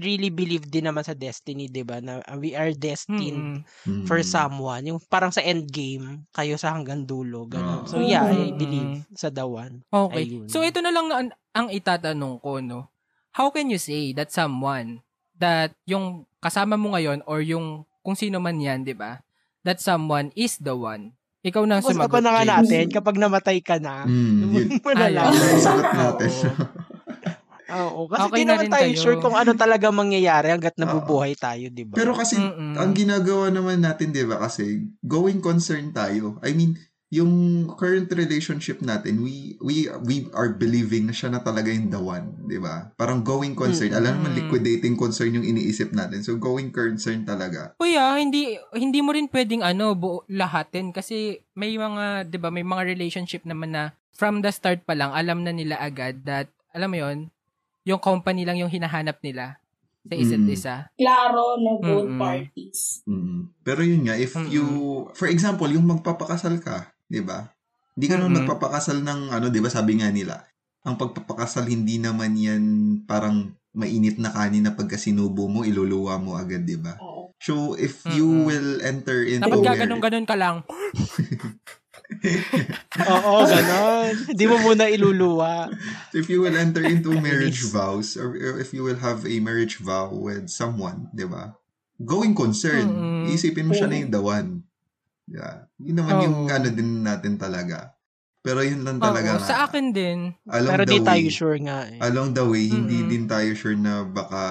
really 0.03 0.27
believe 0.27 0.67
din 0.67 0.83
naman 0.83 1.03
sa 1.03 1.15
destiny, 1.15 1.71
di 1.71 1.81
ba? 1.81 2.03
Na 2.03 2.19
uh, 2.19 2.35
we 2.35 2.55
are 2.55 2.75
destined. 2.75 3.63
Mm. 3.87 4.03
for 4.03 4.19
someone. 4.19 4.83
Yung 4.83 4.99
parang 5.07 5.31
sa 5.31 5.39
endgame, 5.39 6.27
kayo 6.31 6.55
sa 6.55 6.75
hanggang 6.75 7.03
dulo. 7.03 7.47
Ganun. 7.47 7.87
So 7.87 7.99
yeah, 8.03 8.27
I 8.27 8.51
Mm. 8.51 8.57
believe 8.57 8.91
sa 9.15 9.31
dawan. 9.31 9.79
Okay. 9.87 10.27
Ayun. 10.27 10.47
So, 10.51 10.59
ito 10.59 10.83
na 10.83 10.91
lang 10.91 11.07
na, 11.07 11.31
ang 11.53 11.67
itatanong 11.69 12.39
ko, 12.39 12.59
no? 12.59 12.91
How 13.31 13.47
can 13.49 13.71
you 13.71 13.79
say 13.79 14.11
that 14.13 14.29
someone, 14.29 15.01
that 15.39 15.71
yung 15.83 16.27
kasama 16.37 16.75
mo 16.75 16.93
ngayon, 16.93 17.23
or 17.25 17.39
yung 17.39 17.87
kung 18.03 18.13
sino 18.13 18.37
man 18.37 18.59
yan, 18.59 18.83
di 18.83 18.93
ba? 18.93 19.23
That 19.63 19.79
someone 19.79 20.29
is 20.35 20.59
the 20.59 20.75
one. 20.75 21.15
Ikaw 21.43 21.63
na 21.67 21.73
ang 21.77 21.83
Tapos 21.83 21.99
sumagot, 21.99 22.15
pa 22.15 22.19
na 22.23 22.31
nga 22.31 22.43
natin, 22.55 22.87
kapag 22.87 23.19
namatay 23.19 23.59
ka 23.59 23.75
na, 23.75 24.03
Mm, 24.07 24.39
yun. 24.47 24.67
mo 24.79 24.91
na 24.95 25.07
Ayun. 25.11 25.15
lang. 25.19 25.31
Ayun, 25.35 25.59
sagot 25.59 25.87
natin. 25.91 26.31
Oo, 27.73 28.05
kasi 28.05 28.27
Okay 28.29 28.37
di 28.37 28.45
na 28.45 28.53
naman 28.55 28.69
tayo 28.69 28.85
kayo. 28.91 29.01
sure 29.01 29.17
kung 29.17 29.33
ano 29.33 29.51
talaga 29.57 29.89
mangyayari 29.89 30.53
hanggat 30.53 30.77
nabubuhay 30.77 31.33
tayo, 31.33 31.67
di 31.67 31.83
ba? 31.83 31.95
Pero 31.97 32.13
kasi, 32.13 32.37
Mm-mm. 32.37 32.77
ang 32.77 32.91
ginagawa 32.93 33.49
naman 33.49 33.81
natin, 33.81 34.13
di 34.13 34.23
ba, 34.23 34.39
kasi 34.39 34.87
going 35.01 35.41
concern 35.41 35.91
tayo. 35.91 36.37
I 36.45 36.53
mean, 36.53 36.77
yung 37.13 37.33
current 37.77 38.09
relationship 38.09 38.81
natin, 38.81 39.21
we 39.21 39.53
we 39.61 39.85
we 40.01 40.25
are 40.33 40.49
believing 40.49 41.05
na 41.05 41.13
siya 41.13 41.29
na 41.29 41.45
talaga 41.45 41.69
yung 41.69 41.93
the 41.93 42.01
one, 42.01 42.33
di 42.49 42.57
ba? 42.57 42.89
Parang 42.97 43.21
going 43.21 43.53
concern. 43.53 43.93
Mm. 43.93 43.99
Alam 44.01 44.13
naman, 44.17 44.31
liquidating 44.33 44.97
concern 44.97 45.37
yung 45.37 45.45
iniisip 45.45 45.93
natin. 45.93 46.25
So, 46.25 46.41
going 46.41 46.73
concern 46.73 47.21
talaga. 47.21 47.77
Kuya, 47.77 48.17
hindi 48.17 48.57
hindi 48.73 48.99
mo 49.05 49.13
rin 49.13 49.29
pwedeng 49.29 49.61
ano 49.61 49.93
buo 49.93 50.25
lahatin 50.25 50.89
kasi 50.89 51.37
may 51.53 51.77
mga 51.77 52.25
'di 52.33 52.37
ba 52.41 52.49
may 52.49 52.65
mga 52.65 52.81
relationship 52.97 53.45
naman 53.45 53.77
na 53.77 53.93
from 54.17 54.41
the 54.41 54.49
start 54.49 54.81
pa 54.81 54.97
lang 54.97 55.13
alam 55.13 55.45
na 55.45 55.53
nila 55.53 55.77
agad 55.77 56.25
that 56.25 56.49
alam 56.73 56.89
mo 56.89 56.97
'yon 56.97 57.29
yung 57.85 58.01
company 58.01 58.41
lang 58.41 58.57
yung 58.57 58.73
hinahanap 58.73 59.21
nila 59.21 59.61
sa 60.03 60.15
isa't 60.19 60.43
Mm. 60.43 60.51
isa. 60.51 60.75
Klaro 60.99 61.55
na 61.63 61.71
both 61.79 62.11
Mm-mm. 62.11 62.19
parties. 62.19 63.03
Mm. 63.07 63.55
Pero 63.63 63.79
yun 63.87 64.03
nga, 64.03 64.15
if 64.19 64.35
Mm-mm. 64.35 64.51
you, 64.51 64.65
for 65.15 65.31
example, 65.31 65.67
yung 65.71 65.87
magpapakasal 65.87 66.59
ka, 66.59 66.91
di 67.13 67.21
ba? 67.21 67.45
Hindi 67.93 68.05
ka 68.09 68.15
naman 68.17 68.33
Mm-mm. 68.33 68.39
magpapakasal 68.49 69.05
ng, 69.05 69.21
ano, 69.29 69.53
di 69.53 69.61
ba 69.61 69.69
sabi 69.69 70.01
nga 70.01 70.09
nila, 70.09 70.41
ang 70.81 70.97
pagpapakasal 70.97 71.69
hindi 71.69 72.01
naman 72.01 72.33
yan 72.33 72.63
parang 73.05 73.53
mainit 73.69 74.17
na 74.17 74.33
kanin 74.33 74.65
na 74.65 74.73
pagka 74.73 74.97
sinubo 74.97 75.45
mo, 75.45 75.61
iluluwa 75.61 76.17
mo 76.17 76.33
agad, 76.33 76.65
di 76.65 76.77
ba? 76.77 76.97
So, 77.37 77.77
if 77.77 78.01
you 78.09 78.25
Mm-mm. 78.25 78.45
will 78.49 78.71
enter 78.81 79.21
into 79.21 79.45
Dapat 79.45 79.61
gaganong-ganon 79.61 80.25
ka 80.25 80.33
lang. 80.33 80.65
Oo, 83.13 83.33
ganon. 83.43 84.13
Hindi 84.29 84.45
mo 84.45 84.55
muna 84.61 84.85
iluluwa. 84.87 85.67
if 86.13 86.29
you 86.29 86.41
will 86.41 86.55
enter 86.55 86.81
into 86.85 87.13
marriage 87.25 87.65
vows 87.67 88.15
or 88.15 88.33
if 88.57 88.71
you 88.71 88.85
will 88.85 88.99
have 89.01 89.25
a 89.25 89.35
marriage 89.41 89.81
vow 89.81 90.09
with 90.13 90.47
someone, 90.49 91.09
'di 91.11 91.25
ba? 91.27 91.57
Going 91.99 92.33
concern, 92.33 92.89
Mm-mm. 92.89 93.33
isipin 93.33 93.69
mo 93.69 93.73
siya 93.75 93.87
na 93.89 93.97
yung 94.01 94.11
the 94.13 94.21
one. 94.21 94.62
Yeah. 95.29 95.67
Yun 95.79 95.97
naman 96.03 96.15
yung 96.23 96.37
Oo. 96.45 96.51
ano 96.51 96.67
din 96.67 97.01
natin 97.01 97.39
talaga. 97.39 97.95
Pero 98.43 98.59
yun 98.59 98.83
lang 98.83 98.99
talaga. 98.99 99.39
Nga. 99.39 99.47
sa 99.47 99.57
akin 99.65 99.95
din. 99.95 100.35
along 100.51 100.71
Pero 100.75 100.83
the 100.83 100.91
di 100.91 100.99
way, 100.99 101.07
tayo 101.07 101.27
sure 101.31 101.59
nga 101.63 101.87
eh. 101.87 101.99
Along 102.03 102.35
the 102.35 102.43
way, 102.43 102.67
hindi 102.67 102.97
Mm-mm. 102.99 103.09
din 103.09 103.23
tayo 103.23 103.49
sure 103.55 103.79
na 103.79 104.03
baka 104.03 104.41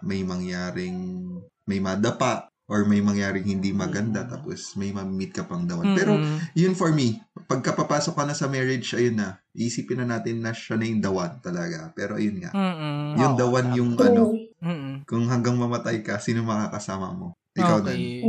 may 0.00 0.24
mangyaring 0.24 1.28
may 1.68 1.76
madapa 1.76 2.48
or 2.72 2.88
may 2.88 3.04
mangyaring 3.04 3.44
hindi 3.44 3.68
maganda 3.76 4.24
Mm. 4.24 4.30
tapos 4.32 4.72
may 4.80 4.88
ma-meet 4.88 5.36
ka 5.36 5.44
pang 5.44 5.68
the 5.68 5.76
one. 5.76 5.92
Pero 5.92 6.16
yun 6.56 6.72
for 6.72 6.96
me, 6.96 7.20
pagka 7.44 7.76
papasok 7.76 8.16
ka 8.16 8.24
na 8.24 8.32
sa 8.32 8.48
marriage, 8.48 8.88
ayun 8.96 9.20
na, 9.20 9.36
isipin 9.52 10.00
na 10.00 10.16
natin 10.16 10.40
na 10.40 10.56
siya 10.56 10.80
na 10.80 10.88
yung 10.88 11.04
one 11.04 11.36
talaga. 11.44 11.92
Pero 11.92 12.16
ayun 12.16 12.40
nga, 12.40 12.56
Mm-mm. 12.56 13.20
yung 13.20 13.34
the 13.36 13.44
one 13.44 13.68
yung 13.76 13.92
ano, 14.00 14.32
Mm-mm. 14.64 15.04
kung 15.04 15.28
hanggang 15.28 15.60
mamatay 15.60 16.00
ka, 16.00 16.16
sino 16.16 16.40
makakasama 16.40 17.12
mo? 17.12 17.36
Ikaw 17.52 17.84
na. 17.84 17.92
Okay. 17.92 18.24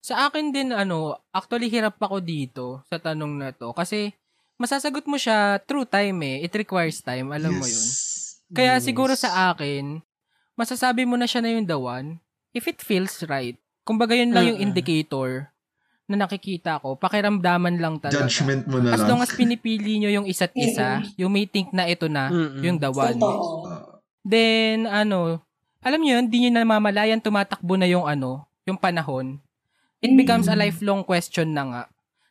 Sa 0.00 0.26
akin 0.26 0.50
din, 0.50 0.70
ano, 0.70 1.18
actually 1.30 1.68
hirap 1.68 1.98
ako 1.98 2.18
dito 2.18 2.66
sa 2.86 2.96
tanong 2.96 3.32
na 3.34 3.50
to. 3.50 3.74
Kasi, 3.74 4.14
masasagot 4.56 5.04
mo 5.04 5.18
siya 5.18 5.58
through 5.62 5.84
time 5.84 6.18
eh. 6.22 6.36
It 6.42 6.54
requires 6.54 6.98
time, 7.00 7.30
alam 7.30 7.52
mo 7.52 7.64
yun. 7.64 7.86
Kaya 8.50 8.78
Yes. 8.78 8.84
siguro 8.84 9.12
sa 9.12 9.52
akin, 9.52 10.00
masasabi 10.54 11.04
mo 11.04 11.14
na 11.14 11.26
siya 11.26 11.42
na 11.42 11.52
yung 11.52 11.66
the 11.66 11.76
one 11.76 12.18
if 12.50 12.64
it 12.64 12.80
feels 12.80 13.20
right. 13.26 13.58
Kumbaga 13.84 14.12
yun 14.12 14.32
lang 14.32 14.44
yung 14.46 14.58
Mm-mm. 14.58 14.68
indicator 14.70 15.52
na 16.08 16.16
nakikita 16.18 16.80
ko. 16.80 16.96
Pakiramdaman 16.96 17.76
lang 17.76 18.00
talaga. 18.00 18.24
Judgment 18.24 18.64
mo 18.64 18.80
na 18.80 18.92
As 18.92 19.04
lang. 19.04 19.08
long 19.10 19.20
as 19.20 19.30
pinipili 19.30 20.00
nyo 20.00 20.10
yung 20.10 20.24
isa't 20.24 20.52
isa, 20.54 21.04
yung 21.14 21.28
may 21.28 21.44
think 21.44 21.68
na 21.70 21.84
ito 21.84 22.08
na, 22.08 22.28
Mm-mm. 22.28 22.64
yung 22.64 22.76
the 22.76 22.88
one. 22.88 23.14
Totoo. 23.14 24.00
Then, 24.22 24.84
ano, 24.84 25.44
alam 25.78 26.00
nyo 26.00 26.16
yun, 26.16 26.26
di 26.26 26.42
nyo 26.42 26.50
namamalayan, 26.54 27.20
tumatakbo 27.20 27.76
na 27.76 27.84
yung 27.84 28.04
ano, 28.04 28.44
yung 28.64 28.76
panahon. 28.76 29.40
It 29.98 30.10
Mm. 30.10 30.18
becomes 30.18 30.46
a 30.46 30.54
lifelong 30.54 31.02
question 31.02 31.50
na 31.50 31.62
nga, 31.64 31.82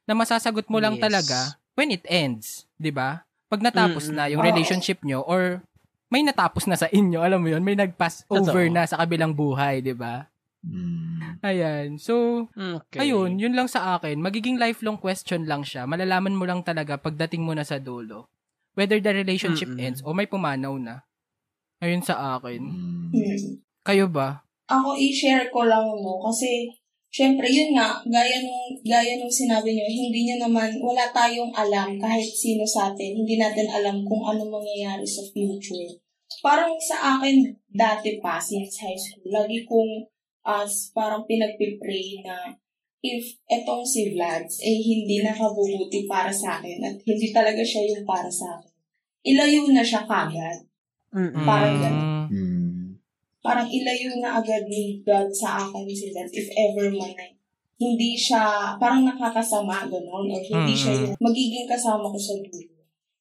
na 0.03 0.13
masasagot 0.13 0.67
mo 0.67 0.79
lang 0.79 0.95
Yes. 0.95 1.03
talaga 1.03 1.39
when 1.73 1.91
it 1.91 2.03
ends, 2.03 2.63
di 2.75 2.89
ba? 2.89 3.27
Pag 3.47 3.59
natapos 3.61 4.07
Mm-mm. 4.07 4.15
na 4.15 4.23
yung 4.27 4.39
relationship 4.41 5.03
nyo, 5.03 5.19
or 5.21 5.63
may 6.07 6.23
natapos 6.23 6.63
na 6.63 6.73
sa 6.73 6.87
inyo, 6.87 7.19
alam 7.19 7.39
mo 7.39 7.51
yun, 7.51 7.59
may 7.61 7.75
nag-pass 7.75 8.23
over 8.27 8.63
Totoo. 8.63 8.73
na 8.73 8.83
sa 8.83 8.95
kabilang 8.97 9.31
buhay, 9.31 9.79
di 9.79 9.91
ba? 9.91 10.31
mm, 10.63 11.39
Ayan. 11.39 11.95
So, 11.97 12.47
Okay. 12.49 13.03
ayun, 13.03 13.37
yun 13.37 13.53
lang 13.53 13.67
sa 13.67 13.95
akin. 13.95 14.17
Magiging 14.17 14.57
lifelong 14.57 14.97
question 14.97 15.43
lang 15.43 15.61
siya. 15.61 15.83
Malalaman 15.83 16.33
mo 16.33 16.43
lang 16.43 16.63
talaga 16.63 16.97
pagdating 16.97 17.43
mo 17.43 17.51
na 17.51 17.61
sa 17.61 17.77
dulo. 17.77 18.25
Whether 18.73 18.97
the 18.97 19.11
relationship 19.11 19.69
Mm-mm. 19.69 19.83
ends 19.83 19.99
o 20.01 20.11
may 20.11 20.25
pumanaw 20.25 20.73
na. 20.75 21.03
Ayun 21.77 22.01
sa 22.01 22.35
akin. 22.35 22.61
mm, 22.63 23.09
Mm. 23.09 23.61
Kayo 23.83 24.07
ba? 24.07 24.41
Ako, 24.65 24.95
i-share 24.95 25.47
ko 25.47 25.63
lang 25.63 25.85
mo 25.85 26.25
kasi 26.25 26.73
Siyempre, 27.07 27.47
yun 27.49 27.73
nga, 27.73 27.97
gaya 28.05 28.43
nung, 28.43 28.77
gaya 28.83 29.17
nung 29.17 29.31
sinabi 29.31 29.73
nyo, 29.73 29.87
hindi 29.87 30.27
nyo 30.27 30.45
naman, 30.45 30.69
wala 30.77 31.09
tayong 31.09 31.49
alam 31.55 31.97
kahit 31.97 32.27
sino 32.27 32.67
sa 32.67 32.93
atin. 32.93 33.15
Hindi 33.17 33.39
natin 33.39 33.65
alam 33.71 34.03
kung 34.05 34.21
ano 34.21 34.45
mangyayari 34.45 35.07
sa 35.07 35.23
future. 35.31 35.97
Parang 36.43 36.75
sa 36.77 37.17
akin, 37.17 37.47
dati 37.71 38.19
pa, 38.19 38.37
since 38.37 38.83
high 38.83 38.99
school, 38.99 39.31
lagi 39.31 39.63
kong 39.65 40.05
as 40.47 40.95
parang 40.95 41.27
pinagpipray 41.27 42.23
na 42.23 42.55
if 43.03 43.35
etong 43.51 43.83
si 43.83 44.15
Vlads 44.15 44.63
eh 44.63 44.79
hindi 44.79 45.19
nakabubuti 45.19 46.07
para 46.07 46.31
sa 46.31 46.57
akin 46.57 46.81
at 46.87 46.95
hindi 47.03 47.35
talaga 47.35 47.61
siya 47.61 47.83
yung 47.93 48.07
para 48.07 48.31
sa 48.31 48.57
akin, 48.57 48.71
ilayo 49.27 49.67
na 49.69 49.83
siya 49.83 50.07
kagad. 50.07 50.63
Mm-mm. 51.11 51.43
Parang 51.43 51.75
ganun. 51.83 52.16
Parang 53.47 53.67
ilayo 53.67 54.11
na 54.19 54.37
agad 54.37 54.67
ni 54.67 54.99
God 55.01 55.31
sa 55.31 55.63
akin 55.63 55.87
si 55.87 56.11
Vlad 56.11 56.27
if 56.35 56.51
ever 56.51 56.91
man 56.91 57.15
na 57.15 57.25
hindi 57.77 58.17
siya, 58.17 58.73
parang 58.75 59.05
nakakasama, 59.05 59.85
gano'n, 59.85 60.25
or 60.27 60.41
hindi 60.41 60.73
Mm. 60.73 60.81
siya 60.81 60.93
yung 60.97 61.13
magiging 61.21 61.69
kasama 61.69 62.09
ko 62.09 62.17
sa 62.17 62.33
dulo. 62.33 62.73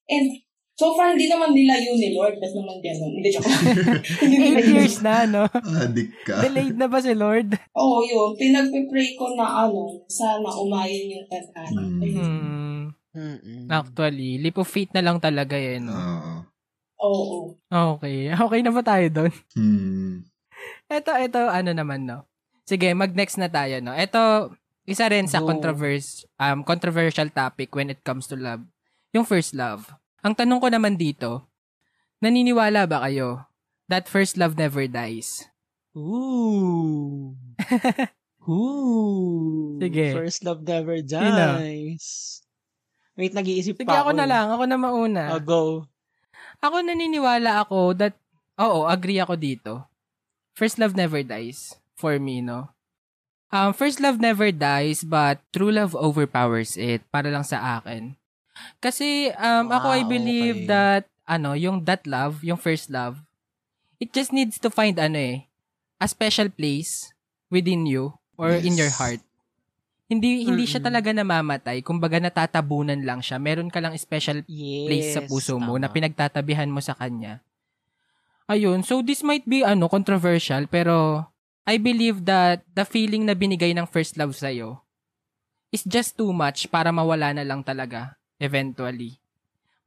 And, 0.09 0.33
so 0.73 0.97
far, 0.97 1.13
hindi 1.13 1.29
naman 1.29 1.53
nilayo 1.53 1.93
ni 1.93 2.17
Lord, 2.17 2.41
ba't 2.41 2.57
naman 2.57 2.81
gano'n? 2.81 3.11
Hindi, 3.21 3.29
joke 3.29 3.45
Eight 4.25 4.65
years 4.65 4.97
na, 5.05 5.29
no? 5.29 5.45
Adik 5.53 6.09
ka. 6.25 6.41
Delayed 6.41 6.73
na 6.73 6.89
ba 6.89 6.97
si 6.97 7.13
Lord? 7.13 7.53
Oo, 7.77 8.01
yun. 8.01 8.33
Pinagpipray 8.33 9.13
ko 9.13 9.37
na 9.37 9.69
ano, 9.69 10.01
sana 10.09 10.49
umayon 10.49 11.05
yung 11.05 11.25
tadhana. 11.29 11.81
Mm. 11.85 12.01
Hmm. 12.17 12.81
Mm-mm. 13.17 13.65
Actually, 13.69 14.37
leap 14.37 14.57
of 14.57 14.69
faith 14.69 14.89
na 14.93 15.01
lang 15.01 15.17
talaga 15.17 15.53
eh, 15.53 15.77
no? 15.77 15.93
Oo. 15.93 16.33
Oo. 17.07 17.55
Okay. 17.67 18.31
Okay 18.47 18.59
na 18.61 18.71
ba 18.75 18.83
tayo 18.83 19.07
doon? 19.07 19.33
Hmm. 19.55 20.13
Ito, 20.91 21.11
ito, 21.19 21.39
ano 21.39 21.71
naman, 21.71 22.03
no? 22.03 22.27
Sige, 22.67 22.91
mag-next 22.91 23.39
na 23.39 23.47
tayo, 23.47 23.79
no? 23.79 23.95
Ito, 23.95 24.51
isa 24.87 25.07
rin 25.07 25.27
sa 25.27 25.39
Go. 25.39 25.51
controverse, 25.51 26.27
um, 26.39 26.63
controversial 26.63 27.31
topic 27.31 27.71
when 27.75 27.91
it 27.91 28.03
comes 28.03 28.27
to 28.27 28.35
love. 28.35 28.63
Yung 29.15 29.23
first 29.23 29.55
love. 29.55 29.87
Ang 30.23 30.35
tanong 30.35 30.59
ko 30.59 30.67
naman 30.67 30.99
dito, 30.99 31.47
naniniwala 32.19 32.87
ba 32.87 33.03
kayo 33.07 33.47
that 33.87 34.07
first 34.11 34.35
love 34.35 34.59
never 34.59 34.83
dies? 34.87 35.47
Ooh. 35.95 37.35
Ooh. 38.47 39.75
Sige. 39.79 40.15
First 40.15 40.47
love 40.47 40.63
never 40.63 40.99
Sino? 41.03 41.59
dies. 41.59 42.39
Wait, 43.17 43.33
nag-iisip 43.33 43.75
Sige, 43.75 43.87
pa 43.89 44.05
ako 44.05 44.13
ako. 44.13 44.19
na 44.19 44.25
eh. 44.25 44.29
lang. 44.29 44.45
Ako 44.53 44.63
na 44.63 44.77
mauna. 44.77 45.23
Oh, 45.35 45.41
go. 45.43 45.61
Ako 46.61 46.81
naniniwala 46.81 47.61
ako 47.65 47.93
that, 47.97 48.17
oo, 48.57 48.89
agree 48.89 49.21
ako 49.21 49.37
dito. 49.37 49.85
First 50.57 50.81
love 50.81 50.97
never 50.97 51.21
dies 51.21 51.77
for 51.93 52.17
me, 52.17 52.41
no? 52.41 52.73
Um, 53.53 53.71
first 53.71 54.01
love 54.01 54.19
never 54.19 54.51
dies, 54.51 55.05
but 55.05 55.39
true 55.53 55.71
love 55.71 55.93
overpowers 55.95 56.75
it. 56.75 57.05
Para 57.13 57.29
lang 57.29 57.45
sa 57.45 57.79
akin. 57.79 58.17
Kasi, 58.81 59.29
um, 59.37 59.69
ako, 59.69 59.87
I 59.93 60.03
believe 60.03 60.65
okay. 60.65 60.69
that, 60.73 61.03
ano, 61.29 61.53
yung 61.53 61.85
that 61.85 62.03
love, 62.09 62.41
yung 62.41 62.57
first 62.57 62.89
love, 62.89 63.21
it 64.01 64.11
just 64.11 64.33
needs 64.33 64.57
to 64.57 64.73
find, 64.73 64.97
ano 64.97 65.17
eh, 65.17 65.37
a 66.01 66.09
special 66.09 66.49
place 66.49 67.13
within 67.53 67.85
you 67.85 68.17
or 68.37 68.57
in 68.57 68.73
your 68.75 68.89
Yes. 68.89 68.97
heart. 68.97 69.21
Hindi 70.07 70.47
hindi 70.47 70.63
siya 70.63 70.79
talaga 70.79 71.11
namamatay. 71.11 71.83
Kumbaga 71.83 72.15
natatabunan 72.23 73.03
lang 73.03 73.19
siya. 73.19 73.35
Meron 73.43 73.67
ka 73.67 73.83
lang 73.83 73.91
special 73.99 74.47
Yes. 74.47 74.87
place 74.87 75.09
sa 75.19 75.21
puso 75.27 75.59
mo 75.59 75.75
na 75.75 75.91
tama. 75.91 75.95
pinagtatabihan 75.99 76.71
mo 76.71 76.79
sa 76.79 76.95
kanya. 76.95 77.43
Ayun, 78.47 78.79
so 78.87 79.03
this 79.03 79.19
might 79.27 79.43
be 79.43 79.59
ano 79.67 79.91
controversial 79.91 80.63
pero 80.71 81.27
I 81.67 81.75
believe 81.75 82.23
that 82.23 82.63
the 82.71 82.87
feeling 82.87 83.27
na 83.27 83.35
binigay 83.35 83.75
ng 83.75 83.83
first 83.91 84.15
love 84.15 84.31
sa 84.31 84.47
is 85.75 85.83
just 85.83 86.15
too 86.15 86.31
much 86.31 86.71
para 86.71 86.95
mawala 86.95 87.35
na 87.35 87.43
lang 87.43 87.59
talaga 87.59 88.15
eventually. 88.39 89.19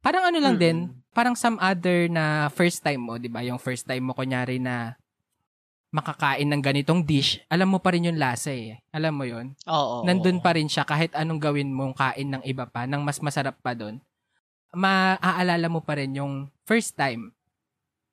Parang 0.05 0.29
ano 0.29 0.37
lang 0.41 0.61
din, 0.61 0.77
Mm-mm. 0.93 1.01
parang 1.17 1.33
some 1.33 1.57
other 1.57 2.09
na 2.13 2.53
first 2.53 2.85
time 2.85 3.01
mo, 3.01 3.17
'di 3.17 3.33
ba? 3.33 3.41
Yung 3.41 3.57
first 3.57 3.89
time 3.89 4.05
mo 4.05 4.13
kunyari 4.13 4.61
na 4.61 5.00
makakain 5.91 6.47
ng 6.47 6.63
ganitong 6.63 7.03
dish, 7.03 7.43
alam 7.51 7.71
mo 7.71 7.83
pa 7.83 7.91
rin 7.95 8.07
yung 8.07 8.19
lasa 8.19 8.55
eh. 8.55 8.79
Alam 8.95 9.15
mo 9.19 9.25
'yon? 9.27 9.55
Oo. 9.67 10.07
nandun 10.07 10.39
pa 10.39 10.55
rin 10.55 10.71
siya 10.71 10.87
kahit 10.87 11.11
anong 11.15 11.43
gawin 11.43 11.75
mong 11.75 11.99
kain 11.99 12.31
ng 12.31 12.43
iba 12.47 12.67
pa, 12.67 12.87
nang 12.87 13.03
mas 13.03 13.19
masarap 13.19 13.59
pa 13.59 13.75
doon. 13.75 13.99
Maaalala 14.71 15.67
mo 15.67 15.83
pa 15.83 15.99
rin 15.99 16.15
yung 16.15 16.47
first 16.63 16.95
time. 16.95 17.35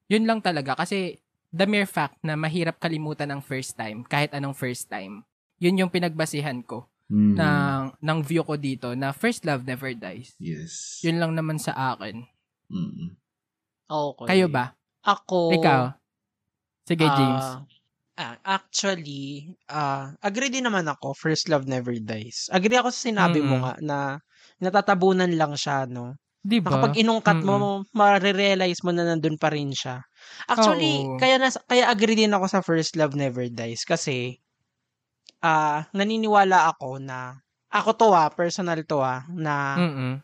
Yun 0.09 0.25
lang 0.25 0.41
talaga 0.41 0.73
kasi 0.73 1.21
the 1.53 1.69
mere 1.69 1.85
fact 1.85 2.17
na 2.25 2.33
mahirap 2.33 2.81
kalimutan 2.81 3.29
ng 3.29 3.41
first 3.45 3.77
time, 3.77 4.01
kahit 4.03 4.33
anong 4.33 4.57
first 4.57 4.89
time. 4.89 5.21
Yun 5.61 5.85
yung 5.85 5.91
pinagbasihan 5.93 6.61
ko 6.65 6.89
Hmm. 7.07 7.39
ng, 7.39 7.83
ng 8.03 8.19
view 8.19 8.43
ko 8.43 8.59
dito 8.59 8.91
na 8.91 9.15
first 9.15 9.47
love 9.47 9.63
never 9.63 9.95
dies. 9.95 10.35
Yes. 10.43 10.99
Yun 11.07 11.23
lang 11.23 11.39
naman 11.39 11.55
sa 11.55 11.95
akin. 11.95 12.27
Mm. 12.67 13.15
Okay. 13.87 14.27
Kayo 14.27 14.51
ba? 14.51 14.75
Ako. 15.07 15.55
Ikaw? 15.55 15.95
Sige, 16.87 17.11
ah, 17.11 17.11
James. 17.11 17.57
ah, 18.23 18.37
actually, 18.57 19.25
ah 19.69 20.13
agree 20.29 20.49
din 20.53 20.65
naman 20.67 20.85
ako, 20.89 21.07
first 21.17 21.45
love 21.51 21.65
never 21.69 21.93
dies. 22.01 22.49
Agree 22.53 22.77
ako 22.79 22.89
sa 22.93 23.01
sinabi 23.11 23.39
mo 23.45 23.55
Mm-mm. 23.55 23.63
nga 23.63 23.73
na 23.89 23.97
natatabunan 24.63 25.31
lang 25.39 25.53
siya, 25.57 25.85
no? 25.89 26.15
Di 26.51 26.59
ba? 26.67 26.73
kapag 26.73 26.93
inungkat 27.01 27.39
mo, 27.47 27.83
marirealize 27.95 28.81
mo 28.85 28.91
na 28.95 29.03
nandun 29.07 29.37
pa 29.41 29.49
rin 29.55 29.71
siya. 29.73 30.01
Actually, 30.53 30.93
Oo. 31.03 31.17
kaya 31.21 31.37
nas, 31.41 31.55
kaya 31.69 31.85
agree 31.93 32.17
din 32.19 32.33
ako 32.35 32.45
sa 32.51 32.61
First 32.65 32.93
Love 32.99 33.15
Never 33.17 33.47
Dies 33.51 33.83
kasi 33.87 34.39
ah 35.51 35.79
naniniwala 35.97 36.57
ako 36.73 36.89
na 37.09 37.19
ako 37.79 37.89
to 37.99 38.07
ah, 38.21 38.29
personal 38.39 38.79
to 38.91 38.97
ah, 39.13 39.21
na 39.45 39.55
Mm-mm. 39.77 40.21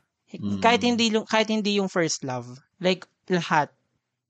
kahit 0.64 0.82
Mm. 0.82 0.89
hindi 0.89 1.05
yung- 1.14 1.28
kahit 1.30 1.49
hindi 1.55 1.72
yung 1.80 1.89
first 1.91 2.20
love, 2.30 2.47
like 2.82 3.03
lahat, 3.30 3.68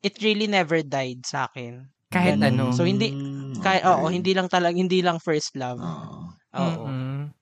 it 0.07 0.15
really 0.25 0.47
never 0.47 0.79
died 0.83 1.21
sa 1.31 1.47
akin. 1.49 1.73
Kahit 2.13 2.37
Ganun. 2.37 2.53
ano. 2.53 2.77
So 2.77 2.85
hindi 2.85 3.09
kahit 3.63 3.81
okay. 3.81 3.89
oo, 3.89 4.05
hindi 4.13 4.31
lang 4.37 4.45
talaga 4.45 4.77
hindi 4.77 5.01
lang 5.01 5.17
first 5.17 5.57
love. 5.57 5.81
Oo. 5.81 6.29
Oo. 6.53 6.85
Mm-mm. 6.85 7.33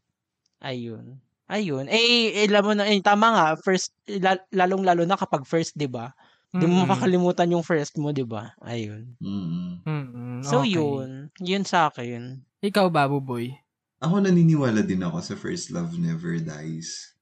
Ayun. 0.64 1.20
Ayun. 1.52 1.92
Eh, 1.92 2.32
eh 2.32 2.48
alam 2.48 2.64
mo 2.64 2.72
na, 2.72 2.88
eh, 2.88 3.04
tama 3.04 3.28
nga, 3.36 3.48
first, 3.60 3.92
la- 4.08 4.40
lalong-lalo 4.56 5.04
na 5.04 5.20
kapag 5.20 5.44
first, 5.44 5.76
di 5.76 5.90
ba? 5.90 6.16
Di 6.48 6.64
mo 6.64 6.80
Mm-mm. 6.80 6.88
makakalimutan 6.88 7.52
yung 7.52 7.66
first 7.66 8.00
mo, 8.00 8.16
di 8.16 8.24
ba? 8.24 8.56
Ayun. 8.64 9.20
Mm. 9.20 9.84
Mm-mm. 9.84 10.40
So, 10.48 10.64
Okay. 10.64 10.80
yun. 10.80 11.28
Yun 11.44 11.68
sa 11.68 11.92
akin. 11.92 12.40
Ikaw, 12.64 12.88
Babu 12.88 13.20
Boy. 13.20 13.52
Ako 14.00 14.24
naniniwala 14.24 14.80
din 14.80 15.04
ako 15.04 15.20
sa 15.20 15.36
first 15.36 15.76
love 15.76 16.00
never 16.00 16.40
dies. 16.40 17.20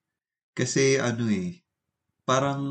Kasi 0.54 1.02
ano 1.02 1.26
eh, 1.32 1.66
parang, 2.28 2.62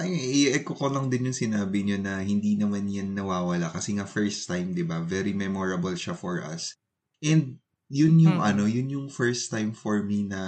ay, 0.00 0.10
i-echo 0.48 0.72
ko 0.72 0.88
lang 0.88 1.12
din 1.12 1.28
yung 1.28 1.36
sinabi 1.36 1.84
niyo 1.84 2.00
na 2.00 2.24
hindi 2.24 2.56
naman 2.56 2.88
yan 2.88 3.12
nawawala 3.12 3.68
kasi 3.68 3.92
nga 3.96 4.08
first 4.08 4.48
time, 4.48 4.72
di 4.72 4.80
ba? 4.82 5.04
Very 5.04 5.36
memorable 5.36 5.92
siya 5.92 6.16
for 6.16 6.40
us. 6.40 6.76
And 7.20 7.60
yun 7.92 8.16
yung 8.16 8.40
Mm. 8.40 8.48
ano, 8.48 8.62
yun 8.64 8.88
yung 8.88 9.06
first 9.12 9.52
time 9.52 9.76
for 9.76 10.00
me 10.00 10.24
na 10.24 10.40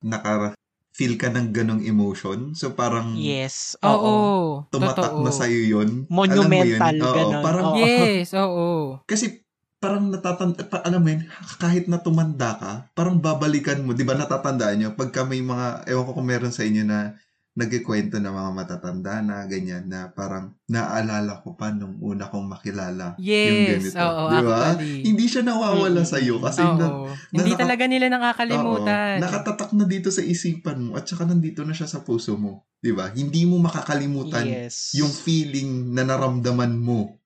naka 0.00 0.54
feel 0.94 1.18
ka 1.18 1.30
ng 1.34 1.50
ganong 1.50 1.82
emotion. 1.82 2.54
So 2.54 2.70
parang 2.78 3.18
Yes. 3.18 3.74
Oo. 3.82 3.90
Oo. 3.90 4.38
tumatak 4.70 5.18
totoo. 5.18 5.24
na 5.26 5.32
sa'yo 5.34 5.60
yun. 5.66 6.06
Monumental, 6.06 6.46
Alam 6.46 6.50
mo 6.50 6.62
yun? 6.62 6.80
Oo, 7.02 7.14
ganon. 7.18 7.42
parang, 7.42 7.66
Oo. 7.74 7.78
Yes, 7.82 8.30
oo. 8.38 8.68
kasi 9.06 9.42
parang 9.82 10.12
natatanda, 10.12 10.62
pa, 10.68 10.78
alam 10.86 11.00
mo 11.02 11.08
yun, 11.10 11.24
kahit 11.58 11.88
na 11.88 11.98
tumanda 11.98 12.54
ka, 12.54 12.72
parang 12.92 13.16
babalikan 13.18 13.80
mo, 13.82 13.96
di 13.96 14.04
ba 14.04 14.12
natatandaan 14.14 14.76
nyo, 14.78 14.88
pagka 14.94 15.24
may 15.24 15.40
mga, 15.40 15.88
ewan 15.88 16.04
ko 16.06 16.12
kung 16.20 16.28
meron 16.28 16.52
sa 16.52 16.62
inyo 16.62 16.84
na 16.84 17.16
nagkikwento 17.52 18.16
ng 18.16 18.30
mga 18.30 18.50
matatanda 18.54 19.18
na 19.20 19.42
ganyan, 19.44 19.84
na 19.84 20.06
parang 20.08 20.54
naaalala 20.64 21.42
ko 21.42 21.52
pa 21.52 21.68
nung 21.68 21.98
una 21.98 22.24
kong 22.24 22.46
makilala 22.46 23.18
yung 23.18 23.26
Yes, 23.66 23.90
ganito. 23.90 23.98
oo, 23.98 24.22
di 24.30 24.38
ba? 24.40 24.58
actually. 24.70 25.02
Hindi 25.02 25.24
siya 25.26 25.42
nawawala 25.42 26.02
sa 26.02 26.16
iyo 26.16 26.38
kasi 26.38 26.62
Oo. 26.62 26.78
na, 26.78 26.86
Hindi 27.28 27.52
naka- 27.52 27.60
talaga 27.60 27.84
nila 27.84 28.06
nakakalimutan. 28.08 29.18
Oo, 29.18 29.22
nakatatak 29.22 29.70
na 29.72 29.84
dito 29.84 30.08
sa 30.08 30.22
isipan 30.22 30.78
mo 30.80 30.90
at 30.94 31.04
saka 31.04 31.26
nandito 31.26 31.66
na 31.66 31.74
siya 31.74 31.86
sa 31.86 32.00
puso 32.00 32.38
mo. 32.38 32.70
Di 32.78 32.90
ba? 32.90 33.10
Hindi 33.10 33.44
mo 33.44 33.58
makakalimutan 33.58 34.46
Yes. 34.46 34.94
yung 34.94 35.10
feeling 35.10 35.90
na 35.90 36.06
naramdaman 36.06 36.72
mo 36.72 37.18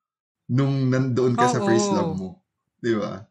nung 0.46 0.88
nandoon 0.88 1.36
ka 1.36 1.46
sa 1.46 1.60
Oo. 1.60 1.68
first 1.68 1.88
love 1.90 2.16
mo. 2.16 2.40
Di 2.76 2.96
ba? 2.96 3.28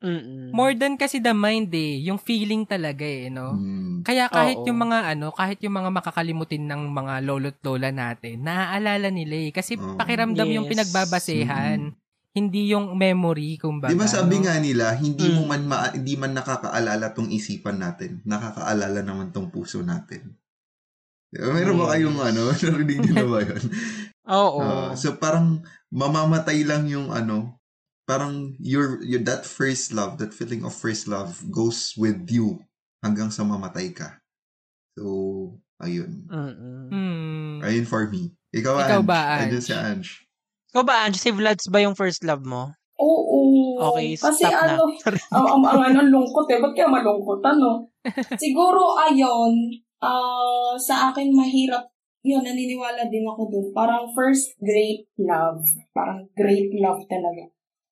Mm-mm. 0.00 0.48
More 0.56 0.72
than 0.72 0.96
kasi 0.96 1.20
the 1.20 1.36
mind 1.36 1.68
eh, 1.76 2.00
yung 2.00 2.16
feeling 2.16 2.64
talaga 2.64 3.04
eh, 3.04 3.28
no? 3.28 3.52
Mm. 3.52 4.00
Kaya 4.00 4.32
kahit 4.32 4.56
Oo. 4.56 4.64
yung 4.64 4.80
mga 4.80 5.12
ano, 5.12 5.28
kahit 5.28 5.60
yung 5.60 5.76
mga 5.76 5.92
makakalimutin 5.92 6.64
ng 6.64 6.88
mga 6.88 7.20
lolo't 7.20 7.60
lola 7.60 7.92
natin, 7.92 8.40
naaalala 8.40 9.12
nila 9.12 9.36
eh. 9.36 9.50
Kasi 9.52 9.76
Oo. 9.76 10.00
pakiramdam 10.00 10.48
yung 10.48 10.64
Yes. 10.64 10.72
pinagbabasehan. 10.72 11.92
Hindi 12.32 12.72
yung 12.72 12.96
memory, 12.96 13.60
kumbaga. 13.60 13.92
Di 13.92 14.00
ba 14.00 14.08
sabi 14.08 14.40
no? 14.40 14.48
nga 14.48 14.56
nila, 14.56 14.96
hindi 14.96 15.28
mo 15.28 15.44
Mm. 15.44 15.48
man 15.52 15.62
ma- 15.68 15.92
hindi 15.92 16.14
man 16.16 16.32
nakakaalala 16.32 17.12
tong 17.12 17.28
isipan 17.28 17.76
natin, 17.76 18.24
nakakaalala 18.24 19.04
naman 19.04 19.36
tong 19.36 19.52
puso 19.52 19.84
natin. 19.84 20.32
Meron 21.30 21.76
ba 21.76 21.84
Yes. 21.84 21.92
kayong 21.92 22.18
ano, 22.24 22.40
narinig 22.72 22.98
niyo 23.04 23.12
na 23.12 23.26
ba 23.28 23.38
yun? 23.44 23.62
Oo. 24.40 24.62
Ah, 24.64 24.92
so 24.96 25.20
parang 25.20 25.60
mamamatay 25.92 26.64
lang 26.64 26.88
yung 26.88 27.12
ano, 27.12 27.59
parang 28.10 28.34
your, 28.58 28.98
your 29.06 29.22
that 29.22 29.46
first 29.46 29.94
love, 29.94 30.18
that 30.18 30.34
feeling 30.34 30.66
of 30.66 30.74
first 30.74 31.06
love 31.06 31.38
goes 31.46 31.94
with 31.94 32.26
you 32.26 32.58
hanggang 33.06 33.30
sa 33.30 33.46
mamatay 33.46 33.94
ka. 33.94 34.18
So, 34.98 35.54
ayun. 35.78 36.26
Mm-mm. 36.26 36.90
Hmm. 36.90 37.56
Ayun 37.62 37.86
for 37.86 38.10
me. 38.10 38.34
Ikaw, 38.50 38.82
Ikaw 38.82 39.00
Ange. 39.00 39.06
ba, 39.06 39.20
Ayun 39.38 39.54
Ange? 39.54 39.60
si 39.62 39.72
Ange. 39.72 40.10
Ikaw 40.74 40.82
ba, 40.82 40.94
Ange? 41.06 41.18
Si 41.22 41.30
Vlads 41.30 41.70
ba 41.70 41.78
yung 41.78 41.94
first 41.94 42.26
love 42.26 42.42
mo? 42.42 42.74
Oo. 42.98 43.38
Okay, 43.94 44.18
Kasi 44.18 44.44
stop 44.44 44.52
na. 44.52 44.76
ano, 44.76 44.82
ang, 45.38 45.46
ang, 45.46 45.62
ang 45.64 45.82
ano, 45.88 46.00
lungkot 46.04 46.50
eh. 46.52 46.58
Ba't 46.60 46.74
kaya 46.74 46.90
malungkot? 46.90 47.40
Ano? 47.46 47.88
Siguro, 48.36 48.98
ayon, 48.98 49.54
ah 50.02 50.74
sa 50.76 51.08
akin 51.08 51.32
mahirap, 51.32 51.88
yun, 52.20 52.44
naniniwala 52.44 53.08
din 53.08 53.24
ako 53.24 53.48
dun. 53.48 53.66
Parang 53.72 54.12
first 54.12 54.52
great 54.60 55.08
love. 55.16 55.64
Parang 55.96 56.28
great 56.36 56.68
love 56.76 57.00
talaga. 57.08 57.48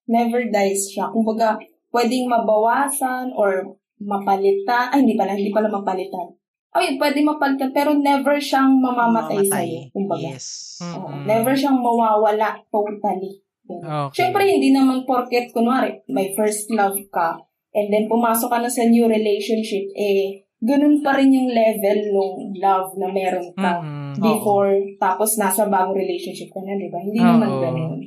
Never 0.09 0.49
dies 0.49 0.89
siya. 0.89 1.13
Kumbaga, 1.13 1.61
pwedeng 1.93 2.25
mabawasan 2.25 3.29
or 3.37 3.77
mapalitan. 4.01 4.89
Ay, 4.89 5.05
hindi 5.05 5.13
pala, 5.13 5.37
hindi 5.37 5.53
pala 5.53 5.69
mapalitan. 5.69 6.33
Ay, 6.73 6.97
pwede 7.01 7.21
mapalitan, 7.25 7.73
pero 7.73 7.97
never 7.97 8.37
siyang 8.37 8.77
mamamatay 8.77 9.41
sa'yo. 9.41 9.89
Kumbaga. 9.89 10.33
Yes. 10.33 10.77
Oo, 10.85 11.09
Mm-mm. 11.09 11.25
never 11.25 11.53
siyang 11.57 11.81
mawawala 11.81 12.61
totally. 12.69 13.41
Okay. 13.69 14.13
Siyempre, 14.17 14.49
hindi 14.49 14.73
naman 14.73 15.05
porket, 15.05 15.53
kunwari, 15.53 16.01
may 16.09 16.33
first 16.33 16.73
love 16.73 16.97
ka, 17.13 17.37
and 17.73 17.93
then 17.93 18.09
pumasok 18.09 18.49
ka 18.49 18.57
na 18.61 18.69
sa 18.69 18.85
new 18.89 19.05
relationship, 19.05 19.85
eh, 19.93 20.41
ganun 20.57 21.05
pa 21.05 21.17
rin 21.17 21.29
yung 21.29 21.53
level 21.53 21.99
ng 22.09 22.57
love 22.57 22.97
na 22.97 23.07
meron 23.13 23.49
ka 23.53 23.77
Mm-mm. 23.77 24.17
before, 24.17 24.73
tapos 24.97 25.37
nasa 25.37 25.69
bagong 25.69 25.97
relationship 25.97 26.49
ka 26.49 26.65
na, 26.65 26.77
di 26.77 26.89
ba? 26.89 26.97
Hindi 26.97 27.21
Oo. 27.21 27.29
naman 27.29 27.51
ganun. 27.61 28.01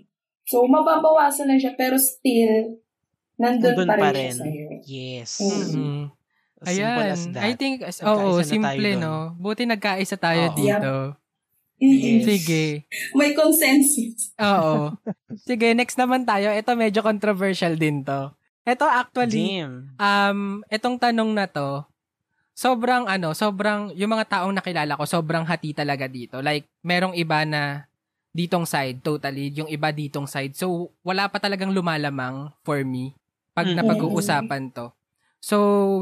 So, 0.44 0.66
mababawasan 0.66 1.48
na 1.48 1.56
siya, 1.56 1.72
pero 1.74 1.94
still, 1.96 2.78
nandun, 3.38 3.74
Nandun 3.74 3.88
pa 3.88 3.94
rin, 3.96 4.02
pa 4.02 4.10
siya 4.12 4.32
sa'yo. 4.34 4.66
Yes. 4.84 5.30
Mm. 5.38 5.50
Mm-mm. 5.50 6.00
Simple 6.62 6.78
Ayan. 7.02 7.10
as 7.10 7.22
that. 7.34 7.42
I 7.42 7.52
think, 7.58 7.74
as- 7.82 7.98
Nagkaisa 7.98 8.22
oo, 8.22 8.38
na 8.38 8.46
simple, 8.46 8.90
no? 8.96 9.14
Buti 9.34 9.62
nagkaisa 9.66 10.14
tayo 10.14 10.44
Oo. 10.50 10.56
dito. 10.56 10.92
Mm-mm. 11.82 12.22
Yes. 12.22 12.22
Sige. 12.22 12.64
May 13.18 13.34
consensus. 13.34 14.30
Oo. 14.38 14.94
Sige, 15.42 15.74
next 15.74 15.98
naman 15.98 16.22
tayo. 16.22 16.54
Ito 16.54 16.78
medyo 16.78 17.02
controversial 17.02 17.74
din 17.74 18.06
to. 18.06 18.30
Ito 18.62 18.86
actually, 18.86 19.58
Damn. 19.58 19.90
um, 19.98 20.40
itong 20.70 20.94
tanong 20.94 21.34
na 21.34 21.50
to, 21.50 21.82
sobrang 22.54 23.10
ano, 23.10 23.34
sobrang, 23.34 23.90
yung 23.98 24.14
mga 24.14 24.38
taong 24.38 24.54
nakilala 24.54 24.94
ko, 24.94 25.02
sobrang 25.02 25.42
hati 25.42 25.74
talaga 25.74 26.06
dito. 26.06 26.38
Like, 26.38 26.70
merong 26.86 27.18
iba 27.18 27.42
na 27.42 27.90
ditong 28.32 28.64
side, 28.64 29.04
totally, 29.04 29.52
yung 29.52 29.68
iba 29.68 29.92
ditong 29.92 30.24
side. 30.24 30.56
So, 30.56 30.90
wala 31.04 31.28
pa 31.28 31.36
talagang 31.36 31.72
lumalamang 31.72 32.48
for 32.64 32.80
me 32.82 33.12
pag 33.52 33.68
Mm. 33.68 33.76
napag-uusapan 33.76 34.72
to. 34.72 34.88
So, 35.38 35.56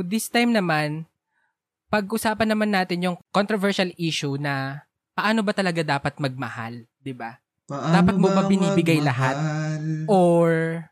this 0.07 0.31
time 0.31 0.55
naman, 0.55 1.11
pag-usapan 1.91 2.55
naman 2.55 2.71
natin 2.71 3.03
yung 3.03 3.17
controversial 3.35 3.91
issue 3.99 4.39
na 4.39 4.87
paano 5.19 5.43
ba 5.43 5.51
talaga 5.51 5.83
dapat 5.83 6.17
magmahal, 6.23 6.87
'di 7.03 7.13
ba? 7.13 7.43
Dapat 7.67 8.15
mo 8.15 8.31
ba 8.31 8.41
ba 8.41 8.47
binibigay 8.47 9.03
lahat? 9.03 9.35
Or, 10.07 10.83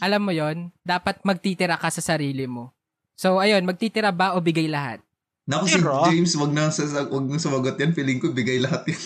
alam 0.00 0.20
mo 0.24 0.32
yon 0.32 0.72
dapat 0.80 1.20
magtitira 1.20 1.76
ka 1.76 1.92
sa 1.92 2.00
sarili 2.00 2.48
mo. 2.48 2.72
So, 3.16 3.40
ayun, 3.40 3.64
magtitira 3.68 4.08
ba 4.12 4.32
o 4.36 4.40
bigay 4.40 4.68
lahat? 4.68 5.04
Naku 5.46 5.70
si 5.70 5.78
James, 5.78 6.34
wag 6.34 6.50
na 6.50 6.74
sasag, 6.74 7.06
wag 7.06 7.26
na 7.30 7.38
sumagot 7.38 7.78
yan. 7.78 7.94
Feeling 7.94 8.18
ko 8.18 8.34
bigay 8.34 8.58
lahat 8.58 8.82
yan. 8.90 9.00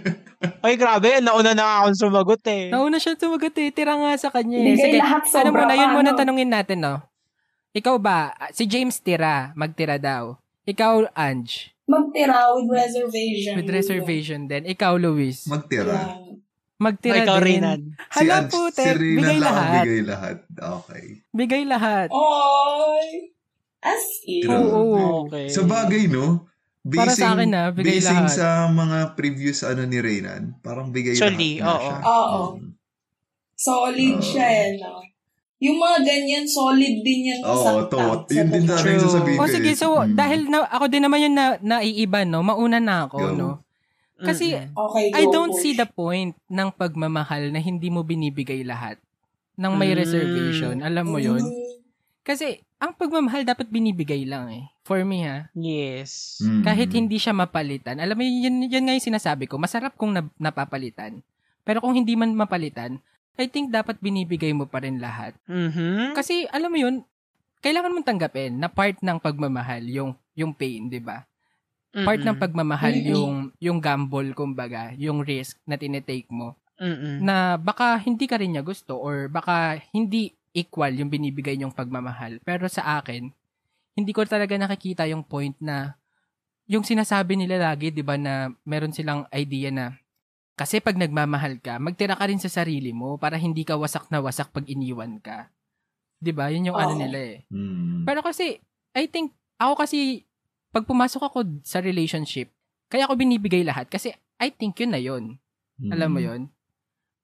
Ay, 0.64 0.78
grabe. 0.78 1.18
Nauna 1.18 1.58
na 1.58 1.82
akong 1.82 1.98
sumagot 1.98 2.38
eh. 2.46 2.70
Nauna 2.70 3.02
siya 3.02 3.18
sumagot 3.18 3.50
eh. 3.58 3.74
Tira 3.74 3.98
nga 3.98 4.14
sa 4.14 4.30
kanya 4.30 4.62
eh. 4.62 4.66
Bigay 4.72 4.78
Sige, 4.78 4.98
lahat 5.02 5.22
sobra 5.26 5.42
ano 5.42 5.50
muna, 5.58 5.74
yun 5.74 5.90
muna 5.92 6.10
tanungin 6.14 6.50
natin, 6.50 6.78
no? 6.80 7.02
Ikaw 7.74 7.96
ba, 7.98 8.30
si 8.54 8.62
James 8.70 9.02
tira, 9.02 9.50
magtira 9.58 9.98
daw. 9.98 10.38
Ikaw, 10.62 11.10
Ange, 11.18 11.74
Magtira 11.82 12.54
with 12.54 12.70
reservation. 12.70 13.54
with 13.58 13.66
reservation 13.66 14.40
din. 14.46 14.62
Ikaw, 14.62 14.94
Luis, 14.94 15.50
Magtira. 15.50 15.90
Yeah. 15.90 16.14
magtira 16.78 17.26
Ikaw, 17.26 17.36
din. 17.42 17.46
Renan. 17.58 17.80
Hala 18.06 18.34
Ange- 18.38 18.50
po, 18.54 18.70
si 18.70 18.86
Renan 18.86 19.18
bigay 19.18 19.38
lahat. 19.42 19.82
Bigay 19.82 20.02
lahat. 20.06 20.36
Okay. 20.54 21.04
Bigay 21.34 21.62
lahat. 21.66 22.08
Oy! 22.14 23.34
As 23.82 24.22
in. 24.24 24.46
Oo. 24.46 25.26
Okay. 25.26 25.50
Sa 25.50 25.66
bagay, 25.66 26.06
no? 26.06 26.46
Para 26.82 27.10
sa 27.10 27.34
akin, 27.34 27.50
ah, 27.52 27.70
bigay 27.70 27.98
basing 27.98 28.26
lahat. 28.26 28.34
sa 28.34 28.46
mga 28.66 29.14
previous 29.14 29.62
ano 29.62 29.86
ni 29.86 29.98
Renan, 29.98 30.58
parang 30.58 30.90
bigay 30.90 31.14
Actually, 31.14 31.58
lahat 31.58 31.62
na 31.62 31.70
oo. 31.70 31.78
siya. 31.80 31.98
Oo. 32.02 32.42
Mm. 32.56 32.70
Solid 33.54 34.16
Oo. 34.16 34.24
siya 34.24 34.46
eh, 34.48 34.68
no? 34.78 34.98
Yung 35.62 35.78
mga 35.78 35.98
ganyan, 36.02 36.42
solid 36.42 37.06
din 37.06 37.30
yan 37.30 37.40
Oo, 37.40 37.86
masaktan. 37.86 38.26
to. 38.26 38.34
Yun 38.34 38.48
din 38.50 38.64
Sa 38.66 38.74
True. 38.76 38.98
sasabihin 38.98 39.38
O 39.38 39.46
ko. 39.46 39.50
sige, 39.52 39.70
eh. 39.70 39.78
so 39.78 39.88
Mm. 39.96 40.14
dahil 40.16 40.40
na, 40.48 40.66
ako 40.66 40.84
din 40.90 41.02
naman 41.02 41.22
yung 41.22 41.36
na, 41.38 41.46
naiiba, 41.56 42.26
no? 42.26 42.42
Mauna 42.42 42.78
na 42.78 43.06
ako, 43.06 43.18
Go. 43.20 43.30
no? 43.32 43.50
Kasi. 44.18 44.54
Okay, 44.54 45.04
go 45.10 45.18
I 45.18 45.24
don't 45.28 45.54
push. 45.54 45.62
see 45.62 45.74
the 45.74 45.86
point 45.86 46.34
ng 46.48 46.68
pagmamahal 46.72 47.50
na 47.50 47.58
hindi 47.58 47.90
mo 47.90 48.02
binibigay 48.02 48.62
lahat 48.62 48.98
ng 49.54 49.72
may 49.72 49.90
Mm. 49.90 49.98
reservation. 49.98 50.74
Alam 50.78 51.06
mo 51.08 51.18
yun? 51.18 51.42
Mm. 51.42 51.78
Kasi 52.22 52.58
ang 52.82 52.98
pagmamahal 52.98 53.46
dapat 53.46 53.70
binibigay 53.70 54.26
lang 54.26 54.50
eh. 54.50 54.66
For 54.82 55.06
me 55.06 55.22
ha. 55.22 55.46
Yes. 55.54 56.42
Mm. 56.42 56.66
Kahit 56.66 56.90
hindi 56.90 57.14
siya 57.14 57.30
mapalitan. 57.30 58.02
Alam 58.02 58.18
mo, 58.18 58.22
yun, 58.26 58.66
yun 58.66 58.82
nga 58.82 58.94
yung 58.98 59.08
sinasabi 59.14 59.46
ko. 59.46 59.54
Masarap 59.54 59.94
kung 59.94 60.10
nap- 60.10 60.34
napapalitan. 60.34 61.22
Pero 61.62 61.78
kung 61.78 61.94
hindi 61.94 62.18
man 62.18 62.34
mapalitan, 62.34 62.98
I 63.38 63.46
think 63.46 63.70
dapat 63.70 64.02
binibigay 64.02 64.50
mo 64.50 64.66
pa 64.66 64.82
rin 64.82 64.98
lahat. 64.98 65.38
Mhm. 65.46 66.18
Kasi 66.18 66.50
alam 66.50 66.74
mo 66.74 66.78
yun, 66.82 67.06
kailangan 67.62 67.94
mong 67.94 68.08
tanggapin 68.10 68.58
na 68.58 68.66
part 68.66 68.98
ng 68.98 69.18
pagmamahal 69.22 69.86
yung 69.86 70.10
yung 70.34 70.50
pain, 70.50 70.90
'di 70.90 70.98
ba? 70.98 71.22
Part 71.92 72.24
ng 72.24 72.36
pagmamahal 72.40 72.92
Mm-mm. 72.98 73.12
yung 73.14 73.32
yung 73.62 73.78
gamble 73.78 74.34
kumbaga, 74.34 74.90
yung 74.98 75.22
risk 75.22 75.60
na 75.62 75.78
tinetake 75.78 76.26
mo 76.32 76.58
Mm-mm. 76.80 77.22
na 77.22 77.54
baka 77.60 78.00
hindi 78.02 78.26
ka 78.26 78.40
rin 78.40 78.56
niya 78.56 78.64
gusto 78.66 78.98
or 78.98 79.30
baka 79.30 79.78
hindi 79.94 80.34
equal 80.52 80.92
yung 80.94 81.08
binibigay 81.12 81.56
niyong 81.56 81.74
pagmamahal. 81.74 82.40
Pero 82.44 82.68
sa 82.68 83.00
akin, 83.00 83.32
hindi 83.96 84.12
ko 84.12 84.24
talaga 84.24 84.56
nakikita 84.56 85.04
yung 85.08 85.24
point 85.24 85.56
na 85.60 85.96
yung 86.68 86.86
sinasabi 86.86 87.36
nila 87.36 87.60
lagi, 87.60 87.90
'di 87.92 88.00
ba, 88.06 88.16
na 88.16 88.52
meron 88.64 88.94
silang 88.94 89.26
idea 89.34 89.68
na 89.72 89.96
kasi 90.56 90.78
pag 90.84 90.96
nagmamahal 91.00 91.58
ka, 91.58 91.80
magtira 91.80 92.14
ka 92.14 92.28
rin 92.28 92.38
sa 92.38 92.48
sarili 92.52 92.92
mo 92.94 93.16
para 93.16 93.36
hindi 93.40 93.64
ka 93.66 93.74
wasak 93.80 94.08
na 94.12 94.20
wasak 94.22 94.52
pag 94.52 94.68
iniwan 94.68 95.18
ka. 95.20 95.48
'Di 96.22 96.32
ba? 96.32 96.48
Yun 96.52 96.72
yung 96.72 96.78
ano 96.78 96.94
Oo. 96.94 97.00
nila 97.02 97.18
eh. 97.18 97.36
Mm. 97.50 98.04
Pero 98.06 98.20
kasi, 98.22 98.60
I 98.94 99.06
think, 99.08 99.32
ako 99.58 99.82
kasi, 99.84 100.24
pag 100.72 100.84
pumasok 100.86 101.22
ako 101.28 101.38
sa 101.64 101.80
relationship, 101.80 102.52
kaya 102.92 103.08
ako 103.08 103.16
binibigay 103.18 103.64
lahat 103.64 103.88
kasi 103.88 104.12
I 104.38 104.50
think 104.52 104.76
yun 104.82 104.92
na 104.92 105.00
yun. 105.02 105.24
Alam 105.90 106.10
mo 106.12 106.20
Mm. 106.22 106.26
yun? 106.28 106.40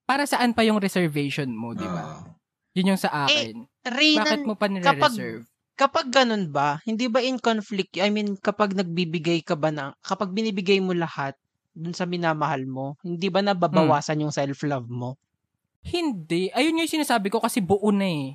Para 0.09 0.25
saan 0.25 0.57
pa 0.57 0.65
yung 0.65 0.81
reservation 0.81 1.51
mo, 1.53 1.75
di 1.77 1.85
ba? 1.85 2.05
Ah. 2.25 2.38
Yun 2.79 2.95
yung 2.95 3.01
sa 3.03 3.27
akin. 3.27 3.67
Bakit 3.83 3.91
Reynan, 3.91 4.41
mo 4.47 4.55
pa 4.55 4.71
nire-reserve? 4.71 5.43
kapag 5.79 6.11
ganun 6.11 6.51
ba, 6.51 6.83
hindi 6.83 7.07
ba 7.07 7.23
in 7.23 7.39
conflict, 7.39 7.99
I 8.03 8.11
mean, 8.11 8.35
kapag 8.39 8.75
nagbibigay 8.75 9.47
ka 9.47 9.55
ba 9.55 9.71
na, 9.71 9.95
kapag 10.03 10.35
binibigay 10.35 10.83
mo 10.83 10.91
lahat 10.91 11.39
dun 11.71 11.95
sa 11.95 12.03
minamahal 12.03 12.67
mo, 12.67 12.99
hindi 13.07 13.31
ba 13.31 13.39
nababawasan 13.39 14.27
yung 14.27 14.35
self-love 14.35 14.91
mo? 14.91 15.15
Hindi. 15.87 16.51
Ayun 16.51 16.83
yung 16.83 16.91
sinasabi 16.91 17.31
ko 17.31 17.39
kasi 17.39 17.63
buo 17.63 17.95
na 17.95 18.11
eh. 18.11 18.35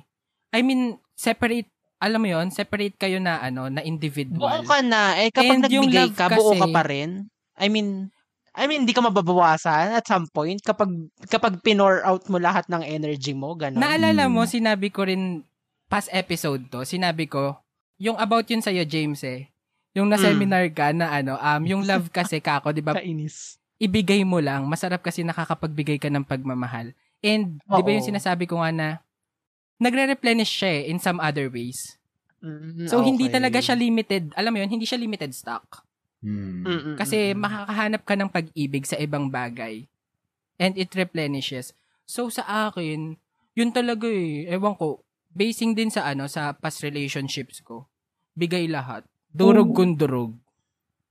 I 0.56 0.64
mean, 0.64 0.96
separate, 1.12 1.68
alam 2.00 2.24
mo 2.24 2.28
yon 2.32 2.48
separate 2.48 2.96
kayo 2.96 3.20
na 3.20 3.44
ano, 3.44 3.68
na 3.68 3.84
individual. 3.84 4.40
Buo 4.40 4.64
ka 4.64 4.80
na, 4.80 5.20
eh 5.20 5.28
kapag 5.28 5.60
And 5.60 5.64
nagbigay 5.68 6.08
love 6.08 6.16
ka, 6.16 6.32
buo 6.32 6.56
ka 6.56 6.64
kasi- 6.64 6.74
pa 6.74 6.82
rin. 6.88 7.28
I 7.60 7.68
mean, 7.68 8.13
I 8.54 8.64
mean, 8.64 8.86
hindi 8.86 8.94
ka 8.94 9.02
mababawasan 9.02 9.98
at 9.98 10.06
some 10.06 10.30
point 10.30 10.62
kapag 10.62 10.86
kapag 11.26 11.58
pinor 11.60 12.06
out 12.06 12.22
mo 12.30 12.38
lahat 12.38 12.70
ng 12.70 12.80
energy 12.80 13.34
mo, 13.34 13.50
ganun. 13.52 13.82
Naalala 13.82 14.30
mo, 14.30 14.46
Mm. 14.46 14.50
sinabi 14.52 14.88
ko 14.88 15.02
rin, 15.02 15.42
past 15.84 16.06
episode 16.10 16.70
to, 16.70 16.86
sinabi 16.86 17.26
ko, 17.26 17.58
yung 17.98 18.14
about 18.14 18.46
yun 18.46 18.62
sa'yo, 18.62 18.86
James 18.86 19.20
eh. 19.22 19.50
Yung 19.92 20.06
Mm. 20.06 20.12
na-seminar 20.14 20.64
ka 20.70 20.94
na 20.94 21.10
ano, 21.12 21.34
um, 21.34 21.62
yung 21.66 21.82
love 21.90 22.10
kasi 22.10 22.38
kako, 22.38 22.70
di 22.70 22.78
ba, 22.80 22.94
Kainis. 22.94 23.58
ibigay 23.76 24.22
mo 24.22 24.38
lang, 24.38 24.66
masarap 24.66 25.02
kasi 25.02 25.22
nakakapagbigay 25.22 25.98
ka 25.98 26.06
ng 26.06 26.22
pagmamahal. 26.22 26.94
And, 27.20 27.58
di 27.58 27.80
ba 27.82 27.90
yung 27.90 28.06
sinasabi 28.06 28.46
ko 28.46 28.62
nga 28.62 28.70
na, 28.70 28.88
nagre-replenish 29.78 30.62
siya 30.62 30.70
eh, 30.78 30.90
in 30.90 30.98
some 30.98 31.18
other 31.18 31.50
ways. 31.50 31.98
Mm, 32.38 32.86
So, 32.86 33.00
hindi 33.00 33.26
okay. 33.26 33.34
talaga 33.40 33.58
siya 33.58 33.74
limited, 33.74 34.30
alam 34.36 34.54
mo 34.54 34.62
yun, 34.62 34.70
hindi 34.70 34.86
siya 34.86 35.00
limited 35.00 35.34
stock. 35.34 35.82
Mm. 36.24 36.96
Kasi 36.96 37.36
makakahanap 37.36 38.02
ka 38.08 38.14
ng 38.16 38.32
pag-ibig 38.32 38.88
sa 38.88 38.96
ibang 38.96 39.28
bagay. 39.28 39.84
And 40.56 40.72
it 40.80 40.96
replenishes. 40.96 41.76
So 42.08 42.32
sa 42.32 42.72
akin, 42.72 43.20
yun 43.52 43.70
talaga 43.70 44.08
eh. 44.08 44.48
Ewan 44.48 44.74
ko, 44.80 45.04
basing 45.36 45.76
din 45.76 45.92
sa 45.92 46.08
ano, 46.08 46.24
sa 46.24 46.56
past 46.56 46.80
relationships 46.80 47.60
ko. 47.60 47.84
Bigay 48.32 48.66
lahat. 48.72 49.04
Durog 49.28 49.76
kung 49.76 49.94
durog. 50.00 50.32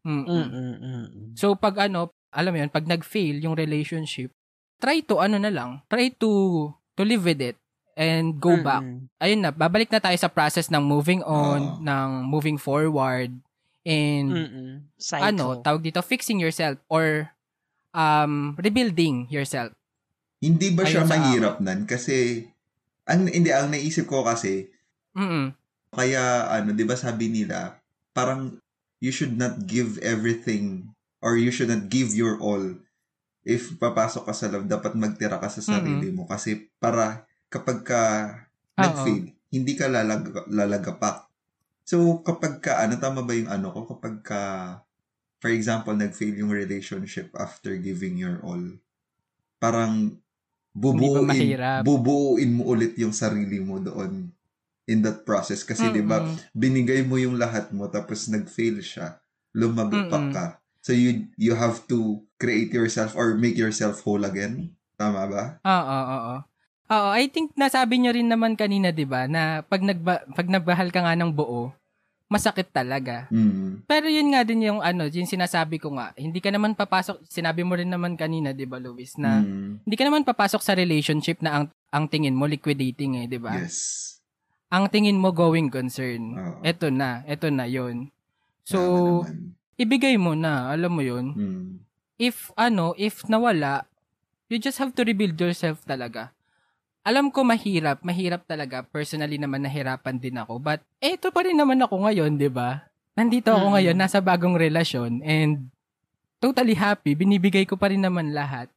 Mm-mm. 0.03 1.37
So 1.37 1.55
pag 1.55 1.87
ano, 1.87 2.11
alam 2.33 2.51
mo 2.51 2.57
yun, 2.59 2.71
pag 2.73 2.89
nag-fail 2.89 3.39
yung 3.39 3.53
relationship, 3.53 4.33
try 4.81 5.05
to 5.05 5.21
ano 5.21 5.37
na 5.37 5.53
lang, 5.53 5.79
try 5.87 6.11
to 6.11 6.73
to 6.97 7.01
live 7.05 7.23
with 7.23 7.39
it 7.39 7.55
and 7.93 8.41
go 8.41 8.57
back. 8.59 8.81
Mm-mm. 8.81 9.07
Ayun 9.21 9.39
na, 9.45 9.51
babalik 9.53 9.93
na 9.93 10.01
tayo 10.01 10.17
sa 10.17 10.27
process 10.27 10.67
ng 10.73 10.81
moving 10.81 11.21
on, 11.23 11.79
Oo. 11.79 11.81
ng 11.85 12.09
moving 12.25 12.57
forward, 12.57 13.31
and 13.83 14.29
Mm-mm. 14.31 14.69
Ano, 15.11 15.59
tawag 15.59 15.83
dito, 15.83 15.99
fixing 16.01 16.39
yourself 16.39 16.79
or 16.87 17.31
um 17.93 18.57
rebuilding 18.57 19.29
yourself. 19.29 19.71
Hindi 20.43 20.75
ba 20.75 20.83
siya 20.83 21.03
Ayun 21.03 21.07
sa 21.07 21.15
mahirap 21.15 21.55
nan? 21.63 21.87
Kasi, 21.87 22.43
ang, 23.07 23.31
hindi, 23.31 23.47
ang 23.55 23.71
naisip 23.71 24.11
ko 24.11 24.27
kasi, 24.27 24.67
Mm. 25.15 25.55
kaya, 25.93 26.49
ano, 26.51 26.75
di 26.75 26.83
ba 26.83 26.99
sabi 26.99 27.31
nila, 27.31 27.79
parang, 28.11 28.59
you 28.99 29.13
should 29.13 29.39
not 29.39 29.69
give 29.69 29.95
everything, 30.03 30.91
or 31.23 31.39
you 31.39 31.47
should 31.47 31.71
not 31.71 31.87
give 31.87 32.11
your 32.11 32.35
all. 32.43 32.75
If 33.47 33.77
papasok 33.79 34.27
ka 34.27 34.33
sa 34.35 34.51
love, 34.51 34.67
dapat 34.67 34.99
magtira 34.99 35.39
ka 35.39 35.47
sa 35.47 35.63
sarili 35.63 36.11
mo. 36.11 36.27
Kasi, 36.27 36.67
para, 36.75 37.23
kapag 37.47 37.87
ka, 37.87 38.01
nag-fail, 38.75 39.31
hindi 39.53 39.73
ka 39.79 39.87
lalag, 39.87 40.33
lalagapak. 40.51 41.29
So, 41.83 42.23
kapag 42.23 42.63
ka, 42.63 42.79
ano, 42.79 42.95
tama 42.95 43.27
ba 43.27 43.35
yung 43.35 43.51
ano 43.51 43.67
ko? 43.75 43.83
Kapag 43.95 44.15
ka, 44.23 44.41
for 45.43 45.51
example, 45.51 45.91
nag-fail 45.95 46.35
yung 46.39 46.51
relationship 46.55 47.35
after 47.35 47.75
giving 47.75 48.15
your 48.15 48.39
all, 48.43 48.63
parang, 49.59 50.19
bubuuin, 50.73 51.59
bubuuin 51.77 52.51
mo 52.55 52.63
ulit 52.73 52.97
yung 52.97 53.13
sarili 53.13 53.59
mo 53.61 53.77
doon 53.83 54.31
in 54.87 54.99
that 55.03 55.23
process. 55.27 55.63
Kasi, 55.67 55.91
di 55.91 56.03
ba, 56.03 56.23
binigay 56.55 57.03
mo 57.03 57.19
yung 57.19 57.35
lahat 57.39 57.71
mo, 57.75 57.87
tapos 57.91 58.27
nag-fail 58.31 58.79
siya, 58.83 59.19
lumagapak 59.55 60.07
Mm-mm. 60.09 60.33
ka. 60.33 60.45
So, 60.83 60.91
you, 60.95 61.31
you 61.39 61.55
have 61.55 61.87
to 61.91 62.23
create 62.39 62.71
yourself 62.75 63.15
or 63.15 63.35
make 63.35 63.55
yourself 63.59 64.03
whole 64.03 64.23
again. 64.23 64.75
Tama 64.99 65.27
ba? 65.27 65.43
Oo, 65.63 65.71
oo, 65.71 66.17
oo. 66.31 66.35
Oo, 66.91 67.09
I 67.15 67.31
think 67.31 67.55
nasabi 67.55 67.95
niyo 67.95 68.11
rin 68.11 68.27
naman 68.27 68.59
kanina, 68.59 68.91
'di 68.91 69.07
ba, 69.07 69.23
na 69.29 69.63
pag 69.63 69.79
nagba, 69.79 70.27
pag 70.35 70.47
nagbahal 70.51 70.91
ka 70.91 70.99
nga 71.07 71.15
ng 71.15 71.31
buo, 71.31 71.71
masakit 72.27 72.67
talaga. 72.75 73.31
Mm. 73.31 73.87
Pero 73.87 74.07
yun 74.11 74.31
nga 74.35 74.43
din 74.43 74.67
yung 74.67 74.81
ano, 74.83 75.07
yung 75.07 75.27
sinasabi 75.29 75.79
ko 75.79 75.95
nga, 75.95 76.11
hindi 76.19 76.43
ka 76.43 76.51
naman 76.51 76.75
papasok, 76.75 77.23
sinabi 77.29 77.63
mo 77.63 77.79
rin 77.79 77.87
naman 77.87 78.19
kanina, 78.19 78.51
'di 78.51 78.67
ba, 78.67 78.83
Luis, 78.83 79.15
na 79.15 79.39
Mm. 79.39 79.85
hindi 79.87 79.95
ka 79.95 80.03
naman 80.03 80.27
papasok 80.27 80.59
sa 80.59 80.75
relationship 80.75 81.39
na 81.39 81.51
ang 81.61 81.65
ang 81.93 82.05
tingin 82.11 82.35
mo 82.35 82.43
liquidating 82.49 83.23
eh, 83.23 83.25
'di 83.31 83.39
ba? 83.39 83.63
Yes. 83.63 84.19
Ang 84.73 84.89
tingin 84.91 85.21
mo 85.21 85.29
going 85.31 85.69
concern. 85.71 86.35
Oo. 86.35 86.59
Eto 86.65 86.89
na, 86.91 87.23
eto 87.29 87.47
na 87.47 87.63
'yon. 87.69 88.11
So, 88.67 88.79
naman. 89.23 89.55
ibigay 89.79 90.15
mo 90.19 90.35
na, 90.35 90.73
alam 90.73 90.91
mo 90.91 90.99
'yun. 90.99 91.31
Mm. 91.37 91.65
if 92.21 92.53
ano, 92.55 92.93
if 92.95 93.25
nawala, 93.25 93.89
you 94.47 94.55
just 94.61 94.77
have 94.77 94.93
to 94.95 95.03
rebuild 95.03 95.35
yourself 95.39 95.81
talaga. 95.83 96.31
Alam 97.03 97.35
ko 97.35 97.43
mahirap, 97.43 97.99
mahirap 97.99 98.47
talaga. 98.47 98.79
Personally 98.87 99.35
naman 99.35 99.59
nahirapan 99.59 100.15
din 100.15 100.39
ako. 100.39 100.55
But 100.57 100.79
eto 101.03 101.35
pa 101.35 101.43
rin 101.43 101.59
naman 101.59 101.83
ako 101.83 102.07
ngayon, 102.07 102.39
'di 102.39 102.47
ba? 102.47 102.87
Nandito 103.13 103.51
ako 103.51 103.67
Mm. 103.69 103.73
ngayon, 103.77 103.97
nasa 103.99 104.23
bagong 104.23 104.55
relasyon 104.55 105.19
and 105.21 105.67
totally 106.39 106.73
happy. 106.73 107.13
Binibigay 107.13 107.67
ko 107.67 107.75
pa 107.75 107.91
rin 107.91 108.01
naman 108.01 108.31
lahat. 108.31 108.71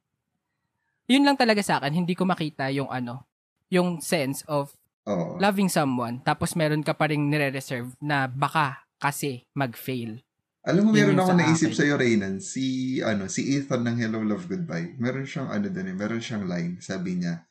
Yun 1.06 1.22
lang 1.22 1.38
talaga 1.38 1.62
sa 1.62 1.78
akin, 1.78 2.02
hindi 2.02 2.18
ko 2.18 2.26
makita 2.26 2.66
yung 2.74 2.90
ano, 2.90 3.22
yung 3.70 4.02
sense 4.02 4.42
of 4.50 4.74
Oo. 5.06 5.38
loving 5.38 5.70
someone 5.70 6.18
tapos 6.18 6.58
meron 6.58 6.82
ka 6.82 6.98
pa 6.98 7.06
rin 7.06 7.30
nire-reserve 7.30 7.94
na 8.02 8.26
baka 8.26 8.82
kasi 8.98 9.46
mag-fail. 9.54 10.18
Alam 10.66 10.90
mo, 10.90 10.98
meron 10.98 11.14
ako 11.14 11.30
sa 11.30 11.38
naisip 11.38 11.70
akin. 11.70 11.78
sa'yo, 11.78 11.94
Reynan. 11.94 12.34
Si, 12.42 12.98
ano, 12.98 13.30
si 13.30 13.54
Ethan 13.54 13.86
ng 13.86 14.02
Hello 14.02 14.18
Love 14.26 14.50
Goodbye. 14.50 14.98
Meron 14.98 15.22
siyang, 15.22 15.46
ano 15.46 15.70
din 15.70 15.86
eh, 15.86 15.94
meron 15.94 16.18
siyang 16.18 16.42
line. 16.42 16.82
Sabi 16.82 17.22
niya, 17.22 17.46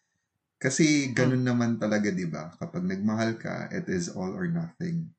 kasi 0.58 1.12
ganun 1.12 1.44
Hmm. 1.44 1.50
naman 1.52 1.72
talaga, 1.78 2.10
di 2.10 2.26
ba? 2.26 2.54
Kapag 2.56 2.84
nagmahal 2.84 3.36
ka, 3.36 3.70
it 3.70 3.86
is 3.88 4.10
all 4.12 4.32
or 4.32 4.48
nothing. 4.48 5.12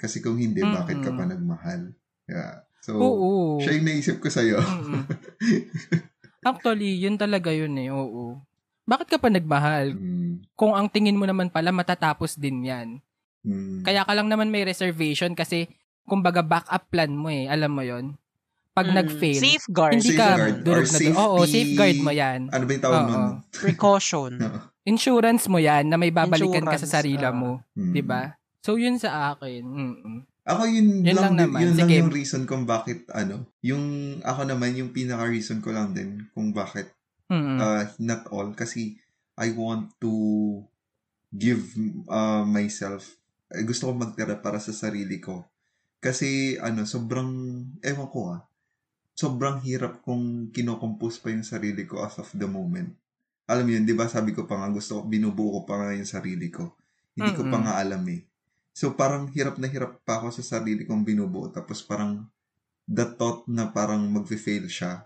Kasi 0.00 0.24
kung 0.24 0.40
hindi, 0.40 0.64
bakit 0.64 1.04
ka 1.04 1.12
pa 1.12 1.28
nagmahal? 1.28 1.92
Yeah. 2.24 2.64
So, 2.80 2.96
Oo. 2.96 3.60
siya 3.60 3.76
yung 3.76 3.86
naisip 3.86 4.16
ko 4.18 4.32
sa'yo. 4.32 4.56
Actually, 6.40 6.96
yun 6.96 7.20
talaga 7.20 7.52
yun 7.52 7.76
eh, 7.76 7.92
oo. 7.92 8.40
Bakit 8.88 9.12
ka 9.12 9.18
pa 9.20 9.28
nagmahal? 9.28 9.92
Mm, 9.92 10.40
Kung 10.56 10.72
ang 10.72 10.88
tingin 10.88 11.20
mo 11.20 11.28
naman 11.28 11.52
pala 11.52 11.68
matatapos 11.70 12.40
din 12.40 12.64
yan. 12.64 12.88
mm, 13.44 13.84
Kaya 13.84 14.08
ka 14.08 14.12
lang 14.16 14.32
naman 14.32 14.48
may 14.48 14.64
reservation 14.64 15.36
kasi 15.36 15.68
kumbaga 16.08 16.40
backup 16.40 16.88
plan 16.88 17.12
mo 17.12 17.28
eh, 17.28 17.44
alam 17.46 17.76
mo 17.76 17.84
yon 17.84 18.16
Pag 18.70 18.86
Mm, 18.86 18.96
nag-fail, 18.96 19.40
Safeguard. 19.40 19.92
hindi 19.92 20.10
Safeguard 20.10 20.54
ka 20.54 20.62
durog 20.62 20.78
or 20.78 20.86
na 20.86 20.98
durog. 21.00 21.18
Oo, 21.18 21.36
safety- 21.40 21.52
safeguard 21.74 21.98
mo 21.98 22.12
yan. 22.12 22.40
ano 22.48 22.62
ba 22.62 22.72
yung 22.72 22.84
tawag 22.84 23.00
Oo. 23.00 23.10
nun? 23.10 23.30
Precaution. 23.50 24.32
Insurance 24.90 25.44
mo 25.46 25.58
yan 25.58 25.84
na 25.84 25.96
may 25.96 26.10
babalikan 26.10 26.62
ka 26.62 26.74
sa 26.74 26.86
Insurance, 26.86 26.94
sarili 26.94 27.26
ah. 27.26 27.34
mo. 27.34 27.50
Mm. 27.74 27.92
'di 27.92 28.02
ba? 28.02 28.22
So, 28.60 28.76
yun 28.76 28.96
sa 28.96 29.32
akin. 29.32 29.62
Mm-mm. 29.64 30.18
Ako 30.42 30.62
yun, 30.66 31.00
Yun 31.00 31.14
lang 31.14 31.36
lang, 31.36 31.48
naman. 31.48 31.60
yun 31.62 31.72
lang 31.74 31.88
Sige. 31.88 31.98
yung 31.98 32.10
reason 32.10 32.42
kung 32.44 32.64
bakit 32.64 33.04
ano, 33.10 33.44
yung 33.60 33.84
ako 34.20 34.40
naman 34.44 34.72
yung 34.72 34.90
pinaka 34.90 35.24
reason 35.24 35.60
ko 35.60 35.70
lang 35.70 35.92
din 35.92 36.26
kung 36.32 36.50
bakit 36.50 36.90
Mm-mm. 37.28 37.56
uh, 37.56 37.84
not 37.98 38.24
all 38.28 38.50
kasi 38.52 38.96
I 39.36 39.52
want 39.52 39.94
to 40.00 40.10
give 41.30 41.62
uh, 42.06 42.42
myself 42.42 43.20
eh, 43.50 43.62
gusto 43.62 43.86
ko 43.86 43.94
magtira 43.94 44.38
para 44.38 44.58
sa 44.58 44.70
sarili 44.70 45.18
ko. 45.18 45.42
Kasi, 45.98 46.54
ano, 46.56 46.86
sobrang, 46.86 47.28
ewan 47.82 48.08
ko 48.08 48.20
ah, 48.30 48.40
sobrang 49.20 49.60
hirap 49.60 50.00
kung 50.00 50.48
kinocompose 50.48 51.20
pa 51.20 51.28
yung 51.28 51.44
sarili 51.44 51.84
ko 51.84 52.00
as 52.00 52.16
of 52.16 52.32
the 52.32 52.48
moment. 52.48 52.96
Alam 53.44 53.68
mo 53.68 53.70
yun, 53.76 53.84
di 53.84 53.92
ba 53.92 54.08
sabi 54.08 54.32
ko 54.32 54.48
pa 54.48 54.56
nga, 54.56 54.72
gusto 54.72 54.96
ko, 54.96 55.00
binubuo 55.04 55.60
ko 55.60 55.60
pa 55.68 55.74
nga 55.76 55.92
yung 55.92 56.08
sarili 56.08 56.48
ko. 56.48 56.78
Hindi 57.12 57.36
ko 57.36 57.42
pa 57.52 57.58
nga 57.60 57.72
alam 57.82 58.00
eh. 58.08 58.24
So, 58.72 58.96
parang 58.96 59.28
hirap 59.34 59.60
na 59.60 59.68
hirap 59.68 60.00
pa 60.06 60.22
ako 60.22 60.32
sa 60.40 60.56
sarili 60.56 60.88
kong 60.88 61.04
binubuo. 61.04 61.52
Tapos 61.52 61.84
parang, 61.84 62.24
the 62.88 63.04
thought 63.18 63.44
na 63.50 63.68
parang 63.68 64.06
mag-fail 64.08 64.70
siya. 64.70 65.04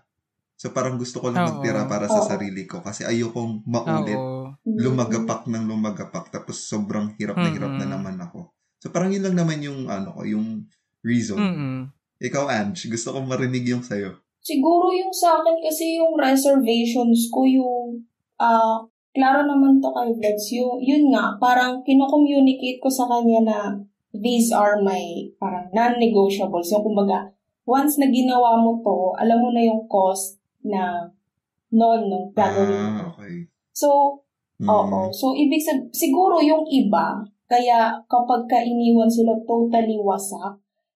So, 0.55 0.71
parang 0.71 0.95
gusto 0.95 1.19
ko 1.19 1.33
lang 1.33 1.43
Oo. 1.43 1.59
magtira 1.59 1.83
para 1.89 2.07
sa 2.07 2.21
Oo. 2.23 2.29
sarili 2.29 2.63
ko. 2.69 2.79
Kasi 2.85 3.03
ayokong 3.03 3.65
maulit 3.67 4.15
Oo. 4.15 4.45
lumagapak 4.65 5.45
ng 5.45 5.63
lumagapak 5.69 6.33
tapos 6.33 6.65
sobrang 6.65 7.13
hirap 7.21 7.37
na 7.37 7.49
hirap 7.53 7.73
na 7.77 7.85
Mm-mm. 7.85 7.93
naman 7.95 8.17
ako. 8.19 8.49
So 8.81 8.91
parang 8.93 9.13
yun 9.13 9.23
lang 9.25 9.37
naman 9.37 9.61
yung 9.61 9.87
ano 9.87 10.13
ko, 10.13 10.21
yung 10.27 10.67
reason. 11.05 11.37
Mm-mm. 11.39 11.94
Ikaw, 12.21 12.45
Ange, 12.47 12.87
gusto 12.87 13.11
ko 13.11 13.19
marinig 13.23 13.67
yung 13.67 13.83
sayo. 13.83 14.19
Siguro 14.39 14.93
yung 14.93 15.11
sa 15.11 15.41
akin 15.41 15.57
kasi 15.59 15.97
yung 15.99 16.15
reservations 16.15 17.27
ko, 17.33 17.43
yung, 17.43 18.05
ah, 18.37 18.85
klaro 19.15 19.43
naman 19.47 19.81
to 19.81 19.89
kay 19.91 20.11
Vlogs, 20.13 20.47
yung, 20.53 20.79
yun 20.79 21.11
nga, 21.11 21.35
parang 21.41 21.81
kino-communicate 21.81 22.79
ko 22.79 22.87
sa 22.91 23.09
kanya 23.09 23.41
na 23.41 23.57
these 24.15 24.51
are 24.55 24.79
my 24.79 25.27
parang 25.41 25.67
non-negotiables. 25.75 26.71
Yung 26.71 26.83
kumbaga, 26.83 27.31
once 27.67 27.99
na 27.99 28.07
ginawa 28.07 28.59
mo 28.59 28.79
to, 28.79 29.11
alam 29.19 29.41
mo 29.41 29.49
na 29.51 29.63
yung 29.65 29.83
cost 29.91 30.39
na 30.63 31.11
non 31.73 32.07
nung 32.07 32.31
gagawin 32.31 32.95
mo. 32.95 33.01
Ah, 33.01 33.11
okay. 33.11 33.49
So, 33.75 34.21
Mm. 34.55 34.71
Oo. 34.71 34.99
So, 35.11 35.35
ibig 35.35 35.59
sab- 35.59 35.91
siguro 35.91 36.39
yung 36.39 36.63
iba, 36.71 37.27
kaya 37.45 37.99
kapag 38.07 38.47
ka 38.47 38.63
iniwan 38.63 39.11
sila 39.11 39.35
totally 39.43 39.99
wasak, 39.99 40.55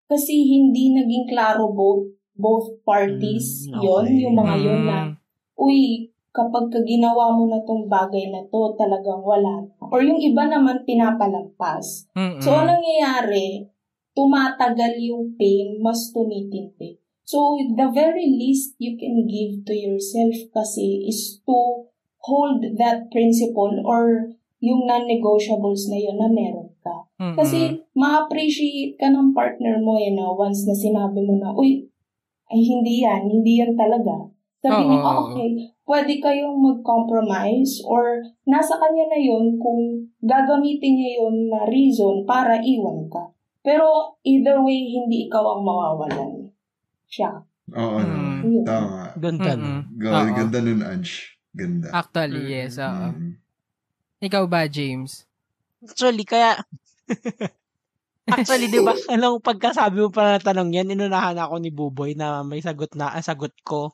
kasi 0.09 0.33
hindi 0.49 0.97
naging 0.97 1.29
klaro 1.29 1.69
both 1.69 2.09
both 2.39 2.81
parties 2.87 3.67
Mm, 3.69 3.83
yon 3.83 4.05
okay. 4.07 4.19
yung 4.23 4.35
mga 4.35 4.55
yun 4.57 4.81
na, 4.87 4.99
Mm. 5.05 5.11
uy, 5.59 6.07
kapag 6.31 6.71
ka 6.71 6.79
ginawa 6.87 7.35
mo 7.35 7.51
na 7.51 7.59
tong 7.67 7.85
bagay 7.91 8.31
na 8.31 8.39
to, 8.47 8.73
talagang 8.79 9.19
wala. 9.19 9.59
Or 9.91 9.99
yung 9.99 10.17
iba 10.23 10.47
naman 10.47 10.87
pinapalampas. 10.87 12.07
Mm-mm. 12.15 12.39
So, 12.39 12.55
anong 12.55 12.79
nangyayari? 12.79 13.67
Tumatagal 14.15 14.99
yung 15.03 15.35
pain, 15.35 15.79
mas 15.83 16.15
tumitindi. 16.15 16.95
So, 17.27 17.59
the 17.59 17.91
very 17.91 18.25
least 18.25 18.73
you 18.79 18.95
can 18.95 19.27
give 19.27 19.67
to 19.67 19.73
yourself 19.75 20.33
kasi 20.55 21.05
is 21.05 21.43
to 21.45 21.85
hold 22.23 22.63
that 22.79 23.11
principle 23.11 23.75
or 23.85 24.31
yung 24.59 24.87
non-negotiables 24.87 25.87
na 25.91 25.97
yun 25.99 26.17
na 26.19 26.27
meron 26.31 26.71
ka. 26.83 26.95
Mm-mm. 27.19 27.35
Kasi 27.35 27.78
ma-appreciate 27.93 28.97
ka 28.97 29.09
ng 29.09 29.33
partner 29.33 29.81
mo 29.81 29.97
eh, 29.97 30.13
no? 30.13 30.33
once 30.35 30.65
na 30.65 30.75
sinabi 30.75 31.21
mo 31.21 31.37
na, 31.37 31.49
uy, 31.53 31.85
ay 32.49 32.59
hindi 32.61 33.05
yan, 33.05 33.29
hindi 33.29 33.61
yan 33.61 33.73
talaga. 33.77 34.29
Sabi 34.59 34.91
niya, 34.91 34.99
Oo. 34.99 35.07
ah, 35.07 35.17
okay, 35.23 35.49
pwede 35.87 36.19
kayong 36.19 36.59
mag-compromise 36.59 37.79
or 37.87 38.19
nasa 38.43 38.75
kanya 38.75 39.07
na 39.07 39.19
yun 39.19 39.55
kung 39.55 39.79
gagamitin 40.19 40.99
niya 40.99 41.11
yun 41.23 41.47
na 41.47 41.63
reason 41.71 42.27
para 42.27 42.59
iwan 42.59 43.07
ka. 43.07 43.31
Pero 43.63 44.17
either 44.23 44.59
way, 44.59 44.83
hindi 44.83 45.31
ikaw 45.31 45.55
ang 45.55 45.63
mawawalan. 45.63 46.51
Siya. 47.07 47.39
Oo, 47.71 47.97
Mm. 48.01 48.07
naman. 48.07 48.35
Yun. 48.43 48.65
Tama. 48.65 49.01
Ganda 49.15 49.51
no? 49.55 49.63
Mm-mm. 49.63 49.81
Go, 49.95 50.07
Oo. 50.09 50.31
Ganda 50.35 50.59
nun, 50.59 50.81
Ange. 50.83 51.15
Ganda. 51.55 51.87
Actually, 51.91 52.41
yes. 52.49 52.75
Oo. 52.81 53.07
Mm. 53.15 53.31
Ikaw 54.19 54.43
ba, 54.49 54.67
James? 54.67 55.23
Actually, 55.79 56.25
kaya... 56.27 56.59
Actually, 58.33 58.67
di 58.69 58.79
ba, 58.81 58.93
anong 59.13 59.41
pagkasabi 59.41 59.97
mo 60.05 60.09
pa 60.09 60.35
na 60.35 60.39
tanong 60.41 60.69
yan, 60.73 60.93
inunahan 60.93 61.37
ako 61.37 61.55
ni 61.57 61.69
Buboy 61.69 62.13
na 62.13 62.41
may 62.45 62.61
sagot 62.61 62.93
na, 62.93 63.13
ang 63.13 63.25
sagot 63.25 63.53
ko, 63.65 63.93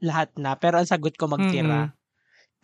lahat 0.00 0.32
na, 0.40 0.56
pero 0.56 0.80
ang 0.80 0.88
sagot 0.88 1.14
ko 1.14 1.28
magtira. 1.28 1.92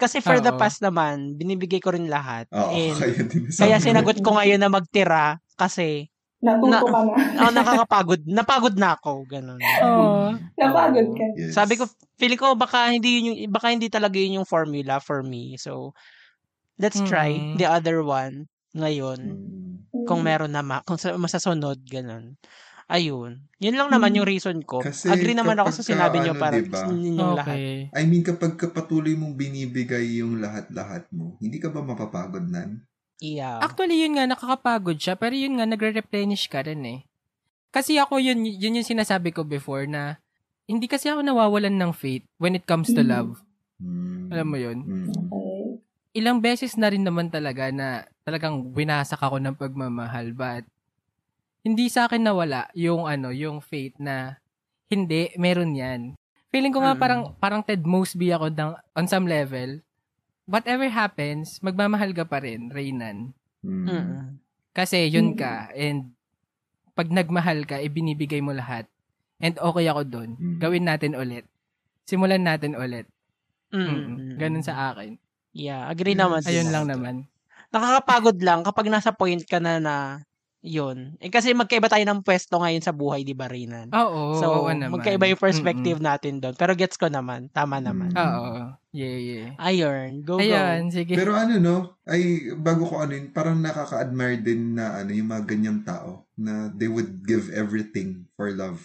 Kasi 0.00 0.18
for 0.18 0.42
the 0.42 0.50
Oo. 0.50 0.58
past 0.58 0.82
naman, 0.82 1.38
binibigay 1.38 1.78
ko 1.78 1.94
rin 1.94 2.10
lahat. 2.10 2.50
Oo, 2.50 2.74
And 2.74 2.98
kaya 3.60 3.76
kaya 3.76 3.76
sinagot 3.78 4.18
ko 4.18 4.34
ngayon 4.34 4.58
na 4.58 4.72
magtira 4.72 5.38
kasi 5.54 6.10
Natuto 6.42 6.74
Na- 6.74 6.82
ka 6.82 7.00
na. 7.06 7.14
oh, 7.46 7.52
nakakapagod. 7.54 8.20
Napagod 8.26 8.74
na 8.74 8.98
ako. 8.98 9.22
Ganun. 9.30 9.62
Oo. 9.62 10.34
Napagod 10.58 11.14
ka. 11.14 11.24
Yes. 11.38 11.54
Sabi 11.54 11.78
ko, 11.78 11.86
feeling 12.18 12.34
ko 12.34 12.58
baka 12.58 12.90
hindi 12.90 13.22
yun 13.22 13.24
yung, 13.30 13.38
baka 13.54 13.70
hindi 13.70 13.86
talaga 13.86 14.18
yun 14.18 14.42
yung 14.42 14.48
formula 14.50 14.98
for 14.98 15.22
me. 15.22 15.54
So, 15.54 15.94
let's 16.82 16.98
try 17.06 17.30
Mm. 17.30 17.62
the 17.62 17.70
other 17.70 18.02
one 18.02 18.50
ngayon. 18.74 19.20
Mm. 19.22 19.71
Kung 19.92 20.24
meron 20.24 20.56
na 20.56 20.64
ma, 20.64 20.80
kung 20.82 20.96
sa, 20.96 21.12
masasunod, 21.20 21.84
ganun. 21.84 22.40
Ayun. 22.92 23.48
Yun 23.56 23.76
lang 23.76 23.88
naman 23.88 24.12
yung 24.16 24.28
reason 24.28 24.60
ko. 24.64 24.80
Kasi 24.84 25.08
Agree 25.08 25.36
naman 25.36 25.56
ako 25.60 25.70
sa 25.80 25.84
sinabi 25.84 26.20
niyo 26.20 26.36
ano, 26.36 26.42
para 26.42 26.56
diba? 26.60 26.82
lahat. 26.88 27.56
Okay. 27.56 27.68
I 27.92 28.02
mean, 28.08 28.24
kapag 28.24 28.56
kapatuloy 28.60 29.16
mong 29.16 29.36
binibigay 29.36 30.20
yung 30.20 30.40
lahat-lahat 30.40 31.08
mo, 31.12 31.36
hindi 31.40 31.56
ka 31.56 31.72
ba 31.72 31.80
mapapagod 31.80 32.48
nan? 32.48 32.84
Yeah. 33.22 33.62
Actually, 33.62 34.02
yun 34.02 34.18
nga, 34.18 34.26
nakakapagod 34.26 34.98
siya. 34.98 35.14
Pero 35.16 35.32
yun 35.32 35.56
nga, 35.56 35.64
nagre-replenish 35.68 36.50
ka 36.50 36.64
rin 36.66 36.82
eh. 36.84 37.00
Kasi 37.72 37.96
ako, 37.96 38.20
yun, 38.20 38.44
yun 38.44 38.76
yung 38.76 38.88
sinasabi 38.88 39.32
ko 39.32 39.46
before 39.46 39.88
na 39.88 40.20
hindi 40.68 40.84
kasi 40.88 41.08
ako 41.08 41.24
nawawalan 41.24 41.74
ng 41.80 41.92
faith 41.96 42.24
when 42.36 42.52
it 42.56 42.64
comes 42.68 42.92
to 42.92 43.00
Mhm. 43.00 43.08
love. 43.08 43.40
Mm. 43.80 44.28
Alam 44.30 44.46
mo 44.48 44.56
yun? 44.60 44.78
Mm. 44.84 45.12
Ilang 46.12 46.44
beses 46.44 46.76
na 46.76 46.92
rin 46.92 47.00
naman 47.00 47.32
talaga 47.32 47.72
na 47.72 48.04
talagang 48.20 48.72
winasak 48.76 49.16
ako 49.16 49.40
ng 49.40 49.56
pagmamahal. 49.56 50.36
But, 50.36 50.68
hindi 51.64 51.88
sa 51.88 52.04
akin 52.04 52.20
nawala 52.20 52.68
yung 52.76 53.08
ano, 53.08 53.32
yung 53.32 53.64
faith 53.64 53.96
na 53.96 54.36
hindi, 54.92 55.32
meron 55.40 55.72
yan. 55.72 56.00
Feeling 56.52 56.68
ko 56.68 56.84
nga 56.84 56.92
Mm. 56.92 57.00
parang, 57.00 57.22
parang 57.40 57.62
Ted 57.64 57.80
Mosby 57.80 58.28
ako 58.28 58.52
ng, 58.52 58.76
on 58.92 59.06
some 59.08 59.24
level. 59.24 59.80
Whatever 60.44 60.84
happens, 60.92 61.56
magmamahal 61.64 62.12
ka 62.12 62.28
pa 62.28 62.44
rin, 62.44 62.68
Reynan. 62.68 63.32
Mm. 63.64 64.36
Kasi 64.76 65.08
yun 65.08 65.32
Mm. 65.32 65.38
ka 65.40 65.72
and 65.72 66.12
pag 66.92 67.08
nagmahal 67.08 67.64
ka, 67.64 67.80
ibinibigay 67.80 68.44
mo 68.44 68.52
lahat. 68.52 68.84
And 69.40 69.56
okay 69.56 69.88
ako 69.88 70.02
doon. 70.04 70.30
Mm. 70.36 70.58
Gawin 70.60 70.84
natin 70.84 71.12
ulit. 71.16 71.48
Simulan 72.04 72.44
natin 72.44 72.76
ulit. 72.76 73.08
Mm. 73.72 74.36
Ganun 74.36 74.60
sa 74.60 74.92
akin. 74.92 75.16
Yeah, 75.52 75.88
agree 75.88 76.16
Yes. 76.16 76.20
naman. 76.20 76.40
Ayun 76.44 76.68
lang 76.72 76.84
naman. 76.88 77.14
Nakakapagod 77.72 78.38
lang 78.44 78.60
kapag 78.64 78.92
nasa 78.92 79.12
point 79.12 79.40
ka 79.44 79.56
na 79.60 79.80
na 79.80 79.96
yun. 80.62 81.18
Eh, 81.18 81.26
kasi 81.26 81.50
magkaiba 81.58 81.90
tayo 81.90 82.06
ng 82.06 82.22
pwesto 82.22 82.62
ngayon 82.62 82.84
sa 82.86 82.94
buhay, 82.94 83.26
di 83.26 83.34
ba, 83.34 83.50
Rinan? 83.50 83.90
Oo, 83.90 84.38
so, 84.38 84.46
oo 84.62 84.70
naman. 84.70 84.94
magkaiba 84.94 85.26
yung 85.26 85.40
perspective 85.42 85.98
natin 85.98 86.38
doon. 86.38 86.54
Pero 86.54 86.78
gets 86.78 86.94
ko 86.94 87.10
naman. 87.10 87.50
Tama 87.50 87.82
naman. 87.82 88.14
Mm. 88.14 88.22
Oo. 88.22 88.52
Yeah, 88.94 89.18
yeah. 89.18 89.48
Ayun. 89.58 90.22
Go, 90.22 90.38
Ayan, 90.38 90.88
go. 90.88 90.94
sige. 90.94 91.18
Pero 91.18 91.34
ano 91.34 91.58
no, 91.58 91.76
ay 92.06 92.54
bago 92.54 92.86
ko 92.86 93.02
ano 93.02 93.18
yun, 93.18 93.34
parang 93.34 93.58
nakaka-admire 93.58 94.38
din 94.38 94.78
na 94.78 95.02
ano 95.02 95.10
yung 95.10 95.34
mga 95.34 95.44
ganyang 95.50 95.80
tao 95.82 96.30
na 96.38 96.70
they 96.78 96.86
would 96.86 97.26
give 97.26 97.50
everything 97.50 98.28
for 98.38 98.52
love. 98.54 98.84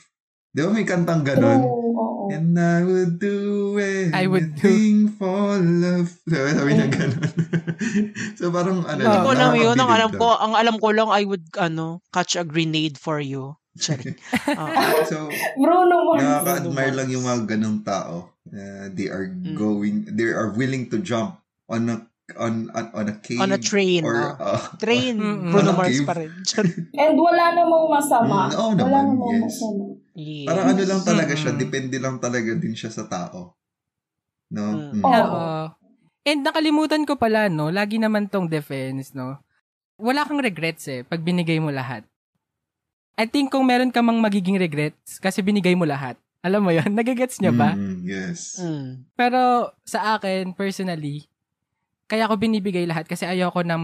Di 0.55 0.65
ba 0.65 0.73
may 0.73 0.87
kantang 0.87 1.21
ganon? 1.21 1.61
True, 1.61 2.16
oo. 2.27 2.35
And 2.35 2.53
I 2.53 2.83
would 2.83 3.17
do 3.17 3.37
anything 3.79 4.11
I 4.11 4.27
would 4.27 4.59
for 5.15 5.55
love. 5.57 6.11
Sabi, 6.27 6.49
sabi 6.51 6.71
niya 6.75 6.87
ganon. 6.91 7.23
so 8.37 8.51
parang 8.51 8.83
ano, 8.83 9.01
Hindi 9.01 9.17
ko 9.23 9.29
alam 9.31 9.51
yun. 9.55 9.75
Ang 9.75 9.91
alam 9.91 10.11
ko, 10.11 10.27
ang 10.35 10.53
alam 10.53 10.75
ko 10.77 10.87
lang, 10.91 11.09
I 11.09 11.23
would, 11.23 11.47
ano, 11.55 12.03
catch 12.11 12.35
a 12.35 12.43
grenade 12.43 12.99
for 12.99 13.23
you. 13.23 13.55
Charing. 13.77 14.17
Ah, 14.57 15.05
So, 15.05 15.29
Bruno 15.55 15.95
Mars. 16.09 16.21
nakaka-admire 16.21 16.93
lang 16.97 17.07
yung 17.09 17.23
mga 17.23 17.41
ganong 17.55 17.81
tao. 17.81 18.33
Uh, 18.47 18.89
they 18.91 19.07
are 19.07 19.27
Mm. 19.29 19.55
going, 19.55 19.95
they 20.09 20.27
are 20.31 20.49
willing 20.51 20.89
to 20.89 20.97
jump 20.99 21.37
on 21.69 21.87
a 21.87 21.97
on 22.35 22.67
on, 22.75 22.85
on 22.91 23.05
a 23.07 23.15
cave 23.23 23.39
on 23.39 23.55
a 23.55 23.61
train. 23.61 24.03
or 24.03 24.35
ah. 24.35 24.35
uh, 24.35 24.61
train. 24.75 25.15
Mm-mm. 25.23 25.51
Bruno 25.55 25.71
Mars 25.79 26.03
pa 26.03 26.13
rin. 26.19 26.31
And 26.99 27.15
wala 27.15 27.55
namang 27.55 27.87
masama. 27.87 28.51
Mm, 28.51 28.59
oo 28.59 28.71
wala 28.75 28.99
naman, 28.99 29.15
namang 29.15 29.31
yes. 29.31 29.43
masama. 29.47 29.83
Yeah. 30.17 30.47
Parang 30.51 30.67
ano 30.75 30.83
lang 30.83 31.01
talaga 31.07 31.33
siya, 31.37 31.51
depende 31.55 31.97
lang 32.03 32.19
talaga 32.19 32.51
din 32.59 32.75
siya 32.75 32.91
sa 32.91 33.07
tao. 33.07 33.55
No? 34.51 34.65
Mm. 34.75 34.99
Mm. 34.99 35.03
Oo. 35.07 35.45
And 36.27 36.43
nakalimutan 36.43 37.07
ko 37.07 37.15
pala, 37.15 37.47
no, 37.47 37.71
lagi 37.71 37.95
naman 37.95 38.27
tong 38.27 38.51
defense, 38.51 39.15
no. 39.15 39.39
Wala 39.95 40.27
kang 40.27 40.43
regrets 40.43 40.91
eh, 40.91 41.07
pag 41.07 41.23
binigay 41.23 41.63
mo 41.63 41.71
lahat. 41.71 42.03
I 43.17 43.25
think 43.25 43.49
kung 43.49 43.65
meron 43.65 43.89
ka 43.89 44.03
mang 44.03 44.19
magiging 44.19 44.59
regrets, 44.59 45.17
kasi 45.17 45.39
binigay 45.39 45.73
mo 45.73 45.87
lahat. 45.87 46.19
Alam 46.43 46.67
mo 46.67 46.71
yon 46.75 46.91
Nagigets 46.99 47.39
niya 47.39 47.55
ba? 47.55 47.73
Mm, 47.73 48.03
yes. 48.03 48.59
Mm. 48.59 49.07
Pero 49.15 49.71
sa 49.87 50.19
akin, 50.19 50.51
personally, 50.53 51.25
kaya 52.07 52.25
ko 52.31 52.39
binibigay 52.39 52.87
lahat 52.87 53.03
kasi 53.05 53.27
ayoko 53.27 53.61
na, 53.67 53.75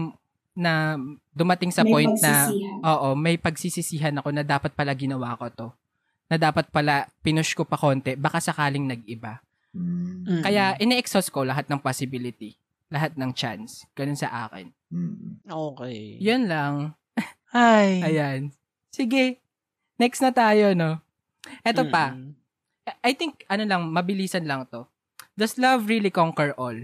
na 0.56 0.96
dumating 1.36 1.68
sa 1.68 1.84
May 1.84 1.92
point 1.92 2.16
na, 2.24 2.48
oo, 2.80 3.12
may 3.12 3.36
pagsisisihan 3.36 4.16
ako 4.16 4.32
na 4.32 4.40
dapat 4.40 4.72
pala 4.72 4.96
ginawa 4.96 5.36
ko 5.36 5.46
to. 5.52 5.68
Na 6.32 6.40
dapat 6.40 6.72
pala 6.72 7.06
pinush 7.20 7.52
ko 7.52 7.68
pa 7.68 7.76
konti, 7.76 8.16
baka 8.16 8.40
sakaling 8.40 8.88
nag-iba. 8.88 9.44
Mm. 9.76 10.24
Mm. 10.24 10.42
Kaya 10.42 10.64
ine-exhaust 10.80 11.28
ko 11.28 11.44
lahat 11.44 11.68
ng 11.68 11.84
possibility, 11.84 12.56
lahat 12.88 13.12
ng 13.20 13.36
chance. 13.36 13.84
Ganun 13.92 14.16
sa 14.16 14.48
akin. 14.48 14.72
Mm. 14.88 15.44
Okay. 15.44 16.16
Yun 16.24 16.48
lang. 16.48 16.74
Ay. 17.52 18.00
Ayan. 18.08 18.54
Sige. 18.88 19.42
Next 20.00 20.24
na 20.24 20.32
tayo, 20.32 20.72
no? 20.72 21.02
Eto 21.60 21.84
pa. 21.92 22.16
Mm-mm. 22.16 22.32
I 23.04 23.12
think, 23.12 23.44
ano 23.52 23.68
lang, 23.68 23.92
mabilisan 23.92 24.48
lang 24.48 24.64
to. 24.72 24.88
Does 25.34 25.58
love 25.58 25.90
really 25.90 26.14
conquer 26.14 26.54
all? 26.54 26.78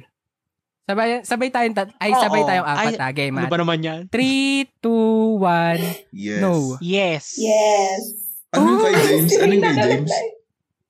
Sabay, 0.90 1.08
sabay 1.22 1.48
tayong, 1.48 1.72
tat- 1.72 1.94
ay, 1.96 2.10
Oo. 2.10 2.18
sabay 2.18 2.42
tayong 2.42 2.66
apat, 2.66 2.92
Ay, 2.92 2.94
ah. 2.98 3.12
Game, 3.12 3.34
Ano 3.36 3.46
ah. 3.46 3.50
ba 3.50 3.58
naman 3.58 3.78
yan? 3.78 4.00
3, 4.06 4.66
2, 4.82 5.38
1. 5.38 6.10
Yes. 6.10 6.40
No. 6.40 6.52
Yes. 6.80 7.24
Yes. 7.38 8.00
Ano 8.50 8.82
kay 8.82 8.94
James? 8.98 9.30
Ano 9.36 9.54
kay 9.54 9.74
James? 9.76 10.12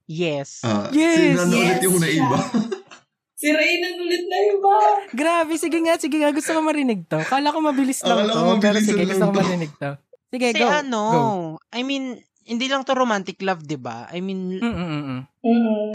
Yes. 0.07 0.49
Ah, 0.61 0.89
Yes. 0.91 1.37
Sino 1.37 1.45
na 1.45 1.55
ulit 1.55 1.81
yung 1.83 1.99
naiba? 1.99 2.39
Si 3.37 3.49
Reyna 3.49 3.97
ulit 3.97 4.29
na 4.29 4.37
iba. 4.53 4.77
Grabe, 5.11 5.57
sige 5.57 5.81
nga, 5.81 5.97
sige 5.97 6.13
nga. 6.15 6.29
Gusto 6.29 6.53
ko 6.53 6.61
marinig 6.61 7.09
to. 7.09 7.17
Kala 7.25 7.49
ko 7.49 7.65
mabilis 7.65 8.05
lang 8.05 8.21
Akala 8.21 8.37
to. 8.37 8.37
ko 8.37 8.53
pero 8.61 8.77
sige, 8.79 9.01
lang 9.01 9.09
gusto 9.09 9.25
ko 9.25 9.33
to. 9.33 9.41
marinig 9.41 9.73
to. 9.73 9.91
Sige, 10.29 10.47
Kasi 10.53 10.61
go. 10.61 10.69
ano, 10.69 11.03
Go. 11.09 11.25
I 11.73 11.81
mean, 11.81 12.21
hindi 12.45 12.69
lang 12.69 12.85
to 12.85 12.93
romantic 12.93 13.41
love, 13.41 13.65
'di 13.65 13.81
ba? 13.81 14.13
I 14.13 14.21
mean, 14.21 14.61
Mm-mm-mm. 14.61 15.25
Mm. 15.41 15.91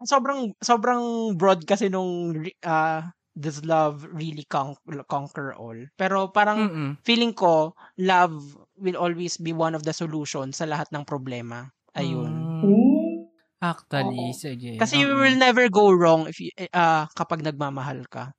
sobrang 0.00 0.54
sobrang 0.56 1.02
broad 1.34 1.66
kasi 1.66 1.90
nung 1.90 2.30
uh, 2.62 3.00
does 3.34 3.66
love 3.66 4.06
really 4.14 4.46
con- 4.46 4.78
conquer 5.10 5.52
all. 5.54 5.76
Pero 5.98 6.30
parang 6.30 6.58
Mm-mm. 6.70 6.90
feeling 7.02 7.34
ko 7.34 7.74
love 7.98 8.32
will 8.78 8.94
always 8.96 9.36
be 9.36 9.50
one 9.50 9.74
of 9.74 9.82
the 9.82 9.92
solutions 9.94 10.58
sa 10.62 10.66
lahat 10.70 10.86
ng 10.94 11.02
problema. 11.02 11.70
Ayun. 11.94 12.32
Mm. 12.62 13.30
Actually, 13.58 14.30
Oo. 14.30 14.36
sige. 14.36 14.70
Kasi 14.76 15.00
you 15.02 15.08
will 15.08 15.38
never 15.40 15.66
go 15.72 15.88
wrong 15.90 16.28
if 16.28 16.36
you, 16.38 16.52
ah, 16.76 17.08
kapag 17.16 17.40
nagmamahal 17.40 18.04
ka. 18.06 18.34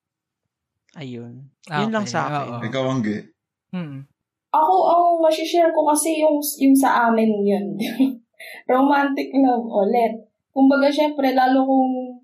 Ayun. 0.96 1.52
Yun 1.68 1.92
lang 1.92 2.08
Okay, 2.08 2.14
sa 2.16 2.30
akin. 2.30 2.52
oo. 2.56 2.64
Ikaw, 2.64 2.84
Angge. 2.88 3.18
Mm. 3.76 4.08
Ako, 4.56 4.74
ang 4.88 5.06
masishare 5.20 5.76
ko 5.76 5.84
kasi 5.92 6.24
yung, 6.24 6.40
yung 6.40 6.76
sa 6.78 7.12
amin 7.12 7.44
yun. 7.44 7.68
Romantic 8.72 9.28
love 9.36 9.68
ulit. 9.68 10.14
Kumbaga, 10.56 10.88
syempre, 10.88 11.36
lalo 11.36 11.68
kung 11.68 12.15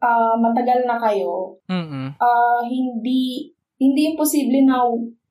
ah, 0.00 0.34
matagal 0.36 0.88
na 0.88 0.96
kayo, 0.98 1.56
Mm-mm. 1.68 2.16
ah, 2.18 2.60
hindi 2.64 3.52
hindi 3.80 4.12
imposible 4.12 4.60
na 4.68 4.84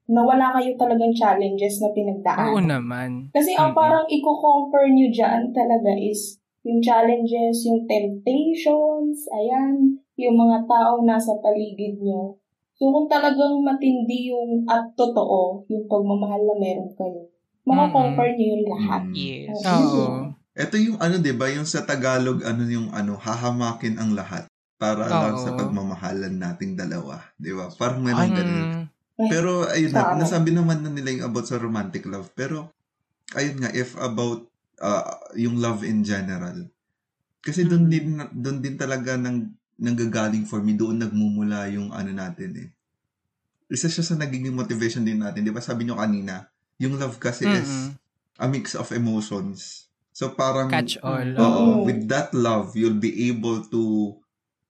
nawala 0.09 0.57
kayo 0.57 0.73
talagang 0.73 1.13
challenges 1.13 1.77
na 1.85 1.93
pinagdaan. 1.93 2.49
Oo 2.49 2.61
naman. 2.61 3.29
Kasi 3.29 3.53
ang 3.53 3.71
Mm-mm. 3.73 3.77
parang 3.77 4.05
i-conquer 4.09 4.89
nyo 4.89 5.07
dyan 5.13 5.53
talaga 5.53 5.93
is 5.93 6.41
yung 6.65 6.81
challenges, 6.81 7.63
yung 7.69 7.85
temptations, 7.85 9.29
ayan, 9.31 10.01
yung 10.17 10.35
mga 10.35 10.65
taong 10.65 11.05
nasa 11.05 11.37
paligid 11.39 12.01
nyo. 12.01 12.35
So, 12.75 12.89
kung 12.91 13.07
talagang 13.11 13.59
matindi 13.63 14.31
yung 14.31 14.63
at 14.65 14.91
totoo, 14.95 15.63
yung 15.67 15.85
pagmamahal 15.87 16.41
na 16.47 16.55
meron 16.57 16.91
kayo, 16.95 17.27
makakonquer 17.67 18.33
nyo 18.35 18.45
yung 18.55 18.65
lahat. 18.65 19.03
Yes. 19.13 19.61
Oo. 19.67 20.31
Ito 20.59 20.75
yung 20.75 20.97
ano, 20.99 21.15
'di 21.23 21.33
ba, 21.39 21.47
yung 21.47 21.63
sa 21.63 21.87
Tagalog 21.87 22.43
ano 22.43 22.67
yung 22.67 22.91
ano, 22.91 23.15
hahamakin 23.15 23.95
ang 23.95 24.11
lahat 24.11 24.48
para 24.79 25.11
lang 25.11 25.35
Oo. 25.35 25.43
sa 25.43 25.59
pagmamahalan 25.59 26.39
nating 26.39 26.79
dalawa, 26.79 27.19
'di 27.35 27.51
ba? 27.51 27.67
Parang 27.75 27.99
meron 27.99 28.31
ganun. 28.31 28.67
Mm. 29.19 29.27
Pero 29.27 29.67
ayun 29.67 29.91
na, 29.91 30.15
Tama. 30.15 30.23
nasabi 30.23 30.55
naman 30.55 30.79
na 30.79 30.87
nila 30.87 31.11
yung 31.11 31.27
about 31.27 31.43
sa 31.43 31.59
romantic 31.59 32.07
love. 32.07 32.31
Pero 32.31 32.71
ayun 33.35 33.59
nga 33.59 33.69
if 33.75 33.99
about 33.99 34.47
uh, 34.79 35.19
yung 35.35 35.59
love 35.59 35.83
in 35.83 36.07
general. 36.07 36.63
Kasi 37.43 37.67
doon 37.67 37.85
Mm. 37.85 37.91
din 37.91 38.07
doon 38.31 38.57
din 38.63 38.75
talaga 38.79 39.19
nang 39.19 39.51
nanggagaling 39.75 40.47
for 40.47 40.63
me, 40.63 40.75
doon 40.75 41.03
nagmumula 41.03 41.67
yung 41.67 41.91
ano 41.91 42.15
natin 42.15 42.51
eh. 42.55 42.69
Isa 43.67 43.91
siya 43.91 44.01
sa 44.01 44.15
nagiging 44.15 44.55
motivation 44.55 45.03
din 45.03 45.19
natin, 45.19 45.43
'di 45.43 45.51
ba? 45.51 45.59
Sabi 45.59 45.83
nyo 45.83 45.99
kanina, 45.99 46.47
yung 46.79 46.95
love 46.95 47.19
kasi 47.19 47.43
is 47.43 47.91
Mm-mm. 47.91 47.99
a 48.39 48.47
mix 48.47 48.79
of 48.79 48.87
emotions. 48.95 49.91
So 50.15 50.31
parang 50.31 50.71
Catch 50.71 50.99
all. 51.03 51.35
Oo, 51.35 51.43
Oo. 51.43 51.73
with 51.83 52.07
that 52.07 52.31
love, 52.31 52.75
you'll 52.75 52.95
be 52.97 53.27
able 53.27 53.63
to 53.67 54.15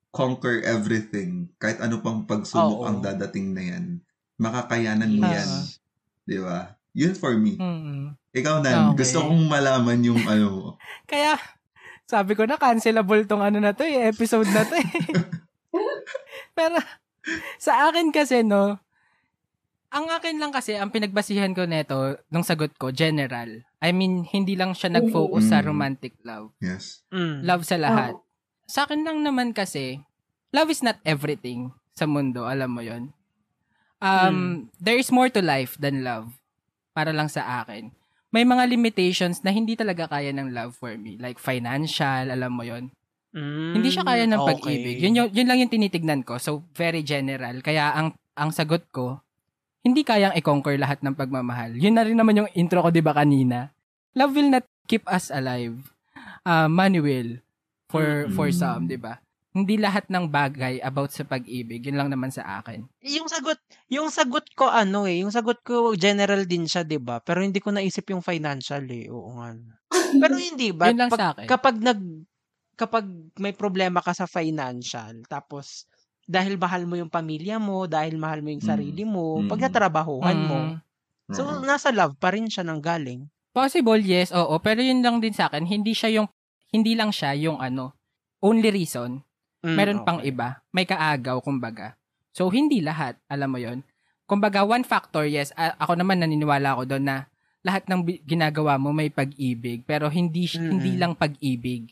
conquer 0.10 0.61
everything. 0.64 1.49
Kahit 1.57 1.80
ano 1.80 1.99
pang 1.99 2.23
pagsubok 2.23 2.81
Oo. 2.81 2.88
ang 2.88 2.99
dadating 2.99 3.53
na 3.53 3.64
yan. 3.65 3.86
Makakayanan 4.38 5.11
mo 5.14 5.26
Yes. 5.26 5.36
yan. 5.36 5.49
Di 6.26 6.38
ba? 6.40 6.60
Yun 6.91 7.14
for 7.14 7.34
me. 7.36 7.53
Mm-mm. 7.56 8.18
Ikaw, 8.30 8.61
Nan, 8.61 8.94
Okay. 8.94 9.06
gusto 9.06 9.26
kong 9.26 9.45
malaman 9.45 9.99
yung 10.02 10.22
ano 10.23 10.45
mo. 10.49 10.65
Kaya, 11.11 11.38
sabi 12.06 12.34
ko 12.34 12.45
na, 12.45 12.57
cancelable 12.57 13.26
tong 13.26 13.41
ano 13.41 13.57
na 13.57 13.73
to 13.73 13.81
eh, 13.81 14.10
episode 14.10 14.45
na 14.48 14.61
to 14.64 14.77
eh. 14.77 14.90
Pero, 16.57 16.77
sa 17.57 17.90
akin 17.90 18.10
kasi, 18.10 18.41
no, 18.41 18.77
ang 19.90 20.06
akin 20.07 20.38
lang 20.38 20.49
kasi, 20.49 20.77
ang 20.77 20.90
pinagbasihan 20.90 21.49
ko 21.52 21.65
neto, 21.65 22.18
nung 22.30 22.45
sagot 22.45 22.73
ko, 22.77 22.90
general. 22.90 23.49
I 23.80 23.90
mean, 23.90 24.22
hindi 24.23 24.53
lang 24.53 24.73
siya 24.73 24.90
nag-focus 24.91 25.49
sa 25.49 25.61
Mm. 25.61 25.65
romantic 25.65 26.14
love. 26.22 26.53
Yes. 26.60 27.02
Mm. 27.10 27.41
Love 27.41 27.64
sa 27.64 27.77
lahat. 27.77 28.14
Oo. 28.14 28.28
Sa 28.69 28.85
akin 28.85 29.01
lang 29.01 29.25
naman 29.25 29.49
kasi, 29.49 30.05
love 30.53 30.69
is 30.69 30.85
not 30.85 31.01
everything 31.01 31.73
sa 31.97 32.05
mundo, 32.05 32.45
alam 32.45 32.69
mo 32.69 32.85
yon 32.85 33.09
Um, 33.99 34.71
There 34.79 34.95
is 34.95 35.11
more 35.11 35.27
to 35.27 35.43
life 35.43 35.75
than 35.75 36.07
love. 36.07 36.39
Para 36.95 37.11
lang 37.11 37.27
sa 37.27 37.65
akin. 37.65 37.91
May 38.31 38.47
mga 38.47 38.69
limitations 38.69 39.43
na 39.43 39.51
hindi 39.51 39.75
talaga 39.75 40.07
kaya 40.07 40.31
ng 40.31 40.55
love 40.55 40.77
for 40.77 40.95
me. 40.95 41.19
Like 41.19 41.41
financial, 41.41 42.31
alam 42.31 42.53
mo 42.53 42.63
yon 42.63 42.93
Mm, 43.29 43.77
Hindi 43.77 43.89
siya 43.93 44.01
kaya 44.01 44.25
ng 44.25 44.41
okay. 44.41 44.49
pag-ibig. 44.57 44.97
Yun, 45.05 45.13
yun, 45.13 45.27
yun 45.29 45.45
lang 45.45 45.61
yung 45.61 45.69
tinitignan 45.69 46.25
ko. 46.25 46.41
So, 46.41 46.65
very 46.73 47.05
general. 47.05 47.61
Kaya 47.61 47.93
ang, 47.93 48.17
ang 48.33 48.49
sagot 48.49 48.89
ko, 48.89 49.21
hindi 49.85 50.01
kayang 50.01 50.33
i-conquer 50.33 50.81
lahat 50.81 51.05
ng 51.05 51.13
pagmamahal. 51.13 51.77
Yun 51.77 51.93
na 51.93 52.09
rin 52.09 52.17
naman 52.17 52.41
yung 52.41 52.49
intro 52.57 52.81
ko, 52.81 52.89
di 52.89 53.05
ba, 53.05 53.13
kanina? 53.13 53.69
Love 54.17 54.33
will 54.33 54.49
not 54.49 54.65
keep 54.89 55.05
us 55.05 55.29
alive. 55.29 55.77
Uh, 56.41 56.65
money 56.65 56.97
will. 56.97 57.37
For, 57.89 58.29
Mm-mm. 58.29 58.33
for 58.33 58.47
some, 58.49 58.85
di 58.85 58.95
ba? 58.95 59.17
Hindi 59.49 59.75
lahat 59.75 60.05
ng 60.07 60.29
bagay 60.29 60.77
about 60.79 61.09
sa 61.09 61.25
pag-ibig. 61.25 61.81
Yun 61.81 61.97
lang 61.97 62.09
naman 62.09 62.29
sa 62.29 62.61
akin. 62.61 62.85
Yung 63.01 63.25
sagot, 63.25 63.57
yung 63.89 64.13
sagot 64.13 64.45
ko 64.53 64.69
ano 64.69 65.09
eh, 65.09 65.25
yung 65.25 65.33
sagot 65.33 65.57
ko 65.59 65.97
general 65.97 66.45
din 66.45 66.69
siya, 66.69 66.85
'di 66.85 67.01
ba? 67.01 67.17
Pero 67.17 67.41
hindi 67.41 67.57
ko 67.57 67.73
naisip 67.73 68.13
yung 68.13 68.21
financial 68.21 68.85
eh. 68.85 69.09
Oo 69.09 69.41
nga. 69.41 69.57
Pero 70.21 70.37
hindi 70.37 70.69
ba? 70.69 70.93
Yun 70.93 71.01
lang 71.01 71.09
Pag- 71.09 71.17
sa 71.17 71.27
akin. 71.33 71.47
Kapag 71.49 71.75
nag 71.81 72.01
kapag 72.77 73.05
may 73.35 73.51
problema 73.51 73.99
ka 73.99 74.13
sa 74.13 74.29
financial, 74.29 75.25
tapos 75.25 75.89
dahil 76.23 76.55
mahal 76.55 76.85
mo 76.85 76.93
yung 76.93 77.09
pamilya 77.09 77.57
mo, 77.57 77.89
dahil 77.89 78.21
mahal 78.21 78.39
mo 78.39 78.53
yung 78.53 78.61
Mm. 78.61 78.69
sarili 78.69 79.01
mo, 79.03 79.41
Mm. 79.41 79.49
pag 79.49 79.65
natrabahuhan 79.65 80.39
mo. 80.39 80.59
Mm. 80.61 80.75
So, 81.33 81.41
Oo. 81.43 81.65
nasa 81.65 81.89
love 81.89 82.13
pa 82.15 82.29
rin 82.29 82.45
siya 82.45 82.61
nang 82.61 82.79
galing. 82.79 83.25
Possible, 83.49 83.97
yes, 83.99 84.29
oo. 84.29 84.61
Pero 84.61 84.79
yun 84.79 85.01
lang 85.01 85.17
din 85.17 85.33
sa 85.33 85.49
akin, 85.49 85.65
hindi 85.65 85.91
siya 85.91 86.13
yung, 86.13 86.29
hindi 86.69 86.93
lang 86.93 87.09
siya 87.09 87.33
yung 87.35 87.57
ano, 87.59 87.93
only 88.39 88.69
reason. 88.69 89.21
Mm, 89.59 89.75
Meron 89.75 89.99
pang 90.07 90.19
okay. 90.23 90.31
iba. 90.31 90.63
May 90.71 90.87
kaagaw, 90.87 91.43
kumbaga. 91.43 91.99
So, 92.31 92.47
hindi 92.47 92.79
lahat. 92.79 93.19
Alam 93.27 93.49
mo 93.51 93.59
yon 93.59 93.79
Kumbaga, 94.23 94.61
one 94.63 94.85
factor, 94.85 95.25
yes. 95.25 95.49
a- 95.57 95.75
ako 95.81 95.97
naman 95.99 96.21
naniniwala 96.21 96.77
ako 96.77 96.85
doon 96.85 97.05
na 97.09 97.17
lahat 97.65 97.89
ng 97.89 98.01
bi- 98.05 98.21
ginagawa 98.23 98.79
mo 98.79 98.93
may 98.95 99.11
pag-ibig. 99.11 99.83
Pero 99.83 100.07
hindi, 100.07 100.47
Mm-mm. 100.47 100.69
hindi 100.79 100.95
lang 100.95 101.17
pag-ibig. 101.17 101.91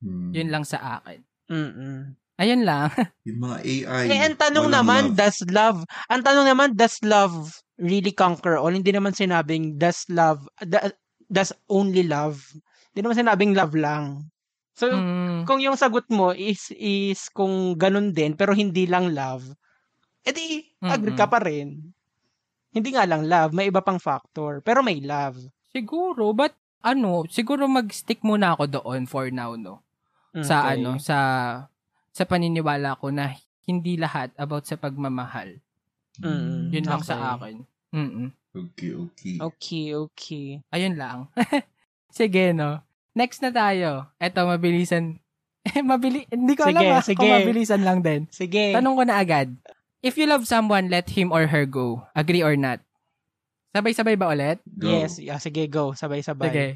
Hmm. 0.00 0.32
Yun 0.32 0.48
lang 0.48 0.64
sa 0.64 1.00
akin. 1.00 1.20
Mm-mm. 1.50 2.14
Ayun 2.34 2.62
lang. 2.66 2.88
Yung 3.28 3.40
mga 3.42 3.58
AI. 3.62 4.04
Eh, 4.10 4.20
ang 4.24 4.38
tanong 4.38 4.68
naman, 4.72 5.02
love. 5.12 5.16
does 5.18 5.38
love, 5.50 5.78
ang 6.10 6.22
tanong 6.24 6.46
naman, 6.50 6.68
does 6.74 6.96
love 7.04 7.34
really 7.78 8.10
conquer 8.10 8.56
all? 8.56 8.72
Hindi 8.74 8.90
naman 8.90 9.12
sinabing, 9.14 9.76
does 9.76 10.06
love, 10.08 10.46
da- 10.64 10.94
does 11.28 11.52
only 11.68 12.02
love? 12.06 12.40
Hindi 12.94 13.00
naman 13.02 13.18
sinabing 13.18 13.52
love 13.58 13.74
lang. 13.74 14.30
So, 14.78 14.86
Mm, 14.90 15.42
kung 15.44 15.58
yung 15.58 15.74
sagot 15.74 16.06
mo 16.14 16.30
is, 16.30 16.70
is 16.78 17.26
kung 17.34 17.74
ganun 17.74 18.14
din, 18.14 18.38
pero 18.38 18.54
hindi 18.54 18.86
lang 18.86 19.10
love, 19.10 19.50
edi, 20.24 20.62
agree 20.80 21.14
ka 21.14 21.26
pa 21.26 21.42
rin. 21.42 21.90
Hindi 22.74 22.90
nga 22.94 23.06
lang 23.06 23.26
love, 23.26 23.50
may 23.54 23.70
iba 23.70 23.82
pang 23.82 23.98
factor, 23.98 24.62
pero 24.62 24.82
may 24.82 24.98
love. 25.02 25.38
siguro, 25.74 26.30
but 26.30 26.54
ano, 26.86 27.26
siguro 27.26 27.66
mag-stick 27.66 28.22
muna 28.22 28.54
ako 28.54 28.64
doon 28.70 29.10
for 29.10 29.26
now, 29.34 29.58
no? 29.58 29.82
Sa 30.38 30.70
Okay. 30.70 30.78
ano, 30.78 31.02
sa 31.02 31.18
sa 32.14 32.24
paniniwala 32.30 32.94
ko 33.02 33.10
na 33.10 33.34
hindi 33.66 33.98
lahat 33.98 34.30
about 34.38 34.70
sa 34.70 34.78
pagmamahal. 34.78 35.58
Mm, 36.22 36.70
Yun 36.70 36.86
lang 36.86 37.02
okay. 37.02 37.10
sa 37.10 37.16
akin. 37.34 37.56
Mm-mm. 37.90 38.28
Okay, 38.54 38.90
okay. 38.94 39.34
Okay, 39.42 39.86
okay. 39.98 40.46
Ayun 40.70 40.94
lang. 40.94 41.26
Sige, 42.14 42.54
no? 42.54 42.78
Next 43.10 43.42
na 43.42 43.50
tayo. 43.50 44.06
Eto, 44.22 44.46
mabilisan. 44.46 45.18
Eh, 45.64 45.80
mabili, 45.80 46.28
hindi 46.28 46.60
ko 46.60 46.68
Sige, 46.68 46.76
alam 46.76 46.92
ah, 46.92 47.00
sige. 47.00 47.16
kung 47.16 47.32
mabilisan 47.32 47.80
lang 47.88 48.04
din. 48.04 48.28
Sige. 48.28 48.76
Tanong 48.76 49.00
ko 49.00 49.02
na 49.08 49.16
agad. 49.16 49.48
If 50.04 50.20
you 50.20 50.28
love 50.28 50.44
someone, 50.44 50.92
let 50.92 51.08
him 51.08 51.32
or 51.32 51.48
her 51.48 51.64
go. 51.64 52.04
Agree 52.12 52.44
or 52.44 52.52
not? 52.52 52.84
Sabay-sabay 53.72 54.20
ba 54.20 54.28
ulit? 54.28 54.60
Go. 54.68 54.92
Yes, 54.92 55.16
yeah, 55.16 55.40
sige, 55.40 55.64
go. 55.72 55.96
Sabay-sabay. 55.96 56.52
Sige. 56.52 56.68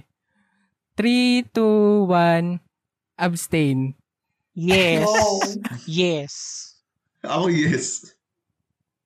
3, 0.96 1.52
2, 1.52 2.08
1, 2.08 2.64
abstain. 3.20 3.92
Yes. 4.56 5.04
Wow. 5.04 5.36
yes. 5.84 6.32
Ako, 7.20 7.52
yes. 7.52 8.16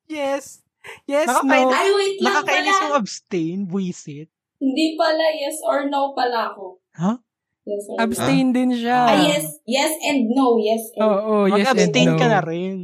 Yes. 0.06 0.62
Yes, 1.10 1.26
Nakakain- 1.26 1.68
no. 1.68 1.74
Ay, 1.74 1.88
wait 1.90 2.16
lang 2.22 2.26
Nakakainis 2.38 2.70
pala. 2.70 2.82
yung 2.86 2.94
abstain, 2.96 3.59
buisit. 3.66 4.30
Hindi 4.62 4.94
pala 4.94 5.26
yes 5.34 5.59
or 5.66 5.90
no 5.90 6.14
pala 6.14 6.55
ako. 6.55 6.78
Huh? 6.94 7.18
Yes 7.66 7.82
or 7.90 7.98
no. 7.98 8.02
Abstain 8.06 8.55
din 8.55 8.70
siya. 8.70 9.01
Ah, 9.10 9.18
yes. 9.18 9.59
Yes 9.66 9.93
and 10.06 10.30
no. 10.30 10.55
Yes 10.62 10.86
and 10.94 11.02
Oo, 11.02 11.34
yes 11.51 11.66
and 11.66 11.78
Mag-abstain 11.82 12.09
no. 12.14 12.18
ka 12.18 12.26
na 12.30 12.40
rin. 12.47 12.78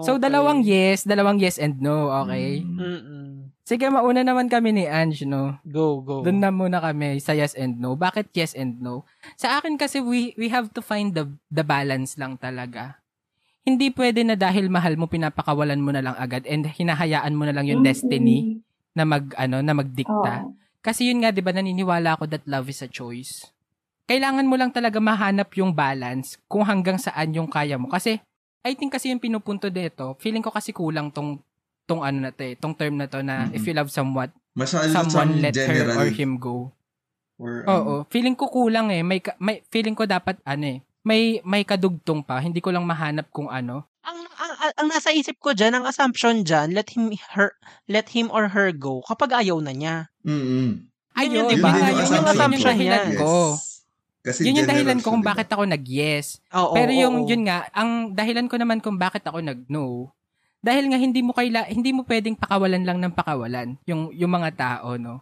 So, 0.00 0.18
Okay. 0.18 0.26
dalawang 0.26 0.66
yes, 0.66 1.06
dalawang 1.06 1.38
yes 1.38 1.54
and 1.54 1.78
no, 1.78 2.10
okay? 2.24 2.66
Mm. 2.66 2.82
Mm-mm. 2.82 3.24
Sige, 3.62 3.86
mauna 3.88 4.26
naman 4.26 4.50
kami 4.50 4.74
ni 4.74 4.84
Ange, 4.84 5.22
no? 5.22 5.56
Go, 5.62 6.02
go. 6.02 6.20
Doon 6.20 6.42
na 6.42 6.50
muna 6.50 6.82
kami 6.82 7.16
sa 7.22 7.30
yes 7.32 7.54
and 7.54 7.78
no. 7.78 7.94
Bakit 7.94 8.34
yes 8.34 8.52
and 8.58 8.82
no? 8.82 9.06
Sa 9.38 9.56
akin 9.56 9.78
kasi 9.78 10.02
we 10.02 10.34
we 10.34 10.50
have 10.50 10.68
to 10.74 10.82
find 10.82 11.14
the 11.14 11.30
the 11.48 11.62
balance 11.62 12.18
lang 12.18 12.36
talaga. 12.36 12.98
Hindi 13.64 13.88
pwede 13.94 14.20
na 14.26 14.36
dahil 14.36 14.68
mahal 14.68 15.00
mo 15.00 15.08
pinapakawalan 15.08 15.80
mo 15.80 15.94
na 15.94 16.04
lang 16.04 16.16
agad 16.18 16.44
and 16.44 16.68
hinahayaan 16.68 17.32
mo 17.32 17.48
na 17.48 17.56
lang 17.56 17.64
yung 17.64 17.80
destiny 17.80 18.60
na 18.92 19.08
mag 19.08 19.32
ano 19.38 19.64
na 19.64 19.72
magdikta. 19.72 20.44
Oo. 20.44 20.52
Kasi 20.84 21.08
yun 21.08 21.24
nga 21.24 21.32
'di 21.32 21.40
ba 21.40 21.50
naniniwala 21.50 22.14
ako 22.14 22.28
that 22.28 22.44
love 22.44 22.68
is 22.68 22.84
a 22.84 22.88
choice. 22.88 23.48
Kailangan 24.04 24.44
mo 24.44 24.60
lang 24.60 24.68
talaga 24.68 25.00
mahanap 25.00 25.48
yung 25.56 25.72
balance 25.72 26.36
kung 26.44 26.60
hanggang 26.60 27.00
saan 27.00 27.32
yung 27.32 27.48
kaya 27.48 27.80
mo. 27.80 27.88
Kasi 27.88 28.20
I 28.60 28.76
think 28.76 28.92
kasi 28.92 29.08
yung 29.08 29.20
pinupunto 29.20 29.72
dito, 29.72 30.12
feeling 30.20 30.44
ko 30.44 30.52
kasi 30.52 30.76
kulang 30.76 31.08
tong 31.08 31.40
tong 31.84 32.00
ano 32.00 32.28
na 32.28 32.30
to 32.30 32.44
eh, 32.44 32.52
tong 32.56 32.76
term 32.76 32.96
na 32.96 33.08
to 33.08 33.20
na 33.20 33.48
Mhm. 33.48 33.56
if 33.56 33.64
you 33.64 33.72
love 33.72 33.88
someone, 33.88 34.28
Masyado 34.52 34.92
someone 34.92 35.40
let 35.40 35.56
general. 35.56 35.96
her 35.96 36.04
or 36.04 36.08
him 36.08 36.36
go. 36.36 36.72
Or, 37.34 37.64
Oo, 37.66 37.94
feeling 38.08 38.38
ko 38.38 38.46
kulang 38.46 38.88
eh. 38.88 39.02
May, 39.02 39.18
ka- 39.18 39.34
may 39.36 39.58
feeling 39.68 39.92
ko 39.92 40.06
dapat 40.06 40.38
ano 40.44 40.64
eh. 40.64 40.78
May 41.02 41.42
may 41.42 41.60
kadugtong 41.60 42.24
pa. 42.24 42.38
Hindi 42.38 42.60
ko 42.60 42.70
lang 42.70 42.84
mahanap 42.84 43.28
kung 43.28 43.48
ano. 43.48 43.84
ang, 44.04 44.20
ang, 44.36 44.52
ang, 44.60 44.72
ang 44.78 44.88
nasa 44.88 45.10
isip 45.10 45.40
ko 45.40 45.56
dyan, 45.56 45.74
ang 45.74 45.84
assumption 45.84 46.44
dyan, 46.44 46.76
let 46.76 46.92
him 46.92 47.08
her 47.32 47.56
let 47.88 48.12
him 48.12 48.28
or 48.28 48.52
her 48.52 48.68
go 48.68 49.00
kapag 49.04 49.32
ayaw 49.44 49.60
na 49.60 49.72
niya. 49.72 49.96
Yung 50.24 50.88
Ayun, 51.14 51.46
diba? 51.46 51.70
yun, 51.70 51.78
Yun 51.78 51.86
yun, 51.86 51.94
yung 51.94 52.00
yun 52.00 52.10
yung 52.10 52.26
assumption 52.26 52.74
dahilan 52.74 53.04
niya. 53.06 53.18
ko. 53.20 53.32
Kasi 54.24 54.40
yun 54.42 54.56
yung 54.56 54.66
dahilan 54.66 54.96
ko 54.96 54.98
siya, 54.98 55.06
kung 55.06 55.20
diba? 55.20 55.30
bakit 55.30 55.48
ako 55.48 55.62
nag-yes. 55.64 56.26
Oo, 56.50 56.72
Pero 56.72 56.90
yung 56.90 57.16
oo. 57.22 57.28
yun 57.28 57.42
nga, 57.44 57.58
ang 57.70 57.90
dahilan 58.10 58.48
ko 58.48 58.56
naman 58.56 58.78
kung 58.80 58.96
bakit 58.96 59.22
ako 59.22 59.38
nag-no, 59.38 60.10
dahil 60.58 60.88
nga 60.88 60.96
hindi 60.96 61.20
mo 61.20 61.30
kaila, 61.30 61.68
hindi 61.68 61.92
mo 61.92 62.02
pwedeng 62.02 62.34
pakawalan 62.34 62.82
lang 62.82 62.98
ng 62.98 63.12
pakawalan 63.12 63.76
yung 63.84 64.08
yung 64.10 64.32
mga 64.32 64.50
tao, 64.56 64.96
no. 64.96 65.20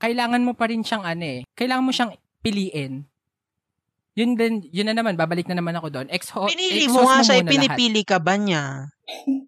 Kailangan 0.00 0.40
mo 0.40 0.56
pa 0.56 0.66
rin 0.66 0.80
siyang 0.80 1.04
ano 1.04 1.20
eh. 1.22 1.40
Kailangan 1.52 1.84
mo 1.84 1.92
siyang 1.92 2.12
piliin. 2.40 3.04
Yun 4.16 4.34
din, 4.34 4.64
yun 4.66 4.88
na 4.88 4.96
naman, 4.96 5.14
babalik 5.14 5.46
na 5.46 5.54
naman 5.54 5.76
ako 5.76 5.92
doon. 5.92 6.08
Exho- 6.08 6.48
Pinili 6.48 6.88
mo 6.88 7.04
nga 7.04 7.20
siya, 7.20 7.38
lahat. 7.38 7.52
pinipili 7.52 8.02
ka 8.02 8.16
ba 8.16 8.34
niya? 8.34 8.88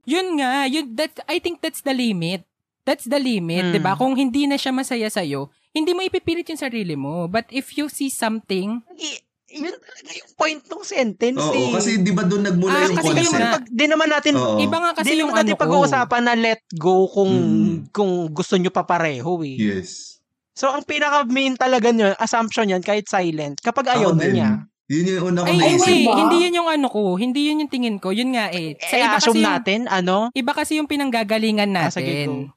Yun 0.04 0.38
nga, 0.38 0.68
yun 0.68 0.92
that 0.94 1.16
I 1.26 1.40
think 1.40 1.58
that's 1.58 1.80
the 1.80 1.90
limit. 1.90 2.44
That's 2.82 3.06
the 3.06 3.16
limit, 3.16 3.62
Mm. 3.62 3.72
'di 3.72 3.80
ba? 3.80 3.94
Kung 3.94 4.12
hindi 4.12 4.44
na 4.44 4.58
siya 4.58 4.70
masaya 4.70 5.06
sa 5.06 5.22
hindi 5.70 5.90
mo 5.90 6.02
ipipilit 6.02 6.44
yung 6.44 6.58
sarili 6.58 6.94
mo. 6.94 7.26
But 7.26 7.46
if 7.48 7.72
you 7.72 7.86
see 7.86 8.10
something, 8.10 8.82
I- 8.90 9.22
yun 9.48 9.70
talaga 9.70 10.10
yung 10.10 10.30
point 10.34 10.62
ng 10.64 10.82
sentence 10.82 11.38
Oo, 11.38 11.52
eh. 11.52 11.70
kasi 11.72 12.00
di 12.00 12.10
ba 12.10 12.24
doon 12.24 12.42
nagmula 12.42 12.72
Ah, 12.72 12.84
yung 12.84 12.96
kasi 12.96 13.08
Kasi 13.08 13.20
concept? 13.22 13.36
nga. 13.38 13.52
pag, 13.52 13.64
di 13.68 13.84
naman 13.84 14.08
natin 14.08 14.32
Oo. 14.34 14.56
iba 14.58 14.76
nga 14.78 14.92
kasi 14.92 15.12
di 15.12 15.20
yung 15.20 15.30
natin 15.30 15.44
ano 15.46 15.54
ko. 15.54 15.62
pag-uusapan 15.62 16.22
na 16.22 16.34
let 16.34 16.62
go 16.72 17.04
kung 17.06 17.32
Mm. 17.32 17.76
kung 17.90 18.10
gusto 18.28 18.56
nyo 18.56 18.68
pa 18.68 18.82
pareho 18.82 19.30
eh. 19.42 19.56
Yes. 19.56 20.18
So 20.52 20.68
ang 20.68 20.82
pinaka 20.82 21.24
main 21.26 21.54
talaga 21.54 21.88
nyo, 21.88 22.12
assumption 22.16 22.66
yan 22.66 22.80
kahit 22.80 23.06
silent 23.06 23.60
kapag 23.60 23.88
ayaw 23.90 24.12
na 24.12 24.26
niya. 24.26 24.50
Yun 24.88 25.04
yung 25.06 25.24
una 25.30 25.40
Ay, 25.42 25.54
kong 25.54 25.64
hindi, 25.70 25.80
naisip. 25.80 26.04
ba? 26.04 26.14
hindi 26.18 26.36
yun 26.42 26.54
yung 26.54 26.68
ano 26.70 26.86
ko. 26.86 27.02
Hindi 27.14 27.40
yun 27.46 27.60
yung 27.60 27.70
tingin 27.70 27.96
ko. 27.96 28.08
Yun 28.10 28.36
nga 28.36 28.50
eh. 28.50 28.76
Sa 28.78 28.92
Eh, 28.92 29.00
iba 29.00 29.08
kasi 29.10 29.20
assume 29.24 29.36
yung, 29.38 29.48
natin, 29.48 29.80
ano? 29.88 30.16
iba 30.32 30.52
kasi 30.52 30.76
yung 30.76 30.84
pinanggagalingan 30.86 31.70
Ah, 31.70 31.88
natin. 31.88 32.52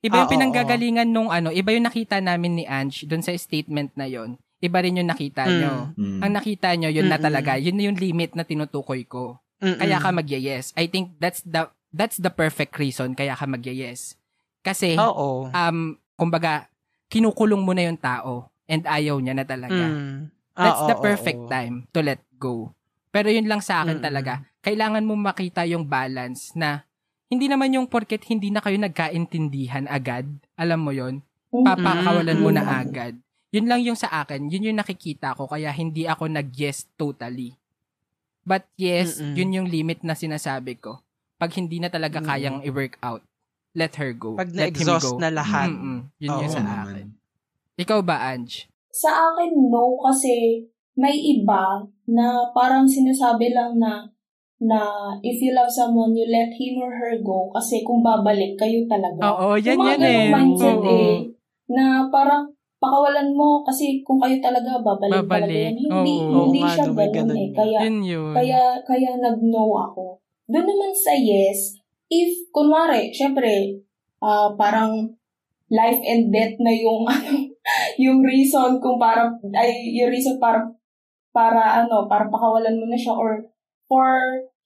Iba 0.00 0.16
yung 0.16 0.24
Ah, 0.24 0.28
oo, 0.28 0.32
pinanggagalingan 0.32 1.08
nung 1.08 1.28
ano, 1.28 1.52
iba 1.52 1.70
yung 1.70 1.84
nakita 1.84 2.18
namin 2.18 2.56
ni 2.56 2.64
Ange 2.64 3.04
doon 3.04 3.20
sa 3.20 3.36
statement 3.36 3.92
na 3.94 4.08
yon. 4.08 4.40
Iba 4.58 4.80
rin 4.80 4.96
yung 4.96 5.08
nakita 5.08 5.44
Mm. 5.44 5.56
nyo. 5.56 5.72
Mm. 5.94 6.20
Ang 6.20 6.32
nakita 6.32 6.68
nyo, 6.72 6.88
yun 6.88 7.04
na 7.04 7.16
Mm-mm. 7.16 7.24
talaga. 7.24 7.52
Yun 7.56 7.76
na 7.76 7.84
yung 7.84 7.98
limit 7.98 8.32
na 8.32 8.44
tinutukoy 8.44 9.04
ko. 9.04 9.36
Mm-mm. 9.60 9.76
Kaya 9.76 9.96
ka 9.96 10.08
magye-yes. 10.10 10.72
I 10.74 10.88
think 10.88 11.16
that's 11.16 11.44
the 11.44 11.68
that's 11.92 12.16
the 12.16 12.32
perfect 12.32 12.76
reason 12.76 13.12
kaya 13.12 13.36
ka 13.36 13.44
magye-yes. 13.44 14.16
Kasi 14.60 14.96
Oo. 14.96 15.48
um 15.48 15.78
kumbaga 16.16 16.68
kinukulong 17.08 17.60
mo 17.60 17.72
na 17.72 17.84
yung 17.84 17.96
tao 17.96 18.48
and 18.64 18.84
ayaw 18.84 19.20
niya 19.20 19.36
na 19.36 19.44
talaga. 19.44 19.84
Mm. 19.84 20.32
That's 20.52 20.80
Oo, 20.80 20.88
the 20.88 20.96
perfect 20.98 21.40
oo. 21.40 21.48
time 21.48 21.84
to 21.90 22.00
let 22.00 22.20
go. 22.36 22.72
Pero 23.10 23.28
yun 23.28 23.48
lang 23.48 23.60
sa 23.60 23.84
akin 23.84 24.00
Mm-mm. 24.00 24.06
talaga. 24.06 24.32
Kailangan 24.60 25.04
mo 25.04 25.12
makita 25.12 25.64
yung 25.64 25.84
balance 25.84 26.52
na 26.54 26.84
hindi 27.30 27.46
naman 27.46 27.70
yung 27.70 27.86
porket 27.86 28.26
hindi 28.26 28.50
na 28.50 28.58
kayo 28.58 28.74
nagkaintindihan 28.76 29.86
agad. 29.86 30.26
Alam 30.54 30.80
mo 30.82 30.90
yon 30.90 31.22
Papakawalan 31.50 32.38
mo 32.38 32.50
na 32.50 32.62
agad. 32.78 33.14
Yun 33.50 33.66
lang 33.66 33.82
yung 33.82 33.94
sa 33.94 34.22
akin. 34.22 34.46
Yun 34.46 34.70
yung 34.70 34.78
nakikita 34.78 35.34
ko. 35.34 35.46
Kaya 35.46 35.70
hindi 35.70 36.06
ako 36.06 36.26
nag-yes 36.26 36.90
totally. 36.94 37.54
But 38.42 38.66
yes, 38.74 39.18
Mm-mm. 39.18 39.34
yun 39.34 39.50
yung 39.52 39.68
limit 39.68 40.02
na 40.02 40.14
sinasabi 40.14 40.78
ko. 40.78 41.02
Pag 41.34 41.54
hindi 41.54 41.78
na 41.78 41.86
talaga 41.86 42.18
Mm. 42.18 42.26
kayang 42.26 42.58
i-work 42.62 42.94
out, 43.00 43.22
let 43.72 43.94
her 43.94 44.10
go. 44.10 44.34
Pag 44.34 44.50
let 44.50 44.70
him 44.70 44.86
na-exhaust 44.86 45.14
go. 45.14 45.18
na 45.18 45.30
lahat. 45.30 45.70
Mm-mm. 45.70 45.98
Yun 46.18 46.30
Oo 46.30 46.40
yung 46.40 46.52
sa 46.52 46.62
naman. 46.62 46.86
akin. 46.86 47.06
Ikaw 47.76 48.00
ba, 48.02 48.16
Ange? 48.28 48.70
Sa 48.90 49.10
akin, 49.10 49.50
no. 49.66 49.98
Kasi 50.00 50.62
may 50.94 51.14
iba 51.16 51.82
na 52.06 52.26
parang 52.50 52.86
sinasabi 52.86 53.50
lang 53.50 53.78
na 53.78 54.06
na 54.60 54.80
if 55.24 55.40
you 55.40 55.56
love 55.56 55.72
someone, 55.72 56.12
you 56.12 56.28
let 56.28 56.52
him 56.52 56.76
or 56.84 56.92
her 56.92 57.16
go 57.24 57.48
kasi 57.56 57.80
kung 57.80 58.04
babalik, 58.04 58.60
kayo 58.60 58.84
talaga. 58.84 59.24
Oo, 59.32 59.56
yan 59.56 59.80
Yung 59.80 59.88
yan 59.96 60.02
eh. 60.04 60.28
mindset 60.28 60.76
Oo. 60.84 60.92
eh. 60.92 61.16
Na 61.72 62.04
parang 62.12 62.52
pakawalan 62.76 63.32
mo 63.32 63.64
kasi 63.64 64.04
kung 64.04 64.20
kayo 64.20 64.36
talaga 64.40 64.76
babalik, 64.84 65.24
talaga 65.24 65.28
Babalik. 65.48 65.64
yan. 65.72 65.76
Hindi, 65.80 66.14
Oo. 66.28 66.32
hindi 66.48 66.58
nga, 66.60 66.72
siya 66.76 66.84
no, 66.84 66.92
may 66.92 67.08
ganun 67.08 67.28
ganun 67.32 67.40
eh. 67.40 67.50
Kaya, 67.56 67.78
Yun 67.88 67.98
yun. 68.04 68.32
kaya, 68.36 68.60
kaya 68.84 69.10
nag-no 69.16 69.64
ako. 69.76 70.04
Doon 70.50 70.66
naman 70.68 70.92
sa 70.92 71.12
yes, 71.16 71.80
if, 72.12 72.28
kunwari, 72.52 73.08
syempre, 73.16 73.80
ah 74.20 74.52
parang 74.60 74.92
life 75.72 76.02
and 76.04 76.28
death 76.28 76.58
na 76.60 76.72
yung, 76.74 77.08
ano, 77.12 77.48
yung 77.96 78.20
reason 78.20 78.76
kung 78.76 79.00
para, 79.00 79.32
ay, 79.56 79.96
yung 79.96 80.12
reason 80.12 80.36
para, 80.36 80.68
para, 81.32 81.80
ano, 81.84 82.04
para 82.10 82.28
pakawalan 82.28 82.76
mo 82.76 82.84
na 82.90 82.98
siya 82.98 83.16
or 83.16 83.40
for 83.88 84.10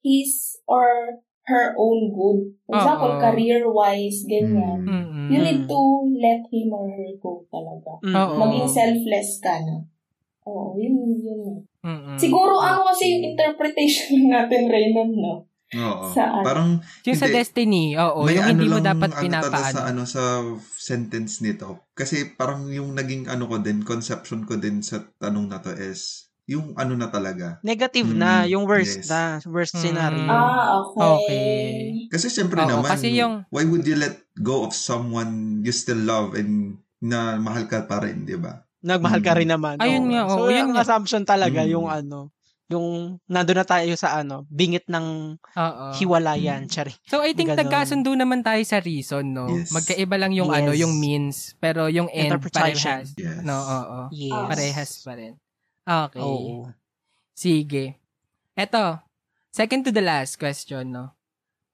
his 0.05 0.61
or 0.69 1.17
her 1.49 1.73
own 1.77 2.13
good. 2.13 2.53
For 2.65 2.77
example, 2.77 3.17
Oo. 3.17 3.21
career-wise, 3.21 4.25
ganyan. 4.29 4.85
Mm. 4.85 4.89
Mm-mm. 4.89 5.25
You 5.29 5.39
need 5.41 5.65
to 5.65 5.81
let 6.21 6.41
him 6.49 6.69
or 6.73 6.85
her 6.89 7.09
go 7.17 7.41
talaga. 7.49 7.97
Mm-mm. 8.05 8.13
Oo. 8.13 8.35
Maging 8.45 8.69
selfless 8.69 9.41
ka 9.41 9.57
na. 9.65 9.81
Oo, 10.45 10.77
yun, 10.77 11.17
yun. 11.17 11.41
Mm-mm. 11.81 12.17
Siguro 12.17 12.61
ano 12.61 12.85
kasi 12.85 13.17
yung 13.17 13.33
interpretation 13.33 14.25
natin, 14.33 14.69
Raynon, 14.69 15.11
no? 15.17 15.49
Oo. 15.73 16.13
Saan? 16.13 16.45
Parang 16.45 16.69
Yung 17.09 17.17
sa 17.17 17.25
Hindi. 17.25 17.37
destiny, 17.41 17.83
oo. 17.97 18.21
may 18.25 18.37
yung 18.37 18.45
ano 18.45 18.51
hindi 18.53 18.67
mo 18.69 18.77
lang 18.77 18.89
dapat 18.93 19.09
ano 19.17 19.21
pinapaano. 19.25 19.73
sa 19.73 19.81
ano 19.89 20.01
sa 20.05 20.23
sentence 20.77 21.41
nito. 21.41 21.89
Kasi 21.97 22.37
parang 22.37 22.69
yung 22.69 22.93
naging 22.93 23.25
ano 23.25 23.49
ko 23.49 23.57
din, 23.57 23.81
conception 23.81 24.45
ko 24.45 24.61
din 24.61 24.85
sa 24.85 25.09
tanong 25.17 25.49
na 25.49 25.61
to 25.61 25.73
is 25.73 26.29
yung 26.45 26.77
ano 26.77 26.93
na 26.93 27.09
talaga. 27.09 27.57
Negative 27.61 28.05
Mm, 28.05 28.17
na, 28.17 28.31
yung 28.45 28.65
worst 28.65 29.01
yes. 29.01 29.09
na, 29.09 29.21
worst 29.45 29.73
Mm. 29.73 29.81
scenario. 29.81 30.29
Ah, 30.29 30.77
okay. 30.79 31.09
Okay. 31.25 31.69
Kasi 32.13 32.29
syempre 32.29 32.61
Oo, 32.61 32.69
naman, 32.69 32.89
kasi 32.89 33.17
yung- 33.17 33.43
why 33.49 33.65
would 33.65 33.83
you 33.83 33.97
let 33.97 34.13
go 34.37 34.61
of 34.61 34.71
someone 34.71 35.61
you 35.61 35.73
still 35.73 35.97
love 35.97 36.37
and 36.37 36.77
na 37.01 37.35
mahal 37.35 37.65
ka 37.65 37.83
pa 37.83 37.97
rin, 37.99 38.23
di 38.23 38.37
ba? 38.37 38.61
Nagmahal 38.79 39.19
ka 39.19 39.33
Mm. 39.33 39.39
rin 39.41 39.49
naman. 39.49 39.75
Ayun 39.81 40.05
oo. 40.05 40.09
nga, 40.13 40.21
oo, 40.23 40.37
So, 40.37 40.53
yun 40.53 40.69
nga. 40.71 40.81
assumption 40.81 41.25
talaga, 41.25 41.65
Mm. 41.65 41.71
yung 41.73 41.87
ano, 41.89 42.29
yung 42.65 42.87
nandun 43.25 43.61
na 43.61 43.65
tayo 43.65 43.93
sa 43.93 44.17
ano, 44.17 44.45
bingit 44.47 44.85
ng 44.85 45.37
Oo. 45.37 45.85
hiwalayan. 45.97 46.65
Mm. 46.65 46.69
Chari. 46.69 46.93
So 47.05 47.21
I 47.21 47.33
think 47.33 47.53
nagkasundo 47.53 48.09
naman 48.13 48.41
tayo 48.41 48.61
sa 48.61 48.81
reason, 48.81 49.21
no? 49.27 49.45
Yes. 49.49 49.69
Magkaiba 49.69 50.17
lang 50.17 50.33
yung 50.33 50.49
Yes. 50.49 50.57
ano, 50.61 50.71
yung 50.73 50.93
means, 50.97 51.35
pero 51.57 51.85
yung 51.87 52.09
end 52.09 52.37
parehas. 52.49 53.13
Yes. 53.13 53.41
No, 53.41 53.53
oo. 53.53 53.99
Yes. 54.09 54.45
Parehas 54.49 54.91
pa 55.01 55.13
rin. 55.13 55.37
Okay. 55.85 56.21
Oo. 56.21 56.73
Sige. 57.37 58.01
Eto, 58.57 58.99
second 59.53 59.85
to 59.85 59.91
the 59.93 60.01
last 60.01 60.41
question, 60.41 60.89
no? 60.91 61.13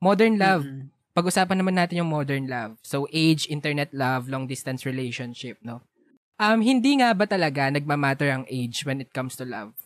Modern 0.03 0.35
love. 0.35 0.67
Mm-mm. 0.67 0.91
Pag-usapan 1.15 1.59
naman 1.59 1.75
natin 1.75 2.03
yung 2.03 2.11
modern 2.11 2.47
love. 2.47 2.79
So, 2.83 3.07
age, 3.11 3.47
internet 3.47 3.91
love, 3.91 4.27
long-distance 4.27 4.83
relationship, 4.88 5.59
no? 5.63 5.83
Um, 6.41 6.59
hindi 6.63 6.97
nga 6.97 7.13
ba 7.13 7.29
talaga 7.29 7.69
nagmamatter 7.69 8.31
ang 8.33 8.45
age 8.49 8.81
when 8.88 8.97
it 8.97 9.13
comes 9.13 9.38
to 9.38 9.45
love? 9.45 9.77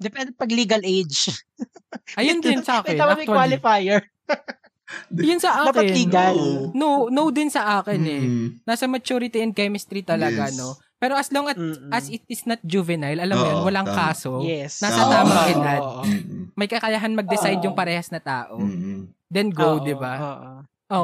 Depende 0.00 0.32
pag 0.32 0.48
legal 0.48 0.80
age. 0.82 1.28
Ayun 2.18 2.40
din 2.40 2.64
sa 2.64 2.80
akin, 2.80 2.96
tama 2.96 3.14
may 3.14 3.28
actually. 3.28 3.60
qualifier. 3.60 4.00
Yun 5.12 5.40
sa 5.40 5.62
akin. 5.62 5.68
Dapat 5.72 5.92
legal. 5.92 6.36
No, 6.72 7.12
no 7.12 7.28
din 7.28 7.52
sa 7.52 7.80
akin 7.80 8.02
eh. 8.08 8.24
Mm. 8.24 8.48
Nasa 8.64 8.88
maturity 8.88 9.44
and 9.44 9.52
chemistry 9.52 10.00
talaga, 10.00 10.48
Yes. 10.48 10.56
no? 10.56 10.80
Pero 11.02 11.18
as 11.18 11.28
long 11.28 11.50
as, 11.50 11.58
Mm-mm. 11.58 11.90
as 11.90 12.06
it 12.06 12.22
is 12.28 12.46
not 12.46 12.62
juvenile, 12.62 13.18
alam 13.18 13.34
mo 13.34 13.42
Oo, 13.42 13.50
yun, 13.52 13.62
walang 13.66 13.84
tama. 13.84 13.98
kaso, 14.06 14.38
Yes. 14.40 14.78
nasa 14.78 15.02
Oo. 15.02 15.10
tamang 15.10 15.34
Oo. 15.36 15.50
edad, 15.50 15.80
Oo. 15.82 16.02
Mm-mm. 16.06 16.42
may 16.54 16.70
kakayahan 16.70 17.10
mag-decide 17.10 17.58
Oo. 17.58 17.66
yung 17.66 17.74
parehas 17.74 18.06
na 18.08 18.22
tao, 18.22 18.54
Mm-mm. 18.56 19.10
then 19.26 19.50
go, 19.50 19.76
Oo, 19.76 19.82
di 19.82 19.92
ba? 19.92 20.14
oo. 20.14 20.50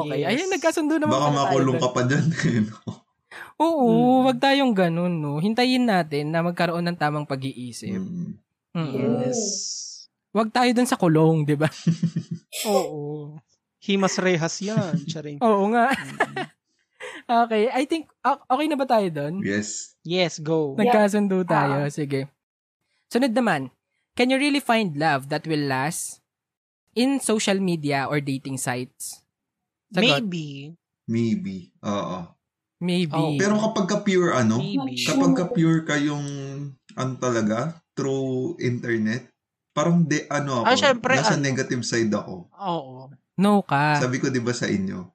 Okay, 0.07 0.23
Yes. 0.23 0.29
ayun, 0.31 0.49
nagkasundo 0.49 0.95
naman 0.95 1.19
Baka 1.19 1.29
makulong 1.35 1.77
ka 1.77 1.89
pa 1.89 2.01
dyan. 2.07 2.25
Oo, 3.59 3.85
Mm. 3.91 4.25
wag 4.25 4.39
tayong 4.39 4.71
ganun, 4.71 5.13
no? 5.13 5.35
Hintayin 5.37 5.83
natin 5.83 6.31
na 6.31 6.39
magkaroon 6.39 6.87
ng 6.87 6.95
tamang 6.95 7.27
pag-iisip. 7.27 7.91
Mm. 7.91 8.39
Mm-mm. 8.71 9.27
Yes. 9.27 9.39
Wag 10.31 10.47
tayo 10.49 10.71
dun 10.71 10.85
sa 10.85 10.95
kulong, 10.95 11.43
di 11.43 11.59
ba? 11.59 11.67
Oo. 12.71 13.35
Himas 13.81 14.15
rehas 14.15 14.55
yan. 14.61 14.95
Charing. 15.11 15.41
Oo 15.41 15.67
nga. 15.73 15.91
Okay, 17.29 17.69
I 17.69 17.85
think, 17.85 18.09
okay 18.25 18.65
na 18.65 18.73
ba 18.73 18.89
tayo 18.89 19.05
dun? 19.13 19.45
Yes. 19.45 19.93
Yes, 20.01 20.41
go. 20.41 20.73
Nagkasundo 20.73 21.45
tayo. 21.45 21.85
Sige. 21.93 22.25
Sunod 23.13 23.37
naman, 23.37 23.69
can 24.17 24.33
you 24.33 24.41
really 24.41 24.57
find 24.57 24.97
love 24.97 25.29
that 25.29 25.45
will 25.45 25.61
last 25.69 26.25
in 26.97 27.21
social 27.21 27.61
media 27.61 28.09
or 28.09 28.17
dating 28.17 28.57
sites? 28.57 29.21
Sagot, 29.93 30.25
Maybe. 30.25 30.73
Maybe. 31.05 31.69
Oo. 31.85 32.33
maybe. 32.81 33.13
Oh, 33.13 33.37
Pero 33.37 33.61
kapag 33.61 33.85
ka 33.89 33.97
pure 34.01 34.33
ano, 34.33 34.57
Maybe. 34.57 35.05
kapag 35.05 35.33
ka 35.37 35.45
pure 35.53 35.85
ka 35.85 36.01
yung 36.01 36.25
ano 36.97 37.13
talaga, 37.21 37.77
through 37.93 38.57
internet, 38.57 39.29
parang 39.75 40.01
de, 40.05 40.25
ano 40.33 40.63
ako, 40.63 40.69
Ah, 40.69 40.77
syempre, 40.77 41.13
nasa 41.13 41.37
ano. 41.37 41.45
negative 41.45 41.83
side 41.85 42.09
ako. 42.09 42.49
Oo. 42.57 43.13
no 43.37 43.61
ka. 43.61 44.01
Sabi 44.01 44.17
ko 44.19 44.27
'di 44.31 44.41
ba 44.41 44.51
sa 44.51 44.65
inyo, 44.67 45.05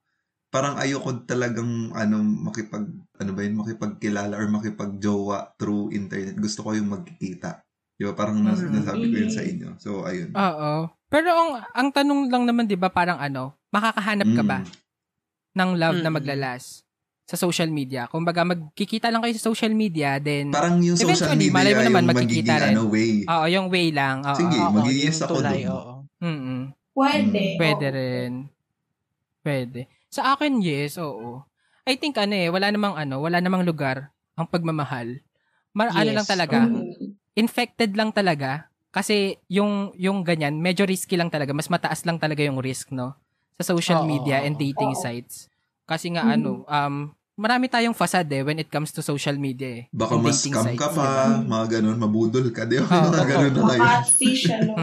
parang 0.55 0.79
ayoko 0.79 1.27
talagang 1.27 1.67
ano 1.93 2.23
makipag 2.23 2.87
ano 3.19 3.31
ba 3.35 3.41
yun, 3.43 3.59
makipagkilala 3.59 4.39
or 4.39 4.47
makipagjowa 4.47 5.59
through 5.59 5.91
internet. 5.91 6.39
Gusto 6.39 6.63
ko 6.63 6.71
yung 6.73 6.95
magkikita. 6.95 7.59
'Di 7.99 8.07
ba? 8.07 8.15
Parang 8.15 8.39
nas- 8.39 8.63
Mhm. 8.63 8.71
nasabi 8.73 9.05
ko 9.09 9.17
yun 9.19 9.33
sa 9.33 9.43
inyo. 9.43 9.69
So 9.77 10.07
ayun. 10.07 10.31
Oo. 10.31 10.87
Pero 11.11 11.29
ang 11.31 11.51
ang 11.69 11.89
tanong 11.91 12.31
lang 12.31 12.47
naman 12.47 12.65
'di 12.65 12.75
ba 12.75 12.87
parang 12.89 13.19
ano, 13.19 13.59
makakahanap 13.69 14.31
ka 14.31 14.43
ba 14.45 14.59
Mm. 14.63 14.71
ng 15.55 15.71
love 15.75 15.99
na 15.99 16.11
Mm. 16.11 16.17
maglalas 16.17 16.87
sa 17.25 17.35
social 17.35 17.67
media? 17.69 18.07
Kumbaga 18.07 18.43
magkikita 18.45 19.11
lang 19.11 19.23
kayo 19.23 19.35
sa 19.35 19.47
social 19.49 19.75
media 19.75 20.19
then 20.19 20.55
Parang 20.55 20.79
yung 20.79 20.95
social 20.95 21.35
media 21.35 21.51
malay 21.51 21.75
mo 21.75 21.83
naman, 21.83 22.03
yung 22.03 22.11
magkikita 22.15 22.47
magiging 22.47 22.63
rin. 22.63 22.75
ano 22.75 22.83
way. 22.87 23.13
Oo, 23.27 23.47
yung 23.49 23.67
way 23.69 23.87
lang. 23.91 24.23
Oo. 24.23 24.39
Sige, 24.39 24.59
Oo, 24.61 24.71
mag-i-yes 24.73 25.19
yung 25.19 25.25
ako 25.25 25.35
tulay, 25.35 25.61
dun. 25.61 25.73
oo. 25.73 25.95
Mm-mm. 26.23 26.63
Pwede. 26.95 27.43
Mm. 27.43 27.59
Pwede 27.59 27.87
rin. 27.91 28.33
Pwede. 29.41 29.81
Sa 30.15 30.39
akin, 30.39 30.63
yes, 30.63 30.95
oo. 31.03 31.43
I 31.83 31.99
think 31.99 32.15
ano 32.23 32.39
eh, 32.39 32.47
wala 32.47 32.71
namang 32.71 32.95
ano, 32.95 33.19
wala 33.19 33.43
namang 33.43 33.67
lugar 33.67 34.15
ang 34.39 34.47
pagmamahal. 34.47 35.19
Mar- 35.75 35.91
ano 35.91 36.07
Yes. 36.07 36.17
lang 36.23 36.29
talaga, 36.31 36.59
Mm. 36.71 37.19
infected 37.35 37.99
lang 37.99 38.15
talaga. 38.15 38.71
Kasi 38.95 39.43
yung 39.51 39.91
yung 39.99 40.23
ganyan, 40.23 40.63
medyo 40.63 40.87
risky 40.87 41.19
lang 41.19 41.35
talaga. 41.35 41.51
Mas 41.51 41.67
mataas 41.67 42.07
lang 42.07 42.23
talaga 42.23 42.47
yung 42.47 42.63
risk, 42.63 42.95
no? 42.95 43.19
Sa 43.59 43.75
social 43.75 44.07
Oo, 44.07 44.07
media 44.07 44.39
and 44.47 44.55
dating 44.55 44.95
Oo. 44.95 45.03
sites. 45.03 45.51
Kasi 45.83 46.15
nga 46.15 46.31
Mhm. 46.31 46.35
ano, 46.39 46.51
um, 46.63 46.95
marami 47.35 47.67
tayong 47.67 47.99
fasad 47.99 48.31
eh 48.31 48.47
when 48.47 48.63
it 48.63 48.71
comes 48.71 48.95
to 48.95 49.03
social 49.03 49.35
media 49.35 49.83
eh. 49.83 49.91
Baka 49.91 50.15
mas 50.15 50.39
dating 50.47 50.55
scam 50.55 50.67
sites, 50.71 50.79
ka 50.79 50.95
diba? 50.95 51.03
pa, 51.03 51.43
mga 51.43 51.67
ganun, 51.83 51.99
mabudol 51.99 52.47
ka. 52.55 52.63
Di 52.71 52.79
ba? 52.79 52.87
Mga 52.87 53.27
ganun 53.27 53.51
na 53.51 53.63
Mga 53.67 53.71
kayo. 53.75 53.83
catfish, 53.83 54.45
ano. 54.55 54.75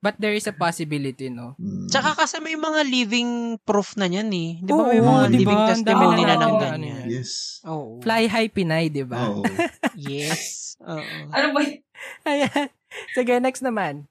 But 0.00 0.16
there 0.16 0.32
is 0.32 0.48
a 0.48 0.56
possibility, 0.56 1.28
no? 1.28 1.60
Mm. 1.60 1.92
Tsaka 1.92 2.16
kasi 2.16 2.40
may 2.40 2.56
mga 2.56 2.88
living 2.88 3.60
proof 3.68 4.00
na 4.00 4.08
yan 4.08 4.32
eh. 4.32 4.56
Di 4.64 4.72
ba 4.72 4.80
Oo, 4.80 4.88
may 4.88 5.00
mga 5.04 5.24
di 5.28 5.32
ba? 5.36 5.40
living 5.44 5.62
testimony 5.68 6.22
na 6.24 6.36
ng 6.40 6.52
ano 6.56 6.56
ganyan. 6.56 7.04
yan. 7.04 7.06
Yes. 7.20 7.60
Oo. 7.68 8.00
Fly 8.00 8.24
high 8.24 8.48
Pinay, 8.48 8.88
di 8.88 9.04
ba? 9.04 9.28
Oo. 9.28 9.44
Yes. 10.00 10.74
Oo. 10.80 11.04
Ano 11.28 11.46
ba? 11.52 11.60
Ayan. 12.24 12.72
Sige, 13.12 13.36
next 13.44 13.60
naman. 13.60 14.08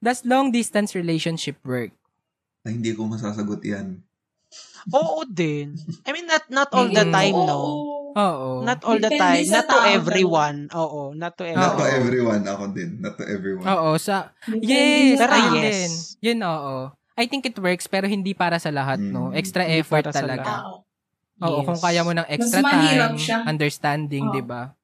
Does 0.00 0.24
long 0.24 0.48
distance 0.48 0.96
relationship 0.96 1.60
work? 1.60 1.92
Ay, 2.64 2.80
hindi 2.80 2.96
ko 2.96 3.04
masasagot 3.04 3.60
yan. 3.60 4.00
Oo 4.90 5.24
din. 5.24 5.76
I 6.02 6.10
mean, 6.10 6.24
not 6.24 6.44
not 6.48 6.68
all 6.70 6.86
the 6.86 7.04
Mm. 7.04 7.12
time, 7.12 7.34
Oo. 7.34 7.46
no? 7.46 7.58
Oo. 8.14 8.50
Not 8.62 8.80
all 8.82 8.98
the 8.98 9.10
time. 9.10 9.44
Not 9.44 9.64
to 9.64 9.76
tao, 9.76 9.86
everyone. 9.86 10.58
Oo, 10.72 11.12
not 11.12 11.36
to 11.36 11.44
Not 11.46 11.76
to 11.76 11.84
everyone. 11.84 11.92
everyone. 11.94 12.42
Ako 12.44 12.64
din. 12.72 12.90
Not 12.98 13.14
to 13.14 13.24
everyone. 13.24 13.64
Oo, 13.64 13.94
sa 13.96 14.32
Yes, 14.48 15.16
Pero 15.16 15.32
yes. 15.54 15.54
din. 15.54 15.90
Yun, 16.24 16.38
oo. 16.42 16.76
I 17.14 17.26
think 17.26 17.44
it 17.44 17.58
works 17.58 17.84
pero 17.84 18.06
hindi 18.06 18.30
para 18.30 18.56
sa 18.56 18.70
lahat, 18.70 18.98
no? 18.98 19.30
Mm. 19.30 19.36
Extra 19.36 19.62
Hindi 19.62 19.82
effort 19.82 20.06
para 20.06 20.14
sa 20.14 20.22
talaga. 20.22 20.52
Oo. 20.64 20.76
Oo, 21.38 21.58
Yes. 21.60 21.66
kung 21.66 21.80
kaya 21.80 22.00
mo 22.02 22.12
ng 22.12 22.26
extra 22.26 22.60
time, 22.60 23.14
siya. 23.14 23.38
understanding, 23.44 24.26
Oo. 24.26 24.32
'di 24.32 24.42
ba? 24.42 24.74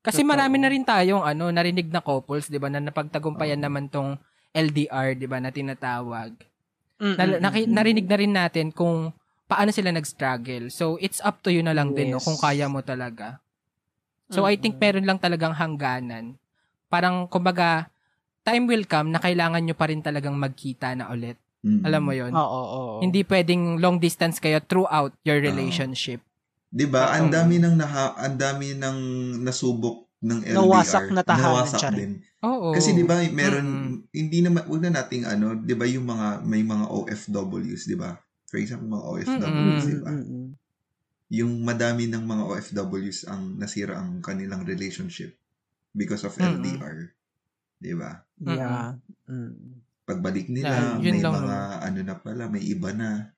Kasi 0.00 0.24
Totoo. 0.24 0.32
marami 0.32 0.56
na 0.56 0.68
rin 0.68 0.80
tayong 0.80 1.20
ano, 1.20 1.48
narinig 1.50 1.88
na 1.88 2.00
couples, 2.00 2.48
'di 2.48 2.56
ba, 2.56 2.72
na 2.72 2.80
napagtagumpayan 2.80 3.60
Oo. 3.60 3.66
naman 3.68 3.84
tong 3.86 4.16
LDR, 4.50 5.12
'di 5.12 5.28
ba, 5.28 5.36
na 5.38 5.52
tinatawag. 5.52 6.32
Mm-mm. 6.96 7.16
Na, 7.16 7.24
naki- 7.42 7.68
narinig 7.68 8.04
na 8.04 8.16
rin 8.16 8.32
natin 8.32 8.72
kung 8.72 9.12
paano 9.50 9.74
sila 9.74 9.90
nag-struggle. 9.90 10.70
So, 10.70 10.94
it's 11.02 11.18
up 11.26 11.42
to 11.42 11.50
you 11.50 11.66
na 11.66 11.74
lang 11.74 11.90
din, 11.90 12.14
no, 12.14 12.22
Yes. 12.22 12.26
kung 12.30 12.38
kaya 12.38 12.70
mo 12.70 12.86
talaga. 12.86 13.42
So, 14.30 14.46
I 14.46 14.54
think 14.54 14.78
meron 14.78 15.02
lang 15.02 15.18
talagang 15.18 15.58
hangganan. 15.58 16.38
Parang, 16.86 17.26
kumbaga, 17.26 17.90
time 18.46 18.70
will 18.70 18.86
come 18.86 19.10
na 19.10 19.18
kailangan 19.18 19.58
nyo 19.66 19.74
pa 19.74 19.90
rin 19.90 19.98
talagang 20.06 20.38
magkita 20.38 20.94
na 20.94 21.10
ulit. 21.10 21.34
Mm. 21.66 21.82
Alam 21.84 22.02
mo 22.06 22.12
yon 22.14 22.32
Oo, 22.32 22.40
oo, 22.40 22.62
oo. 22.62 22.98
Hindi 23.02 23.20
pwedeng 23.26 23.82
long 23.82 23.98
distance 24.00 24.38
kayo 24.40 24.62
throughout 24.64 25.12
your 25.28 25.42
relationship. 25.42 26.22
'Di 26.72 26.86
ba? 26.88 27.12
Ang 27.18 27.28
dami 27.28 27.58
ng 27.60 27.74
naha, 27.76 28.16
ang 28.16 28.38
dami 28.40 28.72
ng 28.78 28.98
nasubok 29.44 30.08
ng 30.24 30.40
LDR. 30.40 30.56
Nawasak 30.56 31.04
na 31.12 31.22
tahanan, 31.26 31.66
Nawasak 31.68 31.80
Charing. 31.84 31.98
din. 31.98 32.12
Oo. 32.40 32.70
Kasi 32.72 32.96
'di 32.96 33.04
ba, 33.04 33.20
meron 33.28 33.68
Mm-mm. 33.68 34.08
hindi 34.14 34.38
naman 34.40 34.64
wag 34.70 34.80
na 34.88 35.02
nating 35.02 35.24
ano, 35.28 35.52
'di 35.58 35.74
ba 35.76 35.84
yung 35.84 36.06
mga 36.08 36.46
may 36.46 36.62
mga 36.64 36.84
OFWs, 36.88 37.84
'di 37.90 37.96
ba? 37.98 38.16
For 38.50 38.58
example, 38.58 38.90
mga 38.90 39.06
OFWs, 39.06 39.46
Mm-mm. 39.46 39.78
'di 39.86 39.96
ba? 40.02 40.10
Yung 41.30 41.62
madami 41.62 42.10
ng 42.10 42.26
mga 42.26 42.42
OFWs 42.50 43.30
ang 43.30 43.54
nasira 43.54 44.02
ang 44.02 44.18
kanilang 44.18 44.66
relationship 44.66 45.38
because 45.94 46.26
of 46.26 46.34
Mm-mm. 46.34 46.58
LDR. 46.58 47.14
'Di 47.78 47.94
ba? 47.94 48.26
Yeah. 48.42 48.98
Pagbalik 50.02 50.50
nila, 50.50 50.98
Yeah, 50.98 50.98
may 50.98 51.22
lang 51.22 51.34
mga 51.38 51.58
ano 51.86 52.00
na 52.02 52.16
pala, 52.18 52.50
may 52.50 52.66
iba 52.66 52.90
na. 52.90 53.30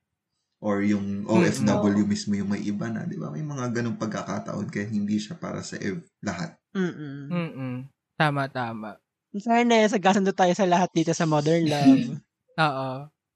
Or 0.62 0.80
yung 0.80 1.28
OFW 1.28 2.06
mismo 2.08 2.32
yung 2.32 2.48
may 2.48 2.64
iba 2.64 2.88
na, 2.88 3.04
'di 3.04 3.20
ba? 3.20 3.28
May 3.28 3.44
mga 3.44 3.68
ganong 3.76 4.00
pagkakataon 4.00 4.72
kaya 4.72 4.88
hindi 4.88 5.20
siya 5.20 5.36
para 5.36 5.60
sa 5.60 5.76
ev- 5.76 6.08
lahat. 6.24 6.56
Mm-mm. 6.72 7.28
Mm-mm. 7.28 7.74
Tama, 8.16 8.48
tama. 8.48 8.96
In 9.36 9.40
fairness, 9.44 9.92
nagkasundo 9.92 10.32
tayo 10.32 10.52
sa 10.56 10.64
lahat 10.64 10.88
dito 10.96 11.12
sa 11.12 11.28
Modern 11.28 11.64
Love. 11.68 12.16
Oo. 12.64 12.88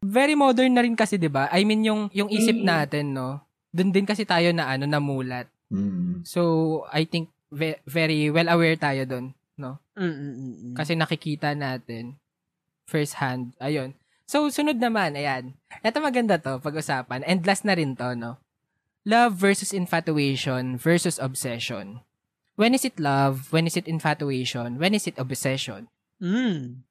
Very 0.06 0.34
modern 0.34 0.72
na 0.72 0.82
rin 0.82 0.94
kasi, 0.94 1.16
'di 1.16 1.26
ba? 1.26 1.50
I 1.50 1.62
mean 1.62 1.82
yung 1.82 2.06
yung 2.10 2.30
isip 2.30 2.54
Mm. 2.54 2.64
natin, 2.64 3.04
no. 3.12 3.42
Doon 3.70 3.90
din 3.90 4.06
kasi 4.06 4.22
tayo 4.22 4.50
na 4.50 4.70
ano 4.70 4.86
namulat. 4.86 5.50
Mm. 5.68 6.22
So, 6.22 6.40
I 6.88 7.04
think 7.04 7.28
ve- 7.48 7.82
very 7.84 8.30
well 8.30 8.46
aware 8.46 8.78
tayo 8.78 9.02
doon, 9.04 9.34
no? 9.56 9.82
Mm-mm. 9.92 10.72
Kasi 10.72 10.94
nakikita 10.94 11.52
natin 11.52 12.14
first 12.86 13.18
hand. 13.18 13.52
Ayun. 13.58 13.92
So, 14.24 14.46
sunod 14.48 14.78
naman, 14.78 15.14
ayan. 15.14 15.54
Ito 15.82 15.98
maganda 15.98 16.34
to, 16.36 16.58
pag-usapan. 16.58 17.22
And 17.22 17.42
last 17.42 17.62
na 17.62 17.74
rin 17.74 17.94
to, 17.94 18.14
no? 18.14 18.38
Love 19.02 19.38
versus 19.38 19.70
infatuation 19.70 20.74
versus 20.76 21.18
obsession. 21.18 22.02
When 22.54 22.72
is 22.72 22.82
it 22.82 22.98
love? 22.98 23.50
When 23.50 23.66
is 23.66 23.76
it 23.76 23.86
infatuation? 23.86 24.78
When 24.78 24.94
is 24.94 25.06
it 25.06 25.14
obsession? 25.16 25.86
Mm. 26.18 26.82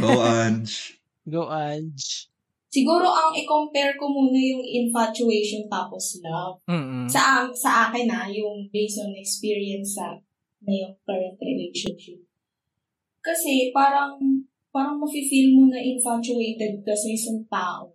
Go, 0.00 0.18
Ange. 0.24 0.98
Go, 1.28 1.46
Ange. 1.46 2.32
Siguro 2.68 3.08
ang 3.08 3.32
i-compare 3.32 3.96
ko 3.96 4.08
muna 4.08 4.36
yung 4.36 4.60
infatuation 4.60 5.64
tapos 5.68 6.20
love. 6.20 6.60
Mm-mm. 6.68 7.08
Sa 7.08 7.48
sa 7.48 7.88
akin 7.88 8.04
na 8.04 8.28
yung 8.28 8.68
based 8.68 9.00
on 9.00 9.12
experience 9.16 9.96
sa 9.96 10.12
na 10.60 10.72
yung 10.74 10.92
current 11.04 11.40
relationship. 11.40 12.20
Kasi 13.24 13.72
parang 13.72 14.20
parang 14.68 15.00
mafe-feel 15.00 15.56
mo 15.56 15.72
na 15.72 15.80
infatuated 15.80 16.84
ka 16.84 16.92
sa 16.92 17.08
isang 17.08 17.40
tao. 17.48 17.88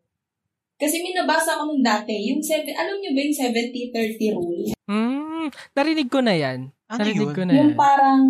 Kasi 0.74 1.06
may 1.06 1.14
nabasa 1.14 1.56
ko 1.56 1.70
nung 1.70 1.86
dati, 1.86 2.28
yung 2.28 2.42
seven, 2.42 2.74
alam 2.74 2.98
niyo 2.98 3.14
ba 3.14 3.22
yung 3.22 3.38
70-30 3.40 4.36
rule? 4.36 4.66
Mm, 4.90 5.48
narinig 5.72 6.10
ko 6.10 6.20
na 6.20 6.34
yan. 6.34 6.74
Ano 6.90 6.98
narinig 7.00 7.30
yun? 7.30 7.36
ko 7.38 7.42
na 7.46 7.54
Yung 7.56 7.72
yan. 7.72 7.78
parang, 7.78 8.22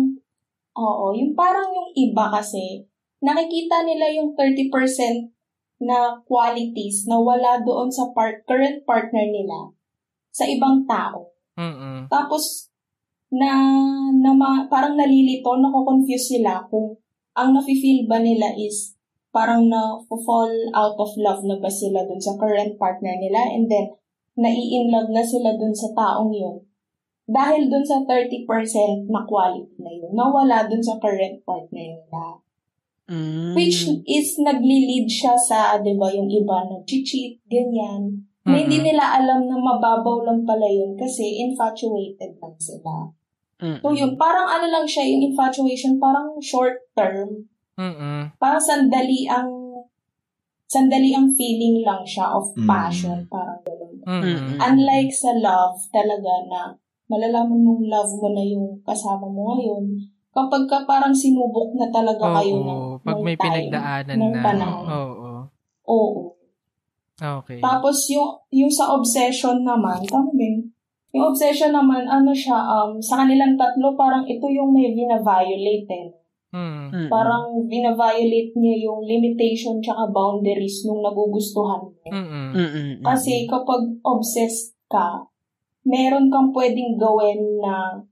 oo, 0.76 1.04
yung 1.18 1.32
parang 1.34 1.66
yung 1.72 1.90
iba 1.96 2.30
kasi, 2.30 2.84
nakikita 3.24 3.88
nila 3.88 4.12
yung 4.12 4.36
30% 4.36 5.32
na 5.80 6.20
qualities 6.28 7.08
na 7.08 7.16
wala 7.16 7.64
doon 7.64 7.88
sa 7.88 8.12
part, 8.12 8.44
current 8.44 8.84
partner 8.84 9.24
nila 9.24 9.72
sa 10.28 10.44
ibang 10.44 10.84
tao. 10.84 11.32
Mm-mm. 11.56 12.06
Tapos, 12.12 12.68
na, 13.32 13.56
na 14.12 14.30
ma- 14.36 14.68
parang 14.68 14.94
nalilito, 14.94 15.56
nako-confuse 15.56 16.38
sila 16.38 16.62
kung 16.68 16.94
ang 17.34 17.56
nafe-feel 17.56 18.06
ba 18.06 18.22
nila 18.22 18.54
is 18.54 18.94
parang 19.34 19.66
na 19.66 19.98
fall 20.06 20.54
out 20.70 20.94
of 20.94 21.10
love 21.18 21.42
na 21.42 21.58
ba 21.58 21.66
sila 21.66 22.06
dun 22.06 22.22
sa 22.22 22.38
current 22.38 22.78
partner 22.78 23.18
nila 23.18 23.42
and 23.50 23.66
then 23.66 23.90
nai-in 24.38 24.86
love 24.94 25.10
na 25.10 25.26
sila 25.26 25.58
dun 25.58 25.74
sa 25.74 25.90
taong 25.90 26.30
yun 26.30 26.62
dahil 27.26 27.66
dun 27.66 27.82
sa 27.82 28.06
30% 28.06 28.46
na 29.10 29.26
quality 29.26 29.74
na 29.82 29.90
yun, 29.90 30.12
nawala 30.12 30.68
dun 30.68 30.84
sa 30.84 31.00
current 31.00 31.40
partner 31.42 31.98
nila. 31.98 32.43
Mm. 33.04 33.52
Which 33.52 33.84
is 34.08 34.40
nagli-lead 34.40 35.08
siya 35.08 35.36
sa, 35.36 35.76
di 35.80 35.92
ba, 35.96 36.08
yung 36.08 36.32
iba 36.32 36.64
nag-cheat, 36.64 37.44
ganyan. 37.48 38.24
na 38.44 38.60
hindi 38.60 38.76
nila 38.84 39.16
alam 39.16 39.48
na 39.48 39.56
mababaw 39.56 40.20
lang 40.20 40.44
pala 40.44 40.68
yun 40.68 40.92
kasi 41.00 41.40
infatuated 41.48 42.36
lang 42.36 42.56
sila. 42.60 43.08
Mm-mm. 43.56 43.80
So 43.80 43.96
yun, 43.96 44.20
parang 44.20 44.44
ano 44.44 44.68
lang 44.68 44.84
siya, 44.84 45.08
yung 45.08 45.32
infatuation, 45.32 45.96
parang 45.96 46.36
short 46.44 46.84
term. 46.92 47.48
Mm-mm. 47.80 48.36
Parang 48.36 48.60
sandali 48.60 49.24
ang 49.24 49.48
sandali 50.68 51.16
ang 51.16 51.32
feeling 51.32 51.80
lang 51.80 52.04
siya 52.04 52.36
of 52.36 52.52
Mm. 52.52 52.68
passion, 52.68 53.18
parang 53.32 53.64
gano'n. 53.64 53.96
Mm-mm. 54.04 54.60
Unlike 54.60 55.12
sa 55.16 55.32
love 55.40 55.80
talaga 55.88 56.32
na 56.44 56.60
malalaman 57.08 57.64
mong 57.64 57.84
love 57.88 58.12
mo 58.20 58.28
na 58.32 58.44
yung 58.44 58.76
kasama 58.84 59.24
mo 59.24 59.56
ngayon 59.56 59.84
kapag 60.34 60.66
ka 60.66 60.82
parang 60.82 61.14
sinubok 61.14 61.78
na 61.78 61.88
talaga 61.94 62.42
kayo 62.42 62.58
ng, 62.58 62.68
Oo, 62.68 62.98
pag 63.00 63.16
ng 63.16 63.24
may 63.24 63.36
time, 63.38 63.70
pinagdaanan 63.70 64.16
ng 64.18 64.34
na. 64.34 64.42
panahon. 64.42 64.86
Oo. 64.90 65.30
Oo. 65.86 66.22
Okay. 67.14 67.62
Tapos 67.62 68.10
yung 68.10 68.42
yung 68.50 68.72
sa 68.74 68.90
obsession 68.90 69.62
naman, 69.62 70.02
tama? 70.10 70.34
Yung 71.14 71.30
obsession 71.30 71.70
naman, 71.70 72.10
ano 72.10 72.34
siya, 72.34 72.58
um, 72.58 72.98
sa 72.98 73.22
kanilang 73.22 73.54
tatlo, 73.54 73.94
parang 73.94 74.26
ito 74.26 74.50
yung 74.50 74.74
may 74.74 74.90
vina-violate 74.90 75.86
eh. 75.94 76.10
Mm. 76.50 76.90
Mm-mm. 76.90 77.06
Parang 77.10 77.66
vina-violate 77.70 78.54
niya 78.58 78.90
yung 78.90 79.06
limitation 79.06 79.78
tsaka 79.78 80.10
boundaries 80.10 80.82
nung 80.86 81.02
nagugustuhan 81.06 81.86
mo. 81.86 81.94
Mm-mm. 82.10 82.48
Mm-mm. 82.54 82.90
Kasi 83.06 83.46
kapag 83.46 83.94
obsessed 84.02 84.74
ka, 84.90 85.30
meron 85.86 86.30
kang 86.30 86.50
pwedeng 86.50 86.98
gawin 86.98 87.62
na 87.62 88.02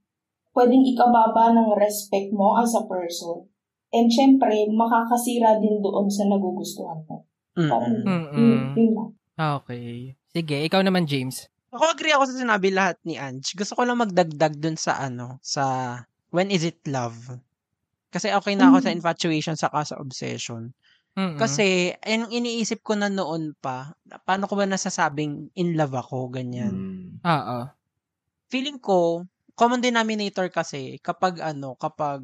pwedeng 0.52 0.84
ikababa 0.84 1.52
ng 1.56 1.76
respect 1.76 2.32
mo 2.32 2.56
as 2.60 2.72
a 2.76 2.84
person. 2.84 3.48
And 3.92 4.08
syempre, 4.08 4.68
makakasira 4.72 5.60
din 5.60 5.84
doon 5.84 6.08
sa 6.08 6.24
nagugustuhan 6.24 7.04
mo. 7.04 7.28
Parang, 7.52 8.00
yun, 8.32 8.96
lang. 8.96 9.10
Okay. 9.36 10.16
Sige, 10.32 10.56
ikaw 10.64 10.80
naman, 10.80 11.04
James. 11.04 11.48
Ako 11.72 11.92
agree 11.92 12.12
ako 12.12 12.28
sa 12.28 12.36
sinabi 12.40 12.68
lahat 12.72 12.96
ni 13.04 13.16
Ange. 13.16 13.52
Gusto 13.56 13.76
ko 13.76 13.84
lang 13.84 14.00
magdagdag 14.00 14.60
dun 14.60 14.76
sa 14.76 15.00
ano, 15.00 15.40
sa 15.40 15.96
when 16.32 16.48
is 16.52 16.64
it 16.64 16.80
love? 16.88 17.16
Kasi 18.12 18.28
okay 18.32 18.56
na 18.56 18.68
ako 18.68 18.84
sa 18.84 18.92
Mm. 18.92 18.98
infatuation 19.00 19.56
saka 19.56 19.80
sa 19.88 19.96
obsession. 19.96 20.72
Mm-mm. 21.12 21.36
Kasi, 21.36 21.92
yung 22.04 22.32
iniisip 22.32 22.80
ko 22.80 22.96
na 22.96 23.12
noon 23.12 23.52
pa, 23.60 23.92
paano 24.24 24.48
ko 24.48 24.56
ba 24.56 24.64
nasasabing 24.64 25.52
in 25.56 25.76
love 25.76 25.92
ako, 25.92 26.32
ganyan. 26.32 26.72
Mm. 26.72 27.24
Oo. 27.24 27.58
Feeling 28.48 28.80
ko, 28.80 29.24
common 29.58 29.80
denominator 29.84 30.48
kasi, 30.52 30.98
kapag 31.02 31.40
ano, 31.42 31.74
kapag, 31.78 32.22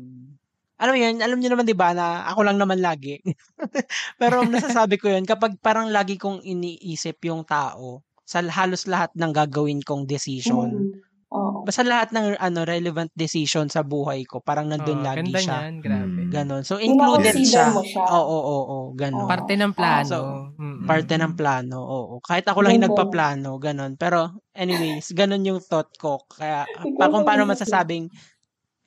alam 0.80 0.92
mo 0.94 0.98
yun, 1.00 1.16
alam 1.22 1.38
niyo 1.42 1.50
naman 1.54 1.66
'di 1.68 1.76
ba 1.78 1.90
na 1.96 2.26
ako 2.30 2.40
lang 2.46 2.58
naman 2.60 2.78
lagi. 2.82 3.18
Pero 4.20 4.46
nasasabi 4.46 4.96
ko 5.00 5.10
yun, 5.12 5.24
kapag 5.28 5.58
parang 5.62 5.90
lagi 5.92 6.16
kong 6.20 6.42
iniisip 6.46 7.18
yung 7.28 7.42
tao 7.48 8.02
sa 8.28 8.42
halos 8.44 8.86
lahat 8.90 9.10
ng 9.16 9.32
gagawin 9.34 9.82
kong 9.84 10.06
decision. 10.08 10.86
Mm. 10.86 11.07
Oo. 11.28 11.60
Basta 11.68 11.84
lahat 11.84 12.08
ng 12.16 12.40
ano 12.40 12.64
relevant 12.64 13.12
decision 13.12 13.68
sa 13.68 13.84
buhay 13.84 14.24
ko, 14.24 14.40
parang 14.40 14.72
nandun 14.72 15.04
Oo, 15.04 15.06
lagi 15.06 15.28
ganda 15.28 15.40
siya. 15.44 15.52
niyan, 15.60 15.74
grabe. 15.84 16.20
Mm. 16.24 16.30
Ganon. 16.32 16.62
So 16.64 16.80
included 16.80 17.36
siya. 17.36 17.68
mo 17.68 17.84
siya. 17.84 18.00
Oo, 18.08 18.24
oo, 18.24 18.60
oo, 18.64 18.78
ganon. 18.96 19.28
Oo. 19.28 19.30
Parte 19.30 19.52
ng 19.60 19.72
plano. 19.76 20.08
So, 20.08 20.18
Mm-mm. 20.56 20.88
Parte 20.88 21.14
ng 21.20 21.34
plano, 21.36 21.76
oo. 21.84 22.14
Kahit 22.24 22.48
ako 22.48 22.64
lang 22.64 22.80
yung 22.80 22.86
nagpaplano, 22.88 23.60
ganon. 23.60 24.00
Pero 24.00 24.40
anyways, 24.56 25.12
ganon 25.12 25.44
yung 25.44 25.60
thought 25.60 25.92
ko. 26.00 26.24
Kaya 26.32 26.64
pa 26.96 27.12
kung 27.12 27.28
paano 27.28 27.44
masasabing 27.44 28.08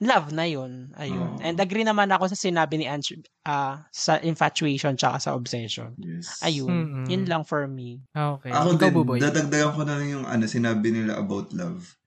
love 0.02 0.34
na 0.34 0.50
yun. 0.50 0.90
Ayun. 0.98 1.38
Oo. 1.38 1.46
And 1.46 1.62
agree 1.62 1.86
naman 1.86 2.10
ako 2.10 2.34
sa 2.34 2.38
sinabi 2.42 2.82
ni 2.82 2.90
Ange 2.90 3.22
ah, 3.46 3.86
sa 3.94 4.18
infatuation 4.18 4.98
tsaka 4.98 5.22
sa 5.22 5.38
obsession. 5.38 5.94
Yes. 6.02 6.42
Ayun. 6.42 6.74
Mm-mm. 6.74 7.06
Yun 7.06 7.30
lang 7.30 7.46
for 7.46 7.70
me. 7.70 8.02
Okay. 8.10 8.50
Ako 8.50 8.82
ikaw, 8.82 8.90
din, 8.90 8.98
Buboy. 8.98 9.22
dadagdagan 9.22 9.78
ko 9.78 9.86
na 9.86 10.02
lang 10.02 10.10
yung 10.10 10.26
ano, 10.26 10.50
sinabi 10.50 10.90
nila 10.90 11.22
about 11.22 11.54
love. 11.54 12.01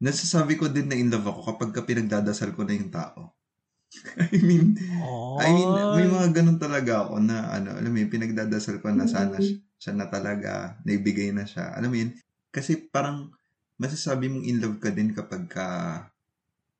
Nasasabi 0.00 0.60
ko 0.60 0.68
din 0.68 0.92
na 0.92 0.96
in 0.98 1.08
love 1.08 1.24
ako 1.24 1.40
kapag 1.56 1.70
ka 1.72 1.80
pinagdadasal 1.88 2.52
ko 2.52 2.68
na 2.68 2.76
yung 2.76 2.92
tao. 2.92 3.32
I 4.34 4.38
mean, 4.44 4.76
Oh. 4.88 5.38
I 5.40 5.52
mean, 5.52 5.72
may 5.92 6.08
mga 6.08 6.32
ganun 6.36 6.60
talaga 6.60 7.08
ako 7.08 7.20
na 7.24 7.48
ano, 7.52 7.76
alam 7.76 7.90
mo 7.92 7.98
yun, 8.00 8.12
pinagdadasal 8.12 8.80
ko 8.84 8.92
na 8.92 9.08
sana 9.08 9.40
siya, 9.40 9.56
siya 9.80 9.92
na 9.96 10.08
talaga, 10.12 10.80
naibigay 10.84 11.32
na 11.32 11.44
siya. 11.48 11.72
Alam 11.76 11.90
mo 11.92 11.96
yun, 12.00 12.12
kasi 12.52 12.88
parang 12.92 13.32
masasabi 13.80 14.28
mong 14.32 14.44
in 14.48 14.58
love 14.60 14.78
ka 14.80 14.92
din 14.92 15.12
kapag 15.16 15.48
ka 15.48 15.66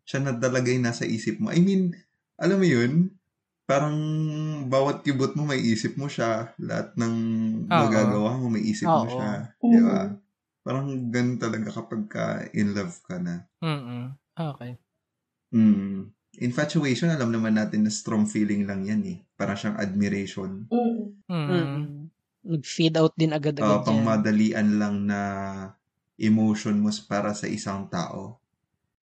siya 0.09 0.21
na 0.25 0.33
talaga 0.37 0.69
yung 0.73 0.87
nasa 0.89 1.05
isip 1.09 1.41
mo. 1.43 1.53
I 1.53 1.61
mean, 1.61 1.93
alam 2.41 2.61
mo 2.61 2.67
yun, 2.69 3.13
parang 3.69 3.97
bawat 4.69 5.03
kibot 5.07 5.35
mo 5.39 5.47
may 5.49 5.61
isip 5.63 5.97
mo 6.01 6.09
siya, 6.11 6.53
lahat 6.61 6.95
ng 6.99 7.15
magagawa 7.73 8.37
mo 8.41 8.51
may 8.53 8.65
isip 8.67 8.93
mo 8.97 9.07
Oo. 9.07 9.13
siya. 9.13 9.53
Di 9.67 9.79
ba? 9.83 10.13
Parang 10.67 10.91
ganun 11.15 11.39
talaga 11.39 11.71
kapag 11.71 12.03
ka 12.11 12.25
in 12.51 12.75
love 12.75 12.99
ka 13.07 13.23
na. 13.23 13.47
Mm-mm. 13.63 14.19
Okay. 14.35 14.75
Mm. 15.55 16.11
Infatuation, 16.43 17.09
alam 17.09 17.31
naman 17.31 17.55
natin 17.55 17.87
na 17.87 17.93
strong 17.95 18.27
feeling 18.27 18.67
lang 18.67 18.83
yan 18.83 19.03
eh. 19.07 19.19
Parang 19.39 19.55
siyang 19.55 19.79
admiration. 19.79 20.67
Mm. 20.67 21.15
Mm. 21.31 21.87
Nag-fade 22.47 22.99
out 22.99 23.15
din 23.15 23.31
Uh, 23.31 23.39
agad-agad 23.39 23.71
yan. 23.71 23.87
pangmadalian 23.87 24.69
lang 24.83 24.97
na 25.07 25.21
emotion 26.19 26.77
mo 26.83 26.91
para 27.07 27.31
sa 27.31 27.47
isang 27.47 27.87
tao. 27.87 28.43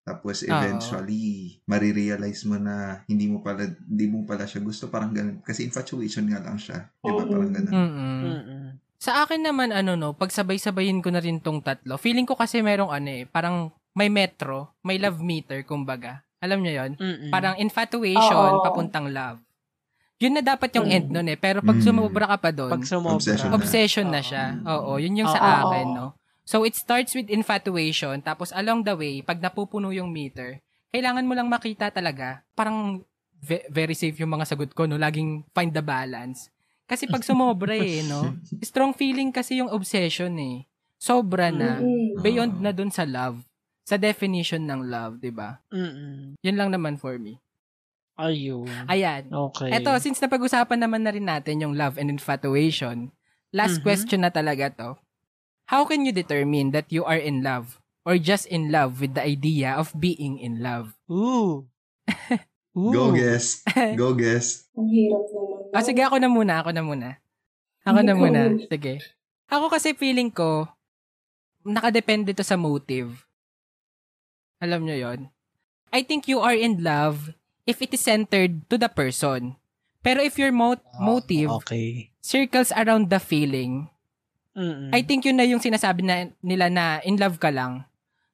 Tapos 0.01 0.43
eventually, 0.43 1.61
marirealize 1.69 2.43
mo 2.49 2.57
na 2.59 3.05
hindi 3.07 3.29
mo 3.31 3.45
pala 3.45 3.69
hindi 3.69 4.07
mo 4.11 4.25
pala 4.27 4.49
siya 4.49 4.59
gusto 4.65 4.89
parang 4.91 5.13
ganun 5.15 5.39
kasi 5.45 5.63
infatuation 5.63 6.27
nga 6.27 6.41
lang 6.43 6.59
siya. 6.59 6.89
'Di 6.99 7.13
ba? 7.15 7.23
Parang 7.31 7.53
ganun. 7.53 7.71
Mm-mm. 7.71 8.19
Mm-mm. 8.25 8.60
Sa 9.01 9.25
akin 9.25 9.41
naman, 9.41 9.73
ano 9.73 9.97
no, 9.97 10.13
pag 10.13 10.29
sabay-sabayin 10.29 11.01
ko 11.01 11.09
na 11.09 11.25
rin 11.25 11.41
tong 11.41 11.65
tatlo, 11.65 11.97
feeling 11.97 12.29
ko 12.29 12.37
kasi 12.37 12.61
merong 12.61 12.93
ano 12.93 13.09
eh, 13.09 13.25
parang 13.25 13.73
may 13.97 14.13
metro, 14.13 14.77
may 14.85 15.01
love 15.01 15.25
meter, 15.25 15.65
kumbaga. 15.65 16.21
Alam 16.37 16.61
niyo 16.61 16.85
yon. 16.85 16.93
Parang 17.33 17.57
infatuation, 17.57 18.61
Oo. 18.61 18.63
papuntang 18.63 19.09
love. 19.09 19.41
Yun 20.21 20.37
na 20.37 20.45
dapat 20.45 20.69
yung 20.77 20.85
Mm. 20.85 20.95
end 20.95 21.07
nun 21.09 21.29
eh. 21.33 21.39
Pero 21.41 21.65
pag 21.65 21.81
Mm. 21.81 21.85
sumobra 21.85 22.29
ka 22.29 22.37
pa 22.37 22.51
doon, 22.53 22.77
pag 22.77 22.85
sumobra. 22.85 23.17
Obsession 23.17 23.49
na. 23.49 23.57
obsession 23.57 24.07
na 24.07 24.21
Oo. 24.21 24.29
siya. 24.29 24.45
Oo, 24.69 24.93
yun 25.01 25.17
yung 25.17 25.33
sa 25.33 25.41
Oo. 25.41 25.49
akin, 25.65 25.87
no? 25.91 26.07
So, 26.45 26.69
it 26.69 26.77
starts 26.77 27.17
with 27.17 27.33
infatuation, 27.33 28.21
tapos 28.21 28.53
along 28.53 28.85
the 28.85 28.93
way, 28.93 29.25
pag 29.25 29.41
napupuno 29.41 29.97
yung 29.97 30.13
meter, 30.13 30.61
kailangan 30.93 31.25
mo 31.25 31.33
lang 31.33 31.49
makita 31.49 31.89
talaga, 31.89 32.45
parang 32.53 33.01
ve- 33.41 33.65
very 33.73 33.97
safe 33.97 34.21
yung 34.21 34.29
mga 34.29 34.45
sagot 34.45 34.77
ko, 34.77 34.85
no? 34.85 35.01
Laging 35.01 35.49
find 35.51 35.73
the 35.73 35.81
balance. 35.81 36.53
Kasi 36.91 37.07
pag 37.07 37.23
sumobra 37.23 37.71
eh, 37.79 38.03
no? 38.03 38.35
Strong 38.59 38.99
feeling 38.99 39.31
kasi 39.31 39.63
yung 39.63 39.71
obsession 39.71 40.35
eh. 40.43 40.67
Sobra 40.99 41.55
na. 41.55 41.79
Beyond 42.19 42.59
na 42.59 42.75
dun 42.75 42.91
sa 42.91 43.07
love. 43.07 43.47
Sa 43.87 43.95
definition 43.95 44.67
ng 44.67 44.91
love, 44.91 45.23
di 45.23 45.31
ba? 45.31 45.63
Yun 46.43 46.57
lang 46.59 46.75
naman 46.75 46.99
for 46.99 47.15
me. 47.15 47.39
Ayun. 48.19 48.67
Ayan. 48.85 49.31
Okay. 49.31 49.71
Eto, 49.81 49.95
since 49.97 50.19
napag-usapan 50.21 50.83
naman 50.83 51.07
na 51.07 51.15
rin 51.15 51.25
natin 51.25 51.63
yung 51.63 51.79
love 51.79 51.97
and 51.97 52.11
infatuation, 52.11 53.15
last 53.55 53.81
Mhm. 53.81 53.85
question 53.87 54.21
na 54.21 54.35
talaga 54.35 54.69
to. 54.75 54.91
How 55.71 55.87
can 55.87 56.03
you 56.05 56.11
determine 56.13 56.75
that 56.75 56.91
you 56.91 57.07
are 57.07 57.17
in 57.17 57.41
love 57.41 57.79
or 58.03 58.19
just 58.19 58.45
in 58.51 58.69
love 58.75 58.99
with 58.99 59.15
the 59.15 59.23
idea 59.23 59.73
of 59.73 59.95
being 59.97 60.37
in 60.37 60.59
love? 60.61 60.99
Ooh. 61.07 61.71
Ooh. 62.77 62.93
Go 62.93 63.15
guess. 63.15 63.63
Go 63.97 64.13
guess. 64.13 64.67
Ang 64.75 64.91
hirap. 64.91 65.50
Ah, 65.71 65.83
sige, 65.83 66.03
ako 66.03 66.19
na 66.19 66.27
muna, 66.27 66.63
ako 66.63 66.71
na 66.75 66.83
muna. 66.83 67.09
Ako 67.87 68.01
na 68.03 68.15
muna. 68.15 68.41
Sige. 68.67 68.99
Ako 69.47 69.71
kasi 69.71 69.95
feeling 69.95 70.31
ko, 70.31 70.67
nakadepende 71.63 72.35
to 72.35 72.43
sa 72.43 72.59
motive. 72.59 73.27
Alam 74.61 74.85
nyo 74.85 74.97
yon 74.97 75.21
I 75.91 76.07
think 76.07 76.31
you 76.31 76.39
are 76.39 76.55
in 76.55 76.83
love 76.85 77.35
if 77.67 77.83
it 77.83 77.91
is 77.91 78.03
centered 78.03 78.63
to 78.71 78.79
the 78.79 78.87
person. 78.87 79.59
Pero 80.01 80.23
if 80.23 80.39
your 80.39 80.53
mo- 80.55 80.81
motive 80.97 81.51
Okay. 81.63 82.15
circles 82.23 82.71
around 82.73 83.11
the 83.11 83.19
feeling, 83.19 83.91
Mm-mm. 84.55 84.91
I 84.91 85.03
think 85.03 85.25
yun 85.25 85.37
na 85.37 85.47
yung 85.47 85.61
sinasabi 85.61 86.03
na, 86.03 86.31
nila 86.41 86.71
na 86.71 86.85
in 87.03 87.17
love 87.17 87.39
ka 87.39 87.51
lang 87.51 87.85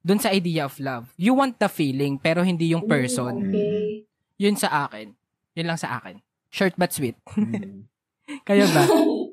dun 0.00 0.22
sa 0.22 0.30
idea 0.30 0.64
of 0.64 0.78
love. 0.78 1.10
You 1.18 1.34
want 1.34 1.58
the 1.58 1.66
feeling 1.66 2.18
pero 2.18 2.46
hindi 2.46 2.70
yung 2.70 2.86
person. 2.86 3.50
Okay. 3.50 4.06
Yun 4.38 4.54
sa 4.54 4.86
akin. 4.86 5.16
Yun 5.56 5.66
lang 5.66 5.80
sa 5.80 5.98
akin. 5.98 6.20
Short 6.56 6.72
but 6.74 6.90
sweet. 6.90 7.20
Mm. 7.36 7.84
Kaya 8.42 8.64
ba? 8.66 8.82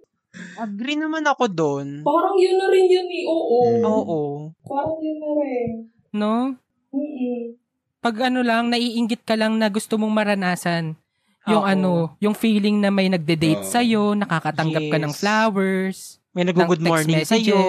Agree 0.65 0.99
naman 0.99 1.23
ako 1.23 1.49
doon. 1.49 1.87
Parang 2.03 2.35
yun 2.37 2.59
na 2.59 2.67
rin 2.69 2.85
yun 2.85 3.07
eh. 3.07 3.23
Oo. 3.25 3.59
Mm. 3.63 3.83
Oo. 3.85 4.19
Parang 4.61 4.99
yun 4.99 5.17
na 5.17 5.29
rin. 5.39 5.69
No? 6.13 6.33
Mm-mm. 6.93 7.57
Pag 8.03 8.29
ano 8.29 8.43
lang, 8.43 8.69
naiinggit 8.69 9.23
ka 9.23 9.33
lang 9.33 9.57
na 9.57 9.71
gusto 9.71 9.95
mong 9.95 10.13
maranasan 10.13 10.93
yung 11.43 11.63
Oo. 11.63 11.67
ano, 11.67 11.91
yung 12.19 12.35
feeling 12.35 12.79
na 12.79 12.87
may 12.87 13.09
nagde-date 13.09 13.63
Oo. 13.63 13.71
sa'yo, 13.71 14.03
nakakatanggap 14.13 14.83
ka 14.87 14.97
ng 14.99 15.11
Yes. 15.11 15.19
flowers. 15.19 15.97
May 16.31 16.45
nag-good 16.45 16.81
morning 16.81 17.19
messages. 17.19 17.51
sa'yo. 17.51 17.59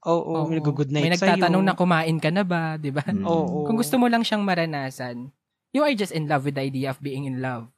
Oo, 0.00 0.46
may 0.46 0.58
nag-good 0.58 0.90
night 0.90 1.02
May 1.02 1.10
sa'yo. 1.14 1.34
nagtatanong 1.34 1.64
na 1.64 1.74
kumain 1.74 2.18
ka 2.20 2.30
na 2.30 2.44
ba, 2.44 2.76
di 2.76 2.94
ba? 2.94 3.02
Mm. 3.02 3.24
Oo. 3.24 3.64
Kung 3.64 3.74
gusto 3.74 3.96
mo 3.96 4.06
lang 4.06 4.22
siyang 4.22 4.44
maranasan, 4.44 5.28
you 5.74 5.82
are 5.82 5.92
just 5.92 6.14
in 6.14 6.30
love 6.30 6.46
with 6.46 6.54
the 6.54 6.62
idea 6.62 6.88
of 6.88 7.00
being 7.00 7.26
in 7.26 7.42
love. 7.42 7.73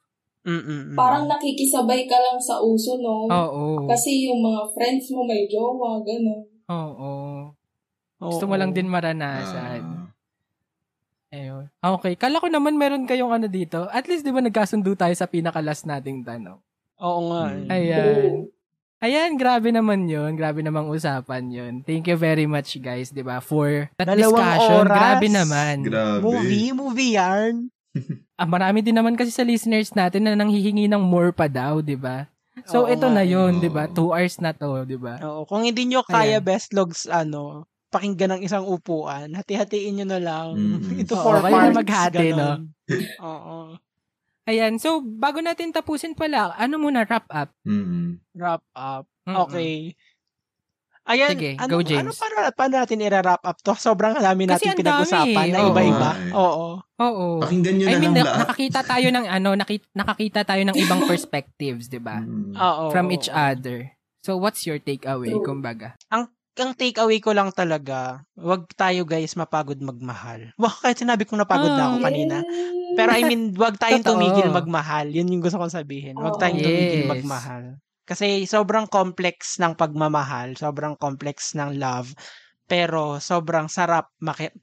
Mm-mm. 0.47 0.95
Parang 0.95 1.27
nakikisabay 1.27 2.07
ka 2.07 2.15
lang 2.15 2.39
sa 2.39 2.63
uso, 2.63 2.95
no? 3.03 3.27
Oo. 3.27 3.83
Kasi 3.83 4.31
yung 4.31 4.39
mga 4.39 4.71
friends 4.71 5.11
mo 5.11 5.27
may 5.27 5.43
jowa, 5.51 5.99
gano'n. 6.07 6.41
Oo. 6.71 7.11
Oo. 8.17 8.29
Gusto 8.31 8.47
mo 8.47 8.55
lang 8.55 8.71
din 8.71 8.87
maranasan. 8.87 9.83
Ah, 9.83 10.07
Ayun. 11.27 11.67
Okay. 11.83 12.15
Kala 12.15 12.39
ko 12.39 12.47
naman 12.47 12.79
meron 12.79 13.03
kayong 13.03 13.35
ano 13.35 13.51
dito. 13.51 13.91
At 13.91 14.07
least, 14.07 14.23
di 14.23 14.31
ba, 14.31 14.39
nagkasundo 14.39 14.95
tayo 14.95 15.11
sa 15.11 15.27
pinakalas 15.27 15.83
nating 15.83 16.23
tanong. 16.23 16.55
Oo 17.03 17.21
nga. 17.29 17.51
Mm. 17.51 17.67
eh. 17.67 17.75
Ayan. 17.75 18.31
Ayan, 18.97 19.31
grabe 19.37 19.69
naman 19.69 20.07
yun. 20.09 20.33
Grabe 20.33 20.63
namang 20.63 20.87
usapan 20.89 21.51
yun. 21.51 21.73
Thank 21.83 22.07
you 22.07 22.17
very 22.17 22.47
much, 22.47 22.79
guys, 22.81 23.11
di 23.11 23.21
ba, 23.21 23.43
for 23.43 23.91
that 23.99 24.07
Dalawang 24.09 24.39
discussion. 24.39 24.83
oras. 24.87 24.95
Grabe 24.95 25.27
naman. 25.27 25.75
grabe. 25.83 26.23
Movie? 26.23 26.71
Movie 26.71 27.13
yarn? 27.19 27.55
Ah, 28.37 28.45
marami 28.45 28.85
din 28.85 28.93
naman 28.93 29.17
kasi 29.17 29.33
sa 29.33 29.41
listeners 29.41 29.97
natin 29.97 30.29
na 30.29 30.37
nanghihingi 30.37 30.85
ng 30.85 31.01
more 31.01 31.33
pa 31.33 31.49
daw, 31.49 31.81
di 31.81 31.97
ba? 31.97 32.29
So, 32.69 32.85
Oo 32.85 32.93
ito 32.93 33.09
nga 33.09 33.15
na 33.17 33.23
eh. 33.25 33.33
yun, 33.33 33.57
di 33.57 33.65
ba? 33.65 33.89
Two 33.89 34.13
hours 34.13 34.37
na 34.37 34.53
to, 34.53 34.85
di 34.85 34.93
ba? 34.93 35.17
Oo. 35.25 35.49
Kung 35.49 35.65
hindi 35.65 35.89
nyo 35.89 36.05
kaya 36.05 36.37
Ayan. 36.37 36.45
best 36.45 36.69
logs, 36.69 37.09
ano, 37.09 37.65
pakinggan 37.89 38.37
ng 38.37 38.41
isang 38.45 38.61
upuan, 38.69 39.33
hati-hatiin 39.33 39.97
nyo 39.97 40.05
na 40.05 40.19
lang. 40.21 40.47
Mm-mm. 40.53 40.85
Ito 41.01 41.17
Oo, 41.17 41.23
four 41.25 41.37
kayo 41.41 41.49
na 41.49 41.65
parts. 41.65 41.77
maghati, 41.81 42.27
no? 42.37 42.49
Oo. 43.25 43.57
Ayan, 44.45 44.77
so, 44.77 45.01
bago 45.01 45.41
natin 45.41 45.73
tapusin 45.73 46.13
pala, 46.13 46.53
ano 46.61 46.77
muna, 46.77 47.09
wrap 47.09 47.25
up? 47.33 47.49
Mm-mm. 47.65 48.21
Wrap 48.37 48.61
up. 48.77 49.09
Mm-mm. 49.25 49.43
Okay. 49.49 49.97
Ayan, 51.07 51.29
Sige, 51.31 51.51
ano, 51.55 51.71
go, 51.71 51.79
James. 51.81 52.03
ano 52.03 52.11
paano, 52.11 52.35
paano 52.51 52.73
natin 52.77 52.99
i-wrap 52.99 53.39
up 53.41 53.57
to? 53.63 53.71
Sobrang 53.73 54.11
dami 54.13 54.43
Kasi 54.43 54.67
natin 54.67 54.67
ang 54.67 54.77
pinag-usapan 54.77 55.45
na 55.47 55.57
oo. 55.57 55.69
iba-iba. 55.71 56.09
Oo 56.11 56.19
eh. 56.19 56.31
Oo. 56.35 56.67
Oo. 56.99 57.25
Pakinggan 57.39 57.73
nyo 57.79 57.85
I 57.87 57.89
na 57.89 57.97
mean, 57.97 58.11
lang 58.11 58.27
na- 58.27 58.37
nakakita 58.43 58.79
tayo 58.83 59.07
ng 59.07 59.25
ano, 59.25 59.49
nakita, 59.55 59.85
nakakita 59.95 60.39
tayo 60.43 60.61
ng 60.67 60.75
ibang 60.75 61.01
perspectives, 61.09 61.87
di 61.87 61.97
ba? 61.97 62.19
Mm. 62.19 62.51
Oo. 62.53 62.83
From 62.91 63.07
each 63.09 63.31
other. 63.31 63.95
So, 64.19 64.35
what's 64.35 64.67
your 64.67 64.77
takeaway, 64.77 65.31
True. 65.31 65.47
kumbaga? 65.47 65.95
ang 66.57 66.73
takeaway 66.73 67.21
ko 67.21 67.37
lang 67.37 67.53
talaga, 67.53 68.25
wag 68.33 68.65
tayo 68.73 69.05
guys 69.05 69.37
mapagod 69.37 69.77
magmahal. 69.77 70.57
Wah, 70.57 70.73
kahit 70.73 70.97
sinabi 70.97 71.21
kong 71.23 71.37
napagod 71.37 71.69
na 71.69 71.93
ako 71.93 71.97
Ah. 72.01 72.05
kanina. 72.09 72.35
Pero 72.97 73.13
I 73.13 73.21
mean, 73.23 73.53
wag 73.53 73.77
tayong 73.77 74.01
tumigil 74.01 74.49
magmahal. 74.49 75.05
Yun 75.07 75.29
yung 75.29 75.43
gusto 75.45 75.61
kong 75.61 75.69
sabihin. 75.69 76.17
Wag 76.17 76.41
tayong 76.41 76.57
tumigil 76.57 77.05
Yes. 77.05 77.11
magmahal. 77.13 77.77
Kasi 78.07 78.47
sobrang 78.47 78.87
complex 78.87 79.59
ng 79.59 79.75
pagmamahal, 79.75 80.55
sobrang 80.55 80.95
complex 80.95 81.51
ng 81.59 81.75
love, 81.75 82.15
pero 82.63 83.19
sobrang 83.19 83.67
sarap 83.67 84.15
maki- 84.23 84.55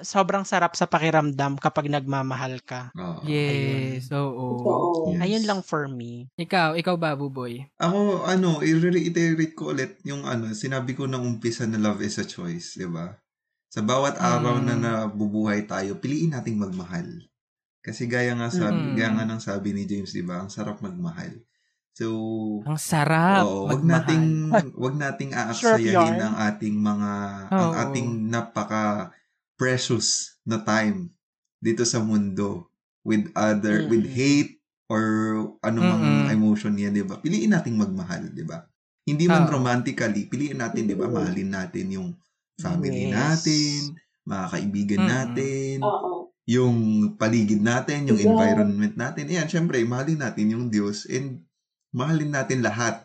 sobrang 0.00 0.48
sarap 0.48 0.72
sa 0.72 0.88
pakiramdam 0.88 1.60
kapag 1.60 1.92
nagmamahal 1.92 2.56
ka. 2.64 2.88
Oo. 2.96 3.20
Yes, 3.28 4.08
oo. 4.08 4.64
Totoo. 4.64 5.12
Yes. 5.12 5.20
Ayun 5.20 5.44
lang 5.44 5.60
for 5.60 5.84
me. 5.92 6.32
Ikaw, 6.40 6.72
ikaw 6.80 6.96
Babu 6.96 7.28
Boy. 7.28 7.68
Ako, 7.76 8.24
ano, 8.24 8.64
i-reiterate 8.64 9.52
ko 9.52 9.76
ulit 9.76 10.00
yung 10.08 10.24
ano, 10.24 10.48
sinabi 10.56 10.96
ko 10.96 11.04
nang 11.04 11.20
umpisa 11.20 11.68
na 11.68 11.76
love 11.76 12.00
is 12.00 12.16
a 12.16 12.24
choice, 12.24 12.80
di 12.80 12.88
ba? 12.88 13.12
Sa 13.68 13.84
bawat 13.84 14.16
araw 14.16 14.56
Mm. 14.56 14.64
na 14.64 14.74
nabubuhay 14.80 15.68
tayo, 15.68 16.00
piliin 16.00 16.32
nating 16.32 16.56
magmahal. 16.56 17.28
Kasi 17.84 18.08
gaya 18.08 18.32
nga 18.40 18.48
sabi, 18.48 18.80
Mm. 18.80 18.94
gaya 18.96 19.10
nga 19.20 19.24
ng 19.28 19.42
sabi 19.44 19.76
ni 19.76 19.84
James, 19.84 20.16
di 20.16 20.24
ba? 20.24 20.40
Ang 20.40 20.48
sarap 20.48 20.80
magmahal. 20.80 21.44
So, 21.98 22.62
Ang 22.62 22.78
sarap 22.78 23.42
oo, 23.42 23.66
wag 23.74 23.82
nating 23.82 24.26
wag 24.78 24.94
nating 24.94 25.30
aaksayahin 25.34 26.22
ang 26.22 26.36
ating 26.38 26.76
mga 26.78 27.10
ang 27.50 27.70
Oo. 27.74 27.74
ating 27.74 28.08
napaka 28.30 29.10
precious 29.58 30.38
na 30.46 30.62
time 30.62 31.10
dito 31.58 31.82
sa 31.82 31.98
mundo 31.98 32.70
with 33.02 33.26
other 33.34 33.82
Mm. 33.82 33.90
with 33.90 34.06
hate 34.14 34.62
or 34.86 35.02
anumang 35.66 36.30
Mm-mm. 36.30 36.30
emotion 36.30 36.78
yan, 36.78 36.94
'di 36.94 37.02
ba? 37.02 37.18
Piliin 37.18 37.50
nating 37.50 37.74
magmahal, 37.74 38.30
'di 38.30 38.46
ba? 38.46 38.62
Hindi 39.02 39.26
man 39.26 39.42
Oo. 39.42 39.52
romantically, 39.58 40.30
piliin 40.30 40.62
natin, 40.62 40.86
'di 40.86 40.94
ba? 40.94 41.10
Mahalin 41.10 41.50
natin 41.50 41.86
yung 41.90 42.08
family 42.62 43.10
Yes. 43.10 43.42
natin, 43.42 43.98
mga 44.22 44.46
kaibigan 44.54 45.02
Mm-mm. 45.02 45.10
natin, 45.10 45.74
Oo. 45.82 46.30
yung 46.46 46.76
paligid 47.18 47.58
natin, 47.60 48.06
yung 48.06 48.22
Yeah. 48.22 48.38
environment 48.38 48.94
natin. 48.94 49.26
Ayan, 49.28 49.50
syempre, 49.50 49.82
mahalin 49.82 50.22
natin 50.22 50.46
yung 50.54 50.70
Diyos 50.70 51.04
and 51.10 51.47
mahalin 51.92 52.32
natin 52.32 52.60
lahat 52.60 53.04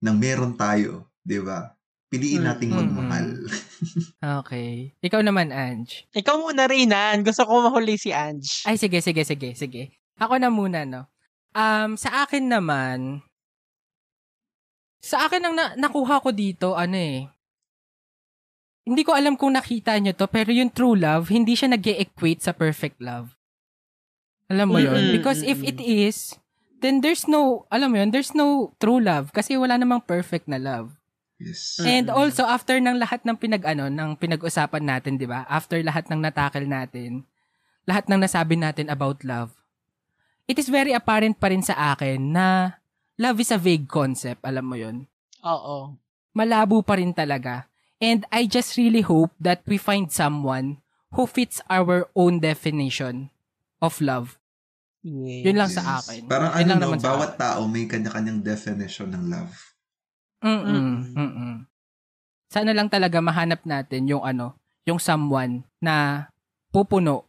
ng 0.00 0.16
meron 0.16 0.54
tayo, 0.54 1.08
'di 1.22 1.40
ba? 1.42 1.74
Piliin 2.10 2.42
nating 2.42 2.74
Mm-mm. 2.74 2.90
magmahal. 2.90 3.26
Okay. 4.20 4.92
Ikaw 5.00 5.24
naman, 5.24 5.48
Ange. 5.54 6.04
Ikaw 6.12 6.36
muna, 6.36 6.68
Rinan. 6.68 7.24
Gusto 7.24 7.48
ko 7.48 7.64
mahuli 7.64 7.96
si 7.96 8.12
Ange. 8.12 8.66
Ay, 8.68 8.76
sige, 8.76 9.00
sige, 9.00 9.24
sige, 9.24 9.56
sige. 9.56 9.96
Ako 10.20 10.36
na 10.36 10.52
muna, 10.52 10.84
no? 10.84 11.08
Um, 11.56 11.96
sa 11.96 12.28
akin 12.28 12.44
naman, 12.44 13.24
sa 15.00 15.24
akin 15.24 15.40
ang 15.40 15.54
na- 15.56 15.72
nakuha 15.80 16.20
ko 16.20 16.28
dito, 16.28 16.76
ano 16.76 16.92
eh, 17.00 17.24
hindi 18.84 19.02
ko 19.06 19.16
alam 19.16 19.38
kung 19.40 19.56
nakita 19.56 19.96
nyo 19.96 20.12
to, 20.12 20.28
pero 20.28 20.52
yung 20.52 20.68
true 20.68 20.98
love, 20.98 21.32
hindi 21.32 21.56
siya 21.56 21.72
nag 21.72 21.80
equate 21.80 22.44
sa 22.44 22.52
perfect 22.52 23.00
love. 23.00 23.32
Alam 24.52 24.66
mo 24.68 24.78
yon 24.82 24.92
Mm-mm, 24.92 25.14
Because 25.16 25.40
if 25.40 25.62
it 25.64 25.80
is, 25.80 26.36
then 26.80 27.04
there's 27.04 27.28
no, 27.28 27.68
alam 27.68 27.92
mo 27.92 27.96
yun, 28.00 28.10
there's 28.10 28.32
no 28.34 28.72
true 28.80 29.00
love 29.00 29.30
kasi 29.30 29.54
wala 29.56 29.76
namang 29.76 30.04
perfect 30.04 30.48
na 30.48 30.56
love. 30.56 30.96
Yes. 31.40 31.80
And 31.80 32.12
also 32.12 32.44
after 32.44 32.76
ng 32.76 33.00
lahat 33.00 33.24
ng 33.24 33.36
pinag 33.40 33.64
ano, 33.64 33.88
ng 33.88 34.12
pinag-usapan 34.20 34.84
natin, 34.84 35.16
'di 35.16 35.24
ba? 35.24 35.48
After 35.48 35.80
lahat 35.80 36.12
ng 36.12 36.20
natakil 36.20 36.68
natin, 36.68 37.24
lahat 37.88 38.12
ng 38.12 38.20
nasabi 38.20 38.60
natin 38.60 38.92
about 38.92 39.24
love. 39.24 39.56
It 40.44 40.60
is 40.60 40.68
very 40.68 40.92
apparent 40.92 41.40
pa 41.40 41.48
rin 41.48 41.64
sa 41.64 41.96
akin 41.96 42.36
na 42.36 42.76
love 43.16 43.40
is 43.40 43.48
a 43.48 43.56
vague 43.56 43.88
concept, 43.88 44.44
alam 44.44 44.68
mo 44.68 44.76
'yon. 44.76 45.08
Oo. 45.40 45.96
Malabo 46.36 46.84
pa 46.84 47.00
rin 47.00 47.16
talaga. 47.16 47.72
And 48.00 48.24
I 48.32 48.48
just 48.48 48.80
really 48.80 49.04
hope 49.04 49.32
that 49.40 49.60
we 49.68 49.76
find 49.76 50.08
someone 50.08 50.80
who 51.16 51.28
fits 51.28 51.60
our 51.68 52.08
own 52.16 52.40
definition 52.40 53.28
of 53.80 54.00
love. 54.00 54.39
Yes. 55.00 55.42
Yun 55.48 55.56
lang 55.56 55.70
sa 55.70 55.80
Yes. 55.80 55.96
akin. 56.04 56.20
Parang 56.26 56.52
Yun 56.52 56.58
ano, 56.58 56.68
lang 56.68 56.78
no, 56.78 56.84
naman 56.86 56.98
sa 57.00 57.08
bawat 57.10 57.32
tao 57.34 57.60
may 57.64 57.84
kanya-kanyang 57.84 58.40
definition 58.40 59.08
ng 59.08 59.24
love. 59.28 59.52
Mm-mm. 60.40 60.64
Mm-mm. 60.64 60.96
Mm-mm. 61.16 61.54
Sana 62.50 62.72
lang 62.72 62.88
talaga 62.88 63.20
mahanap 63.20 63.64
natin 63.64 64.04
yung 64.06 64.20
ano, 64.20 64.58
yung 64.84 64.98
someone 64.98 65.62
na 65.78 66.26
pupuno 66.68 67.28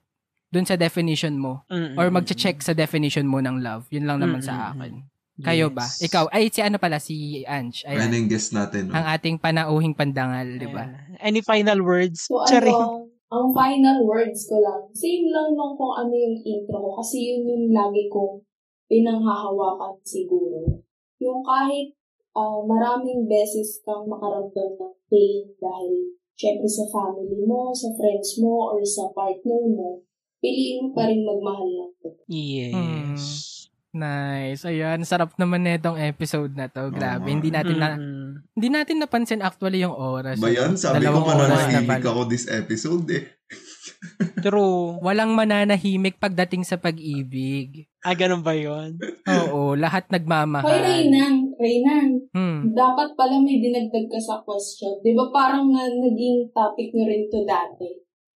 dun 0.51 0.67
sa 0.67 0.75
definition 0.75 1.35
mo 1.35 1.63
Mm-mm. 1.67 1.95
or 1.95 2.11
magche-check 2.11 2.59
sa 2.59 2.75
definition 2.75 3.23
mo 3.23 3.39
ng 3.39 3.63
love. 3.63 3.87
Yun 3.87 4.03
lang 4.03 4.19
naman 4.19 4.43
sa 4.43 4.51
Mm-mm. 4.51 4.71
akin. 4.75 4.93
Kayo 5.41 5.71
ba? 5.71 5.87
Yes. 5.87 6.03
Ikaw, 6.05 6.27
ay 6.29 6.51
si 6.51 6.59
ano 6.59 6.75
pala, 6.77 6.99
si 6.99 7.41
Ange. 7.47 7.87
Ayan 7.87 8.13
yung 8.13 8.27
guest 8.27 8.51
natin. 8.51 8.91
No? 8.91 8.99
Ang 8.99 9.05
ating 9.09 9.35
panauhing 9.39 9.95
pandangal, 9.95 10.59
di 10.59 10.67
ba? 10.67 10.85
Any 11.17 11.39
final 11.41 11.79
words? 11.81 12.27
So 12.27 12.43
Charing. 12.45 12.75
ano, 12.75 13.09
ang 13.31 13.55
final 13.55 14.03
words 14.03 14.43
ko 14.51 14.59
lang, 14.59 14.91
same 14.91 15.31
lang 15.31 15.55
nung 15.55 15.79
kung 15.79 15.95
ano 15.95 16.11
yung 16.11 16.35
intro 16.43 16.83
ko 16.83 16.99
kasi 16.99 17.31
yun 17.31 17.47
yung 17.47 17.65
lagi 17.71 18.11
kong 18.11 18.43
pinanghahawakan 18.91 19.95
siguro. 20.03 20.83
Yung 21.23 21.39
kahit 21.39 21.95
ah, 22.35 22.59
maraming 22.59 23.31
beses 23.31 23.79
kang 23.87 24.03
makaramdam 24.03 24.75
ng 24.75 24.95
pain 25.07 25.47
dahil 25.63 26.11
syempre 26.35 26.67
sa 26.67 26.83
family 26.91 27.39
mo, 27.47 27.71
sa 27.71 27.87
friends 27.95 28.35
mo, 28.43 28.75
or 28.75 28.83
sa 28.83 29.07
partner 29.15 29.63
mo, 29.63 30.03
piliin 30.43 30.83
mo 30.83 30.87
pa 30.91 31.07
rin 31.07 31.23
magmahal 31.23 31.69
ng 31.71 31.93
totoo. 32.03 32.27
Yes. 32.27 33.70
Nice. 33.91 34.63
Ayan, 34.63 35.03
sarap 35.03 35.35
naman 35.35 35.67
nitong 35.67 35.99
episode 35.99 36.55
na 36.55 36.71
to. 36.71 36.87
Grabe. 36.95 37.27
Oo. 37.27 37.31
Hindi 37.31 37.51
natin 37.51 37.75
na 37.75 37.89
Mm-mm. 37.99 38.47
hindi 38.55 38.67
natin 38.71 39.03
napansin 39.03 39.43
actually 39.43 39.83
yung 39.83 39.91
oras. 39.91 40.39
Ba 40.39 40.47
yan? 40.47 40.79
Sabi 40.79 41.03
ko 41.03 41.11
Dalawang 41.11 41.27
mananahimik 41.27 42.03
ako 42.07 42.21
this 42.23 42.47
episode 42.47 43.03
eh. 43.11 43.27
True. 44.45 44.95
Walang 45.03 45.35
mananahimik 45.35 46.17
pagdating 46.17 46.63
sa 46.63 46.79
pag-ibig. 46.79 47.91
Ah, 48.01 48.15
ganun 48.15 48.41
ba 48.41 48.55
yun? 48.55 48.95
Oo, 49.27 49.75
lahat 49.75 50.07
Hoy, 50.07 50.13
nagmamahal. 50.17 50.71
Reynan, 50.71 51.51
Reynan, 51.59 52.07
Hmm. 52.31 52.71
dapat 52.71 53.13
pala 53.13 53.37
may 53.37 53.59
dinagdag 53.59 54.07
ka 54.07 54.17
sa 54.17 54.39
question. 54.41 55.03
Di 55.03 55.11
ba 55.11 55.27
parang 55.29 55.67
na, 55.67 55.83
naging 55.85 56.49
topic 56.49 56.95
nyo 56.95 57.05
rin 57.05 57.27
to 57.27 57.43
dati? 57.43 57.91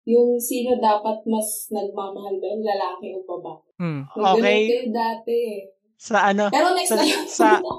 Yung 0.03 0.35
sino 0.35 0.75
dapat 0.81 1.23
mas 1.23 1.71
nagmamahal 1.71 2.35
ba 2.41 2.45
yung 2.51 2.65
lalaki 2.65 3.15
o 3.15 3.23
babae? 3.23 3.72
Hmm. 3.83 4.07
Okay. 4.07 4.87
dati 4.87 5.35
eh. 5.35 5.59
Sa 5.99 6.23
ano? 6.23 6.47
Pero 6.47 6.71
next 6.71 6.91
Sa- 6.91 6.95
na 6.95 7.03
yun. 7.03 7.25
sa- 7.27 7.59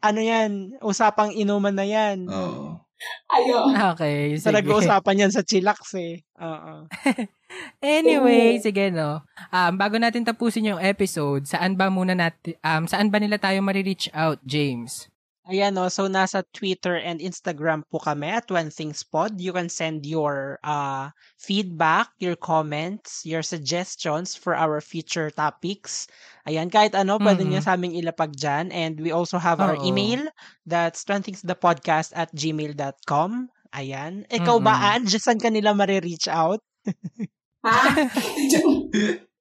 Ano 0.00 0.24
yan? 0.24 0.80
Usapang 0.80 1.28
inuman 1.28 1.76
na 1.76 1.84
yan. 1.84 2.24
Oo. 2.24 2.80
Ayun. 3.28 3.76
Okay, 3.92 4.40
Sa 4.40 4.48
sige. 4.48 4.56
nag-uusapan 4.60 5.20
yan 5.20 5.32
sa 5.32 5.44
chillax 5.44 5.92
eh. 6.00 6.24
Oo. 6.40 6.88
Anyway, 7.84 8.56
sige 8.62 8.88
no. 8.94 9.20
Um, 9.50 9.72
bago 9.76 9.98
natin 9.98 10.24
tapusin 10.24 10.70
yung 10.70 10.80
episode, 10.80 11.44
saan 11.44 11.74
ba 11.74 11.90
muna 11.90 12.14
natin, 12.14 12.54
um, 12.62 12.84
saan 12.86 13.10
ba 13.10 13.18
nila 13.18 13.36
tayo 13.36 13.60
marireach 13.60 14.08
out, 14.14 14.38
James? 14.46 15.08
Ayan 15.50 15.74
no, 15.74 15.90
so 15.90 16.06
nasa 16.06 16.46
Twitter 16.54 16.94
and 16.94 17.18
Instagram 17.18 17.82
po 17.90 17.98
kami 17.98 18.30
at 18.30 18.46
When 18.46 18.70
Things 18.70 19.02
Pod. 19.02 19.42
You 19.42 19.50
can 19.50 19.66
send 19.66 20.06
your 20.06 20.62
uh, 20.62 21.10
feedback, 21.42 22.14
your 22.22 22.38
comments, 22.38 23.26
your 23.26 23.42
suggestions 23.42 24.38
for 24.38 24.54
our 24.54 24.78
future 24.78 25.26
topics. 25.34 26.06
Ayan, 26.46 26.70
kahit 26.70 26.94
ano, 26.94 27.18
pwede 27.18 27.42
Mhm. 27.42 27.50
niyo 27.50 27.60
sa 27.66 27.74
aming 27.74 27.98
ilapag 27.98 28.30
dyan. 28.38 28.70
And 28.70 29.02
we 29.02 29.10
also 29.10 29.42
have 29.42 29.58
our 29.58 29.74
Oo. 29.74 29.82
email. 29.82 30.22
That's 30.62 31.02
twenthingsthepodcast 31.02 32.14
at 32.14 32.30
gmail.com. 32.30 33.50
Ayan. 33.74 34.30
Ikaw 34.30 34.56
ba, 34.62 34.74
Mm-mm. 34.78 34.90
Ange? 35.02 35.18
Saan 35.18 35.42
ka 35.42 35.50
nila 35.50 35.74
marireach 35.74 36.30
out? 36.30 36.62
Ha? 37.60 37.92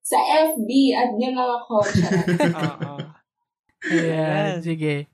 Sa 0.03 0.19
FB, 0.19 0.69
at 0.91 1.15
nyo 1.15 1.30
lang 1.31 1.49
ako. 1.56 1.76
Oo. 2.68 2.95
Ayan, 3.88 4.60
sige. 4.60 5.07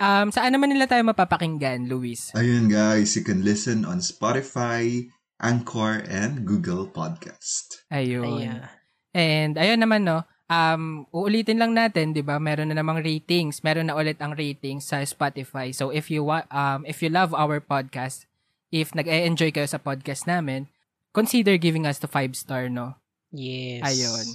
Um, 0.00 0.32
saan 0.32 0.56
naman 0.56 0.72
nila 0.72 0.88
tayo 0.88 1.04
mapapakinggan, 1.04 1.84
Luis? 1.84 2.32
Ayun 2.32 2.72
guys, 2.72 3.12
you 3.12 3.20
can 3.20 3.44
listen 3.44 3.84
on 3.84 4.00
Spotify, 4.00 5.04
Anchor, 5.36 6.00
and 6.08 6.48
Google 6.48 6.88
Podcast. 6.88 7.84
Ayun. 7.92 8.24
Ayan. 8.24 8.64
And 9.12 9.52
ayun 9.60 9.84
naman 9.84 10.08
no, 10.08 10.24
um 10.48 11.04
uulitin 11.12 11.60
lang 11.60 11.76
natin, 11.76 12.16
'di 12.16 12.24
ba? 12.24 12.40
Meron 12.40 12.72
na 12.72 12.80
namang 12.80 13.04
ratings, 13.04 13.60
meron 13.60 13.92
na 13.92 13.94
ulit 13.98 14.16
ang 14.24 14.32
ratings 14.32 14.88
sa 14.88 15.04
Spotify. 15.04 15.68
So 15.76 15.92
if 15.92 16.08
you 16.08 16.24
wa- 16.24 16.48
um 16.48 16.88
if 16.88 17.04
you 17.04 17.12
love 17.12 17.36
our 17.36 17.60
podcast, 17.60 18.24
if 18.72 18.96
nag-enjoy 18.96 19.52
kayo 19.52 19.68
sa 19.68 19.82
podcast 19.82 20.24
namin, 20.24 20.72
consider 21.12 21.60
giving 21.60 21.84
us 21.84 22.00
the 22.00 22.08
five 22.08 22.32
star 22.32 22.72
no. 22.72 22.96
Yes. 23.36 23.84
Ayun. 23.84 24.26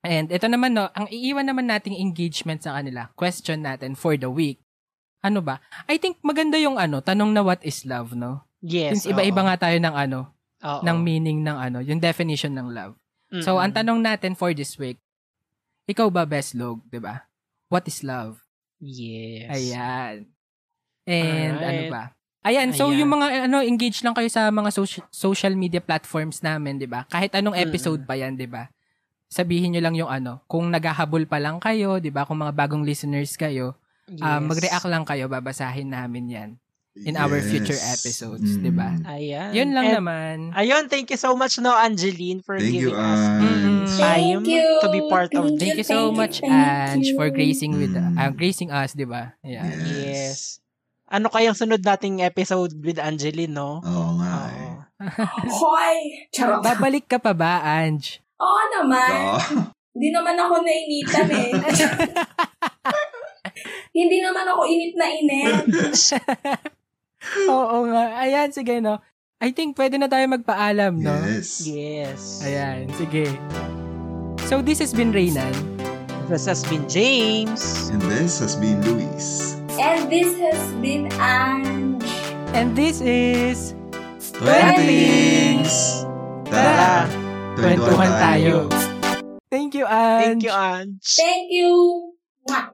And 0.00 0.26
ito 0.32 0.46
naman 0.48 0.78
no, 0.78 0.88
ang 0.96 1.12
iiwan 1.12 1.44
naman 1.44 1.68
nating 1.68 1.98
engagement 1.98 2.64
sa 2.64 2.78
kanila. 2.78 3.12
Question 3.18 3.68
natin 3.68 3.92
for 3.92 4.16
the 4.16 4.32
week. 4.32 4.62
Ano 5.18 5.42
ba? 5.42 5.58
I 5.90 5.98
think 5.98 6.22
maganda 6.22 6.54
yung 6.56 6.78
ano, 6.78 7.02
tanong 7.02 7.34
na 7.34 7.42
what 7.42 7.58
is 7.66 7.82
love, 7.82 8.14
no? 8.14 8.46
Yes. 8.62 9.02
Since 9.02 9.10
iba-iba 9.10 9.42
nga 9.42 9.66
tayo 9.68 9.78
ng 9.78 9.94
ano, 9.94 10.30
Oo. 10.62 10.82
ng 10.82 10.98
meaning 11.02 11.42
ng 11.42 11.58
ano, 11.58 11.78
yung 11.82 11.98
definition 11.98 12.54
ng 12.54 12.68
love. 12.70 12.94
So, 13.44 13.60
ang 13.60 13.70
Mm-mm. 13.70 13.78
tanong 13.84 14.00
natin 14.00 14.32
for 14.38 14.54
this 14.56 14.78
week, 14.80 14.96
ikaw 15.84 16.08
ba 16.08 16.24
best 16.28 16.52
log, 16.56 16.80
'di 16.88 17.00
ba? 17.00 17.28
What 17.68 17.84
is 17.88 18.00
love? 18.04 18.40
Yes. 18.80 19.48
Ayan. 19.48 20.16
And 21.08 21.56
ano 21.56 21.82
Alright. 21.88 21.92
ba? 21.92 22.02
Ayan, 22.44 22.72
so 22.72 22.88
Ayan. 22.88 23.04
yung 23.04 23.10
mga 23.18 23.26
ano, 23.50 23.60
engage 23.60 24.00
lang 24.04 24.14
kayo 24.16 24.28
sa 24.30 24.48
mga 24.48 24.70
social 24.72 25.04
social 25.10 25.52
media 25.56 25.82
platforms 25.82 26.40
namin, 26.40 26.78
'di 26.80 26.88
ba? 26.88 27.04
Kahit 27.08 27.34
anong 27.36 27.56
episode 27.58 28.04
pa 28.08 28.16
'yan, 28.16 28.36
'di 28.38 28.48
ba? 28.48 28.68
Sabihin 29.28 29.76
nyo 29.76 29.82
lang 29.84 29.96
yung 29.96 30.08
ano, 30.08 30.40
kung 30.48 30.72
naghahabol 30.72 31.28
pa 31.28 31.36
lang 31.40 31.60
kayo, 31.60 32.00
'di 32.00 32.08
ba? 32.08 32.24
Kung 32.24 32.40
mga 32.40 32.54
bagong 32.56 32.84
listeners 32.84 33.36
kayo, 33.36 33.76
Yes. 34.08 34.20
ah, 34.20 34.40
mag-react 34.40 34.86
lang 34.86 35.04
kayo, 35.04 35.26
babasahin 35.26 35.88
namin 35.88 36.24
'yan. 36.26 36.50
In 36.98 37.14
our 37.14 37.38
future 37.38 37.78
episodes, 37.78 38.58
Mm. 38.58 38.60
di 38.60 38.72
ba? 38.74 38.90
Ayan. 39.06 39.54
Yun 39.54 39.70
lang 39.70 39.86
And- 39.86 39.96
naman. 39.96 40.36
Ayun, 40.50 40.90
thank 40.90 41.06
you 41.06 41.16
so 41.16 41.30
much, 41.32 41.54
no, 41.56 41.70
Angeline, 41.70 42.42
for 42.42 42.58
Thank 42.58 42.74
you, 42.74 42.90
giving 42.90 42.98
us 42.98 43.22
Mm-mm. 43.22 43.46
Ange. 43.86 43.94
time 43.94 44.38
Thank 44.42 44.50
you. 44.50 44.66
to 44.82 44.88
be 44.88 45.00
part 45.06 45.30
of 45.30 45.46
Thank 45.46 45.60
Thank 45.62 45.78
you 45.78 45.86
so 45.86 46.10
thank 46.10 46.18
much, 46.18 46.34
thank 46.42 46.98
Ange, 46.98 47.14
for 47.14 47.30
you. 47.30 47.34
gracing 47.36 47.78
with 47.78 47.94
Mm. 47.94 48.18
uh, 48.18 48.32
gracing 48.32 48.74
us, 48.74 48.98
'di 48.98 49.06
ba? 49.06 49.38
Ayan. 49.40 49.78
Yes. 49.94 50.58
Ano 51.06 51.30
kayang 51.30 51.54
sunod 51.54 51.80
nating 51.80 52.18
episode 52.18 52.74
with 52.82 52.98
Angeline, 52.98 53.54
no? 53.54 53.78
Oo 53.78 54.10
nga 54.18 54.32
Oo. 54.34 54.50
eh. 54.50 54.74
Hoy! 55.54 55.96
Charot. 56.34 56.60
Babalik 56.60 57.06
ka 57.06 57.16
pa 57.16 57.30
ba, 57.30 57.62
Ange? 57.62 58.18
Oo 58.36 58.60
naman. 58.74 59.38
Hindi 59.94 60.08
naman 60.10 60.34
ako 60.34 60.66
nainitan 60.66 61.30
eh. 61.30 61.50
Hindi 63.92 64.18
naman 64.22 64.46
ako 64.46 64.62
init 64.68 64.92
na 64.94 65.06
init. 65.10 65.64
Oo 67.52 67.76
nga. 67.90 68.22
Ayan, 68.22 68.50
sige, 68.54 68.78
no? 68.78 69.02
I 69.38 69.54
think 69.54 69.78
pwede 69.78 69.98
na 69.98 70.10
tayo 70.10 70.26
magpaalam, 70.26 70.98
no? 70.98 71.14
Yes. 71.30 71.62
Yes. 71.66 72.22
Ayan, 72.42 72.90
sige. 72.98 73.30
So, 74.50 74.62
this 74.62 74.82
has 74.82 74.90
been 74.90 75.14
Reynan. 75.14 75.54
This 76.26 76.44
has 76.44 76.66
been 76.66 76.84
James. 76.90 77.88
And 77.88 78.02
this 78.02 78.42
has 78.42 78.58
been 78.58 78.82
Luis. 78.82 79.56
And 79.78 80.10
this 80.10 80.34
has 80.42 80.60
been 80.82 81.06
Ange. 81.16 82.02
And 82.52 82.74
this 82.74 83.00
is... 83.00 83.78
Twentings! 84.34 86.02
Tara! 86.50 87.06
Kwentuhan 87.54 88.12
tayo. 88.18 88.66
Thank 89.50 89.78
you, 89.78 89.86
Ange. 89.86 90.22
Thank 90.24 90.42
you, 90.46 90.54
Ange. 90.54 91.06
Thank 91.14 91.46
you. 91.54 91.70
Mwah. 92.46 92.66